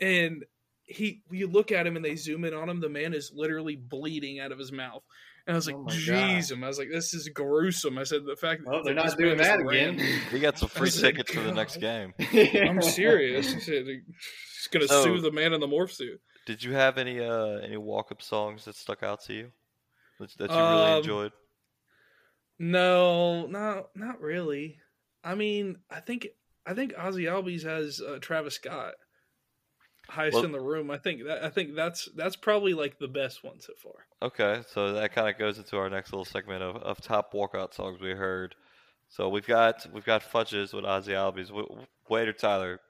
and 0.00 0.44
he 0.84 1.22
you 1.30 1.46
look 1.46 1.72
at 1.72 1.86
him 1.86 1.96
and 1.96 2.04
they 2.04 2.16
zoom 2.16 2.44
in 2.44 2.52
on 2.54 2.68
him 2.68 2.80
the 2.80 2.88
man 2.88 3.14
is 3.14 3.32
literally 3.34 3.76
bleeding 3.76 4.38
out 4.40 4.50
of 4.52 4.58
his 4.58 4.72
mouth 4.72 5.02
and 5.50 5.54
i 5.54 5.58
was 5.58 5.66
like 5.66 5.76
Oh 5.76 5.82
my 5.82 5.92
jeez 5.92 6.52
i 6.62 6.66
was 6.66 6.78
like 6.78 6.88
this 6.92 7.12
is 7.12 7.28
gruesome. 7.28 7.98
I 7.98 8.04
said 8.04 8.24
the 8.24 8.36
fact 8.36 8.62
Well, 8.64 8.82
they're 8.84 8.94
not 8.94 9.16
doing 9.18 9.36
that 9.38 9.60
again. 9.60 9.98
ran- 9.98 10.20
We 10.32 10.38
got 10.40 10.58
some 10.58 10.68
free 10.68 10.82
was 10.86 11.02
like, 11.02 11.16
tickets 11.16 11.32
for 11.34 11.40
the 11.40 11.52
next 11.52 11.76
game. 11.78 12.14
i'm 12.18 12.80
serious. 12.82 13.52
I 13.52 13.56
he's 13.58 14.68
gonna 14.70 14.86
So- 14.88 15.04
sue 15.04 15.20
the 15.20 15.32
man 15.32 15.52
in 15.52 15.60
the 15.60 15.66
morph 15.68 15.90
suit. 15.92 16.20
Did 16.46 16.62
you 16.64 16.72
have 16.72 16.96
any 16.98 17.20
uh 17.20 17.58
any 17.58 17.76
walk 17.76 18.10
up 18.12 18.22
songs 18.22 18.64
that 18.64 18.74
stuck 18.76 19.02
out 19.02 19.22
to 19.24 19.34
you? 19.34 19.52
That, 20.20 20.30
that 20.38 20.50
you 20.50 20.56
really 20.56 20.92
Um, 20.92 20.98
enjoyed? 20.98 21.32
No, 22.58 23.46
no, 23.46 23.86
not 23.94 24.20
really. 24.20 24.78
I 25.24 25.34
mean, 25.34 25.78
I 25.90 26.00
think 26.00 26.28
I 26.66 26.74
think 26.74 26.92
Ozzy 26.94 27.24
Albies 27.24 27.64
has 27.64 28.00
uh, 28.00 28.18
Travis 28.20 28.54
Scott 28.54 28.94
highest 30.10 30.34
Well- 30.36 30.44
in 30.44 30.52
the 30.52 30.60
room. 30.60 30.90
I 30.90 30.98
think 30.98 31.24
that 31.24 31.42
I 31.44 31.48
think 31.50 31.74
that's 31.74 32.08
that's 32.16 32.36
probably 32.36 32.74
like 32.74 32.98
the 32.98 33.08
best 33.08 33.42
one 33.44 33.60
so 33.60 33.72
far. 33.82 34.06
Okay, 34.22 34.62
so 34.68 34.92
that 34.92 35.12
kind 35.14 35.28
of 35.28 35.38
goes 35.38 35.58
into 35.58 35.76
our 35.78 35.88
next 35.88 36.12
little 36.12 36.24
segment 36.24 36.62
of, 36.62 36.76
of 36.76 37.00
top 37.00 37.32
walkout 37.32 37.74
songs 37.74 38.00
we 38.00 38.10
heard. 38.10 38.54
So 39.08 39.28
we've 39.28 39.46
got 39.46 39.86
we've 39.92 40.04
got 40.04 40.22
Fudges 40.22 40.72
with 40.72 40.84
Ozzy 40.84 41.14
Albies. 41.14 41.48
Wh- 41.48 42.10
Wade 42.10 42.32
Tyler, 42.38 42.80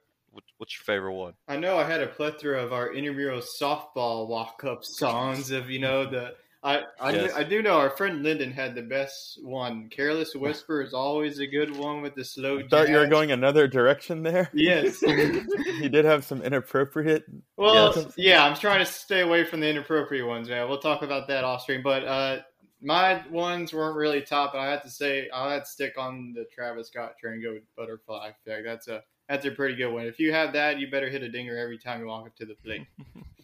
what's 0.57 0.75
your 0.77 0.83
favorite 0.83 1.13
one? 1.13 1.33
I 1.47 1.57
know 1.57 1.77
I 1.77 1.83
had 1.83 2.01
a 2.01 2.07
plethora 2.07 2.61
of 2.63 2.73
our 2.73 2.93
intramural 2.93 3.41
softball 3.61 4.27
walk-up 4.27 4.83
songs 4.83 5.51
of 5.51 5.69
you 5.69 5.79
know 5.79 6.05
the 6.05 6.33
I 6.63 6.83
I, 6.99 7.11
Yes. 7.11 7.33
I 7.35 7.43
do 7.43 7.61
know 7.61 7.77
our 7.77 7.89
friend 7.89 8.21
Lyndon 8.21 8.51
had 8.51 8.75
the 8.75 8.81
best 8.81 9.43
one. 9.43 9.89
Careless 9.89 10.35
Whisper 10.35 10.81
is 10.81 10.93
always 10.93 11.39
a 11.39 11.47
good 11.47 11.75
one 11.75 12.01
with 12.01 12.13
the 12.13 12.23
slow. 12.23 12.59
I 12.59 12.67
thought 12.67 12.89
you 12.89 12.97
were 12.97 13.07
going 13.07 13.31
another 13.31 13.67
direction 13.67 14.21
there. 14.21 14.49
Yes. 14.53 14.99
he 15.79 15.89
did 15.89 16.05
have 16.05 16.23
some 16.23 16.41
inappropriate. 16.41 17.25
Well, 17.57 18.11
yeah, 18.15 18.45
I'm 18.45 18.55
trying 18.55 18.79
to 18.79 18.91
stay 18.91 19.21
away 19.21 19.43
from 19.43 19.59
the 19.59 19.69
inappropriate 19.69 20.27
ones, 20.27 20.49
man. 20.49 20.69
We'll 20.69 20.77
talk 20.77 21.01
about 21.01 21.27
that 21.29 21.43
off 21.43 21.63
stream. 21.63 21.81
But 21.81 22.03
uh, 22.05 22.39
my 22.81 23.23
ones 23.29 23.73
weren't 23.73 23.95
really 23.95 24.21
top, 24.21 24.53
but 24.53 24.59
I 24.59 24.69
had 24.69 24.83
to 24.83 24.89
say 24.89 25.29
I 25.33 25.53
had 25.53 25.65
to 25.65 25.69
stick 25.69 25.93
on 25.97 26.33
the 26.33 26.45
Travis 26.53 26.87
Scott 26.87 27.15
train 27.19 27.41
go 27.41 27.57
butterfly 27.75 28.29
effect. 28.29 28.65
That's 28.65 28.87
a 28.87 29.03
that's 29.29 29.45
a 29.45 29.51
pretty 29.51 29.75
good 29.75 29.91
one. 29.91 30.05
If 30.05 30.19
you 30.19 30.33
have 30.33 30.53
that, 30.53 30.79
you 30.79 30.91
better 30.91 31.09
hit 31.09 31.23
a 31.23 31.29
dinger 31.29 31.57
every 31.57 31.77
time 31.77 32.01
you 32.01 32.07
walk 32.07 32.27
up 32.27 32.35
to 32.35 32.45
the 32.45 32.55
plate. 32.55 32.85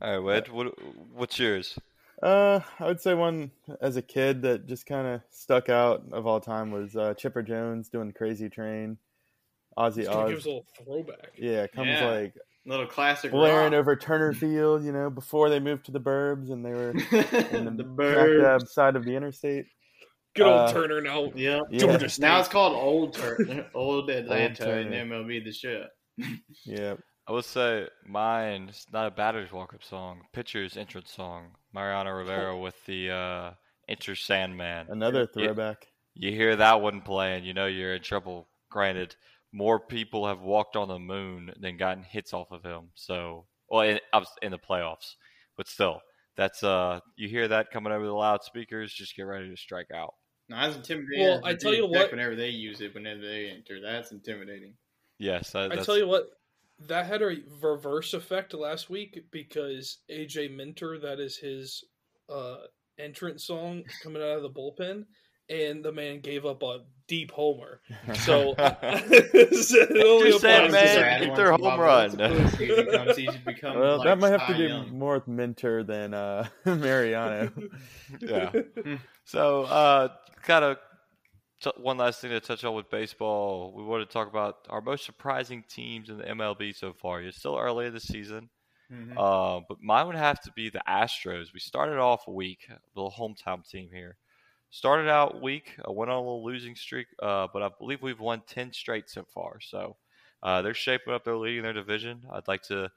All 0.00 0.10
right, 0.12 0.18
Wade, 0.18 0.48
what 0.48 0.74
what's 1.12 1.38
yours? 1.38 1.78
Uh, 2.22 2.60
I 2.80 2.86
would 2.86 3.00
say 3.00 3.14
one 3.14 3.50
as 3.80 3.96
a 3.96 4.02
kid 4.02 4.42
that 4.42 4.66
just 4.66 4.86
kind 4.86 5.06
of 5.06 5.20
stuck 5.30 5.68
out 5.68 6.02
of 6.12 6.26
all 6.26 6.40
time 6.40 6.70
was 6.70 6.96
uh, 6.96 7.14
Chipper 7.14 7.42
Jones 7.42 7.88
doing 7.88 8.12
Crazy 8.12 8.48
Train. 8.48 8.98
Ozzy 9.78 9.98
Just 10.04 10.08
Oz. 10.10 10.28
give 10.30 10.38
us 10.38 10.44
a 10.44 10.48
little 10.48 10.66
throwback. 10.84 11.30
Yeah, 11.36 11.62
it 11.64 11.72
comes 11.72 11.88
Yeah. 11.88 12.08
like 12.10 12.34
Little 12.66 12.86
classic 12.86 13.30
blaring 13.30 13.72
rock. 13.72 13.78
over 13.80 13.96
Turner 13.96 14.32
Field, 14.34 14.84
you 14.84 14.90
know, 14.92 15.08
before 15.10 15.48
they 15.48 15.60
moved 15.60 15.86
to 15.86 15.92
the 15.92 16.00
burbs 16.00 16.50
and 16.50 16.64
they 16.64 16.72
were 16.72 16.90
in 17.56 17.64
the, 17.64 17.82
The 17.82 17.84
burbs. 17.84 18.68
side 18.68 18.96
of 18.96 19.04
the 19.04 19.14
interstate. 19.14 19.66
Good 20.34 20.46
old 20.46 20.68
Uh, 20.68 20.72
Turner 20.72 21.00
now. 21.00 21.30
Yeah. 21.36 21.60
Yeah. 21.70 21.78
Georgia 21.78 22.08
State. 22.08 22.22
Now 22.22 22.40
it's 22.40 22.48
called 22.48 22.74
Old 22.74 23.14
Tur- 23.14 23.66
Old 23.74 24.10
Atlanta 24.10 24.78
in 24.80 24.90
Turner. 24.90 25.04
MLB 25.06 25.44
the 25.44 25.52
shit. 25.52 25.86
Yeah. 26.64 26.94
I 27.28 27.32
will 27.32 27.42
say 27.42 27.86
mine 28.06 28.70
is 28.70 28.86
not 28.90 29.06
a 29.06 29.10
batter's 29.10 29.52
walk 29.52 29.74
up 29.74 29.84
song. 29.84 30.22
Pitcher's 30.32 30.78
entrance 30.78 31.12
song. 31.12 31.48
Mariano 31.74 32.10
Rivera 32.10 32.56
with 32.58 32.74
the 32.86 33.10
uh, 33.10 33.50
Enter 33.86 34.16
Sandman. 34.16 34.86
Another 34.88 35.26
throwback. 35.26 35.86
You 36.14 36.30
hear 36.32 36.56
that 36.56 36.80
one 36.80 37.02
playing, 37.02 37.44
you 37.44 37.52
know 37.52 37.66
you're 37.66 37.94
in 37.94 38.02
trouble. 38.02 38.48
Granted, 38.70 39.14
more 39.52 39.78
people 39.78 40.26
have 40.26 40.40
walked 40.40 40.74
on 40.74 40.88
the 40.88 40.98
moon 40.98 41.52
than 41.60 41.76
gotten 41.76 42.02
hits 42.02 42.32
off 42.32 42.50
of 42.50 42.62
him. 42.64 42.88
So, 42.94 43.44
well, 43.68 43.82
in, 43.82 44.00
in 44.42 44.50
the 44.50 44.58
playoffs, 44.58 45.14
but 45.56 45.68
still, 45.68 46.00
that's 46.36 46.64
uh, 46.64 47.00
you 47.16 47.28
hear 47.28 47.46
that 47.48 47.70
coming 47.70 47.92
over 47.92 48.06
the 48.06 48.12
loudspeakers. 48.12 48.92
Just 48.92 49.14
get 49.14 49.22
ready 49.22 49.50
to 49.50 49.56
strike 49.56 49.90
out. 49.94 50.14
No, 50.48 50.56
that's 50.56 50.76
intimidating. 50.76 51.26
Well, 51.26 51.40
I 51.44 51.54
tell 51.54 51.74
you 51.74 51.86
what- 51.86 52.10
whenever 52.10 52.34
they 52.34 52.48
use 52.48 52.80
it, 52.80 52.94
whenever 52.94 53.20
they 53.20 53.50
enter, 53.50 53.80
that's 53.82 54.12
intimidating. 54.12 54.72
Yes, 55.18 55.50
that, 55.50 55.72
I 55.72 55.76
tell 55.82 55.98
you 55.98 56.06
what, 56.06 56.28
that 56.86 57.06
had 57.06 57.22
a 57.22 57.36
reverse 57.60 58.14
effect 58.14 58.54
last 58.54 58.88
week 58.88 59.24
because 59.30 59.98
AJ 60.10 60.54
Minter, 60.54 60.98
that 60.98 61.18
is 61.20 61.36
his 61.36 61.84
uh, 62.28 62.56
entrance 62.98 63.44
song 63.44 63.82
coming 64.02 64.22
out 64.22 64.36
of 64.36 64.42
the 64.42 64.50
bullpen, 64.50 65.04
and 65.50 65.84
the 65.84 65.92
man 65.92 66.20
gave 66.20 66.44
up 66.46 66.62
a 66.62 66.80
deep 67.08 67.32
homer. 67.32 67.80
So 68.14 68.54
it 68.58 70.06
only 70.06 70.30
Just 70.30 70.42
saying, 70.42 70.70
man, 70.70 71.00
that 71.00 71.20
get 71.20 71.36
their 71.36 71.52
home 71.52 71.80
run. 71.80 72.16
well, 72.16 74.02
that 74.02 74.18
might 74.20 74.30
have 74.30 74.46
to 74.46 74.56
do 74.56 74.84
more 74.92 75.14
with 75.14 75.26
Minter 75.26 75.82
than 75.82 76.14
uh, 76.14 76.46
Mariano. 76.64 77.50
yeah. 78.20 78.52
so, 79.24 79.62
uh, 79.64 80.08
kind 80.42 80.64
of 80.64 80.76
t- 81.60 81.72
one 81.76 81.96
last 81.98 82.20
thing 82.20 82.30
to 82.30 82.40
touch 82.40 82.64
on 82.64 82.74
with 82.74 82.90
baseball. 82.90 83.72
We 83.74 83.82
want 83.82 84.08
to 84.08 84.12
talk 84.12 84.28
about 84.28 84.66
our 84.70 84.80
most 84.80 85.04
surprising 85.04 85.64
teams 85.68 86.10
in 86.10 86.18
the 86.18 86.28
MLB 86.28 86.72
so 86.72 86.92
far. 86.92 87.22
It's 87.22 87.38
still 87.38 87.56
early 87.58 87.86
in 87.86 87.94
the 87.94 88.00
season, 88.00 88.50
Mhm. 88.90 89.18
uh, 89.18 89.60
but 89.68 89.80
mine 89.82 90.06
would 90.08 90.16
have 90.16 90.40
to 90.42 90.52
be 90.52 90.70
the 90.70 90.82
Astros. 90.88 91.52
We 91.54 91.60
started 91.60 91.98
off 91.98 92.28
a 92.28 92.32
week, 92.32 92.68
a 92.70 92.80
little 92.96 93.12
hometown 93.12 93.68
team 93.68 93.90
here. 93.92 94.18
Started 94.70 95.08
out 95.10 95.42
weak, 95.42 95.76
uh, 95.88 95.92
went 95.92 96.10
on 96.10 96.18
a 96.18 96.20
little 96.20 96.44
losing 96.44 96.76
streak, 96.76 97.08
uh, 97.20 97.48
but 97.52 97.62
I 97.62 97.70
believe 97.78 98.02
we've 98.02 98.20
won 98.20 98.42
ten 98.42 98.72
straight 98.72 99.08
so 99.10 99.24
far. 99.24 99.60
So 99.60 99.98
uh, 100.42 100.62
they're 100.62 100.74
shaping 100.74 101.14
up. 101.14 101.24
They're 101.24 101.36
leading 101.38 101.62
their 101.64 101.72
division. 101.74 102.26
I'd 102.32 102.48
like 102.48 102.62
to 102.64 102.90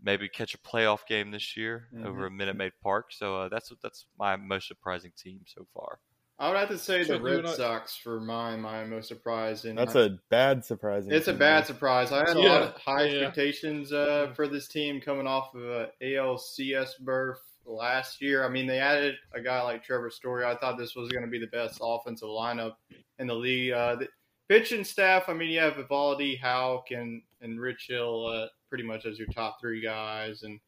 maybe 0.00 0.28
catch 0.28 0.54
a 0.54 0.58
playoff 0.58 1.06
game 1.06 1.30
this 1.30 1.56
year 1.56 1.90
over 2.02 2.26
Mhm. 2.26 2.26
at 2.26 2.32
Minute 2.32 2.56
Maid 2.56 2.74
Park. 2.82 3.12
So 3.12 3.42
uh, 3.42 3.48
that's 3.48 3.72
that's 3.82 4.06
my 4.18 4.36
most 4.36 4.68
surprising 4.68 5.12
team 5.16 5.44
so 5.46 5.66
far. 5.74 6.00
I 6.38 6.48
would 6.48 6.58
have 6.58 6.68
to 6.70 6.78
say 6.78 7.00
the 7.00 7.18
Trent, 7.18 7.22
Red 7.22 7.38
and 7.40 7.48
I- 7.48 7.54
Sox 7.54 7.96
for 7.96 8.20
mine, 8.20 8.60
my 8.60 8.84
most 8.84 9.08
surprising. 9.08 9.76
That's 9.76 9.94
a 9.94 10.18
bad 10.30 10.64
surprise. 10.64 11.06
It's 11.08 11.28
a 11.28 11.32
team, 11.32 11.38
bad 11.38 11.62
though. 11.62 11.66
surprise. 11.68 12.10
I 12.10 12.18
had 12.18 12.36
a 12.36 12.40
lot 12.40 12.62
of 12.62 12.76
high 12.76 13.04
yeah. 13.04 13.18
expectations 13.18 13.92
uh, 13.92 14.32
for 14.34 14.48
this 14.48 14.66
team 14.66 15.00
coming 15.00 15.26
off 15.26 15.54
of 15.54 15.62
a 15.62 15.90
ALCS 16.02 16.98
berth 17.00 17.40
last 17.64 18.20
year. 18.20 18.44
I 18.44 18.48
mean, 18.48 18.66
they 18.66 18.78
added 18.78 19.14
a 19.32 19.40
guy 19.40 19.62
like 19.62 19.84
Trevor 19.84 20.10
Story. 20.10 20.44
I 20.44 20.56
thought 20.56 20.76
this 20.76 20.96
was 20.96 21.10
going 21.10 21.24
to 21.24 21.30
be 21.30 21.38
the 21.38 21.46
best 21.46 21.78
offensive 21.80 22.28
lineup 22.28 22.74
in 23.18 23.28
the 23.28 23.34
league. 23.34 23.72
Uh, 23.72 23.96
the 23.96 24.08
pitching 24.48 24.84
staff. 24.84 25.28
I 25.28 25.34
mean, 25.34 25.50
you 25.50 25.60
have 25.60 25.74
Eovaldi, 25.74 26.40
Houck, 26.40 26.90
and 26.90 27.22
and 27.40 27.60
Rich 27.60 27.86
Hill 27.88 28.26
uh, 28.26 28.46
pretty 28.68 28.84
much 28.84 29.06
as 29.06 29.18
your 29.18 29.28
top 29.28 29.60
three 29.60 29.80
guys, 29.80 30.42
and 30.42 30.58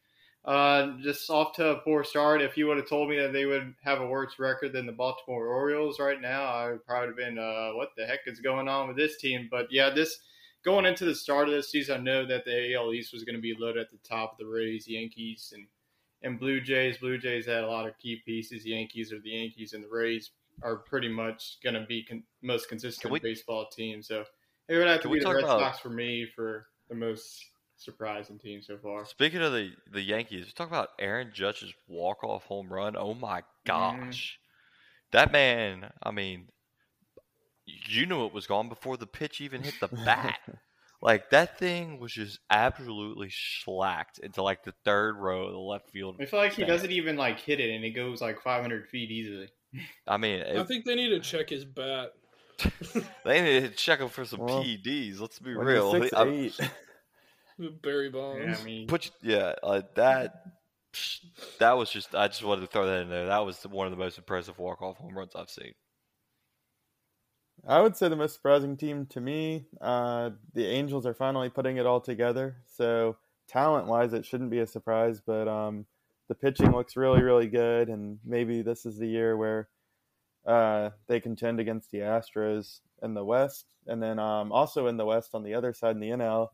uh, 0.46 0.92
just 1.02 1.28
off 1.28 1.52
to 1.54 1.70
a 1.70 1.76
poor 1.80 2.04
start. 2.04 2.40
If 2.40 2.56
you 2.56 2.66
would 2.68 2.76
have 2.76 2.88
told 2.88 3.10
me 3.10 3.18
that 3.18 3.32
they 3.32 3.46
would 3.46 3.74
have 3.82 4.00
a 4.00 4.06
worse 4.06 4.38
record 4.38 4.72
than 4.72 4.86
the 4.86 4.92
Baltimore 4.92 5.48
Orioles 5.48 5.98
right 5.98 6.20
now, 6.20 6.44
I 6.44 6.70
would 6.70 6.86
probably 6.86 7.08
have 7.08 7.16
been, 7.16 7.38
uh, 7.38 7.70
what 7.72 7.90
the 7.96 8.06
heck 8.06 8.20
is 8.26 8.40
going 8.40 8.68
on 8.68 8.88
with 8.88 8.96
this 8.96 9.16
team? 9.16 9.48
But 9.50 9.66
yeah, 9.70 9.90
this 9.90 10.20
going 10.64 10.86
into 10.86 11.04
the 11.04 11.14
start 11.14 11.48
of 11.48 11.54
this 11.54 11.70
season, 11.70 12.00
I 12.00 12.02
know 12.02 12.26
that 12.26 12.44
the 12.44 12.74
AL 12.74 12.92
East 12.92 13.12
was 13.12 13.24
going 13.24 13.34
to 13.36 13.40
be 13.42 13.56
loaded 13.58 13.82
at 13.82 13.90
the 13.90 13.98
top 14.08 14.32
of 14.32 14.38
the 14.38 14.46
Rays, 14.46 14.86
Yankees, 14.88 15.52
and 15.54 15.66
and 16.22 16.40
Blue 16.40 16.60
Jays. 16.60 16.98
Blue 16.98 17.18
Jays 17.18 17.46
had 17.46 17.62
a 17.62 17.68
lot 17.68 17.86
of 17.86 17.98
key 17.98 18.22
pieces. 18.24 18.64
Yankees 18.64 19.12
are 19.12 19.20
the 19.20 19.30
Yankees, 19.30 19.74
and 19.74 19.84
the 19.84 19.88
Rays 19.88 20.30
are 20.62 20.76
pretty 20.76 21.08
much 21.08 21.58
going 21.62 21.74
to 21.74 21.84
be 21.86 22.02
con- 22.02 22.22
most 22.42 22.68
consistent 22.68 23.12
we- 23.12 23.20
baseball 23.20 23.66
team. 23.66 24.02
So 24.02 24.24
it 24.68 24.76
would 24.76 24.86
have 24.86 25.02
to 25.02 25.08
be 25.08 25.20
the 25.20 25.28
Red 25.32 25.44
about- 25.44 25.60
Sox 25.60 25.78
for 25.78 25.90
me 25.90 26.24
for 26.24 26.66
the 26.88 26.94
most 26.94 27.44
surprising 27.76 28.38
team 28.38 28.62
so 28.62 28.78
far. 28.78 29.04
Speaking 29.06 29.42
of 29.42 29.52
the 29.52 29.72
the 29.90 30.02
Yankees, 30.02 30.46
we 30.46 30.52
talk 30.52 30.68
about 30.68 30.90
Aaron 30.98 31.30
Judge's 31.32 31.72
walk 31.88 32.24
off 32.24 32.44
home 32.44 32.72
run. 32.72 32.96
Oh 32.96 33.14
my 33.14 33.40
mm-hmm. 33.40 33.66
gosh, 33.66 34.38
that 35.12 35.32
man! 35.32 35.92
I 36.02 36.10
mean, 36.10 36.48
you 37.66 38.06
knew 38.06 38.26
it 38.26 38.32
was 38.32 38.46
gone 38.46 38.68
before 38.68 38.96
the 38.96 39.06
pitch 39.06 39.40
even 39.40 39.62
hit 39.62 39.74
the 39.80 39.88
bat. 39.88 40.38
like 41.02 41.30
that 41.30 41.58
thing 41.58 42.00
was 42.00 42.12
just 42.12 42.38
absolutely 42.50 43.30
slacked 43.30 44.18
into 44.18 44.42
like 44.42 44.64
the 44.64 44.74
third 44.84 45.16
row 45.16 45.46
of 45.46 45.52
the 45.52 45.58
left 45.58 45.90
field. 45.90 46.16
I 46.20 46.24
feel 46.26 46.40
like 46.40 46.54
he 46.54 46.64
doesn't 46.64 46.90
even 46.90 47.16
like 47.16 47.38
hit 47.40 47.60
it, 47.60 47.74
and 47.74 47.84
it 47.84 47.90
goes 47.90 48.20
like 48.20 48.40
500 48.42 48.88
feet 48.88 49.10
easily. 49.10 49.48
I 50.06 50.16
mean, 50.16 50.42
I 50.42 50.62
think 50.64 50.84
they 50.84 50.94
need 50.94 51.10
to 51.10 51.20
check 51.20 51.50
his 51.50 51.64
bat. 51.64 52.12
they 53.24 53.42
need 53.42 53.68
to 53.68 53.76
check 53.76 54.00
him 54.00 54.08
for 54.08 54.24
some 54.24 54.40
Well, 54.40 54.64
PEDs. 54.64 55.20
Let's 55.20 55.38
be 55.38 55.54
real. 55.54 55.92
six, 55.92 56.12
I'm- 56.14 56.32
eight. 56.32 56.58
Barry 57.82 58.10
Bonds. 58.10 58.44
Yeah, 58.44 58.56
I 58.60 58.64
mean, 58.64 58.86
Put 58.86 59.10
yeah, 59.22 59.54
uh, 59.62 59.82
that 59.94 60.42
that 61.58 61.76
was 61.76 61.90
just 61.90 62.14
I 62.14 62.28
just 62.28 62.44
wanted 62.44 62.62
to 62.62 62.66
throw 62.68 62.86
that 62.86 63.02
in 63.02 63.10
there. 63.10 63.26
That 63.26 63.44
was 63.44 63.62
one 63.64 63.86
of 63.86 63.90
the 63.90 63.98
most 63.98 64.18
impressive 64.18 64.58
walk 64.58 64.82
off 64.82 64.96
home 64.98 65.16
runs 65.16 65.32
I've 65.34 65.50
seen. 65.50 65.72
I 67.66 67.80
would 67.80 67.96
say 67.96 68.08
the 68.08 68.16
most 68.16 68.34
surprising 68.34 68.76
team 68.76 69.06
to 69.06 69.20
me, 69.20 69.66
uh, 69.80 70.30
the 70.54 70.66
Angels 70.66 71.06
are 71.06 71.14
finally 71.14 71.48
putting 71.48 71.78
it 71.78 71.86
all 71.86 72.00
together. 72.00 72.56
So 72.66 73.16
talent 73.48 73.86
wise, 73.86 74.12
it 74.12 74.24
shouldn't 74.24 74.50
be 74.50 74.60
a 74.60 74.66
surprise, 74.66 75.20
but 75.20 75.48
um, 75.48 75.86
the 76.28 76.34
pitching 76.34 76.72
looks 76.72 76.96
really, 76.96 77.22
really 77.22 77.48
good, 77.48 77.88
and 77.88 78.18
maybe 78.24 78.62
this 78.62 78.86
is 78.86 78.98
the 78.98 79.06
year 79.06 79.36
where 79.36 79.68
uh, 80.46 80.90
they 81.08 81.18
contend 81.18 81.58
against 81.58 81.90
the 81.90 81.98
Astros 81.98 82.80
in 83.02 83.14
the 83.14 83.24
West, 83.24 83.66
and 83.86 84.02
then 84.02 84.18
um, 84.18 84.52
also 84.52 84.86
in 84.86 84.96
the 84.96 85.04
West 85.04 85.30
on 85.34 85.42
the 85.42 85.54
other 85.54 85.72
side 85.72 85.96
in 85.96 86.00
the 86.00 86.10
NL, 86.10 86.48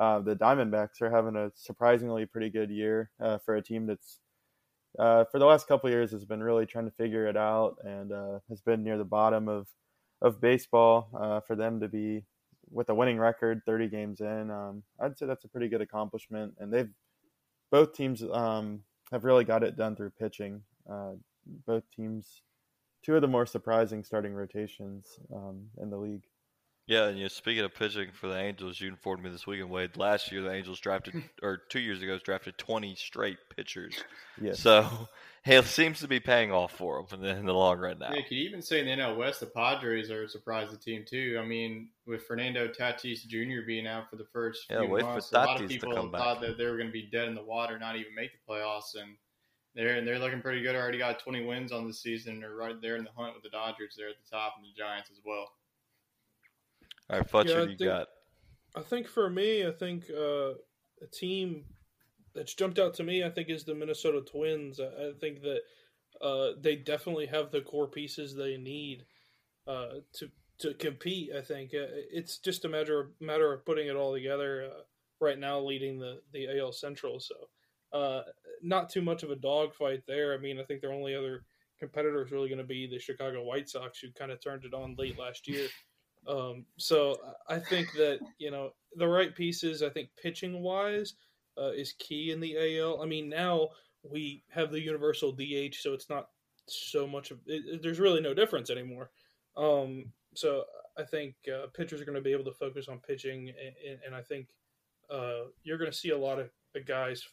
uh, 0.00 0.20
the 0.20 0.36
Diamondbacks 0.36 1.02
are 1.02 1.10
having 1.10 1.36
a 1.36 1.50
surprisingly 1.54 2.26
pretty 2.26 2.50
good 2.50 2.70
year 2.70 3.10
uh, 3.20 3.38
for 3.38 3.56
a 3.56 3.62
team 3.62 3.86
that's 3.86 4.18
uh, 4.98 5.24
for 5.24 5.38
the 5.38 5.46
last 5.46 5.66
couple 5.66 5.88
years 5.88 6.10
has 6.10 6.24
been 6.24 6.42
really 6.42 6.66
trying 6.66 6.84
to 6.84 6.90
figure 6.96 7.26
it 7.26 7.36
out 7.36 7.76
and 7.84 8.12
uh, 8.12 8.38
has 8.48 8.60
been 8.60 8.82
near 8.82 8.98
the 8.98 9.04
bottom 9.04 9.48
of 9.48 9.66
of 10.20 10.40
baseball 10.40 11.08
uh, 11.18 11.40
for 11.40 11.56
them 11.56 11.80
to 11.80 11.88
be 11.88 12.24
with 12.70 12.88
a 12.90 12.94
winning 12.94 13.18
record 13.18 13.60
30 13.66 13.88
games 13.88 14.20
in. 14.20 14.50
Um, 14.50 14.82
i'd 15.00 15.18
say 15.18 15.26
that's 15.26 15.44
a 15.44 15.48
pretty 15.48 15.68
good 15.68 15.80
accomplishment 15.80 16.54
and 16.58 16.72
they've 16.72 16.90
both 17.70 17.94
teams 17.94 18.22
um, 18.32 18.80
have 19.10 19.24
really 19.24 19.44
got 19.44 19.62
it 19.62 19.76
done 19.76 19.96
through 19.96 20.10
pitching. 20.10 20.62
Uh, 20.90 21.12
both 21.66 21.82
teams 21.94 22.42
two 23.02 23.16
of 23.16 23.22
the 23.22 23.28
more 23.28 23.46
surprising 23.46 24.04
starting 24.04 24.32
rotations 24.32 25.18
um, 25.34 25.64
in 25.80 25.90
the 25.90 25.96
league 25.96 26.24
Yeah, 26.86 27.06
and 27.06 27.16
you 27.16 27.24
know, 27.24 27.28
speaking 27.28 27.64
of 27.64 27.74
pitching 27.74 28.08
for 28.12 28.26
the 28.26 28.36
Angels, 28.36 28.80
you 28.80 28.88
informed 28.88 29.22
me 29.22 29.30
this 29.30 29.46
weekend, 29.46 29.70
Wade. 29.70 29.96
Last 29.96 30.32
year, 30.32 30.42
the 30.42 30.52
Angels 30.52 30.80
drafted, 30.80 31.14
or 31.42 31.58
two 31.68 31.78
years 31.78 32.02
ago, 32.02 32.18
drafted 32.18 32.58
20 32.58 32.96
straight 32.96 33.38
pitchers. 33.56 34.02
Yes. 34.40 34.58
So 34.58 35.08
it 35.46 35.64
seems 35.66 36.00
to 36.00 36.08
be 36.08 36.18
paying 36.18 36.50
off 36.50 36.72
for 36.72 37.04
them 37.08 37.20
in 37.20 37.26
the, 37.26 37.36
in 37.36 37.46
the 37.46 37.54
long 37.54 37.78
run 37.78 38.00
now. 38.00 38.10
Yeah, 38.10 38.16
you 38.16 38.22
could 38.24 38.32
even 38.32 38.62
say 38.62 38.80
in 38.80 38.86
the 38.86 39.00
NL 39.00 39.16
West, 39.16 39.38
the 39.40 39.46
Padres 39.46 40.10
are 40.10 40.24
a 40.24 40.28
surprising 40.28 40.78
team 40.78 41.04
too. 41.08 41.38
I 41.40 41.46
mean, 41.46 41.90
with 42.04 42.26
Fernando 42.26 42.66
Tatis 42.66 43.26
Jr. 43.28 43.64
being 43.64 43.86
out 43.86 44.10
for 44.10 44.16
the 44.16 44.26
first 44.32 44.66
Yeah, 44.68 44.80
few 44.80 44.90
wait 44.90 45.02
for 45.02 45.06
months, 45.10 45.32
a 45.32 45.38
lot 45.38 45.62
of 45.62 45.68
people 45.68 45.92
come 45.94 46.10
back. 46.10 46.20
thought 46.20 46.40
that 46.40 46.58
they 46.58 46.64
were 46.64 46.76
going 46.76 46.88
to 46.88 46.92
be 46.92 47.08
dead 47.12 47.28
in 47.28 47.36
the 47.36 47.44
water, 47.44 47.78
not 47.78 47.94
even 47.94 48.12
make 48.12 48.30
the 48.32 48.52
playoffs, 48.52 49.00
and 49.00 49.16
they're 49.76 50.04
they're 50.04 50.18
looking 50.18 50.42
pretty 50.42 50.62
good. 50.62 50.74
Already 50.74 50.98
got 50.98 51.20
20 51.20 51.44
wins 51.46 51.70
on 51.70 51.86
the 51.86 51.94
season. 51.94 52.40
They're 52.40 52.56
right 52.56 52.80
there 52.82 52.96
in 52.96 53.04
the 53.04 53.10
hunt 53.16 53.34
with 53.34 53.44
the 53.44 53.50
Dodgers. 53.50 53.94
They're 53.96 54.08
at 54.08 54.16
the 54.22 54.36
top, 54.36 54.54
and 54.56 54.66
the 54.66 54.76
Giants 54.76 55.10
as 55.10 55.20
well. 55.24 55.46
All 57.12 57.18
right, 57.18 57.28
Futcher, 57.30 57.48
Yeah, 57.48 57.56
I 57.56 57.60
you 57.62 57.66
think- 57.66 57.80
got. 57.80 58.08
I 58.74 58.80
think 58.80 59.06
for 59.06 59.28
me, 59.28 59.66
I 59.66 59.70
think 59.70 60.04
uh, 60.10 60.52
a 61.02 61.06
team 61.12 61.66
that's 62.34 62.54
jumped 62.54 62.78
out 62.78 62.94
to 62.94 63.02
me, 63.02 63.22
I 63.22 63.28
think, 63.28 63.50
is 63.50 63.64
the 63.64 63.74
Minnesota 63.74 64.22
Twins. 64.22 64.80
I, 64.80 64.84
I 64.86 65.12
think 65.20 65.42
that 65.42 65.60
uh, 66.22 66.52
they 66.58 66.76
definitely 66.76 67.26
have 67.26 67.50
the 67.50 67.60
core 67.60 67.88
pieces 67.88 68.34
they 68.34 68.56
need 68.56 69.04
uh, 69.66 69.96
to 70.14 70.30
to 70.60 70.72
compete. 70.74 71.32
I 71.36 71.42
think 71.42 71.74
uh, 71.74 71.84
it's 72.10 72.38
just 72.38 72.64
a 72.64 72.68
matter 72.68 73.10
matter 73.20 73.52
of 73.52 73.66
putting 73.66 73.88
it 73.88 73.96
all 73.96 74.14
together. 74.14 74.70
Uh, 74.74 74.80
right 75.20 75.38
now, 75.38 75.60
leading 75.60 75.98
the 75.98 76.22
the 76.32 76.58
AL 76.58 76.72
Central, 76.72 77.20
so 77.20 77.34
uh, 77.92 78.22
not 78.62 78.88
too 78.88 79.02
much 79.02 79.22
of 79.22 79.30
a 79.30 79.36
dogfight 79.36 80.04
there. 80.08 80.32
I 80.32 80.38
mean, 80.38 80.58
I 80.58 80.64
think 80.64 80.80
their 80.80 80.92
only 80.94 81.14
other 81.14 81.44
competitor 81.78 82.22
is 82.24 82.32
really 82.32 82.48
going 82.48 82.56
to 82.56 82.64
be 82.64 82.86
the 82.86 82.98
Chicago 82.98 83.42
White 83.44 83.68
Sox, 83.68 83.98
who 83.98 84.08
kind 84.12 84.30
of 84.32 84.42
turned 84.42 84.64
it 84.64 84.72
on 84.72 84.94
late 84.96 85.18
last 85.18 85.46
year. 85.46 85.68
Um, 86.26 86.64
so 86.78 87.16
I 87.48 87.58
think 87.58 87.92
that 87.94 88.20
you 88.38 88.50
know 88.50 88.70
the 88.96 89.08
right 89.08 89.34
pieces. 89.34 89.82
I 89.82 89.88
think 89.90 90.08
pitching 90.20 90.62
wise 90.62 91.14
uh, 91.58 91.70
is 91.70 91.94
key 91.98 92.30
in 92.30 92.40
the 92.40 92.80
AL. 92.80 93.02
I 93.02 93.06
mean 93.06 93.28
now 93.28 93.70
we 94.02 94.42
have 94.50 94.70
the 94.70 94.80
universal 94.80 95.32
DH, 95.32 95.76
so 95.80 95.92
it's 95.92 96.10
not 96.10 96.28
so 96.68 97.06
much 97.06 97.30
of. 97.30 97.38
It, 97.46 97.82
there's 97.82 98.00
really 98.00 98.20
no 98.20 98.34
difference 98.34 98.70
anymore. 98.70 99.10
Um, 99.56 100.06
so 100.34 100.64
I 100.98 101.02
think 101.02 101.34
uh, 101.48 101.66
pitchers 101.74 102.00
are 102.00 102.04
going 102.04 102.16
to 102.16 102.22
be 102.22 102.32
able 102.32 102.44
to 102.44 102.52
focus 102.52 102.88
on 102.88 102.98
pitching, 102.98 103.48
and, 103.50 103.98
and 104.06 104.14
I 104.14 104.22
think 104.22 104.48
uh, 105.10 105.44
you're 105.62 105.78
going 105.78 105.90
to 105.90 105.96
see 105.96 106.10
a 106.10 106.18
lot 106.18 106.38
of 106.38 106.50
the 106.74 106.80
guys 106.80 107.24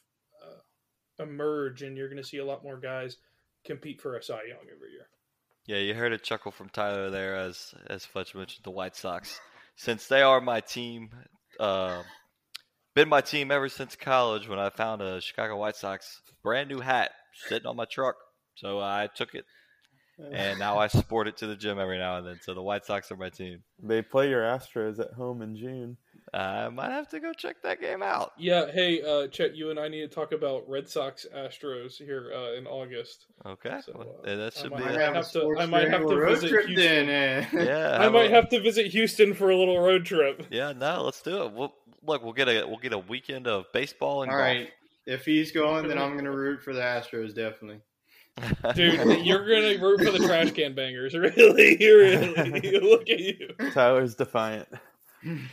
uh, 0.44 1.24
emerge, 1.24 1.82
and 1.82 1.98
you're 1.98 2.10
going 2.10 2.22
to 2.22 2.28
see 2.28 2.38
a 2.38 2.46
lot 2.46 2.64
more 2.64 2.78
guys 2.78 3.18
compete 3.66 4.02
for 4.02 4.16
a 4.16 4.24
Cy 4.24 4.42
Young 4.48 4.66
every 4.74 4.92
year. 4.92 5.08
Yeah, 5.70 5.78
you 5.78 5.94
heard 5.94 6.14
a 6.14 6.18
chuckle 6.18 6.52
from 6.52 6.70
Tyler 6.70 7.12
there 7.12 7.36
as 7.36 7.76
as 7.86 8.04
Fletch 8.04 8.34
mentioned 8.34 8.64
the 8.64 8.72
White 8.72 8.96
Sox. 8.96 9.40
Since 9.76 10.08
they 10.08 10.24
are 10.24 10.42
my 10.42 10.62
team, 10.62 11.12
uh, 11.60 12.02
been 12.96 13.08
my 13.08 13.22
team 13.22 13.52
ever 13.52 13.70
since 13.70 13.96
college 13.96 14.50
when 14.50 14.58
I 14.58 14.72
found 14.72 15.04
a 15.04 15.22
Chicago 15.22 15.58
White 15.58 15.76
Sox 15.76 16.24
brand 16.42 16.70
new 16.70 16.80
hat 16.80 17.12
sitting 17.48 17.68
on 17.68 17.76
my 17.76 17.86
truck. 17.86 18.16
So 18.56 18.80
I 18.80 19.10
took 19.14 19.36
it, 19.36 19.46
and 20.34 20.58
now 20.58 20.80
I 20.80 20.88
sport 20.88 21.28
it 21.28 21.38
to 21.38 21.46
the 21.46 21.56
gym 21.56 21.78
every 21.78 22.00
now 22.00 22.18
and 22.18 22.26
then. 22.26 22.40
So 22.42 22.56
the 22.56 22.64
White 22.64 22.88
Sox 22.88 23.12
are 23.12 23.18
my 23.18 23.30
team. 23.30 23.62
they 23.80 24.02
play 24.02 24.28
your 24.28 24.42
astros 24.42 25.00
at 25.00 25.14
home 25.14 25.44
in 25.44 25.56
june 25.56 25.98
I 26.34 26.70
might 26.70 26.92
have 26.92 27.10
to 27.10 27.20
go 27.20 27.34
check 27.34 27.62
that 27.64 27.82
game 27.82 28.04
out. 28.04 28.34
Yeah, 28.38 28.72
hey, 28.72 29.02
uh, 29.02 29.28
Chet, 29.28 29.56
you 29.56 29.72
and 29.72 29.80
I 29.80 29.88
need 29.88 30.02
to 30.02 30.08
talk 30.08 30.32
about 30.32 30.68
Red 30.70 30.88
Sox 30.88 31.26
Astros 31.36 31.98
here 31.98 32.32
uh, 32.36 32.54
in 32.54 32.68
August. 32.68 33.26
Okay, 33.46 33.80
So, 33.84 33.94
well, 33.96 34.16
uh, 34.24 34.36
that 34.36 34.54
I 34.58 34.62
should 34.62 34.72
might 34.72 34.78
be. 34.80 34.84
have, 34.94 35.14
a- 35.14 35.16
have 35.16 35.32
to. 35.32 35.58
I 35.60 35.66
might 35.66 35.90
have 35.90 36.06
to 36.08 36.26
visit 36.26 36.50
Houston. 36.68 36.76
then, 36.76 37.10
eh? 37.10 37.46
Yeah, 37.66 37.98
I 38.00 38.04
have 38.04 38.14
might 38.14 38.30
have 38.32 38.48
to 38.50 38.60
visit 38.60 38.88
Houston 38.88 39.34
for 39.34 39.50
a 39.50 39.56
little 39.58 39.80
road 39.80 40.06
trip. 40.06 40.46
Yeah, 40.52 40.72
no, 40.74 41.04
let's 41.04 41.22
do 41.22 41.44
it. 41.46 41.52
We'll, 41.54 41.74
look, 42.06 42.24
we'll 42.24 42.34
get 42.34 42.48
a 42.48 42.64
we'll 42.68 42.78
get 42.78 42.94
a 42.94 42.98
weekend 43.00 43.48
of 43.48 43.66
baseball 43.74 44.22
and 44.24 44.32
All 44.32 44.38
golf. 44.38 44.48
right. 44.48 44.70
If 45.08 45.26
he's 45.26 45.52
going, 45.52 45.88
then 45.88 45.98
I'm 45.98 46.12
going 46.14 46.26
to 46.26 46.32
root 46.32 46.62
for 46.62 46.74
the 46.74 46.82
Astros, 46.82 47.34
definitely. 47.34 47.82
Dude, 48.76 49.26
you're 49.26 49.46
gonna 49.50 49.84
root 49.84 50.02
for 50.02 50.12
the 50.12 50.20
trash 50.26 50.52
can 50.52 50.74
bangers, 50.74 51.14
really? 51.14 51.76
Really? 51.78 52.80
Look 52.80 53.10
at 53.10 53.20
you. 53.20 53.50
Tyler's 53.74 54.16
defiant. 54.16 54.68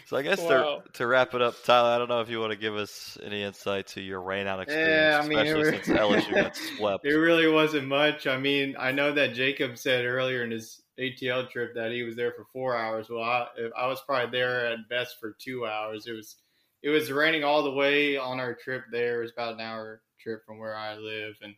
So 0.06 0.16
I 0.16 0.22
guess 0.22 0.44
Wow. 0.44 0.82
to 0.84 0.92
to 0.94 1.06
wrap 1.06 1.34
it 1.34 1.42
up, 1.42 1.62
Tyler, 1.64 1.90
I 1.90 1.98
don't 1.98 2.08
know 2.08 2.20
if 2.20 2.28
you 2.30 2.40
want 2.40 2.52
to 2.52 2.58
give 2.58 2.76
us 2.76 3.18
any 3.22 3.42
insight 3.42 3.88
to 3.88 4.00
your 4.00 4.20
rain 4.22 4.46
out 4.46 4.60
experience, 4.60 5.12
Yeah, 5.12 5.18
I 5.18 5.26
mean, 5.26 5.46
it 5.46 5.50
especially 5.50 5.62
re- 5.62 5.80
since 5.80 5.90
LSU 5.90 6.36
got 6.36 6.56
swept. 6.56 7.04
It 7.04 7.10
really 7.10 7.48
wasn't 7.48 7.88
much. 7.88 8.26
I 8.26 8.36
mean, 8.38 8.74
I 8.78 8.92
know 8.92 9.12
that 9.12 9.34
Jacob 9.34 9.76
said 9.78 10.04
earlier 10.04 10.44
in 10.44 10.50
his 10.50 10.82
ATL 10.98 11.46
trip 11.50 11.74
that 11.74 11.92
he 11.92 12.02
was 12.02 12.16
there 12.16 12.32
for 12.32 12.44
four 12.52 12.76
hours. 12.76 13.08
Well, 13.08 13.22
I, 13.22 13.46
I 13.76 13.86
was 13.86 14.00
probably 14.02 14.30
there 14.36 14.66
at 14.66 14.88
best 14.88 15.18
for 15.20 15.36
two 15.38 15.66
hours. 15.66 16.06
It 16.06 16.12
was 16.12 16.36
it 16.82 16.90
was 16.90 17.10
raining 17.10 17.42
all 17.44 17.62
the 17.62 17.72
way 17.72 18.16
on 18.16 18.38
our 18.40 18.54
trip 18.54 18.84
there. 18.90 19.18
It 19.18 19.22
was 19.22 19.32
about 19.32 19.54
an 19.54 19.60
hour 19.60 20.02
trip 20.20 20.44
from 20.46 20.58
where 20.58 20.76
I 20.76 20.96
live, 20.96 21.34
and 21.42 21.54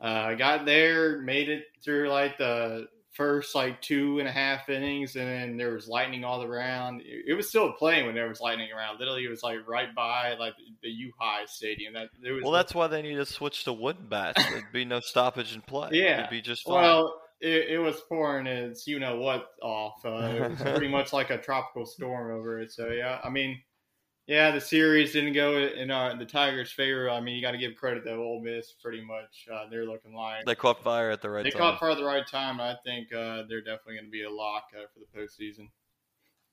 uh, 0.00 0.28
I 0.30 0.34
got 0.34 0.66
there, 0.66 1.20
made 1.20 1.48
it 1.48 1.64
through 1.82 2.08
like 2.08 2.36
the 2.38 2.88
first 3.14 3.54
like 3.54 3.80
two 3.80 4.18
and 4.18 4.28
a 4.28 4.32
half 4.32 4.68
innings, 4.68 5.16
and 5.16 5.26
then 5.26 5.56
there 5.56 5.72
was 5.72 5.88
lightning 5.88 6.24
all 6.24 6.42
around. 6.42 7.02
It, 7.04 7.34
was 7.34 7.48
still 7.48 7.72
playing 7.72 8.06
when 8.06 8.14
there 8.14 8.28
was 8.28 8.40
lightning 8.40 8.68
around. 8.76 8.98
Literally, 8.98 9.24
it 9.24 9.30
was 9.30 9.42
like 9.42 9.58
right 9.66 9.94
by 9.94 10.34
like 10.34 10.54
the 10.82 10.90
U 10.90 11.12
High 11.18 11.44
Stadium. 11.46 11.94
That 11.94 12.08
there 12.20 12.34
was 12.34 12.42
Well, 12.42 12.52
that's 12.52 12.74
why 12.74 12.86
they 12.88 13.02
need 13.02 13.16
to 13.16 13.26
switch 13.26 13.64
to 13.64 13.72
wooden 13.72 14.08
bats. 14.08 14.44
There'd 14.44 14.72
be 14.72 14.84
no 14.84 15.00
stoppage 15.00 15.54
in 15.54 15.62
play. 15.62 15.90
Yeah. 15.92 16.20
It'd 16.20 16.30
be 16.30 16.42
just 16.42 16.64
fine. 16.64 16.82
Well, 16.82 17.20
it, 17.40 17.68
it 17.70 17.78
was 17.78 18.00
pouring 18.08 18.46
its 18.46 18.86
you 18.86 18.98
know 18.98 19.16
what 19.16 19.46
off. 19.62 20.04
Uh, 20.04 20.32
it 20.34 20.50
was 20.50 20.60
pretty 20.60 20.88
much 20.88 21.12
like 21.12 21.30
a 21.30 21.38
tropical 21.38 21.86
storm 21.86 22.32
over 22.36 22.60
it. 22.60 22.72
So 22.72 22.88
yeah, 22.88 23.20
I 23.22 23.30
mean, 23.30 23.60
yeah, 24.26 24.50
the 24.50 24.60
series 24.60 25.12
didn't 25.12 25.34
go 25.34 25.58
in 25.58 25.90
uh, 25.90 26.14
the 26.16 26.24
Tigers' 26.24 26.72
favor. 26.72 27.10
I 27.10 27.20
mean, 27.20 27.36
you 27.36 27.42
got 27.42 27.52
to 27.52 27.58
give 27.58 27.76
credit 27.76 28.04
to 28.04 28.14
Ole 28.14 28.40
Miss. 28.42 28.72
Pretty 28.72 29.04
much, 29.04 29.46
uh, 29.52 29.68
they're 29.68 29.84
looking 29.86 30.14
like 30.14 30.44
they 30.46 30.54
caught 30.54 30.82
fire 30.82 31.10
at 31.10 31.20
the 31.22 31.30
right 31.30 31.44
they 31.44 31.50
time. 31.50 31.58
caught 31.58 31.80
fire 31.80 31.90
at 31.90 31.98
the 31.98 32.04
right 32.04 32.26
time. 32.26 32.60
I 32.60 32.76
think 32.84 33.12
uh, 33.12 33.44
they're 33.48 33.62
definitely 33.62 33.94
going 33.94 34.06
to 34.06 34.10
be 34.10 34.22
a 34.22 34.30
lock 34.30 34.68
uh, 34.76 34.86
for 34.92 35.00
the 35.00 35.18
postseason. 35.18 35.68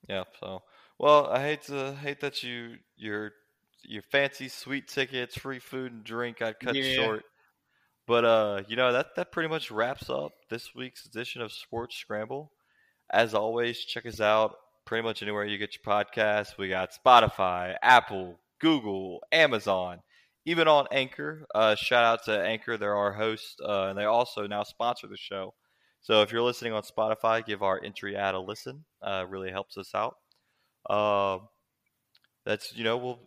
Yeah. 0.07 0.23
So, 0.39 0.64
well, 0.99 1.27
I 1.27 1.41
hate 1.41 1.64
to 1.64 1.93
hate 1.95 2.19
that 2.22 2.43
you 2.43 2.77
your 2.95 3.31
your 3.84 4.02
fancy 4.02 4.48
sweet 4.48 4.88
tickets, 4.88 5.38
free 5.38 5.60
food 5.60 5.91
and 5.91 6.03
drink 6.03 6.38
got 6.38 6.60
cut 6.60 6.77
Yeah. 6.77 6.84
short. 6.84 7.23
But 8.07 8.26
uh, 8.26 8.64
you 8.68 8.76
know 8.76 8.93
that 8.93 9.15
that 9.15 9.31
pretty 9.31 9.49
much 9.49 9.72
wraps 9.72 10.10
up 10.10 10.34
this 10.49 10.76
week's 10.76 11.06
edition 11.06 11.41
of 11.41 11.52
Sports 11.53 11.95
Scramble. 11.98 12.53
As 13.11 13.34
always, 13.34 13.80
check 13.85 14.06
us 14.06 14.22
out 14.22 14.56
pretty 14.86 15.03
much 15.03 15.22
anywhere 15.22 15.45
you 15.45 15.58
get 15.58 15.76
your 15.76 15.84
podcasts. 15.84 16.58
We 16.58 16.70
got 16.70 16.91
Spotify, 16.94 17.76
Apple, 17.82 18.40
Google, 18.60 19.24
Amazon, 19.32 19.99
even 20.45 20.68
on 20.68 20.88
Anchor. 20.91 21.45
Uh, 21.53 21.76
shout 21.76 22.03
out 22.03 22.26
to 22.26 22.41
Anchor; 22.41 22.78
they're 22.78 22.95
our 22.95 23.14
host, 23.14 23.62
uh, 23.66 23.88
and 23.90 23.98
they 23.98 24.06
also 24.06 24.48
now 24.48 24.64
sponsor 24.64 25.08
the 25.08 25.18
show. 25.18 25.53
So 26.02 26.22
if 26.22 26.32
you're 26.32 26.41
listening 26.41 26.74
on 26.74 26.84
Spotify, 26.84 27.45
give 27.45 27.62
our 27.62 27.80
entry 27.84 28.16
ad 28.16 28.36
a 28.36 28.40
listen. 28.40 28.84
Uh, 29.02 29.26
really 29.30 29.52
helps 29.52 29.78
us 29.78 29.94
out. 29.94 30.16
Um, 30.90 31.48
that's 32.45 32.76
you 32.76 32.84
know 32.84 32.98
we'll 32.98 33.20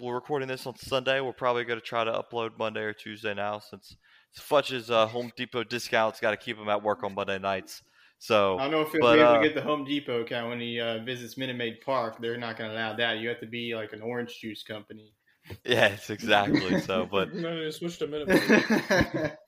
we're 0.00 0.14
recording 0.14 0.48
this 0.48 0.66
on 0.66 0.76
Sunday. 0.76 1.20
We're 1.20 1.32
probably 1.32 1.64
going 1.64 1.80
to 1.80 1.84
try 1.84 2.04
to 2.04 2.12
upload 2.12 2.58
Monday 2.58 2.82
or 2.82 2.92
Tuesday 2.92 3.32
now 3.32 3.60
since 3.60 3.96
Futch's 4.36 4.90
uh, 4.90 5.06
Home 5.06 5.32
Depot 5.36 5.64
discounts 5.64 6.20
got 6.20 6.32
to 6.32 6.36
keep 6.36 6.58
them 6.58 6.68
at 6.68 6.82
work 6.82 7.02
on 7.02 7.14
Monday 7.14 7.38
nights. 7.38 7.82
So 8.18 8.58
I 8.58 8.62
don't 8.62 8.72
know 8.72 8.80
if 8.82 8.90
he'll 8.92 9.00
but, 9.00 9.14
be 9.14 9.20
able 9.20 9.30
uh, 9.32 9.38
to 9.38 9.44
get 9.46 9.54
the 9.54 9.62
Home 9.62 9.84
Depot 9.84 10.22
account 10.22 10.50
when 10.50 10.60
he 10.60 10.80
uh, 10.80 10.98
visits 11.04 11.36
Minute 11.36 11.56
Maid 11.56 11.80
Park. 11.84 12.20
They're 12.20 12.36
not 12.36 12.56
going 12.56 12.70
to 12.70 12.76
allow 12.76 12.94
that. 12.96 13.18
You 13.18 13.28
have 13.28 13.40
to 13.40 13.46
be 13.46 13.74
like 13.74 13.92
an 13.92 14.02
orange 14.02 14.38
juice 14.40 14.62
company. 14.62 15.12
Yes, 15.64 16.10
exactly. 16.10 16.78
So, 16.82 17.06
but 17.10 17.32
no, 17.34 17.54
no, 17.62 17.70
switch 17.70 17.98
to 18.00 18.06
minute. 18.06 19.38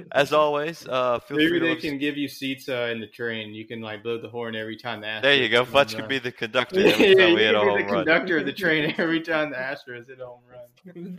as 0.12 0.32
always, 0.32 0.86
uh, 0.86 1.18
feel 1.18 1.38
Maybe 1.38 1.48
free 1.50 1.58
they 1.58 1.74
listen- 1.74 1.90
can 1.90 1.98
give 1.98 2.16
you 2.16 2.28
seats 2.28 2.68
uh, 2.68 2.88
in 2.92 3.00
the 3.00 3.08
train. 3.08 3.52
You 3.52 3.66
can 3.66 3.80
like 3.80 4.04
blow 4.04 4.20
the 4.20 4.28
horn 4.28 4.54
every 4.54 4.76
time 4.76 5.00
the 5.00 5.08
Astros. 5.08 5.22
There 5.22 5.34
you 5.34 5.48
go. 5.48 5.64
hit 5.64 5.92
a 5.92 5.96
could 5.96 6.08
be 6.08 6.20
the 6.20 6.30
conductor 6.30 6.78
Yeah, 6.78 6.92
every 6.92 7.14
time 7.16 7.28
you 7.30 7.34
we 7.34 7.40
hit 7.40 7.54
a 7.56 7.58
can 7.58 7.66
be 7.66 7.70
home 7.72 7.78
the 7.78 7.84
run. 7.92 8.04
conductor 8.04 8.38
of 8.38 8.46
the 8.46 8.52
train 8.52 8.94
every 8.96 9.20
time 9.22 9.50
the 9.50 9.56
Astros 9.56 10.06
hit 10.06 10.20
a 10.20 10.26
home 10.26 10.42
run. 10.48 11.16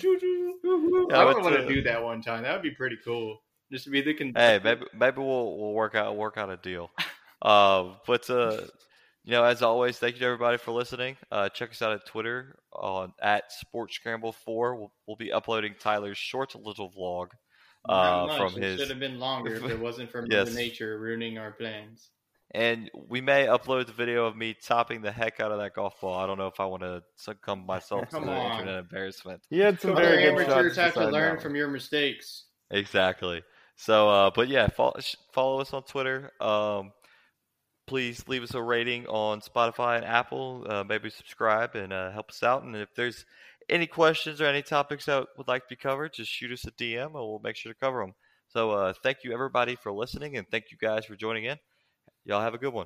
Yeah, 1.09 1.17
I 1.17 1.25
would 1.25 1.43
want 1.43 1.55
to 1.57 1.67
do 1.67 1.81
that 1.83 2.01
one 2.01 2.21
time. 2.21 2.43
That 2.43 2.53
would 2.53 2.63
be 2.63 2.71
pretty 2.71 2.99
cool. 3.03 3.41
Just 3.72 3.89
be 3.91 4.02
the 4.02 4.14
conductor. 4.14 4.45
Hey, 4.45 4.60
maybe 4.64 4.85
maybe 4.93 5.18
we'll 5.19 5.57
we'll 5.57 5.73
work 5.73 5.95
out 5.95 6.15
work 6.15 6.38
out 6.38 6.49
a 6.49 6.57
deal. 6.57 6.91
Uh, 7.41 7.93
but 8.06 8.30
uh, 8.30 8.57
you 9.23 9.31
know, 9.31 9.43
as 9.43 9.61
always, 9.61 9.98
thank 9.98 10.15
you 10.15 10.19
to 10.19 10.26
everybody 10.26 10.57
for 10.57 10.72
listening. 10.72 11.15
Uh, 11.31 11.49
check 11.49 11.72
us 11.72 11.81
out 11.81 11.93
at 11.93 12.06
Twitter 12.06 12.56
on 12.73 13.14
at 13.22 13.52
Sports 13.52 13.95
Scramble 13.95 14.31
Four. 14.34 14.76
We'll, 14.76 14.91
we'll 15.07 15.15
be 15.18 15.31
uploading 15.31 15.76
Tyler's 15.80 16.18
short 16.18 16.53
little 16.56 16.91
vlog 16.91 17.27
Not 17.88 18.23
uh, 18.23 18.27
much. 18.27 18.52
from 18.53 18.61
It 18.61 18.65
his. 18.65 18.80
should 18.80 18.89
have 18.89 18.99
been 18.99 19.19
longer 19.19 19.56
if 19.56 19.64
it 19.64 19.80
wasn't 19.80 20.11
for 20.11 20.26
Yes. 20.30 20.48
Mother 20.49 20.57
Nature 20.57 20.99
ruining 20.99 21.38
our 21.38 21.52
plans. 21.52 22.10
And 22.53 22.91
we 23.07 23.22
may 23.22 23.45
upload 23.45 23.88
the 23.88 23.93
video 23.93 24.26
of 24.26 24.35
me 24.35 24.53
topping 24.53 25.02
the 25.02 25.11
heck 25.11 25.39
out 25.39 25.53
of 25.53 25.60
that 25.60 25.73
golf 25.73 26.02
ball. 26.02 26.19
I 26.19 26.27
don't 26.27 26.38
know 26.38 26.48
if 26.48 26.60
I 26.60 26.65
want 26.65 26.84
to 26.84 27.02
succumb 27.15 27.65
myself 27.65 28.02
to 28.10 28.15
Come 28.18 28.26
the 28.26 28.34
on. 28.34 28.52
internet 28.60 28.80
embarrassment. 28.80 29.41
He 29.49 29.60
had 29.60 29.80
some 29.80 29.91
Other 29.91 30.02
very 30.02 30.23
good 30.23 30.34
amateurs 30.34 30.76
shots 30.76 30.95
have 30.98 31.06
to 31.06 31.07
learn 31.10 31.39
from 31.39 31.56
your 31.56 31.69
mistakes. 31.69 32.48
Exactly. 32.69 33.41
So, 33.81 34.09
uh, 34.11 34.29
but 34.29 34.47
yeah, 34.47 34.67
follow, 34.67 34.93
follow 35.33 35.59
us 35.59 35.73
on 35.73 35.81
Twitter. 35.81 36.31
Um, 36.39 36.91
please 37.87 38.23
leave 38.27 38.43
us 38.43 38.53
a 38.53 38.61
rating 38.61 39.07
on 39.07 39.41
Spotify 39.41 39.95
and 39.97 40.05
Apple. 40.05 40.67
Uh, 40.69 40.83
maybe 40.83 41.09
subscribe 41.09 41.73
and 41.73 41.91
uh, 41.91 42.11
help 42.11 42.29
us 42.29 42.43
out. 42.43 42.61
And 42.61 42.75
if 42.75 42.93
there's 42.95 43.25
any 43.69 43.87
questions 43.87 44.39
or 44.39 44.45
any 44.45 44.61
topics 44.61 45.05
that 45.05 45.25
would 45.35 45.47
like 45.47 45.63
to 45.63 45.69
be 45.69 45.75
covered, 45.75 46.13
just 46.13 46.31
shoot 46.31 46.51
us 46.51 46.63
a 46.65 46.71
DM 46.73 47.05
and 47.05 47.13
we'll 47.13 47.41
make 47.43 47.55
sure 47.55 47.73
to 47.73 47.79
cover 47.79 48.01
them. 48.01 48.13
So, 48.49 48.69
uh, 48.69 48.93
thank 49.01 49.23
you 49.23 49.33
everybody 49.33 49.75
for 49.75 49.91
listening 49.91 50.37
and 50.37 50.47
thank 50.51 50.65
you 50.69 50.77
guys 50.77 51.05
for 51.05 51.15
joining 51.15 51.45
in. 51.45 51.57
Y'all 52.23 52.41
have 52.41 52.53
a 52.53 52.59
good 52.59 52.73
one. 52.73 52.85